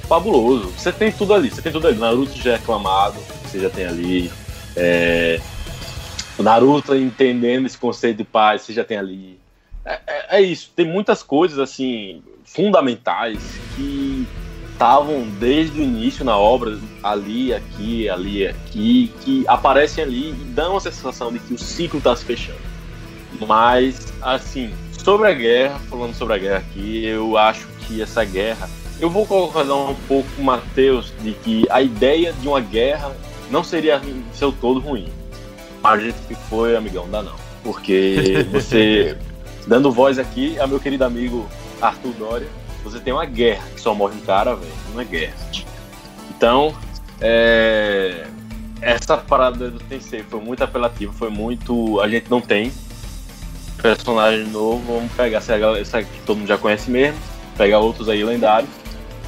fabuloso. 0.09 0.70
Você 0.70 0.90
tem 0.90 1.12
tudo 1.12 1.34
ali, 1.34 1.50
você 1.50 1.61
tem 1.61 1.70
tudo 1.70 1.86
ali. 1.86 1.98
Naruto 1.98 2.34
já 2.38 2.53
é 2.53 2.55
aclamado, 2.55 3.18
você 3.44 3.61
já 3.61 3.68
tem 3.68 3.84
ali. 3.84 4.32
É... 4.74 5.38
Naruto 6.38 6.94
entendendo 6.96 7.66
esse 7.66 7.76
conceito 7.76 8.16
de 8.16 8.24
paz, 8.24 8.62
você 8.62 8.72
já 8.72 8.84
tem 8.84 8.96
ali. 8.96 9.41
É, 9.85 10.01
é- 10.07 10.26
é 10.39 10.41
isso, 10.43 10.70
tem 10.74 10.87
muitas 10.87 11.22
coisas 11.22 11.59
assim 11.59 12.22
fundamentais 12.45 13.39
que 13.74 14.26
estavam 14.72 15.22
desde 15.39 15.80
o 15.80 15.83
início 15.83 16.24
na 16.24 16.37
obra, 16.37 16.78
ali, 17.03 17.55
aqui, 17.55 18.09
ali, 18.09 18.47
aqui, 18.47 19.12
que 19.20 19.45
aparecem 19.47 20.03
ali 20.03 20.30
e 20.30 20.33
dão 20.33 20.76
a 20.76 20.80
sensação 20.80 21.33
de 21.33 21.39
que 21.39 21.55
o 21.55 21.59
ciclo 21.59 21.99
está 21.99 22.14
se 22.16 22.24
fechando. 22.24 22.59
Mas, 23.47 24.12
assim, 24.20 24.72
sobre 25.05 25.28
a 25.28 25.33
guerra, 25.33 25.78
falando 25.89 26.14
sobre 26.14 26.35
a 26.35 26.39
guerra 26.39 26.59
aqui, 26.59 27.05
eu 27.05 27.37
acho 27.37 27.66
que 27.87 28.03
essa 28.03 28.24
guerra. 28.24 28.68
Eu 29.01 29.11
vou 29.11 29.26
concordar 29.26 29.74
um 29.74 29.95
pouco 30.07 30.28
com 30.37 30.43
o 30.43 30.45
Matheus 30.45 31.12
de 31.20 31.33
que 31.33 31.66
a 31.70 31.83
ideia 31.83 32.33
de 32.33 32.47
uma 32.47 32.61
guerra 32.61 33.14
não 33.51 33.64
seria 33.64 34.01
seu 34.33 34.53
todo 34.53 34.80
ruim. 34.80 35.09
Mas 35.83 35.93
a 36.01 36.05
gente 36.05 36.18
que 36.28 36.35
foi, 36.35 36.76
amigão, 36.76 37.09
dá 37.11 37.22
não. 37.22 37.35
Porque 37.64 38.47
você, 38.53 39.16
dando 39.66 39.90
voz 39.90 40.18
aqui 40.18 40.58
a 40.58 40.66
meu 40.66 40.80
querido 40.80 41.04
amigo 41.04 41.48
Arthur 41.80 42.12
Dória, 42.12 42.48
você 42.82 42.98
tem 42.98 43.12
uma 43.12 43.24
guerra 43.24 43.64
que 43.74 43.80
só 43.80 43.94
morre 43.94 44.16
um 44.16 44.20
cara, 44.20 44.54
velho. 44.54 44.72
Não 44.92 45.00
é 45.00 45.04
guerra. 45.04 45.34
Então, 46.30 46.74
é, 47.20 48.26
essa 48.80 49.16
parada 49.16 49.70
do 49.70 49.78
Tensei 49.78 50.22
foi 50.22 50.40
muito 50.40 50.62
apelativa, 50.64 51.12
foi 51.12 51.30
muito. 51.30 52.00
A 52.00 52.08
gente 52.08 52.28
não 52.30 52.40
tem 52.40 52.72
personagem 53.80 54.46
novo, 54.46 54.94
vamos 54.94 55.12
pegar 55.12 55.38
essa, 55.38 55.54
essa 55.54 56.02
que 56.02 56.20
todo 56.26 56.38
mundo 56.38 56.48
já 56.48 56.58
conhece 56.58 56.90
mesmo, 56.90 57.18
pegar 57.56 57.80
outros 57.80 58.08
aí 58.08 58.22
lendários 58.22 58.70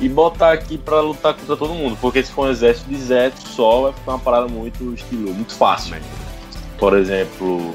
e 0.01 0.09
botar 0.09 0.53
aqui 0.53 0.77
pra 0.77 1.01
lutar 1.01 1.35
contra 1.35 1.57
todo 1.57 1.73
mundo, 1.75 1.97
porque 2.01 2.23
se 2.23 2.33
for 2.33 2.47
um 2.47 2.51
exército 2.51 2.89
de 2.89 2.97
Zeto 2.97 3.49
só, 3.49 3.83
vai 3.83 3.93
ficar 3.93 4.13
uma 4.13 4.19
parada 4.19 4.49
muito 4.49 4.93
estilo, 4.93 5.33
muito 5.33 5.55
fácil. 5.55 5.97
Por 6.79 6.97
exemplo, 6.97 7.75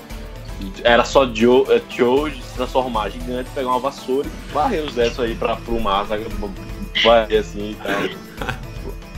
era 0.83 1.03
só 1.03 1.25
Joe, 1.33 1.65
é, 1.69 1.81
Choji 1.89 2.41
se 2.41 2.53
transformar 2.55 3.09
gigante, 3.09 3.49
pegar 3.55 3.69
uma 3.69 3.79
vassoura 3.79 4.27
e 4.27 4.53
varrer 4.53 4.83
os 4.83 4.93
Zetos 4.93 5.19
aí 5.19 5.35
pra, 5.35 5.55
pro 5.55 5.79
mar, 5.79 6.05
sabe? 6.07 6.25
varrer 7.03 7.39
assim 7.39 7.71
e 7.71 7.75
tal. 7.75 8.59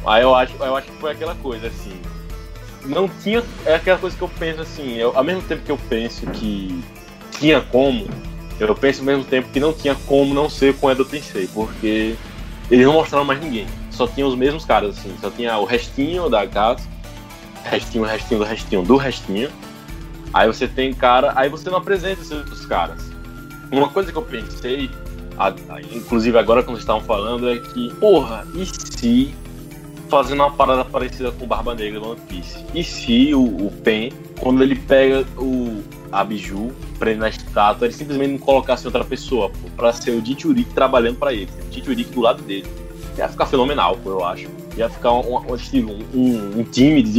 Aí 0.03 0.23
eu 0.23 0.33
acho, 0.33 0.55
eu 0.59 0.75
acho 0.75 0.87
que 0.87 0.97
foi 0.97 1.11
aquela 1.11 1.35
coisa 1.35 1.67
assim. 1.67 1.93
Não 2.85 3.07
tinha. 3.07 3.43
É 3.65 3.75
aquela 3.75 3.99
coisa 3.99 4.17
que 4.17 4.21
eu 4.23 4.29
penso 4.29 4.61
assim. 4.61 4.95
Eu, 4.97 5.15
ao 5.15 5.23
mesmo 5.23 5.43
tempo 5.43 5.63
que 5.63 5.71
eu 5.71 5.77
penso 5.77 6.25
que 6.31 6.83
tinha 7.37 7.61
como, 7.61 8.07
eu 8.59 8.73
penso 8.73 9.01
ao 9.01 9.05
mesmo 9.05 9.23
tempo 9.23 9.49
que 9.49 9.59
não 9.59 9.71
tinha 9.71 9.95
como 10.07 10.33
não 10.33 10.49
ser 10.49 10.75
com 10.75 10.89
Edo 10.89 11.05
Tensei, 11.05 11.47
porque 11.53 12.15
eles 12.69 12.85
não 12.85 12.93
mostraram 12.93 13.25
mais 13.25 13.39
ninguém. 13.39 13.67
Só 13.91 14.07
tinha 14.07 14.25
os 14.25 14.35
mesmos 14.35 14.65
caras, 14.65 14.97
assim. 14.97 15.15
Só 15.21 15.29
tinha 15.29 15.55
o 15.57 15.65
restinho 15.65 16.29
da 16.29 16.47
casa, 16.47 16.83
restinho, 17.63 18.03
restinho 18.03 18.39
do 18.39 18.45
restinho 18.45 18.83
do 18.83 18.97
restinho. 18.97 19.49
Aí 20.33 20.47
você 20.47 20.67
tem 20.67 20.93
cara. 20.93 21.33
Aí 21.35 21.49
você 21.49 21.69
não 21.69 21.77
apresenta 21.77 22.21
outros 22.35 22.65
caras. 22.65 23.11
Uma 23.71 23.89
coisa 23.89 24.11
que 24.11 24.17
eu 24.17 24.23
pensei, 24.23 24.89
inclusive 25.93 26.37
agora 26.37 26.61
vocês 26.61 26.79
estavam 26.79 27.01
falando, 27.01 27.49
é 27.49 27.57
que, 27.57 27.93
porra, 27.95 28.45
e 28.53 28.65
se 28.65 29.33
fazendo 30.09 30.41
uma 30.41 30.51
parada 30.51 30.83
parecida 30.83 31.31
com 31.31 31.47
Barba 31.47 31.73
Negra 31.73 31.99
no 32.01 32.11
One 32.11 32.21
Piece? 32.27 32.65
E 32.75 32.83
se 32.83 33.33
o, 33.33 33.41
o 33.41 33.71
Pen, 33.81 34.11
quando 34.41 34.61
ele 34.61 34.75
pega 34.75 35.25
o 35.37 35.81
a 36.11 36.25
Biju, 36.25 36.73
prende 36.99 37.19
na 37.19 37.29
estátua, 37.29 37.87
ele 37.87 37.93
simplesmente 37.93 38.31
não 38.31 38.37
colocasse 38.37 38.85
outra 38.85 39.05
pessoa, 39.05 39.49
pô, 39.49 39.69
pra 39.77 39.93
ser 39.93 40.11
o 40.11 40.25
Jinchurik 40.25 40.73
trabalhando 40.73 41.17
pra 41.17 41.33
ele, 41.33 41.49
o 41.69 41.73
Jinchurik 41.73 42.11
do 42.11 42.21
lado 42.21 42.43
dele. 42.43 42.67
Ia 43.17 43.27
ficar 43.27 43.45
fenomenal, 43.45 43.97
eu 44.05 44.23
acho. 44.25 44.47
Ia 44.77 44.89
ficar 44.89 45.11
um, 45.13 45.37
um, 45.51 45.55
estilo, 45.55 45.97
um, 46.13 46.59
um 46.59 46.63
time 46.63 47.03
de 47.03 47.09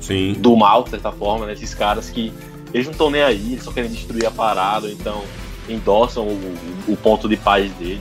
Sim. 0.00 0.34
do 0.38 0.56
mal, 0.56 0.84
de 0.84 0.90
certa 0.90 1.12
forma, 1.12 1.46
né? 1.46 1.52
Esses 1.52 1.74
caras 1.74 2.08
que 2.10 2.32
eles 2.72 2.86
não 2.86 2.92
estão 2.92 3.10
nem 3.10 3.22
aí, 3.22 3.52
eles 3.52 3.62
só 3.64 3.70
querem 3.72 3.90
destruir 3.90 4.24
a 4.26 4.30
parada, 4.30 4.90
então 4.90 5.22
endossam 5.68 6.26
o, 6.26 6.54
o- 6.88 6.92
ponto 6.96 7.28
de 7.28 7.36
paz 7.36 7.70
dele. 7.72 8.00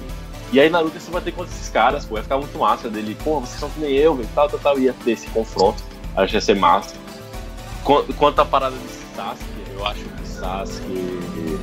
E 0.53 0.59
aí 0.59 0.69
Naruto 0.69 0.99
se 0.99 1.11
bater 1.11 1.33
contra 1.33 1.53
esses 1.53 1.69
caras, 1.69 2.05
pô, 2.05 2.15
ia 2.17 2.23
ficar 2.23 2.37
muito 2.37 2.57
massa 2.57 2.89
dele, 2.89 3.15
pô, 3.23 3.39
vocês 3.41 3.59
são 3.59 3.69
que 3.69 3.79
nem 3.81 3.91
eu, 3.93 4.15
velho, 4.15 4.29
tal, 4.33 4.49
tal, 4.49 4.59
tal, 4.59 4.79
ia 4.79 4.93
ter 5.03 5.11
esse 5.11 5.27
confronto, 5.27 5.83
acho 6.15 6.29
que 6.29 6.37
ia 6.37 6.41
ser 6.41 6.55
massa. 6.55 6.95
Qu- 7.83 8.05
Quanto 8.17 8.39
à 8.39 8.45
parada 8.45 8.75
de 8.77 9.15
Sasuke, 9.15 9.45
eu 9.77 9.85
acho 9.85 10.03
que 10.03 10.27
Sasuke. 10.27 11.59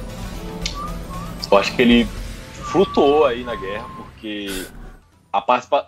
Eu 1.50 1.58
acho 1.58 1.74
que 1.74 1.82
ele 1.82 2.08
flutuou 2.52 3.24
aí 3.24 3.42
na 3.44 3.54
guerra, 3.56 3.86
porque 3.96 4.66
a 5.38 5.40
participa... 5.40 5.86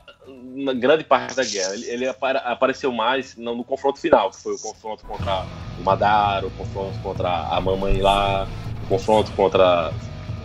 na 0.54 0.72
grande 0.72 1.04
parte 1.04 1.34
da 1.34 1.44
guerra, 1.44 1.74
ele, 1.74 1.86
ele 1.86 2.08
apare- 2.08 2.40
apareceu 2.44 2.92
mais 2.92 3.36
no, 3.36 3.54
no 3.54 3.64
confronto 3.64 3.98
final, 3.98 4.30
que 4.30 4.42
foi 4.42 4.54
o 4.54 4.58
confronto 4.58 5.04
contra 5.04 5.44
o 5.78 5.82
Madara, 5.82 6.46
o 6.46 6.50
confronto 6.50 6.98
contra 7.02 7.28
a 7.28 7.60
mamãe 7.60 8.00
lá, 8.00 8.46
confronto 8.88 9.30
contra 9.32 9.92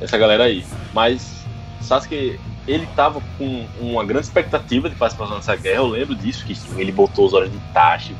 essa 0.01 0.17
galera 0.17 0.45
aí. 0.45 0.65
Mas 0.93 1.43
Sasuke, 1.81 2.39
ele 2.67 2.87
tava 2.95 3.21
com 3.37 3.67
uma 3.79 4.03
grande 4.03 4.25
expectativa 4.25 4.89
de 4.89 4.95
participar 4.95 5.29
nessa 5.29 5.55
guerra. 5.55 5.77
Eu 5.77 5.87
lembro 5.87 6.15
disso, 6.15 6.45
que 6.45 6.57
ele 6.79 6.91
botou 6.91 7.25
os 7.25 7.33
olhos 7.33 7.51
de 7.51 7.59
Tachi. 7.73 8.15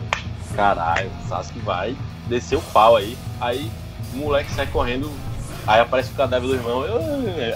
Caralho, 0.56 1.10
Sasuke 1.28 1.60
vai 1.60 1.96
descer 2.28 2.58
o 2.58 2.62
pau 2.62 2.96
aí. 2.96 3.18
Aí 3.42 3.72
o 4.14 4.18
moleque 4.18 4.52
sai 4.52 4.68
correndo, 4.68 5.12
aí 5.66 5.80
aparece 5.80 6.12
o 6.12 6.16
cadáver 6.16 6.48
do 6.48 6.56
irmão. 6.56 6.84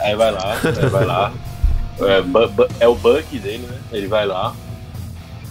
Aí 0.01 0.15
vai 0.15 0.31
lá, 0.31 0.53
aí 0.53 0.89
vai 0.89 1.05
lá. 1.05 1.33
É, 2.01 2.83
é 2.83 2.87
o 2.87 2.95
Buck 2.95 3.37
dele, 3.37 3.67
né? 3.67 3.77
Ele 3.91 4.07
vai 4.07 4.25
lá. 4.25 4.55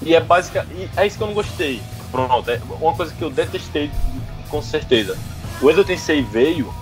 E 0.03 0.15
é 0.15 0.21
basicamente. 0.21 0.91
É 0.97 1.07
isso 1.07 1.17
que 1.17 1.23
eu 1.23 1.29
não 1.29 1.35
gostei. 1.35 1.81
Pronto, 2.11 2.51
é 2.51 2.61
uma 2.81 2.95
coisa 2.95 3.13
que 3.13 3.23
eu 3.23 3.31
detestei 3.31 3.91
com 4.49 4.63
certeza. 4.63 5.17
O 5.61 5.71
Edo 5.71 5.85
Tensei 5.85 6.23
veio 6.23 6.73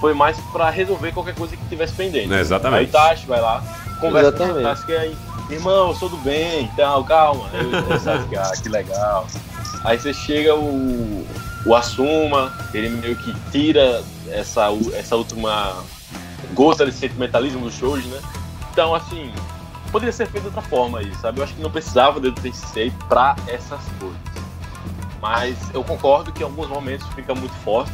foi 0.00 0.14
mais 0.14 0.38
pra 0.52 0.70
resolver 0.70 1.12
qualquer 1.12 1.34
coisa 1.34 1.56
que 1.56 1.64
tivesse 1.68 1.92
pendente. 1.94 2.32
É, 2.32 2.40
exatamente. 2.40 2.80
Aí 2.80 2.86
Tashi 2.86 3.26
vai 3.26 3.40
lá, 3.40 3.62
conversa 4.00 4.32
com 4.32 4.44
o 4.44 4.62
Sasuke 4.62 4.92
aí, 4.96 5.16
irmão, 5.50 5.88
eu 5.88 5.94
sou 5.94 6.08
do 6.08 6.16
bem, 6.18 6.62
então, 6.72 7.04
calma. 7.04 7.48
Aí 7.52 7.66
o 7.66 8.00
Sasuke, 8.00 8.36
ah, 8.36 8.52
que 8.60 8.68
legal. 8.68 9.26
Aí 9.84 9.98
você 9.98 10.12
chega 10.12 10.54
o, 10.54 11.26
o 11.66 11.74
Asuma, 11.74 12.52
ele 12.72 12.88
meio 12.88 13.16
que 13.16 13.34
tira 13.50 14.02
essa, 14.30 14.68
essa 14.94 15.16
última 15.16 15.84
gota 16.54 16.86
de 16.86 16.92
sentimentalismo 16.92 17.60
do 17.60 17.70
Shoji, 17.70 18.08
né? 18.08 18.20
Então, 18.72 18.94
assim, 18.94 19.32
poderia 19.90 20.12
ser 20.12 20.26
feito 20.26 20.42
de 20.42 20.48
outra 20.48 20.62
forma 20.62 20.98
aí, 20.98 21.14
sabe? 21.16 21.40
Eu 21.40 21.44
acho 21.44 21.54
que 21.54 21.62
não 21.62 21.70
precisava 21.70 22.20
do 22.20 22.32
Tensei 22.32 22.92
pra 23.08 23.36
essas 23.46 23.80
coisas. 23.98 24.18
Mas 25.20 25.56
eu 25.74 25.84
concordo 25.84 26.32
que 26.32 26.42
em 26.42 26.44
alguns 26.44 26.68
momentos 26.68 27.06
fica 27.08 27.34
muito 27.34 27.54
forte 27.56 27.92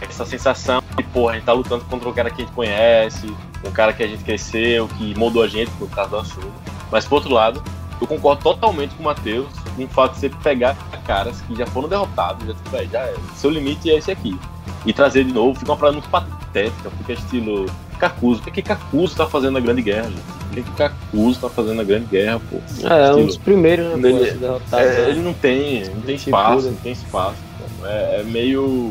essa 0.00 0.24
sensação 0.24 0.82
de, 0.96 1.02
porra, 1.04 1.32
a 1.32 1.34
gente 1.36 1.44
tá 1.44 1.52
lutando 1.52 1.84
contra 1.84 2.08
um 2.08 2.12
cara 2.12 2.30
que 2.30 2.42
a 2.42 2.44
gente 2.44 2.54
conhece, 2.54 3.34
um 3.64 3.70
cara 3.70 3.92
que 3.92 4.02
a 4.02 4.06
gente 4.06 4.24
cresceu, 4.24 4.88
que 4.88 5.16
moldou 5.16 5.42
a 5.42 5.48
gente, 5.48 5.70
no 5.78 5.86
caso 5.88 6.10
do 6.10 6.16
Asuma. 6.18 6.50
Mas, 6.90 7.04
por 7.06 7.16
outro 7.16 7.32
lado, 7.32 7.62
eu 8.00 8.06
concordo 8.06 8.42
totalmente 8.42 8.94
com 8.94 9.02
o 9.02 9.04
Matheus 9.04 9.48
em 9.82 9.88
fato 9.88 10.14
de 10.14 10.20
você 10.20 10.28
pegar 10.42 10.76
caras 11.06 11.40
que 11.40 11.56
já 11.56 11.66
foram 11.66 11.88
derrotados, 11.88 12.46
já, 12.46 12.54
tipo, 12.54 12.76
é, 12.76 12.84
já 12.86 13.00
é, 13.00 13.14
seu 13.34 13.50
limite 13.50 13.90
é 13.90 13.96
esse 13.96 14.10
aqui. 14.10 14.38
E 14.86 14.92
trazer 14.92 15.24
de 15.24 15.32
novo, 15.32 15.58
fica 15.58 15.70
uma 15.70 15.76
parada 15.76 15.94
muito 15.94 16.08
patética, 16.08 16.90
fica 16.98 17.12
estilo 17.12 17.66
Cacuso. 17.98 18.40
O 18.40 18.44
que, 18.44 18.50
que 18.50 18.62
Cacuso 18.62 19.16
tá 19.16 19.26
fazendo 19.26 19.52
na 19.52 19.60
Grande 19.60 19.82
Guerra, 19.82 20.04
gente? 20.04 20.20
O 20.20 20.54
que, 20.54 20.62
que 20.62 20.70
Cacuso 20.72 21.40
tá 21.40 21.50
fazendo 21.50 21.76
na 21.76 21.84
Grande 21.84 22.06
Guerra, 22.06 22.40
pô? 22.48 22.56
É, 22.88 23.08
é 23.08 23.14
um 23.14 23.26
dos 23.26 23.36
primeiros, 23.36 23.98
né? 23.98 24.08
Ele, 24.08 24.30
derrotado, 24.32 24.82
é, 24.82 24.86
né? 24.86 25.10
ele 25.10 25.20
não 25.20 25.34
tem, 25.34 25.84
não 25.86 26.02
tem 26.02 26.14
espaço, 26.14 26.66
não 26.66 26.76
tem 26.76 26.92
espaço. 26.92 27.36
É, 27.84 28.20
é 28.20 28.24
meio 28.24 28.90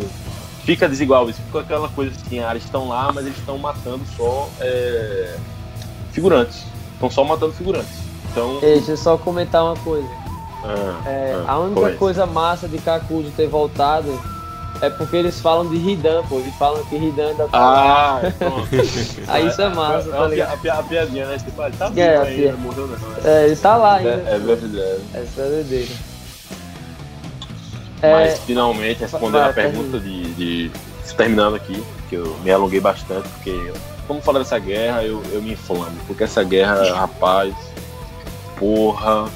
fica 0.64 0.88
desigual 0.88 1.28
isso, 1.28 1.42
fica 1.42 1.62
aquela 1.62 1.90
coisa 1.90 2.12
assim, 2.12 2.40
ah, 2.40 2.52
eles 2.52 2.64
estão 2.64 2.88
lá, 2.88 3.12
mas 3.12 3.26
eles 3.26 3.38
estão 3.40 3.58
matando 3.58 4.04
só 4.16 4.48
é, 4.60 5.36
figurantes. 6.12 6.64
Estão 6.94 7.10
só 7.10 7.24
matando 7.24 7.54
figurantes. 7.54 7.98
Então. 8.32 8.60
Ei, 8.62 8.76
deixa 8.76 8.92
eu 8.92 8.98
só 8.98 9.18
comentar 9.18 9.64
uma 9.64 9.76
coisa. 9.78 10.08
Ah, 10.64 11.02
é, 11.06 11.44
ah, 11.48 11.54
a 11.54 11.60
única 11.60 11.94
coisa 11.96 12.26
massa 12.26 12.68
de 12.68 12.78
Kakuzu 12.80 13.32
ter 13.32 13.48
voltado 13.48 14.20
é 14.82 14.90
porque 14.90 15.16
eles 15.16 15.40
falam 15.40 15.70
de 15.70 15.76
Hidan, 15.76 16.24
pô. 16.28 16.40
Eles 16.40 16.56
falam 16.56 16.84
que 16.86 16.96
Hidan 16.96 17.30
ainda 17.30 17.48
tá 17.48 17.50
Ah, 17.54 18.22
Aí 19.28 19.48
isso 19.48 19.62
é 19.62 19.70
massa, 19.70 20.10
é, 20.10 20.12
tá 20.12 20.28
ligado? 20.28 20.50
A, 20.50 20.74
a, 20.74 20.80
a, 20.80 20.84
piadinha, 20.84 21.26
né? 21.26 21.38
Tipo, 21.38 21.64
ele 21.64 21.78
tá 21.78 21.88
vivo 21.90 22.00
é, 22.00 22.18
ainda, 22.18 22.58
morreu 22.58 22.88
não. 22.88 22.98
Né? 22.98 23.20
É, 23.26 23.46
ele 23.46 23.56
tá 23.56 23.78
lá 23.78 23.96
ainda. 23.96 24.10
É, 24.10 24.38
verdade. 24.38 25.02
Essa 25.14 25.42
é 25.42 25.50
doideira. 25.50 25.92
Mas 28.02 28.34
é... 28.34 28.36
finalmente, 28.38 29.02
respondendo 29.02 29.44
a 29.44 29.54
pergunta 29.54 30.00
de, 30.00 30.34
de, 30.34 30.72
Terminando 31.18 31.56
aqui, 31.56 31.84
que 32.08 32.16
eu 32.16 32.38
me 32.46 32.50
alonguei 32.50 32.80
bastante, 32.80 33.28
porque 33.28 33.74
quando 34.08 34.22
falar 34.22 34.40
dessa 34.40 34.58
guerra, 34.58 35.04
eu, 35.04 35.22
eu 35.34 35.42
me 35.42 35.52
inflamo. 35.52 35.92
Porque 36.08 36.24
essa 36.24 36.42
guerra, 36.46 36.82
rapaz, 36.94 37.54
porra, 38.58 39.28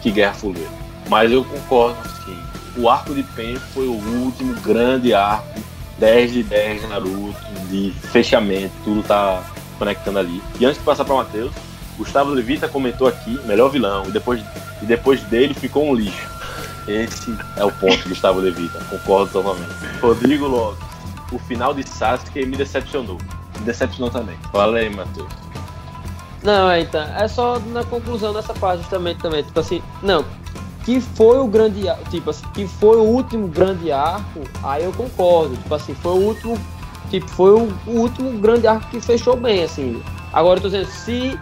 que 0.00 0.10
guerra 0.10 0.34
fuleira. 0.34 0.70
Mas 1.08 1.30
eu 1.30 1.44
concordo, 1.44 1.98
sim. 2.24 2.38
O 2.76 2.88
arco 2.88 3.14
de 3.14 3.22
Pen 3.22 3.56
foi 3.74 3.86
o 3.86 3.94
último 3.94 4.54
grande 4.60 5.12
arco 5.12 5.60
10 6.00 6.32
de 6.32 6.42
10 6.42 6.80
de 6.80 6.86
Naruto, 6.86 7.36
de 7.68 7.92
fechamento, 8.10 8.72
tudo 8.82 9.02
tá 9.02 9.44
conectando 9.78 10.18
ali. 10.18 10.42
E 10.58 10.64
antes 10.64 10.78
de 10.78 10.84
passar 10.84 11.04
para 11.04 11.14
Matheus, 11.14 11.52
Gustavo 11.98 12.30
Levita 12.30 12.66
comentou 12.66 13.06
aqui, 13.06 13.38
melhor 13.44 13.68
vilão, 13.68 14.06
e 14.06 14.10
depois, 14.10 14.42
e 14.80 14.86
depois 14.86 15.22
dele 15.24 15.52
ficou 15.52 15.90
um 15.90 15.94
lixo. 15.94 16.28
Esse 16.88 17.36
é 17.56 17.64
o 17.64 17.70
ponto, 17.70 18.08
Gustavo 18.08 18.40
Levita. 18.40 18.82
Concordo 18.84 19.30
totalmente. 19.30 19.70
Rodrigo 20.00 20.46
Lopes. 20.46 20.82
O 21.30 21.38
final 21.38 21.74
de 21.74 21.86
Sasuke 21.86 22.44
me 22.46 22.56
decepcionou. 22.56 23.18
Me 23.58 23.64
decepcionou 23.64 24.10
também. 24.10 24.36
Fala 24.50 24.78
aí, 24.78 24.88
Matheus. 24.88 25.28
Não, 26.42 26.70
é, 26.70 26.80
então, 26.80 27.02
é 27.02 27.28
só 27.28 27.58
na 27.58 27.84
conclusão 27.84 28.32
dessa 28.32 28.54
parte 28.54 28.82
justamente 28.82 29.20
também. 29.20 29.42
Tipo 29.42 29.60
assim, 29.60 29.82
não, 30.02 30.24
que 30.84 31.00
foi 31.00 31.38
o 31.38 31.46
grande 31.46 31.82
tipo 32.10 32.30
assim, 32.30 32.46
que 32.54 32.66
foi 32.66 32.96
o 32.96 33.02
último 33.02 33.46
grande 33.48 33.92
arco, 33.92 34.40
aí 34.62 34.84
eu 34.84 34.92
concordo. 34.92 35.56
Tipo 35.56 35.74
assim, 35.74 35.94
foi 35.94 36.12
o 36.12 36.22
último, 36.26 36.58
tipo, 37.10 37.28
foi 37.28 37.50
o, 37.50 37.68
o 37.86 38.00
último 38.00 38.38
grande 38.38 38.66
arco 38.66 38.88
que 38.90 39.00
fechou 39.00 39.36
bem, 39.36 39.64
assim. 39.64 40.02
Agora 40.32 40.58
eu 40.58 40.62
tô 40.62 40.68
dizendo, 40.68 40.86
se 40.86 41.38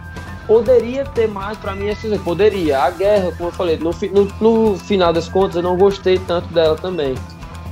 Poderia 0.49 1.05
ter 1.05 1.27
mais 1.27 1.59
para 1.59 1.75
mim, 1.75 1.91
assim, 1.91 2.17
poderia. 2.17 2.79
A 2.81 2.89
guerra, 2.89 3.31
como 3.37 3.49
eu 3.49 3.53
falei, 3.53 3.77
no, 3.77 3.91
no, 4.11 4.27
no, 4.71 4.79
final 4.79 5.13
das 5.13 5.29
contas 5.29 5.57
eu 5.57 5.61
não 5.61 5.77
gostei 5.77 6.17
tanto 6.17 6.51
dela 6.51 6.75
também. 6.75 7.13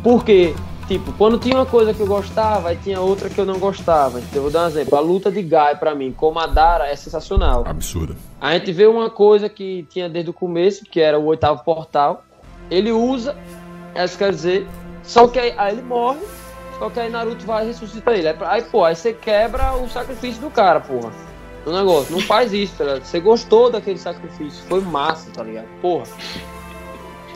Porque, 0.03 0.53
tipo, 0.88 1.12
quando 1.14 1.38
tinha 1.38 1.56
uma 1.56 1.66
coisa 1.66 1.94
que 1.94 2.00
eu 2.00 2.08
gostava, 2.08 2.70
aí 2.70 2.78
tinha 2.78 3.00
outra 3.00 3.30
que 3.30 3.40
eu 3.40 3.46
não 3.46 3.60
gostava. 3.60 4.20
Então, 4.20 4.36
eu 4.36 4.42
vou 4.44 4.52
dar 4.52 4.64
um 4.64 4.68
exemplo. 4.68 4.98
A 4.98 5.02
luta 5.02 5.32
de 5.32 5.42
Guy, 5.42 5.76
para 5.80 5.94
mim, 5.94 6.12
com 6.12 6.32
Madara, 6.32 6.88
é 6.88 6.96
sensacional. 6.96 7.64
Absurda. 7.68 8.16
A 8.40 8.54
gente 8.54 8.72
vê 8.72 8.86
uma 8.86 9.10
coisa 9.10 9.50
que 9.50 9.86
tinha 9.90 10.10
desde 10.10 10.30
o 10.30 10.34
começo, 10.34 10.86
que 10.86 11.00
era 11.00 11.20
o 11.20 11.26
oitavo 11.26 11.64
portal. 11.64 12.24
Ele 12.70 12.92
usa, 12.92 13.36
isso 13.96 14.18
quer 14.18 14.32
dizer, 14.32 14.68
só 15.04 15.28
que 15.28 15.40
aí, 15.40 15.54
aí 15.58 15.74
ele 15.74 15.82
morre, 15.82 16.20
só 16.78 16.90
que 16.90 17.00
aí 17.00 17.10
Naruto 17.10 17.46
vai 17.46 17.66
ressuscitar 17.66 18.14
ele. 18.14 18.28
Aí, 18.28 18.62
pô, 18.64 18.84
aí 18.84 18.96
você 18.96 19.14
quebra 19.14 19.74
o 19.74 19.90
sacrifício 19.90 20.42
do 20.42 20.50
cara, 20.50 20.80
porra 20.80 21.12
o 21.70 21.78
negócio. 21.78 22.14
Não 22.14 22.22
faz 22.22 22.54
isso, 22.54 22.76
tá 22.78 22.84
ligado? 22.84 23.04
Você 23.04 23.20
gostou 23.20 23.70
daquele 23.70 23.98
sacrifício. 23.98 24.64
Foi 24.68 24.82
massa, 24.82 25.30
tá 25.32 25.44
ligado? 25.44 25.68
Porra. 25.82 26.06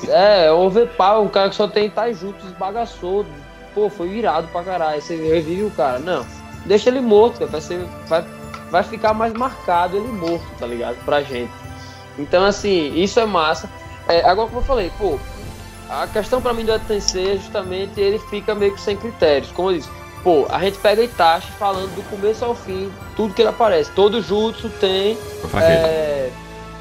É, 0.07 0.45
é 0.45 0.51
overpower, 0.51 1.21
um 1.21 1.27
cara 1.27 1.49
que 1.49 1.55
só 1.55 1.67
tem 1.67 1.89
Taijutsu 1.89 2.47
esbagaçou. 2.47 3.25
Pô, 3.73 3.89
foi 3.89 4.09
irado 4.09 4.47
pra 4.49 4.63
caralho. 4.63 5.01
Você 5.01 5.15
revive 5.15 5.63
o 5.63 5.71
cara. 5.71 5.99
Não. 5.99 6.25
Deixa 6.65 6.89
ele 6.89 7.01
morto, 7.01 7.39
cara. 7.39 7.51
Vai, 7.51 7.61
ser, 7.61 7.85
vai, 8.07 8.25
vai 8.69 8.83
ficar 8.83 9.13
mais 9.13 9.33
marcado 9.33 9.97
ele 9.97 10.07
morto, 10.07 10.45
tá 10.59 10.65
ligado? 10.65 10.97
Pra 11.05 11.21
gente. 11.21 11.51
Então, 12.17 12.45
assim, 12.45 12.93
isso 12.95 13.19
é 13.19 13.25
massa. 13.25 13.69
É, 14.07 14.19
agora, 14.27 14.47
como 14.47 14.59
eu 14.61 14.65
falei, 14.65 14.91
pô, 14.97 15.17
a 15.89 16.07
questão 16.07 16.41
pra 16.41 16.53
mim 16.53 16.65
do 16.65 16.77
Tensei 16.79 17.33
é 17.33 17.37
justamente 17.37 17.99
ele 17.99 18.19
fica 18.19 18.53
meio 18.53 18.73
que 18.73 18.81
sem 18.81 18.97
critérios. 18.97 19.51
Como 19.51 19.71
eu 19.71 19.77
disse, 19.77 19.89
Pô, 20.23 20.45
a 20.49 20.59
gente 20.59 20.77
pega 20.77 21.01
Itachi 21.01 21.51
falando 21.53 21.95
do 21.95 22.03
começo 22.03 22.45
ao 22.45 22.53
fim, 22.53 22.91
tudo 23.15 23.33
que 23.33 23.41
ele 23.41 23.49
aparece. 23.49 23.91
Todo 23.91 24.21
jutsu 24.21 24.69
tem. 24.69 25.17
É, 25.59 26.29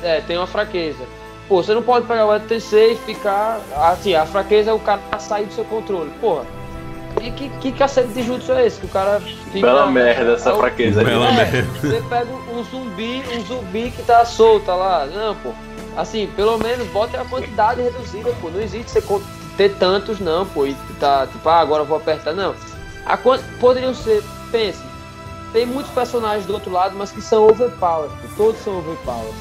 é, 0.03 0.21
tem 0.27 0.37
uma 0.37 0.47
fraqueza. 0.47 1.05
Pô, 1.49 1.62
você 1.62 1.73
não 1.73 1.83
pode 1.83 2.07
pegar 2.07 2.27
o 2.27 2.37
ETC 2.37 2.93
e 2.93 2.97
ficar. 2.97 3.61
Assim, 3.75 4.15
a 4.15 4.27
fraqueza 4.27 4.71
é 4.71 4.75
o 4.75 4.79
cara 4.79 5.01
sair 5.19 5.47
do 5.47 5.55
seu 5.55 5.65
controle. 5.65 6.11
Porra. 6.21 6.45
E 7.21 7.31
que, 7.31 7.49
que 7.61 7.73
cacete 7.73 8.09
de 8.09 8.23
jutsu 8.23 8.53
é 8.53 8.67
esse? 8.67 8.81
Que 8.81 8.87
o 8.87 8.89
cara 8.89 9.21
fica. 9.21 9.61
Bela 9.61 9.91
merda 9.91 10.33
essa 10.33 10.51
é, 10.51 10.57
fraqueza. 10.57 11.05
Bela 11.05 11.29
é, 11.29 11.33
merda. 11.33 11.63
Você 11.81 12.03
pega 12.09 12.31
um 12.53 12.65
zumbi, 12.65 13.23
um 13.35 13.45
zumbi 13.45 13.91
que 13.91 14.03
tá 14.03 14.25
solto 14.25 14.71
lá. 14.71 15.07
Não, 15.07 15.35
pô. 15.37 15.53
Assim, 15.97 16.29
pelo 16.37 16.57
menos 16.59 16.87
bota 16.89 17.21
a 17.21 17.25
quantidade 17.25 17.83
reduzida, 17.83 18.33
pô. 18.41 18.49
Não 18.49 18.61
existe 18.61 18.91
você 18.91 19.03
ter 19.57 19.75
tantos, 19.75 20.19
não, 20.19 20.47
pô. 20.47 20.67
E 20.67 20.75
tá, 20.99 21.27
tipo, 21.27 21.49
ah, 21.49 21.61
agora 21.61 21.83
eu 21.83 21.87
vou 21.87 21.97
apertar. 21.97 22.33
Não. 22.33 22.55
A, 23.05 23.19
poderiam 23.59 23.95
ser, 23.95 24.23
pense, 24.51 24.81
tem 25.53 25.67
muitos 25.67 25.93
personagens 25.93 26.47
do 26.47 26.55
outro 26.55 26.71
lado, 26.71 26.95
mas 26.97 27.11
que 27.11 27.21
são 27.21 27.47
overpowered, 27.47 28.13
todos 28.37 28.61
são 28.63 28.79
overpowered. 28.79 29.35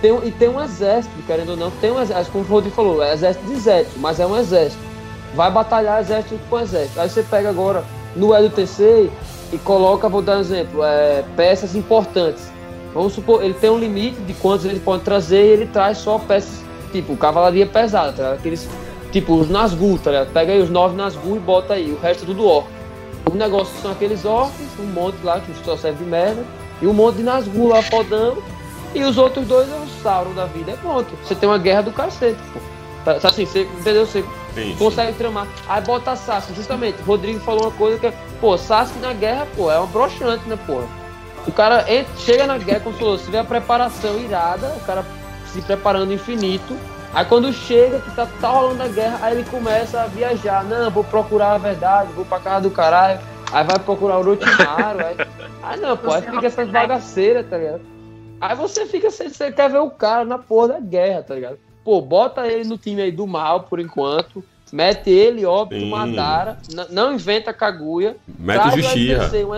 Tem, 0.00 0.16
e 0.24 0.30
tem 0.30 0.48
um 0.48 0.62
exército, 0.62 1.14
querendo 1.26 1.50
ou 1.50 1.56
não, 1.56 1.70
tem 1.72 1.90
um 1.90 2.00
exército, 2.00 2.30
como 2.30 2.44
o 2.44 2.46
Rodrigo 2.46 2.76
falou, 2.76 3.02
é 3.02 3.12
exército 3.12 3.44
de 3.46 3.54
exército, 3.54 3.98
mas 3.98 4.20
é 4.20 4.26
um 4.26 4.36
exército. 4.36 4.87
Vai 5.34 5.50
batalhar 5.50 6.00
exército 6.00 6.38
com 6.48 6.58
exército. 6.58 7.00
Aí 7.00 7.08
você 7.08 7.22
pega 7.22 7.48
agora 7.48 7.84
no 8.16 8.34
LTC 8.34 9.10
e 9.52 9.58
coloca, 9.58 10.08
vou 10.08 10.22
dar 10.22 10.36
um 10.36 10.40
exemplo, 10.40 10.84
é, 10.84 11.24
peças 11.36 11.74
importantes. 11.74 12.50
Vamos 12.94 13.12
supor, 13.12 13.42
ele 13.42 13.54
tem 13.54 13.70
um 13.70 13.78
limite 13.78 14.20
de 14.22 14.34
quantos 14.34 14.64
ele 14.64 14.80
pode 14.80 15.02
trazer 15.02 15.44
e 15.44 15.48
ele 15.48 15.66
traz 15.66 15.98
só 15.98 16.18
peças, 16.18 16.62
tipo, 16.90 17.16
cavalaria 17.16 17.66
pesada, 17.66 18.12
tá 18.12 18.32
Aqueles, 18.32 18.68
tipo, 19.12 19.34
os 19.34 19.48
Nazgûl, 19.48 19.98
tá 19.98 20.10
ligado? 20.10 20.32
Pega 20.32 20.52
aí 20.52 20.62
os 20.62 20.70
nove 20.70 20.96
Nazgûl 20.96 21.36
e 21.36 21.40
bota 21.40 21.74
aí, 21.74 21.92
o 21.92 22.00
resto 22.00 22.24
é 22.24 22.26
tudo 22.26 22.46
orc. 22.46 22.66
O 23.30 23.34
negócio 23.34 23.74
são 23.82 23.92
aqueles 23.92 24.24
orcs, 24.24 24.54
um 24.80 24.86
monte 24.86 25.18
lá 25.22 25.38
que 25.40 25.52
só 25.64 25.76
serve 25.76 26.02
de 26.02 26.10
merda, 26.10 26.42
e 26.80 26.86
um 26.86 26.92
monte 26.92 27.16
de 27.16 27.22
Nazgûl 27.22 27.68
lá 27.68 27.82
podando, 27.82 28.42
e 28.94 29.02
os 29.04 29.18
outros 29.18 29.46
dois 29.46 29.68
é 29.70 29.76
o 29.76 29.86
Sauron 30.02 30.32
da 30.32 30.46
vida. 30.46 30.72
É 30.72 30.76
pronto. 30.76 31.08
Você 31.22 31.34
tem 31.34 31.48
uma 31.48 31.58
guerra 31.58 31.82
do 31.82 31.92
cacete, 31.92 32.38
pô. 32.52 32.60
Tá, 33.04 33.14
tá 33.14 33.28
assim, 33.28 33.44
você, 33.44 33.62
entendeu? 33.62 34.06
Você 34.06 34.24
Consegue 34.78 35.16
tramar. 35.16 35.46
Aí 35.68 35.80
bota 35.82 36.16
Sasuke, 36.16 36.54
justamente. 36.54 37.00
Rodrigo 37.02 37.40
falou 37.40 37.64
uma 37.64 37.70
coisa 37.72 37.98
que, 37.98 38.12
pô, 38.40 38.56
Sasuke 38.56 38.98
na 38.98 39.12
guerra, 39.12 39.46
pô, 39.56 39.70
é 39.70 39.80
um 39.80 39.86
broxante, 39.86 40.48
né, 40.48 40.58
pô? 40.66 40.82
O 41.46 41.52
cara 41.52 41.90
entra, 41.90 42.14
chega 42.18 42.46
na 42.46 42.58
guerra, 42.58 42.80
como 42.80 43.18
se 43.18 43.30
vê 43.30 43.38
a 43.38 43.44
preparação 43.44 44.18
irada, 44.18 44.68
o 44.76 44.80
cara 44.80 45.04
se 45.46 45.62
preparando 45.62 46.12
infinito. 46.12 46.76
Aí 47.14 47.24
quando 47.24 47.52
chega, 47.52 48.00
que 48.00 48.10
tá, 48.14 48.28
tá 48.40 48.48
rolando 48.48 48.82
a 48.82 48.88
guerra, 48.88 49.18
aí 49.22 49.38
ele 49.38 49.48
começa 49.48 50.02
a 50.02 50.06
viajar. 50.06 50.62
Não, 50.64 50.90
vou 50.90 51.04
procurar 51.04 51.52
a 51.52 51.58
verdade, 51.58 52.12
vou 52.12 52.24
pra 52.24 52.38
casa 52.38 52.68
do 52.68 52.70
caralho. 52.70 53.18
Aí 53.50 53.64
vai 53.64 53.78
procurar 53.78 54.16
o 54.16 54.20
Orochimaru. 54.20 55.06
aí... 55.06 55.16
aí 55.62 55.80
não, 55.80 55.96
pô, 55.96 56.12
aí 56.12 56.22
fica 56.22 56.46
essas 56.46 56.68
bagaceiras, 56.68 57.46
tá 57.48 57.56
ligado? 57.56 57.80
Aí 58.40 58.54
você 58.54 58.86
fica, 58.86 59.10
você 59.10 59.50
quer 59.50 59.70
ver 59.70 59.78
o 59.78 59.90
cara 59.90 60.24
na 60.24 60.38
porra 60.38 60.68
da 60.68 60.80
guerra, 60.80 61.22
tá 61.22 61.34
ligado? 61.34 61.58
Pô, 61.88 62.02
bota 62.02 62.46
ele 62.46 62.68
no 62.68 62.76
time 62.76 63.00
aí 63.00 63.10
do 63.10 63.26
mal 63.26 63.60
por 63.62 63.80
enquanto. 63.80 64.44
Mete 64.70 65.08
ele, 65.08 65.46
óbvio, 65.46 65.86
Madara. 65.86 66.58
Não 66.90 67.14
inventa 67.14 67.50
Kaguya. 67.50 68.14
Mete 68.38 68.68
o 68.68 68.82
Justiça. 68.82 69.30
Um 69.38 69.54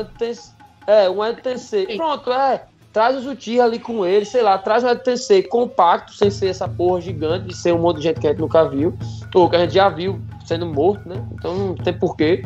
é, 0.87 1.11
um 1.11 1.25
ETC. 1.25 1.97
Pronto, 1.97 2.33
é. 2.33 2.67
Traz 2.93 3.17
o 3.17 3.23
Justiça 3.23 3.65
ali 3.65 3.81
com 3.81 4.07
ele, 4.07 4.25
sei 4.25 4.43
lá. 4.43 4.57
Traz 4.59 4.85
um 4.85 4.89
ETC 4.91 5.43
compacto, 5.49 6.15
sem 6.15 6.31
ser 6.31 6.51
essa 6.51 6.69
porra 6.69 7.01
gigante, 7.01 7.49
de 7.49 7.57
ser 7.57 7.75
um 7.75 7.81
monte 7.81 7.97
de 7.97 8.05
gente 8.05 8.21
que 8.21 8.29
a 8.29 8.31
gente 8.31 8.41
nunca 8.41 8.63
viu. 8.63 8.97
Ou 9.35 9.51
que 9.51 9.57
a 9.57 9.59
gente 9.59 9.75
já 9.75 9.89
viu 9.89 10.21
sendo 10.47 10.67
morto, 10.67 11.09
né? 11.09 11.21
Então 11.33 11.53
não 11.53 11.75
tem 11.75 11.99
porquê. 11.99 12.45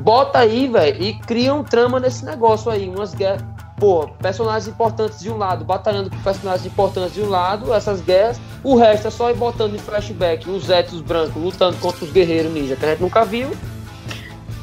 Bota 0.00 0.40
aí, 0.40 0.66
velho, 0.66 1.00
e 1.00 1.14
cria 1.20 1.54
um 1.54 1.62
trama 1.62 2.00
nesse 2.00 2.24
negócio 2.24 2.68
aí. 2.68 2.88
Umas 2.88 3.14
guerras 3.14 3.44
pô, 3.78 4.08
personagens 4.20 4.68
importantes 4.68 5.20
de 5.20 5.30
um 5.30 5.36
lado, 5.36 5.64
batalhando 5.64 6.10
com 6.10 6.16
personagens 6.18 6.66
importantes 6.66 7.14
de 7.14 7.20
um 7.20 7.28
lado, 7.28 7.72
essas 7.72 8.00
guerras, 8.00 8.40
o 8.62 8.76
resto 8.76 9.08
é 9.08 9.10
só 9.10 9.30
ir 9.30 9.36
botando 9.36 9.74
em 9.74 9.78
flashback 9.78 10.48
os 10.48 10.70
Etos 10.70 11.00
brancos 11.00 11.42
lutando 11.42 11.76
contra 11.78 12.04
os 12.04 12.10
guerreiros 12.10 12.52
ninja 12.52 12.76
que 12.76 12.84
a 12.84 12.90
gente 12.90 13.00
nunca 13.00 13.24
viu. 13.24 13.50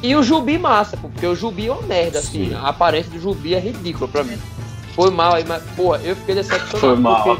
E 0.02 0.16
o 0.16 0.22
Jubi 0.22 0.58
massa, 0.58 0.96
porque 0.96 1.24
o 1.24 1.34
Jubi 1.34 1.68
é 1.68 1.72
uma 1.72 1.82
merda, 1.82 2.18
assim. 2.18 2.48
Sim. 2.48 2.54
A 2.54 2.68
aparência 2.68 3.12
do 3.12 3.20
Jubi 3.20 3.54
é 3.54 3.60
ridícula 3.60 4.08
pra 4.08 4.24
mim. 4.24 4.36
Foi 4.96 5.10
mal 5.10 5.34
aí, 5.34 5.44
mas, 5.46 5.62
pô, 5.76 5.94
eu 5.96 6.16
fiquei 6.16 6.34
decepcionado. 6.34 6.78
Foi 6.78 6.96
mal. 6.96 7.38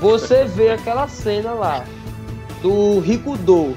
Você 0.00 0.44
vê 0.44 0.70
aquela 0.70 1.08
cena 1.08 1.52
lá 1.52 1.84
do 2.62 3.00
Rikudo 3.00 3.74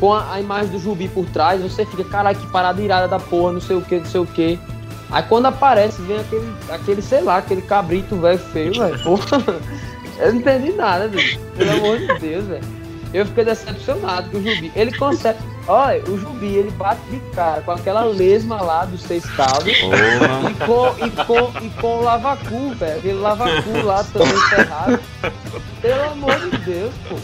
com 0.00 0.12
a, 0.12 0.32
a, 0.32 0.40
imagem 0.40 0.70
do 0.70 0.78
Jubi 0.78 1.08
por 1.08 1.24
trás, 1.26 1.62
você 1.62 1.86
fica, 1.86 2.04
caralho, 2.04 2.38
que 2.38 2.46
parada 2.48 2.82
irada 2.82 3.08
da 3.08 3.18
porra, 3.18 3.52
não 3.52 3.60
sei 3.60 3.76
o 3.76 3.80
que, 3.80 3.98
não 3.98 4.06
sei 4.06 4.20
o 4.20 4.26
que. 4.26 4.58
Aí 5.10 5.22
quando 5.22 5.46
aparece, 5.46 6.02
vem 6.02 6.18
aquele, 6.18 6.54
aquele 6.70 7.02
sei 7.02 7.20
lá, 7.20 7.38
aquele 7.38 7.62
cabrito 7.62 8.16
velho 8.16 8.38
feio, 8.38 8.72
velho. 8.74 8.98
Eu 10.18 10.32
não 10.32 10.40
entendi 10.40 10.72
nada, 10.72 11.08
velho. 11.08 11.38
Pelo 11.56 11.70
amor 11.72 11.98
de 11.98 12.18
Deus, 12.18 12.46
velho. 12.46 12.64
Eu 13.12 13.24
fiquei 13.26 13.44
decepcionado 13.44 14.30
com 14.30 14.38
o 14.38 14.42
Jubi. 14.42 14.72
Ele 14.74 14.96
consegue. 14.96 15.38
Olha, 15.68 16.02
o 16.08 16.18
Jubi, 16.18 16.46
ele 16.46 16.70
bate 16.72 17.00
de 17.10 17.18
cara 17.34 17.60
com 17.62 17.72
aquela 17.72 18.04
lesma 18.04 18.60
lá 18.60 18.84
dos 18.84 19.02
seis 19.02 19.24
caldos. 19.24 19.66
E 19.66 20.54
com, 20.64 21.06
e, 21.06 21.10
com, 21.24 21.64
e 21.64 21.70
com 21.80 21.98
o 21.98 22.02
lavacu, 22.02 22.74
velho. 22.74 22.98
Aquele 22.98 23.18
lavacu 23.18 23.82
lá 23.84 24.04
também 24.04 24.40
ferrado. 24.48 25.00
Pelo 25.80 26.04
amor 26.12 26.40
de 26.40 26.58
Deus, 26.58 26.94
pô 27.08 27.16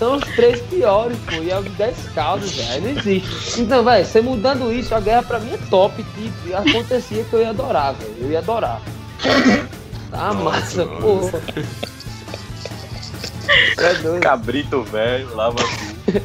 são 0.00 0.16
os 0.16 0.24
três 0.34 0.62
piores, 0.62 1.18
pô. 1.26 1.34
E 1.42 1.50
é 1.50 1.58
os 1.58 1.70
10 1.72 2.08
caldos, 2.14 2.56
velho. 2.56 2.82
Não 2.82 2.90
existe. 2.90 3.60
Então, 3.60 3.84
velho, 3.84 4.06
você 4.06 4.22
mudando 4.22 4.72
isso, 4.72 4.94
a 4.94 5.00
guerra 5.00 5.22
pra 5.22 5.38
mim 5.38 5.52
é 5.52 5.58
top. 5.68 6.04
E 6.46 6.54
acontecia 6.54 7.22
que 7.22 7.34
eu 7.34 7.40
ia 7.40 7.50
adorar, 7.50 7.92
velho. 7.92 8.14
Eu 8.18 8.30
ia 8.30 8.38
adorar. 8.38 8.80
Tá 10.10 10.32
massa, 10.32 10.86
porra. 10.86 11.40
É 13.78 14.20
Cabrito 14.20 14.84
velho, 14.84 15.34
lava 15.34 15.56
tudo. 15.56 16.22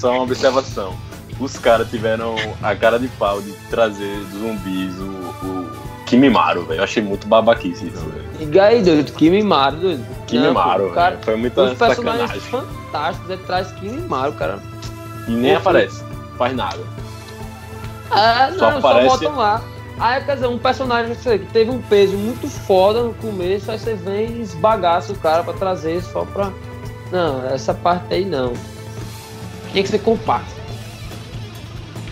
Só 0.00 0.14
uma 0.14 0.22
observação. 0.22 0.96
Os 1.38 1.56
caras 1.56 1.88
tiveram 1.88 2.34
a 2.60 2.74
cara 2.74 2.98
de 2.98 3.06
pau 3.06 3.40
de 3.40 3.52
trazer 3.70 4.20
zumbis 4.32 4.98
o, 4.98 5.46
o 5.46 6.04
Kimimaro, 6.06 6.64
velho. 6.64 6.80
Eu 6.80 6.84
achei 6.84 7.00
muito 7.00 7.28
babaquice 7.28 7.86
isso, 7.86 8.04
velho. 8.06 8.52
E 8.52 8.58
aí, 8.58 8.82
doido, 8.82 9.12
Kimimaro, 9.12 9.76
doido. 9.76 10.04
Kimimaro, 10.26 10.90
cara, 10.90 11.18
foi 11.22 11.36
muito 11.36 11.60
Os 11.60 11.78
personagens 11.78 12.42
sacanagem. 12.42 12.50
fantásticos, 12.50 13.30
ele 13.30 13.42
traz 13.44 13.72
Kimimaro, 13.72 14.32
cara. 14.32 14.58
E 15.28 15.30
nem 15.30 15.54
aparece, 15.54 16.02
faz 16.36 16.54
nada. 16.54 16.80
É, 18.10 18.50
não, 18.50 18.58
só, 18.58 18.78
aparece... 18.78 19.08
só 19.08 19.16
botam 19.16 19.36
lá. 19.36 19.62
Aí, 19.98 20.24
quer 20.24 20.34
dizer, 20.34 20.48
um 20.48 20.58
personagem 20.58 21.14
que 21.14 21.38
teve 21.52 21.70
um 21.70 21.80
peso 21.82 22.16
muito 22.16 22.48
foda 22.48 23.02
no 23.02 23.14
começo, 23.14 23.70
aí 23.70 23.78
você 23.78 23.94
vem 23.94 24.38
e 24.38 24.42
esbagaça 24.42 25.12
o 25.12 25.16
cara 25.16 25.44
pra 25.44 25.54
trazer 25.54 26.02
só 26.02 26.24
pra. 26.24 26.52
Não, 27.12 27.46
essa 27.46 27.72
parte 27.72 28.12
aí 28.12 28.24
não. 28.24 28.52
Tinha 29.70 29.82
que 29.84 29.88
ser 29.88 30.00
compacto. 30.00 30.52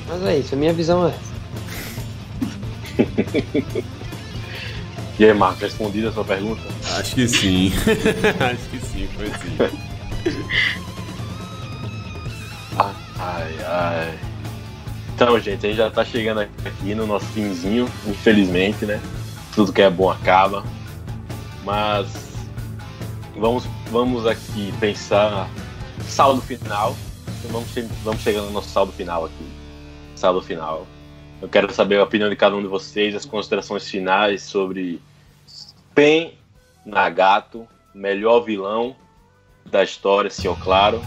Mas 0.09 0.25
é 0.25 0.37
isso, 0.39 0.55
a 0.55 0.59
minha 0.59 0.73
visão 0.73 1.07
é 1.07 1.11
essa. 1.11 1.33
e 5.23 5.25
aí, 5.25 5.35
Marcos, 5.35 5.63
respondida 5.63 6.09
a 6.09 6.13
sua 6.13 6.25
pergunta? 6.25 6.61
Acho 6.99 7.15
que 7.15 7.29
sim. 7.29 7.73
Acho 8.43 8.69
que 8.71 8.81
sim, 8.81 9.09
foi 9.15 9.29
sim. 9.29 9.57
ai, 13.21 13.57
ai. 13.65 14.19
Então, 15.15 15.39
gente, 15.39 15.65
a 15.65 15.69
gente 15.69 15.77
já 15.77 15.89
tá 15.93 16.05
chegando 16.05 16.41
aqui 16.41 16.93
no 16.97 17.07
nosso 17.07 17.27
finzinho, 17.27 17.89
infelizmente, 18.05 18.85
né? 18.85 19.01
Tudo 19.55 19.73
que 19.73 19.81
é 19.81 19.89
bom 19.89 20.11
acaba. 20.11 20.65
Mas 21.63 22.09
vamos, 23.37 23.65
vamos 23.93 24.27
aqui 24.27 24.75
pensar 24.81 25.49
saldo 26.01 26.43
final. 26.43 26.97
Vamos, 27.49 27.69
vamos 28.03 28.21
chegando 28.23 28.47
no 28.47 28.53
nosso 28.55 28.71
saldo 28.71 28.91
final 28.91 29.27
aqui. 29.27 29.47
Saldo 30.17 30.43
final. 30.43 30.85
Eu 31.41 31.49
quero 31.49 31.73
saber 31.73 32.01
a 32.01 32.03
opinião 32.03 32.29
de 32.29 32.35
cada 32.35 32.57
um 32.57 32.61
de 32.61 32.67
vocês, 32.67 33.15
as 33.15 33.25
considerações 33.25 33.89
finais 33.89 34.43
sobre 34.43 35.01
Pen 35.95 36.39
Nagato, 36.85 37.67
melhor 37.95 38.41
vilão 38.41 38.97
da 39.71 39.85
história, 39.85 40.31
senhor 40.31 40.59
claro, 40.63 41.01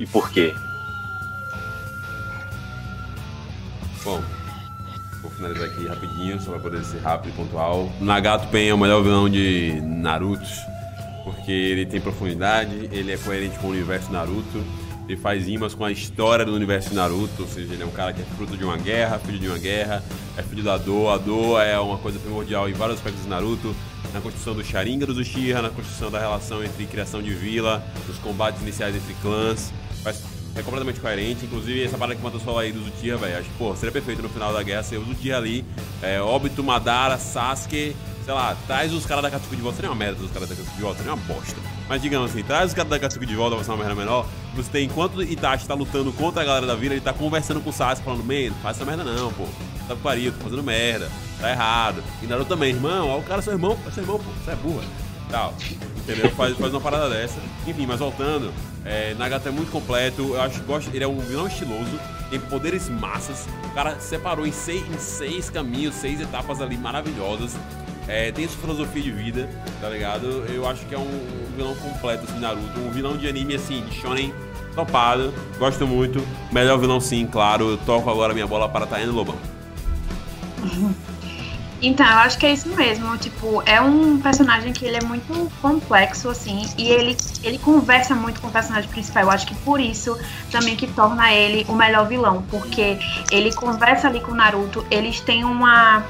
e 0.00 0.06
por 0.06 0.30
quê? 0.30 0.52
Bom, 4.02 4.22
vou 5.22 5.30
finalizar 5.30 5.68
aqui 5.68 5.86
rapidinho, 5.86 6.40
só 6.40 6.52
para 6.52 6.60
poder 6.60 6.84
ser 6.84 6.98
rápido 6.98 7.32
e 7.32 7.36
pontual. 7.36 7.90
Nagato 8.00 8.48
Pen 8.48 8.68
é 8.68 8.74
o 8.74 8.78
melhor 8.78 9.02
vilão 9.02 9.28
de 9.28 9.80
Naruto, 9.82 10.48
porque 11.24 11.52
ele 11.52 11.86
tem 11.86 12.00
profundidade, 12.00 12.88
ele 12.92 13.12
é 13.12 13.18
coerente 13.18 13.58
com 13.58 13.68
o 13.68 13.70
universo 13.70 14.10
Naruto 14.10 14.64
ele 15.08 15.16
faz 15.16 15.46
rimas 15.46 15.74
com 15.74 15.84
a 15.84 15.92
história 15.92 16.44
do 16.44 16.54
universo 16.54 16.94
Naruto, 16.94 17.42
ou 17.42 17.48
seja, 17.48 17.72
ele 17.74 17.82
é 17.82 17.86
um 17.86 17.90
cara 17.90 18.12
que 18.12 18.22
é 18.22 18.24
fruto 18.36 18.56
de 18.56 18.64
uma 18.64 18.76
guerra, 18.76 19.18
filho 19.18 19.38
de 19.38 19.48
uma 19.48 19.58
guerra, 19.58 20.02
é 20.36 20.42
filho 20.42 20.62
da 20.62 20.78
dor. 20.78 21.12
A 21.12 21.18
dor 21.18 21.60
é 21.60 21.78
uma 21.78 21.98
coisa 21.98 22.18
primordial 22.18 22.68
em 22.68 22.72
vários 22.72 22.98
aspectos 22.98 23.22
de 23.22 23.28
Naruto, 23.28 23.74
na 24.12 24.20
construção 24.20 24.54
do 24.54 24.64
Sharingan 24.64 25.06
do 25.06 25.12
Uchiha, 25.12 25.60
na 25.60 25.70
construção 25.70 26.10
da 26.10 26.18
relação 26.18 26.64
entre 26.64 26.86
criação 26.86 27.22
de 27.22 27.34
vila, 27.34 27.84
nos 28.06 28.18
combates 28.18 28.62
iniciais 28.62 28.96
entre 28.96 29.12
clãs. 29.14 29.72
Faz, 30.02 30.22
é 30.56 30.62
completamente 30.62 31.00
coerente, 31.00 31.44
inclusive 31.44 31.82
essa 31.82 31.98
parada 31.98 32.14
que 32.14 32.20
o 32.20 32.24
Matheus 32.24 32.42
falou 32.42 32.60
aí 32.60 32.72
do 32.72 32.80
Uchiha, 32.80 33.16
velho, 33.16 33.38
acho 33.38 33.50
que, 33.50 33.58
pô, 33.58 33.74
seria 33.74 33.92
perfeito 33.92 34.22
no 34.22 34.28
final 34.28 34.52
da 34.52 34.62
guerra 34.62 34.82
ser 34.82 34.98
o 34.98 35.02
Uchiha 35.02 35.36
ali, 35.36 35.64
é, 36.00 36.22
Obito, 36.22 36.62
Madara, 36.62 37.18
Sasuke, 37.18 37.94
sei 38.24 38.32
lá, 38.32 38.56
traz 38.66 38.92
os 38.92 39.04
caras 39.04 39.22
da 39.22 39.30
Katsuki 39.30 39.56
de 39.56 39.62
volta, 39.62 39.76
seria 39.76 39.90
uma 39.90 39.96
merda 39.96 40.22
os 40.22 40.30
caras 40.30 40.48
da 40.48 40.54
Katsuki 40.54 40.76
de 40.76 40.82
volta, 40.82 40.98
seria 40.98 41.12
uma 41.12 41.22
bosta. 41.24 41.56
Mas 41.88 42.00
digamos 42.00 42.30
assim, 42.30 42.42
traz 42.42 42.68
os 42.70 42.74
caras 42.74 42.90
da 42.90 42.98
Katsuki 42.98 43.26
de 43.26 43.34
volta 43.34 43.56
pra 43.56 43.64
ser 43.64 43.70
uma 43.70 43.76
merda 43.76 43.94
menor. 43.94 44.26
Você 44.54 44.70
tem, 44.70 44.86
enquanto 44.86 45.22
Itachi 45.22 45.66
tá 45.66 45.74
lutando 45.74 46.12
contra 46.12 46.42
a 46.42 46.44
galera 46.44 46.66
da 46.66 46.74
vila, 46.74 46.94
ele 46.94 47.02
tá 47.02 47.12
conversando 47.12 47.60
com 47.60 47.70
o 47.70 47.72
Sasuke, 47.72 48.04
falando, 48.04 48.24
man, 48.24 48.50
não 48.50 48.56
faz 48.62 48.76
essa 48.76 48.86
merda 48.86 49.04
não, 49.04 49.32
pô. 49.32 49.46
Tá 49.86 49.94
pariu, 49.96 50.32
tô 50.32 50.44
fazendo 50.44 50.62
merda, 50.62 51.10
tá 51.38 51.50
errado. 51.50 52.02
E 52.22 52.26
Naruto 52.26 52.48
também, 52.48 52.70
irmão, 52.70 53.08
ó, 53.10 53.18
o 53.18 53.22
cara 53.22 53.40
é 53.40 53.42
seu 53.42 53.52
irmão, 53.52 53.78
é 53.86 53.90
seu 53.90 54.02
irmão, 54.02 54.18
pô, 54.18 54.30
você 54.42 54.52
é 54.52 54.56
burra. 54.56 54.84
Tal. 55.30 55.54
Entendeu? 55.96 56.30
Faz, 56.30 56.56
faz 56.56 56.72
uma 56.72 56.80
parada 56.80 57.10
dessa. 57.10 57.38
Enfim, 57.66 57.86
mas 57.86 57.98
voltando, 57.98 58.52
é, 58.84 59.14
Nagato 59.14 59.48
é 59.48 59.50
muito 59.50 59.70
completo. 59.70 60.34
Eu 60.34 60.40
acho 60.40 60.60
que 60.60 60.66
gosto, 60.66 60.90
ele 60.94 61.02
é 61.04 61.08
um 61.08 61.18
vilão 61.18 61.46
estiloso, 61.46 61.98
tem 62.30 62.38
poderes 62.38 62.88
massas. 62.88 63.46
O 63.64 63.74
cara 63.74 63.98
separou 63.98 64.46
em 64.46 64.52
seis, 64.52 64.82
em 64.88 64.98
seis 64.98 65.50
caminhos, 65.50 65.94
seis 65.94 66.20
etapas 66.20 66.60
ali 66.60 66.76
maravilhosas. 66.76 67.56
É, 68.06 68.30
tem 68.32 68.46
sua 68.46 68.60
filosofia 68.60 69.02
de 69.02 69.10
vida, 69.10 69.48
tá 69.80 69.88
ligado? 69.88 70.44
Eu 70.48 70.68
acho 70.68 70.84
que 70.86 70.94
é 70.94 70.98
um, 70.98 71.02
um 71.02 71.56
vilão 71.56 71.74
completo, 71.76 72.24
assim, 72.24 72.38
Naruto. 72.38 72.78
Um 72.80 72.90
vilão 72.90 73.16
de 73.16 73.26
anime, 73.26 73.54
assim, 73.54 73.82
de 73.84 73.94
shonen 73.96 74.32
topado. 74.74 75.32
Gosto 75.58 75.86
muito. 75.86 76.22
Melhor 76.52 76.78
vilão, 76.78 77.00
sim, 77.00 77.26
claro. 77.26 77.70
Eu 77.70 77.78
toco 77.78 78.10
agora 78.10 78.34
minha 78.34 78.46
bola 78.46 78.68
para 78.68 78.86
Taiane 78.86 79.12
Lobão. 79.12 79.36
Então, 81.82 82.06
eu 82.06 82.18
acho 82.20 82.38
que 82.38 82.46
é 82.46 82.52
isso 82.52 82.68
mesmo. 82.70 83.16
Tipo, 83.18 83.62
é 83.66 83.78
um 83.78 84.18
personagem 84.18 84.72
que 84.72 84.86
ele 84.86 84.96
é 84.96 85.02
muito 85.02 85.52
complexo, 85.60 86.30
assim, 86.30 86.66
e 86.78 86.88
ele, 86.88 87.14
ele 87.42 87.58
conversa 87.58 88.14
muito 88.14 88.40
com 88.40 88.48
o 88.48 88.50
personagem 88.50 88.88
principal. 88.88 89.24
Eu 89.24 89.30
acho 89.30 89.46
que 89.46 89.54
por 89.56 89.78
isso 89.78 90.18
também 90.50 90.76
que 90.76 90.86
torna 90.86 91.30
ele 91.30 91.66
o 91.68 91.74
melhor 91.74 92.08
vilão, 92.08 92.42
porque 92.50 92.98
ele 93.30 93.52
conversa 93.52 94.08
ali 94.08 94.20
com 94.20 94.32
o 94.32 94.34
Naruto, 94.34 94.86
eles 94.90 95.20
têm 95.20 95.44
uma 95.44 96.02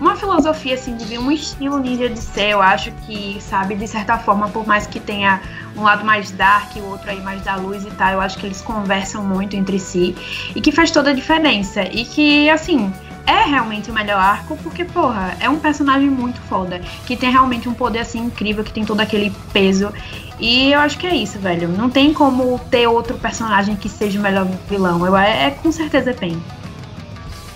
uma 0.00 0.16
filosofia, 0.16 0.74
assim, 0.74 0.96
de 0.96 1.18
um 1.18 1.30
estilo 1.30 1.78
ninja 1.78 2.08
de 2.08 2.22
eu 2.40 2.60
acho 2.60 2.90
que, 3.06 3.38
sabe, 3.40 3.74
de 3.74 3.86
certa 3.86 4.18
forma, 4.18 4.48
por 4.48 4.66
mais 4.66 4.86
que 4.86 4.98
tenha 4.98 5.40
um 5.76 5.82
lado 5.82 6.04
mais 6.04 6.30
dark 6.30 6.76
o 6.76 6.84
outro 6.90 7.10
aí 7.10 7.20
mais 7.20 7.42
da 7.42 7.56
luz 7.56 7.84
e 7.84 7.90
tal, 7.90 8.12
eu 8.12 8.20
acho 8.20 8.38
que 8.38 8.46
eles 8.46 8.60
conversam 8.60 9.22
muito 9.22 9.56
entre 9.56 9.78
si 9.78 10.14
e 10.54 10.60
que 10.60 10.72
faz 10.72 10.90
toda 10.90 11.10
a 11.10 11.12
diferença. 11.12 11.82
E 11.82 12.04
que, 12.04 12.50
assim, 12.50 12.92
é 13.26 13.44
realmente 13.44 13.90
o 13.90 13.94
melhor 13.94 14.18
arco, 14.18 14.56
porque, 14.62 14.84
porra, 14.84 15.36
é 15.40 15.48
um 15.48 15.58
personagem 15.58 16.10
muito 16.10 16.40
foda, 16.42 16.80
que 17.06 17.16
tem 17.16 17.30
realmente 17.30 17.68
um 17.68 17.74
poder 17.74 18.00
assim 18.00 18.20
incrível, 18.20 18.64
que 18.64 18.72
tem 18.72 18.84
todo 18.84 19.00
aquele 19.00 19.32
peso. 19.52 19.92
E 20.38 20.72
eu 20.72 20.80
acho 20.80 20.98
que 20.98 21.06
é 21.06 21.14
isso, 21.14 21.38
velho. 21.38 21.68
Não 21.68 21.88
tem 21.88 22.12
como 22.12 22.58
ter 22.70 22.86
outro 22.86 23.16
personagem 23.18 23.76
que 23.76 23.88
seja 23.88 24.18
o 24.18 24.22
melhor 24.22 24.46
vilão. 24.68 25.06
Eu, 25.06 25.16
é, 25.16 25.46
é 25.46 25.50
com 25.50 25.70
certeza 25.70 26.12
Pen. 26.12 26.42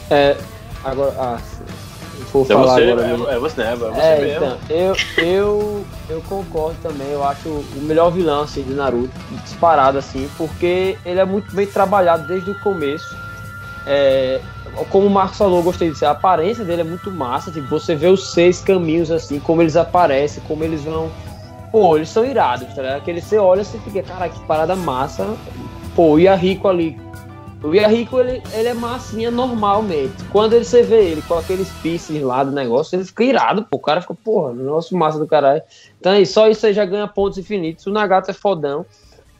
É, 0.08 0.36
agora, 0.84 1.14
ah, 1.18 1.38
vou 2.32 2.42
É 2.42 2.46
falar 2.46 2.74
você, 2.74 2.82
agora. 2.82 3.02
é, 3.02 3.08
mesmo. 3.08 3.28
é 3.30 3.38
você, 3.38 3.60
né? 3.62 3.72
É 3.72 3.76
você 3.76 4.00
É, 4.00 4.20
mesmo. 4.20 4.44
então, 4.46 4.58
eu, 4.68 4.96
eu, 5.24 5.84
eu 6.08 6.22
concordo 6.28 6.76
também. 6.82 7.08
Eu 7.10 7.24
acho 7.24 7.48
o 7.48 7.64
melhor 7.82 8.10
vilão 8.10 8.42
assim, 8.42 8.62
de 8.62 8.74
Naruto, 8.74 9.10
disparado 9.44 9.98
assim, 9.98 10.28
porque 10.36 10.96
ele 11.04 11.20
é 11.20 11.24
muito 11.24 11.54
bem 11.54 11.66
trabalhado 11.66 12.26
desde 12.26 12.50
o 12.50 12.58
começo. 12.60 13.16
É, 13.86 14.40
como 14.90 15.06
o 15.06 15.10
Marcos 15.10 15.38
falou, 15.38 15.58
eu 15.58 15.62
gostei 15.62 15.90
disso. 15.90 16.04
A 16.06 16.10
aparência 16.10 16.64
dele 16.64 16.80
é 16.82 16.84
muito 16.84 17.10
massa. 17.10 17.50
Tipo, 17.50 17.68
você 17.68 17.94
vê 17.94 18.08
os 18.08 18.32
seis 18.32 18.60
caminhos 18.60 19.10
assim, 19.10 19.38
como 19.40 19.62
eles 19.62 19.76
aparecem, 19.76 20.42
como 20.46 20.64
eles 20.64 20.82
vão. 20.82 21.10
Pô, 21.72 21.96
eles 21.96 22.08
são 22.08 22.24
irados, 22.24 22.68
tá 22.74 22.80
ligado? 22.82 22.98
Aquele 22.98 23.20
você 23.20 23.38
olha 23.38 23.60
e 23.60 23.64
você 23.64 23.78
fica, 23.78 24.02
cara, 24.02 24.28
que 24.28 24.38
parada 24.40 24.74
massa. 24.76 25.34
Pô, 25.94 26.12
o 26.12 26.18
Yahiko 26.18 26.68
ali. 26.68 26.98
O 27.62 27.74
Yahiko, 27.74 28.20
ele, 28.20 28.42
ele 28.52 28.68
é 28.68 28.74
massinha 28.74 29.30
normalmente. 29.30 30.12
Quando 30.30 30.52
ele, 30.52 30.64
você 30.64 30.82
vê 30.82 31.10
ele 31.10 31.22
com 31.22 31.34
aqueles 31.34 31.68
piercings 31.82 32.22
lá 32.22 32.44
do 32.44 32.52
negócio, 32.52 32.94
ele 32.94 33.04
fica 33.04 33.24
irado, 33.24 33.64
pô. 33.64 33.78
O 33.78 33.80
cara 33.80 34.00
fica, 34.00 34.14
porra, 34.14 34.52
negócio 34.52 34.96
massa 34.96 35.18
do 35.18 35.26
caralho. 35.26 35.62
Então 35.98 36.12
aí, 36.12 36.26
só 36.26 36.48
isso 36.48 36.66
aí 36.66 36.72
já 36.72 36.84
ganha 36.84 37.08
pontos 37.08 37.38
infinitos. 37.38 37.86
O 37.86 37.90
Nagato 37.90 38.30
é 38.30 38.34
fodão. 38.34 38.84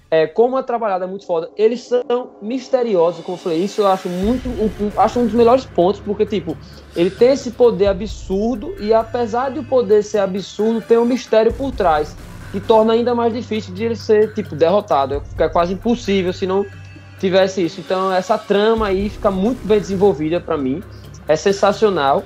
É, 0.09 0.27
como 0.27 0.57
a 0.57 0.63
trabalhada 0.63 1.05
é 1.05 1.09
muito 1.09 1.27
foda, 1.27 1.51
eles 1.57 1.83
são 1.83 2.31
misteriosos, 2.41 3.25
como 3.25 3.37
eu 3.37 3.43
falei, 3.43 3.65
isso 3.65 3.81
eu 3.81 3.89
acho 3.89 4.09
muito, 4.09 4.49
acho 4.97 5.19
um 5.19 5.25
dos 5.25 5.35
melhores 5.35 5.65
pontos, 5.65 6.01
porque, 6.01 6.25
tipo, 6.25 6.57
ele 6.95 7.11
tem 7.11 7.33
esse 7.33 7.51
poder 7.51 7.89
absurdo, 7.89 8.73
e 8.79 8.95
apesar 8.95 9.51
de 9.51 9.59
o 9.59 9.65
poder 9.65 10.05
ser 10.05 10.19
absurdo, 10.19 10.81
tem 10.81 10.97
um 10.97 11.05
mistério 11.05 11.53
por 11.53 11.73
trás, 11.73 12.17
que 12.53 12.61
torna 12.61 12.93
ainda 12.93 13.17
mais 13.17 13.35
difícil 13.35 13.75
de 13.75 13.85
ele 13.85 13.97
ser, 13.97 14.33
tipo, 14.33 14.55
derrotado, 14.55 15.21
fica 15.29 15.49
quase 15.49 15.73
impossível 15.73 16.33
se 16.33 16.47
não 16.47 16.65
tivesse 17.19 17.65
isso, 17.65 17.81
então 17.81 18.13
essa 18.13 18.39
trama 18.39 18.89
aí 18.89 19.09
fica 19.11 19.31
muito 19.31 19.67
bem 19.67 19.81
desenvolvida 19.81 20.41
pra 20.41 20.57
mim, 20.59 20.83
é 21.27 21.37
sensacional, 21.37 22.25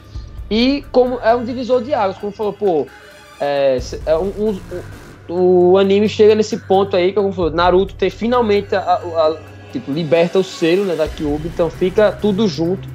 e 0.50 0.82
como 0.92 1.18
é 1.20 1.34
um 1.34 1.44
divisor 1.44 1.82
de 1.82 1.94
águas, 1.94 2.18
como 2.18 2.32
falou, 2.32 2.52
pô, 2.54 2.86
é, 3.40 3.78
é 4.06 4.16
um- 4.18 4.58
um- 4.68 4.82
o 5.72 5.78
anime 5.78 6.08
chega 6.08 6.34
nesse 6.34 6.58
ponto 6.66 6.96
aí 6.96 7.08
que 7.08 7.14
como 7.14 7.32
falou, 7.32 7.50
Naruto 7.52 7.94
ter 7.94 8.10
finalmente 8.10 8.74
a, 8.74 8.80
a- 8.80 8.94
a- 8.94 9.38
tipo, 9.72 9.92
liberta 9.92 10.38
o 10.38 10.44
selo 10.44 10.84
né, 10.84 10.96
da 10.96 11.08
Kyuubi, 11.08 11.48
então 11.48 11.70
fica 11.70 12.10
tudo 12.12 12.48
junto. 12.48 12.88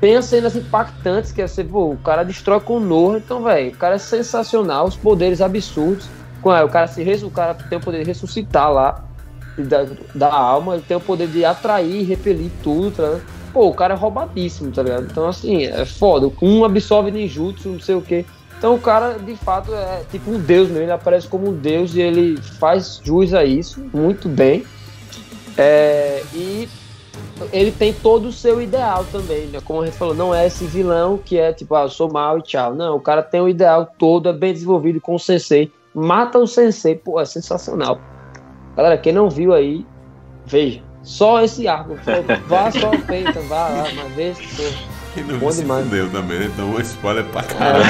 Tem 0.00 0.16
as 0.16 0.26
cenas 0.26 0.56
impactantes, 0.56 1.32
que 1.32 1.42
é 1.42 1.46
pô, 1.70 1.92
o 1.92 1.98
cara 1.98 2.24
destrói 2.24 2.60
com 2.60 2.80
Noah, 2.80 3.18
então, 3.18 3.42
velho, 3.42 3.70
o 3.72 3.76
cara 3.76 3.94
é 3.96 3.98
sensacional, 3.98 4.86
os 4.86 4.96
poderes 4.96 5.40
absurdos. 5.40 6.10
É, 6.46 6.62
O 6.64 6.68
cara, 6.68 6.86
se, 6.86 7.02
o 7.24 7.30
cara 7.30 7.54
tem 7.54 7.78
o 7.78 7.80
poder 7.80 8.00
de 8.00 8.04
ressuscitar 8.04 8.70
lá, 8.70 9.02
da, 9.56 9.86
da 10.14 10.32
alma, 10.32 10.74
ele 10.74 10.84
tem 10.86 10.96
o 10.96 11.00
poder 11.00 11.28
de 11.28 11.44
atrair 11.44 12.04
repelir 12.04 12.50
tudo, 12.62 12.90
tá 12.90 13.02
ligado? 13.02 13.22
Pô, 13.52 13.68
o 13.68 13.74
cara 13.74 13.94
é 13.94 13.96
roubadíssimo, 13.96 14.72
tá 14.72 14.82
ligado? 14.82 15.06
Então, 15.08 15.28
assim, 15.28 15.64
é 15.64 15.84
foda. 15.84 16.30
Um 16.42 16.64
absorve 16.64 17.10
ninjutsu, 17.10 17.68
não 17.68 17.80
sei 17.80 17.94
o 17.94 18.02
quê. 18.02 18.24
Então 18.58 18.74
o 18.74 18.80
cara, 18.80 19.18
de 19.18 19.36
fato, 19.36 19.74
é 19.74 20.04
tipo 20.10 20.30
um 20.30 20.40
deus 20.40 20.68
mesmo, 20.68 20.84
ele 20.84 20.90
aparece 20.90 21.28
como 21.28 21.50
um 21.50 21.52
deus 21.52 21.94
e 21.94 22.00
ele 22.00 22.40
faz 22.58 23.00
jus 23.04 23.34
a 23.34 23.44
isso 23.44 23.84
muito 23.92 24.28
bem. 24.28 24.64
É, 25.58 26.22
e 26.32 26.68
ele 27.52 27.70
tem 27.70 27.92
todo 27.92 28.28
o 28.28 28.32
seu 28.32 28.62
ideal 28.62 29.04
também, 29.12 29.46
né? 29.48 29.60
Como 29.62 29.82
a 29.82 29.84
gente 29.84 29.98
falou, 29.98 30.14
não 30.14 30.34
é 30.34 30.46
esse 30.46 30.64
vilão 30.64 31.18
que 31.18 31.38
é 31.38 31.52
tipo, 31.52 31.74
ah, 31.74 31.82
eu 31.82 31.90
sou 31.90 32.10
mal 32.10 32.38
e 32.38 32.42
tchau. 32.42 32.74
Não, 32.74 32.96
o 32.96 33.00
cara 33.00 33.22
tem 33.22 33.40
o 33.40 33.48
ideal 33.48 33.86
todo, 33.98 34.28
é 34.28 34.32
bem 34.32 34.52
desenvolvido 34.52 35.00
com 35.00 35.14
o 35.14 35.18
sensei. 35.18 35.70
Mata 35.94 36.38
o 36.38 36.46
sensei, 36.46 36.94
pô, 36.94 37.20
é 37.20 37.24
sensacional. 37.24 38.00
Galera, 38.76 38.98
quem 38.98 39.12
não 39.12 39.28
viu 39.30 39.52
aí, 39.52 39.86
veja. 40.46 40.80
Só 41.02 41.42
esse 41.42 41.68
arco. 41.68 41.96
Vá 42.48 42.70
só 42.70 42.90
feita, 43.06 43.38
vá 43.42 43.68
lá, 43.68 43.84
uma 43.92 44.04
vez, 44.10 44.38
pô. 44.38 44.62
Quem 45.12 45.22
não 45.24 45.34
Bom 45.34 45.40
viu 45.40 45.52
se 45.52 45.60
demais. 45.62 45.84
fudeu 45.84 46.10
também, 46.10 46.38
né? 46.40 46.46
Então 46.46 46.80
spoiler 46.80 47.24
pra 47.26 47.42
caralho. 47.42 47.84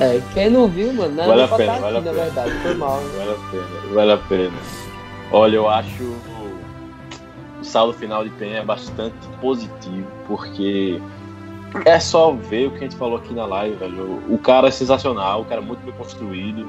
É, 0.00 0.20
quem 0.34 0.50
não 0.50 0.66
viu, 0.66 0.92
mano, 0.92 1.14
não 1.14 1.26
Vale 1.26 1.42
era 1.42 1.44
a 1.44 1.48
pra 1.48 1.56
pena, 1.58 1.72
tá 1.74 1.78
vale 1.80 1.96
a 1.96 1.98
aqui, 2.00 2.08
na 2.08 2.12
pena. 2.14 2.24
verdade, 2.24 2.50
foi 2.62 2.74
mal. 2.74 2.96
né? 3.00 3.10
Vale 3.18 3.30
a 3.30 3.50
pena, 3.50 3.94
vale 3.94 4.12
a 4.12 4.16
pena. 4.16 4.58
Olha, 5.30 5.56
eu 5.56 5.68
acho 5.68 6.02
o 7.60 7.64
saldo 7.64 7.92
final 7.92 8.24
de 8.24 8.30
Pen 8.30 8.54
é 8.54 8.64
bastante 8.64 9.14
positivo, 9.40 10.06
porque 10.26 11.00
é 11.84 12.00
só 12.00 12.32
ver 12.32 12.66
o 12.66 12.70
que 12.72 12.78
a 12.78 12.80
gente 12.80 12.96
falou 12.96 13.18
aqui 13.18 13.32
na 13.32 13.46
live, 13.46 13.76
velho. 13.76 14.20
O 14.28 14.38
cara 14.38 14.68
é 14.68 14.70
sensacional, 14.70 15.42
o 15.42 15.44
cara 15.44 15.60
é 15.60 15.64
muito 15.64 15.80
bem 15.84 15.94
construído. 15.94 16.66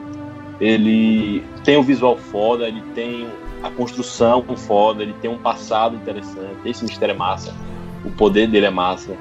Ele 0.60 1.44
tem 1.64 1.78
um 1.78 1.84
visual 1.84 2.18
foda, 2.18 2.68
ele 2.68 2.82
tem 2.94 3.28
a 3.62 3.70
construção 3.70 4.44
foda, 4.56 5.02
ele 5.04 5.14
tem 5.22 5.30
um 5.32 5.38
passado 5.38 5.96
interessante. 5.96 6.58
Esse 6.66 6.84
mistério 6.84 7.14
é 7.14 7.18
massa, 7.18 7.54
o 8.06 8.12
poder 8.12 8.48
dele 8.48 8.66
é 8.66 8.70
massa. 8.70 9.16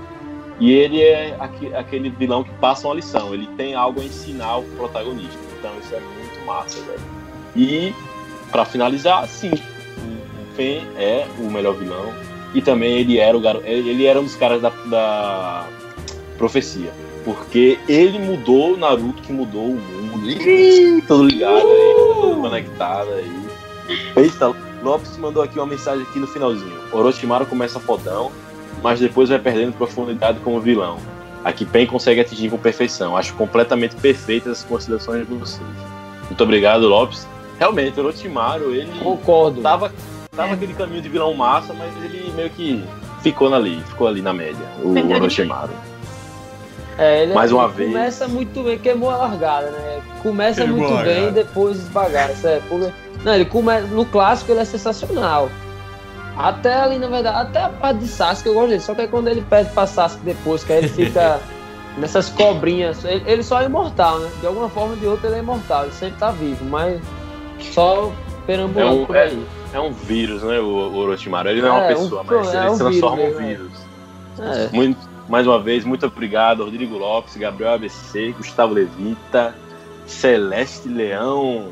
E 0.60 0.70
ele 0.70 1.00
é 1.02 1.34
aque- 1.40 1.74
aquele 1.74 2.10
vilão 2.10 2.44
que 2.44 2.50
passa 2.60 2.86
uma 2.86 2.94
lição, 2.94 3.32
ele 3.34 3.48
tem 3.56 3.74
algo 3.74 4.00
a 4.00 4.04
ensinar 4.04 4.58
o 4.58 4.62
protagonista. 4.76 5.38
Então 5.58 5.70
isso 5.80 5.94
é 5.94 6.00
muito 6.00 6.46
massa, 6.46 6.80
velho. 6.82 7.00
E 7.56 7.94
pra 8.50 8.64
finalizar, 8.64 9.26
sim, 9.26 9.50
o 9.50 10.54
Pen 10.56 10.86
é 10.96 11.26
o 11.38 11.50
melhor 11.50 11.74
vilão 11.74 12.12
e 12.54 12.60
também 12.60 12.98
ele 12.98 13.18
era 13.18 13.36
o 13.36 13.42
ele 13.64 14.04
era 14.04 14.20
um 14.20 14.24
dos 14.24 14.36
caras 14.36 14.60
da, 14.60 14.68
da 14.86 15.66
profecia, 16.36 16.92
porque 17.24 17.78
ele 17.88 18.18
mudou 18.18 18.74
o 18.74 18.76
Naruto 18.76 19.22
que 19.22 19.32
mudou 19.32 19.64
o 19.64 19.74
mundo. 19.80 20.11
Ih, 20.22 21.02
todo 21.06 21.24
ligado 21.24 21.56
aí, 21.66 21.94
tá 21.94 22.14
todo 22.20 22.40
conectado 22.40 23.10
aí. 23.10 23.42
Eita, 24.16 24.54
Lopes 24.82 25.16
mandou 25.18 25.42
aqui 25.42 25.58
uma 25.58 25.66
mensagem 25.66 26.02
aqui 26.02 26.18
no 26.18 26.26
finalzinho. 26.26 26.78
Orochimaru 26.92 27.46
começa 27.46 27.80
fodão, 27.80 28.30
mas 28.82 29.00
depois 29.00 29.28
vai 29.28 29.38
perdendo 29.38 29.72
profundidade 29.72 30.38
como 30.40 30.60
vilão. 30.60 30.98
Aqui 31.44 31.64
Pen 31.64 31.86
consegue 31.86 32.20
atingir 32.20 32.50
com 32.50 32.56
perfeição. 32.58 33.16
Acho 33.16 33.34
completamente 33.34 33.96
perfeitas 33.96 34.58
as 34.60 34.64
considerações 34.64 35.26
de 35.26 35.34
vocês. 35.34 35.66
Muito 36.26 36.42
obrigado, 36.44 36.86
Lopes. 36.86 37.26
Realmente, 37.58 37.98
o 38.00 38.04
Orochimaru, 38.04 38.72
ele 38.72 38.90
Concordo. 39.00 39.60
tava, 39.60 39.92
tava 40.34 40.50
É. 40.50 40.52
aquele 40.52 40.72
caminho 40.74 41.02
de 41.02 41.08
vilão 41.08 41.34
massa, 41.34 41.72
mas 41.74 41.92
ele 42.04 42.32
meio 42.34 42.50
que 42.50 42.82
ficou 43.22 43.52
ali, 43.52 43.80
ficou 43.88 44.06
ali 44.06 44.22
na 44.22 44.32
média, 44.32 44.64
o 44.82 44.94
Orochimaru. 45.14 45.72
É, 46.98 47.22
ele, 47.22 47.34
Mais 47.34 47.50
uma 47.52 47.64
ele 47.64 47.72
vez. 47.72 47.92
Começa 47.92 48.28
muito 48.28 48.62
bem, 48.62 48.78
queimou 48.78 49.10
a 49.10 49.16
largada, 49.16 49.70
né? 49.70 50.00
Começa 50.22 50.62
Queimou 50.62 50.78
muito 50.80 50.94
a 51.00 51.02
bem 51.02 51.28
e 51.28 51.30
depois 51.32 51.78
esbagaça. 51.78 52.48
É, 52.48 52.60
porque- 52.68 52.92
Não, 53.24 53.34
ele 53.34 53.44
começa. 53.46 53.86
No 53.86 54.04
clássico 54.04 54.52
ele 54.52 54.60
é 54.60 54.64
sensacional. 54.64 55.48
Até 56.36 56.74
ali, 56.74 56.98
na 56.98 57.08
verdade, 57.08 57.36
até 57.36 57.60
a 57.62 57.68
parte 57.68 58.00
de 58.00 58.08
Sasuke 58.08 58.48
eu 58.48 58.54
gosto 58.54 58.68
dele. 58.68 58.80
Só 58.80 58.94
que 58.94 59.02
aí 59.02 59.08
quando 59.08 59.28
ele 59.28 59.42
perde 59.42 59.70
pra 59.72 59.86
Sasuke 59.86 60.24
depois, 60.24 60.64
que 60.64 60.72
aí 60.72 60.78
ele 60.78 60.88
fica 60.88 61.40
nessas 61.98 62.28
cobrinhas. 62.30 63.04
Ele, 63.04 63.22
ele 63.26 63.42
só 63.42 63.60
é 63.60 63.64
imortal, 63.66 64.18
né? 64.18 64.30
De 64.40 64.46
alguma 64.46 64.68
forma 64.68 64.90
ou 64.94 64.96
de 64.96 65.06
outra 65.06 65.28
ele 65.28 65.36
é 65.36 65.38
imortal, 65.40 65.84
ele 65.84 65.92
sempre 65.92 66.18
tá 66.18 66.30
vivo, 66.30 66.64
mas 66.64 67.00
só 67.72 68.10
perambulando 68.46 68.90
É 68.90 69.02
um- 69.02 69.06
por 69.06 69.16
aí. 69.16 69.46
É 69.74 69.80
um 69.80 69.92
vírus, 69.92 70.42
né, 70.42 70.58
o, 70.60 70.64
o 70.66 70.96
Orochimaru. 70.98 71.48
Ele 71.48 71.62
não 71.62 71.68
é 71.68 71.72
uma 71.72 71.80
É, 71.84 71.96
um- 71.96 72.02
pessoa, 72.02 72.24
mas 72.24 72.54
é 72.54 72.58
ele 72.58 72.68
um 72.68 72.72
se 72.72 72.78
transforma 72.78 73.16
vírus 73.16 73.32
em 73.32 73.36
um 73.42 73.46
mesmo, 73.46 73.64
vírus. 73.64 73.80
É. 74.56 74.68
Muito, 74.76 74.98
mais 75.32 75.46
uma 75.46 75.58
vez, 75.58 75.82
muito 75.82 76.04
obrigado, 76.04 76.62
Rodrigo 76.62 76.98
Lopes, 76.98 77.38
Gabriel 77.38 77.72
ABC, 77.72 78.34
Gustavo 78.36 78.74
Levita, 78.74 79.54
Celeste 80.04 80.86
Leão 80.90 81.70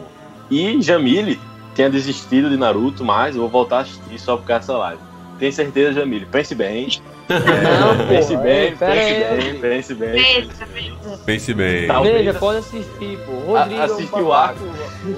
e 0.51 0.81
Jamile. 0.81 1.39
Tinha 1.75 1.91
desistido 1.91 2.49
de 2.49 2.57
Naruto, 2.57 3.05
mas 3.05 3.37
eu 3.37 3.43
vou 3.43 3.51
voltar 3.51 3.77
a 3.77 3.81
assistir 3.83 4.19
só 4.19 4.39
por 4.39 4.47
causa 4.47 4.61
dessa 4.61 4.79
live. 4.79 5.03
Tenho 5.39 5.53
certeza, 5.53 5.93
Jamile. 5.93 6.25
Pense 6.25 6.55
bem. 6.55 6.89
Não, 7.29 7.99
pense 8.09 8.29
porra, 8.33 8.43
bem, 8.45 8.77
pense 8.77 9.15
bem, 9.15 9.61
pense 9.61 9.95
bem. 9.95 10.13
Pense 10.23 10.65
bem. 10.65 10.99
Pense 11.27 11.55
bem. 11.55 12.03
Veja, 12.03 12.33
pode 12.33 12.59
assistir, 12.61 13.19
pô. 13.27 13.57
A- 13.57 13.65
Rodrigo. 13.65 13.83
é 13.83 13.85
um 13.85 13.85
Assistir 13.85 14.23
o 14.23 14.33
arco, 14.33 14.65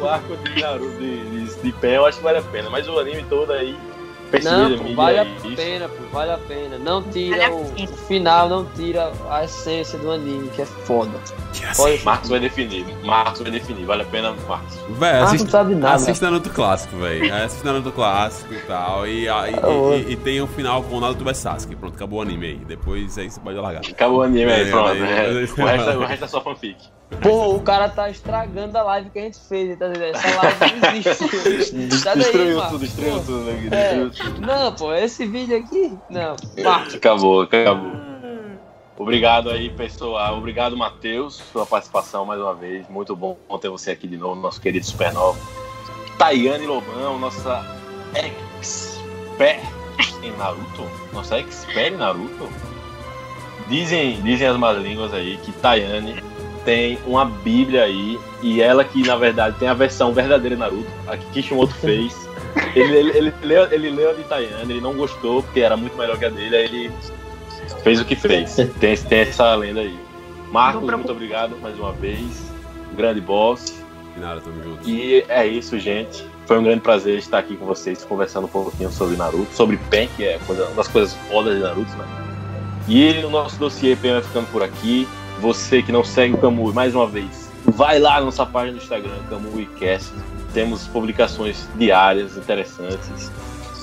o 0.00 0.08
arco 0.08 0.36
de 0.36 0.60
Naruto 0.60 0.98
de, 0.98 1.44
de, 1.46 1.62
de 1.62 1.72
pé, 1.74 1.96
eu 1.96 2.06
acho 2.06 2.18
que 2.18 2.24
vale 2.24 2.38
a 2.38 2.42
pena. 2.42 2.68
Mas 2.68 2.88
o 2.88 2.98
anime 2.98 3.24
todo 3.30 3.52
aí 3.52 3.78
Não, 4.42 4.78
pô, 4.78 4.94
vale 4.94 5.18
a 5.18 5.24
é 5.24 5.26
isso. 5.44 5.56
pena, 5.56 5.88
pô, 5.88 6.02
vale 6.12 6.30
a 6.32 6.38
pena. 6.38 6.78
Não 6.78 7.00
Vale 7.00 7.12
tira 7.12 7.46
a 7.46 7.50
o, 7.50 7.62
o 7.62 7.86
final, 8.08 8.48
não 8.48 8.64
tira 8.66 9.12
a 9.30 9.44
essência 9.44 9.98
do 9.98 10.10
anime, 10.10 10.48
que 10.48 10.62
é 10.62 10.66
foda. 10.66 11.10
Pode- 11.76 12.02
Marcos 12.04 12.28
vai 12.30 12.40
definir. 12.40 12.84
Marcos 13.04 13.40
vai 13.42 13.50
definir. 13.50 13.84
Vale 13.84 14.02
a 14.02 14.06
pena, 14.06 14.34
Marcos. 14.48 14.74
Véi, 14.88 15.12
Marcos 15.12 15.28
assista, 15.28 15.44
não 15.44 15.50
sabe 15.50 15.74
nada. 15.74 15.94
assista 15.94 16.30
Naruto 16.30 16.50
clássico, 16.50 16.96
velho. 16.96 17.34
Assista 17.34 17.72
Naruto 17.72 17.92
clássico 17.92 18.54
e 18.54 18.58
tal. 18.60 19.06
E, 19.06 19.28
a- 19.28 19.50
e, 19.50 19.54
Tá 19.54 19.68
e- 19.68 20.12
e 20.12 20.16
tem 20.16 20.40
o 20.40 20.46
final 20.46 20.82
com 20.82 20.96
o 20.96 21.00
Naruto 21.00 21.24
vs 21.24 21.36
Sasuke. 21.38 21.76
Pronto, 21.76 21.94
acabou 21.94 22.18
o 22.18 22.22
anime 22.22 22.46
aí. 22.46 22.56
Depois 22.56 23.16
aí 23.18 23.30
você 23.30 23.38
pode 23.40 23.58
largar. 23.58 23.82
Acabou 23.88 24.18
o 24.18 24.22
anime 24.22 24.50
aí, 24.50 24.62
É, 24.68 24.70
pronto. 24.70 24.88
aí- 24.90 25.00
É, 25.00 25.30
O, 25.32 25.38
resto, 25.66 25.90
é- 25.90 25.96
o 25.96 26.04
resto 26.06 26.24
é 26.24 26.28
só 26.28 26.40
fanfic. 26.40 26.76
Pô, 27.20 27.54
o 27.54 27.60
cara 27.62 27.88
tá 27.88 28.08
estragando 28.10 28.76
a 28.78 28.82
live 28.82 29.10
que 29.10 29.18
a 29.18 29.22
gente 29.22 29.38
fez, 29.48 29.78
tá 29.78 29.88
entendendo? 29.88 30.16
Essa 30.16 30.42
live 30.42 30.80
não 30.80 30.94
existe. 30.94 31.72
Daí, 32.04 32.16
Destruiu 32.18 32.56
Marcos. 32.56 32.72
tudo, 32.72 32.80
destruiu 32.80 33.12
Pô, 33.12 33.20
tudo. 33.20 33.44
Né? 33.44 33.68
É. 33.70 34.04
Destruiu. 34.06 34.40
Não, 34.40 34.72
pô, 34.72 34.94
esse 34.94 35.26
vídeo 35.26 35.58
aqui. 35.58 35.96
Não. 36.10 36.36
Marcos. 36.62 36.94
Acabou, 36.94 37.42
acabou. 37.42 37.92
Obrigado 38.96 39.50
aí, 39.50 39.70
pessoal. 39.70 40.38
Obrigado, 40.38 40.76
Matheus, 40.76 41.42
sua 41.52 41.66
participação 41.66 42.24
mais 42.24 42.40
uma 42.40 42.54
vez. 42.54 42.88
Muito 42.88 43.16
bom 43.16 43.36
ter 43.60 43.68
você 43.68 43.90
aqui 43.92 44.06
de 44.06 44.16
novo, 44.16 44.40
nosso 44.40 44.60
querido 44.60 44.84
Supernova. 44.86 45.38
Tayane 46.18 46.66
Lobão, 46.66 47.18
nossa 47.18 47.64
expert 48.14 49.60
em 50.22 50.30
Naruto. 50.36 50.88
Nossa 51.12 51.38
expert 51.38 51.94
em 51.94 51.96
Naruto. 51.96 52.48
Dizem, 53.68 54.20
dizem 54.22 54.46
as 54.46 54.56
más 54.56 54.76
línguas 54.78 55.12
aí 55.14 55.36
que 55.38 55.50
Tayane 55.52 56.22
tem 56.64 56.98
uma 57.06 57.24
bíblia 57.24 57.84
aí 57.84 58.18
e 58.42 58.60
ela 58.60 58.84
que, 58.84 59.06
na 59.06 59.16
verdade, 59.16 59.56
tem 59.58 59.68
a 59.68 59.74
versão 59.74 60.12
verdadeira 60.12 60.56
de 60.56 60.60
Naruto, 60.60 60.90
a 61.06 61.16
que 61.16 61.24
Kishimoto 61.26 61.74
fez. 61.74 62.14
Ele, 62.74 62.96
ele, 62.96 63.10
ele, 63.16 63.32
leu, 63.42 63.72
ele 63.72 63.90
leu 63.90 64.10
a 64.10 64.12
de 64.12 64.22
Tayane, 64.24 64.72
ele 64.72 64.80
não 64.80 64.94
gostou 64.94 65.42
porque 65.42 65.60
era 65.60 65.76
muito 65.76 65.96
melhor 65.96 66.18
que 66.18 66.24
a 66.24 66.28
dele, 66.28 66.56
aí 66.56 66.64
ele 66.64 66.90
fez 67.82 68.00
o 68.00 68.04
que 68.04 68.16
fez. 68.16 68.54
Tem, 68.78 68.96
tem 68.96 69.20
essa 69.20 69.54
lenda 69.54 69.80
aí. 69.80 69.98
Marcos, 70.50 70.82
muito 70.82 71.12
obrigado 71.12 71.56
mais 71.60 71.78
uma 71.78 71.92
vez. 71.92 72.52
Grande 72.94 73.20
boss. 73.20 73.82
E 74.16 74.20
nada, 74.20 74.40
tamo 74.40 74.62
junto. 74.62 74.88
E 74.88 75.24
é 75.28 75.46
isso, 75.46 75.78
gente. 75.78 76.24
Foi 76.46 76.58
um 76.58 76.62
grande 76.62 76.80
prazer 76.80 77.16
estar 77.18 77.38
aqui 77.38 77.56
com 77.56 77.64
vocês, 77.64 78.04
conversando 78.04 78.44
um 78.44 78.48
pouquinho 78.48 78.90
sobre 78.90 79.16
Naruto, 79.16 79.54
sobre 79.54 79.78
Pen, 79.88 80.08
que 80.16 80.24
é 80.24 80.38
uma 80.46 80.74
das 80.74 80.88
coisas 80.88 81.14
fodas 81.30 81.56
de 81.56 81.62
Naruto, 81.62 81.90
né? 81.96 82.04
E 82.88 83.24
o 83.24 83.30
nosso 83.30 83.58
dossiê 83.58 83.96
Pen 83.96 84.12
vai 84.12 84.22
ficando 84.22 84.46
por 84.50 84.62
aqui. 84.62 85.08
Você 85.42 85.82
que 85.82 85.90
não 85.90 86.04
segue 86.04 86.34
o 86.34 86.38
Kamui, 86.38 86.72
mais 86.72 86.94
uma 86.94 87.04
vez, 87.04 87.50
vai 87.66 87.98
lá 87.98 88.20
na 88.20 88.26
nossa 88.26 88.46
página 88.46 88.78
do 88.78 88.80
Instagram, 88.80 89.18
KamuiCast. 89.28 90.12
Temos 90.54 90.86
publicações 90.86 91.68
diárias 91.74 92.36
interessantes. 92.36 93.28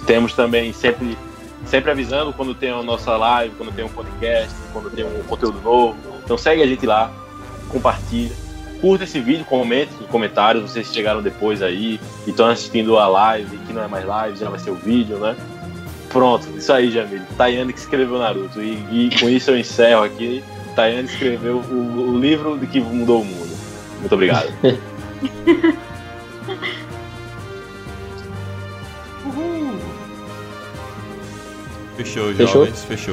Temos 0.06 0.32
também 0.32 0.72
sempre, 0.72 1.18
sempre 1.66 1.92
avisando 1.92 2.32
quando 2.32 2.56
tem 2.56 2.70
a 2.70 2.82
nossa 2.82 3.18
live, 3.18 3.54
quando 3.58 3.76
tem 3.76 3.84
um 3.84 3.90
podcast, 3.90 4.56
quando 4.72 4.90
tem 4.90 5.04
um 5.04 5.22
conteúdo 5.24 5.60
novo. 5.60 5.98
Então 6.24 6.38
segue 6.38 6.64
a 6.64 6.66
gente 6.66 6.86
lá, 6.86 7.12
compartilha. 7.68 8.34
Curta 8.80 9.04
esse 9.04 9.20
vídeo, 9.20 9.44
comente 9.44 9.92
nos 10.00 10.10
comentários, 10.10 10.72
vocês 10.72 10.88
chegaram 10.94 11.22
depois 11.22 11.62
aí 11.62 12.00
e 12.26 12.30
estão 12.30 12.48
assistindo 12.48 12.98
a 12.98 13.06
live, 13.06 13.58
que 13.68 13.74
não 13.74 13.84
é 13.84 13.88
mais 13.90 14.06
live, 14.06 14.38
já 14.38 14.50
vai 14.50 14.60
ser 14.60 14.72
o 14.72 14.76
vídeo, 14.76 15.18
né? 15.18 15.36
Pronto, 16.08 16.48
isso 16.58 16.72
aí, 16.72 16.90
Jamil. 16.90 17.22
Tayane 17.38 17.74
que 17.74 17.80
escreveu 17.80 18.18
Naruto. 18.18 18.62
E, 18.62 19.10
e 19.10 19.20
com 19.20 19.28
isso 19.28 19.52
eu 19.52 19.60
encerro 19.60 20.04
aqui. 20.04 20.42
Tayane 20.76 21.08
escreveu 21.08 21.58
o, 21.58 22.12
o 22.12 22.20
livro 22.20 22.58
de 22.58 22.68
que 22.68 22.80
mudou 22.80 23.22
o 23.22 23.26
mundo. 23.26 23.58
Muito 24.00 24.14
obrigado. 24.14 24.50
Fechou, 32.00 32.34
Fechou? 32.34 32.66
jovens. 32.66 32.84
Fechou. 32.86 33.08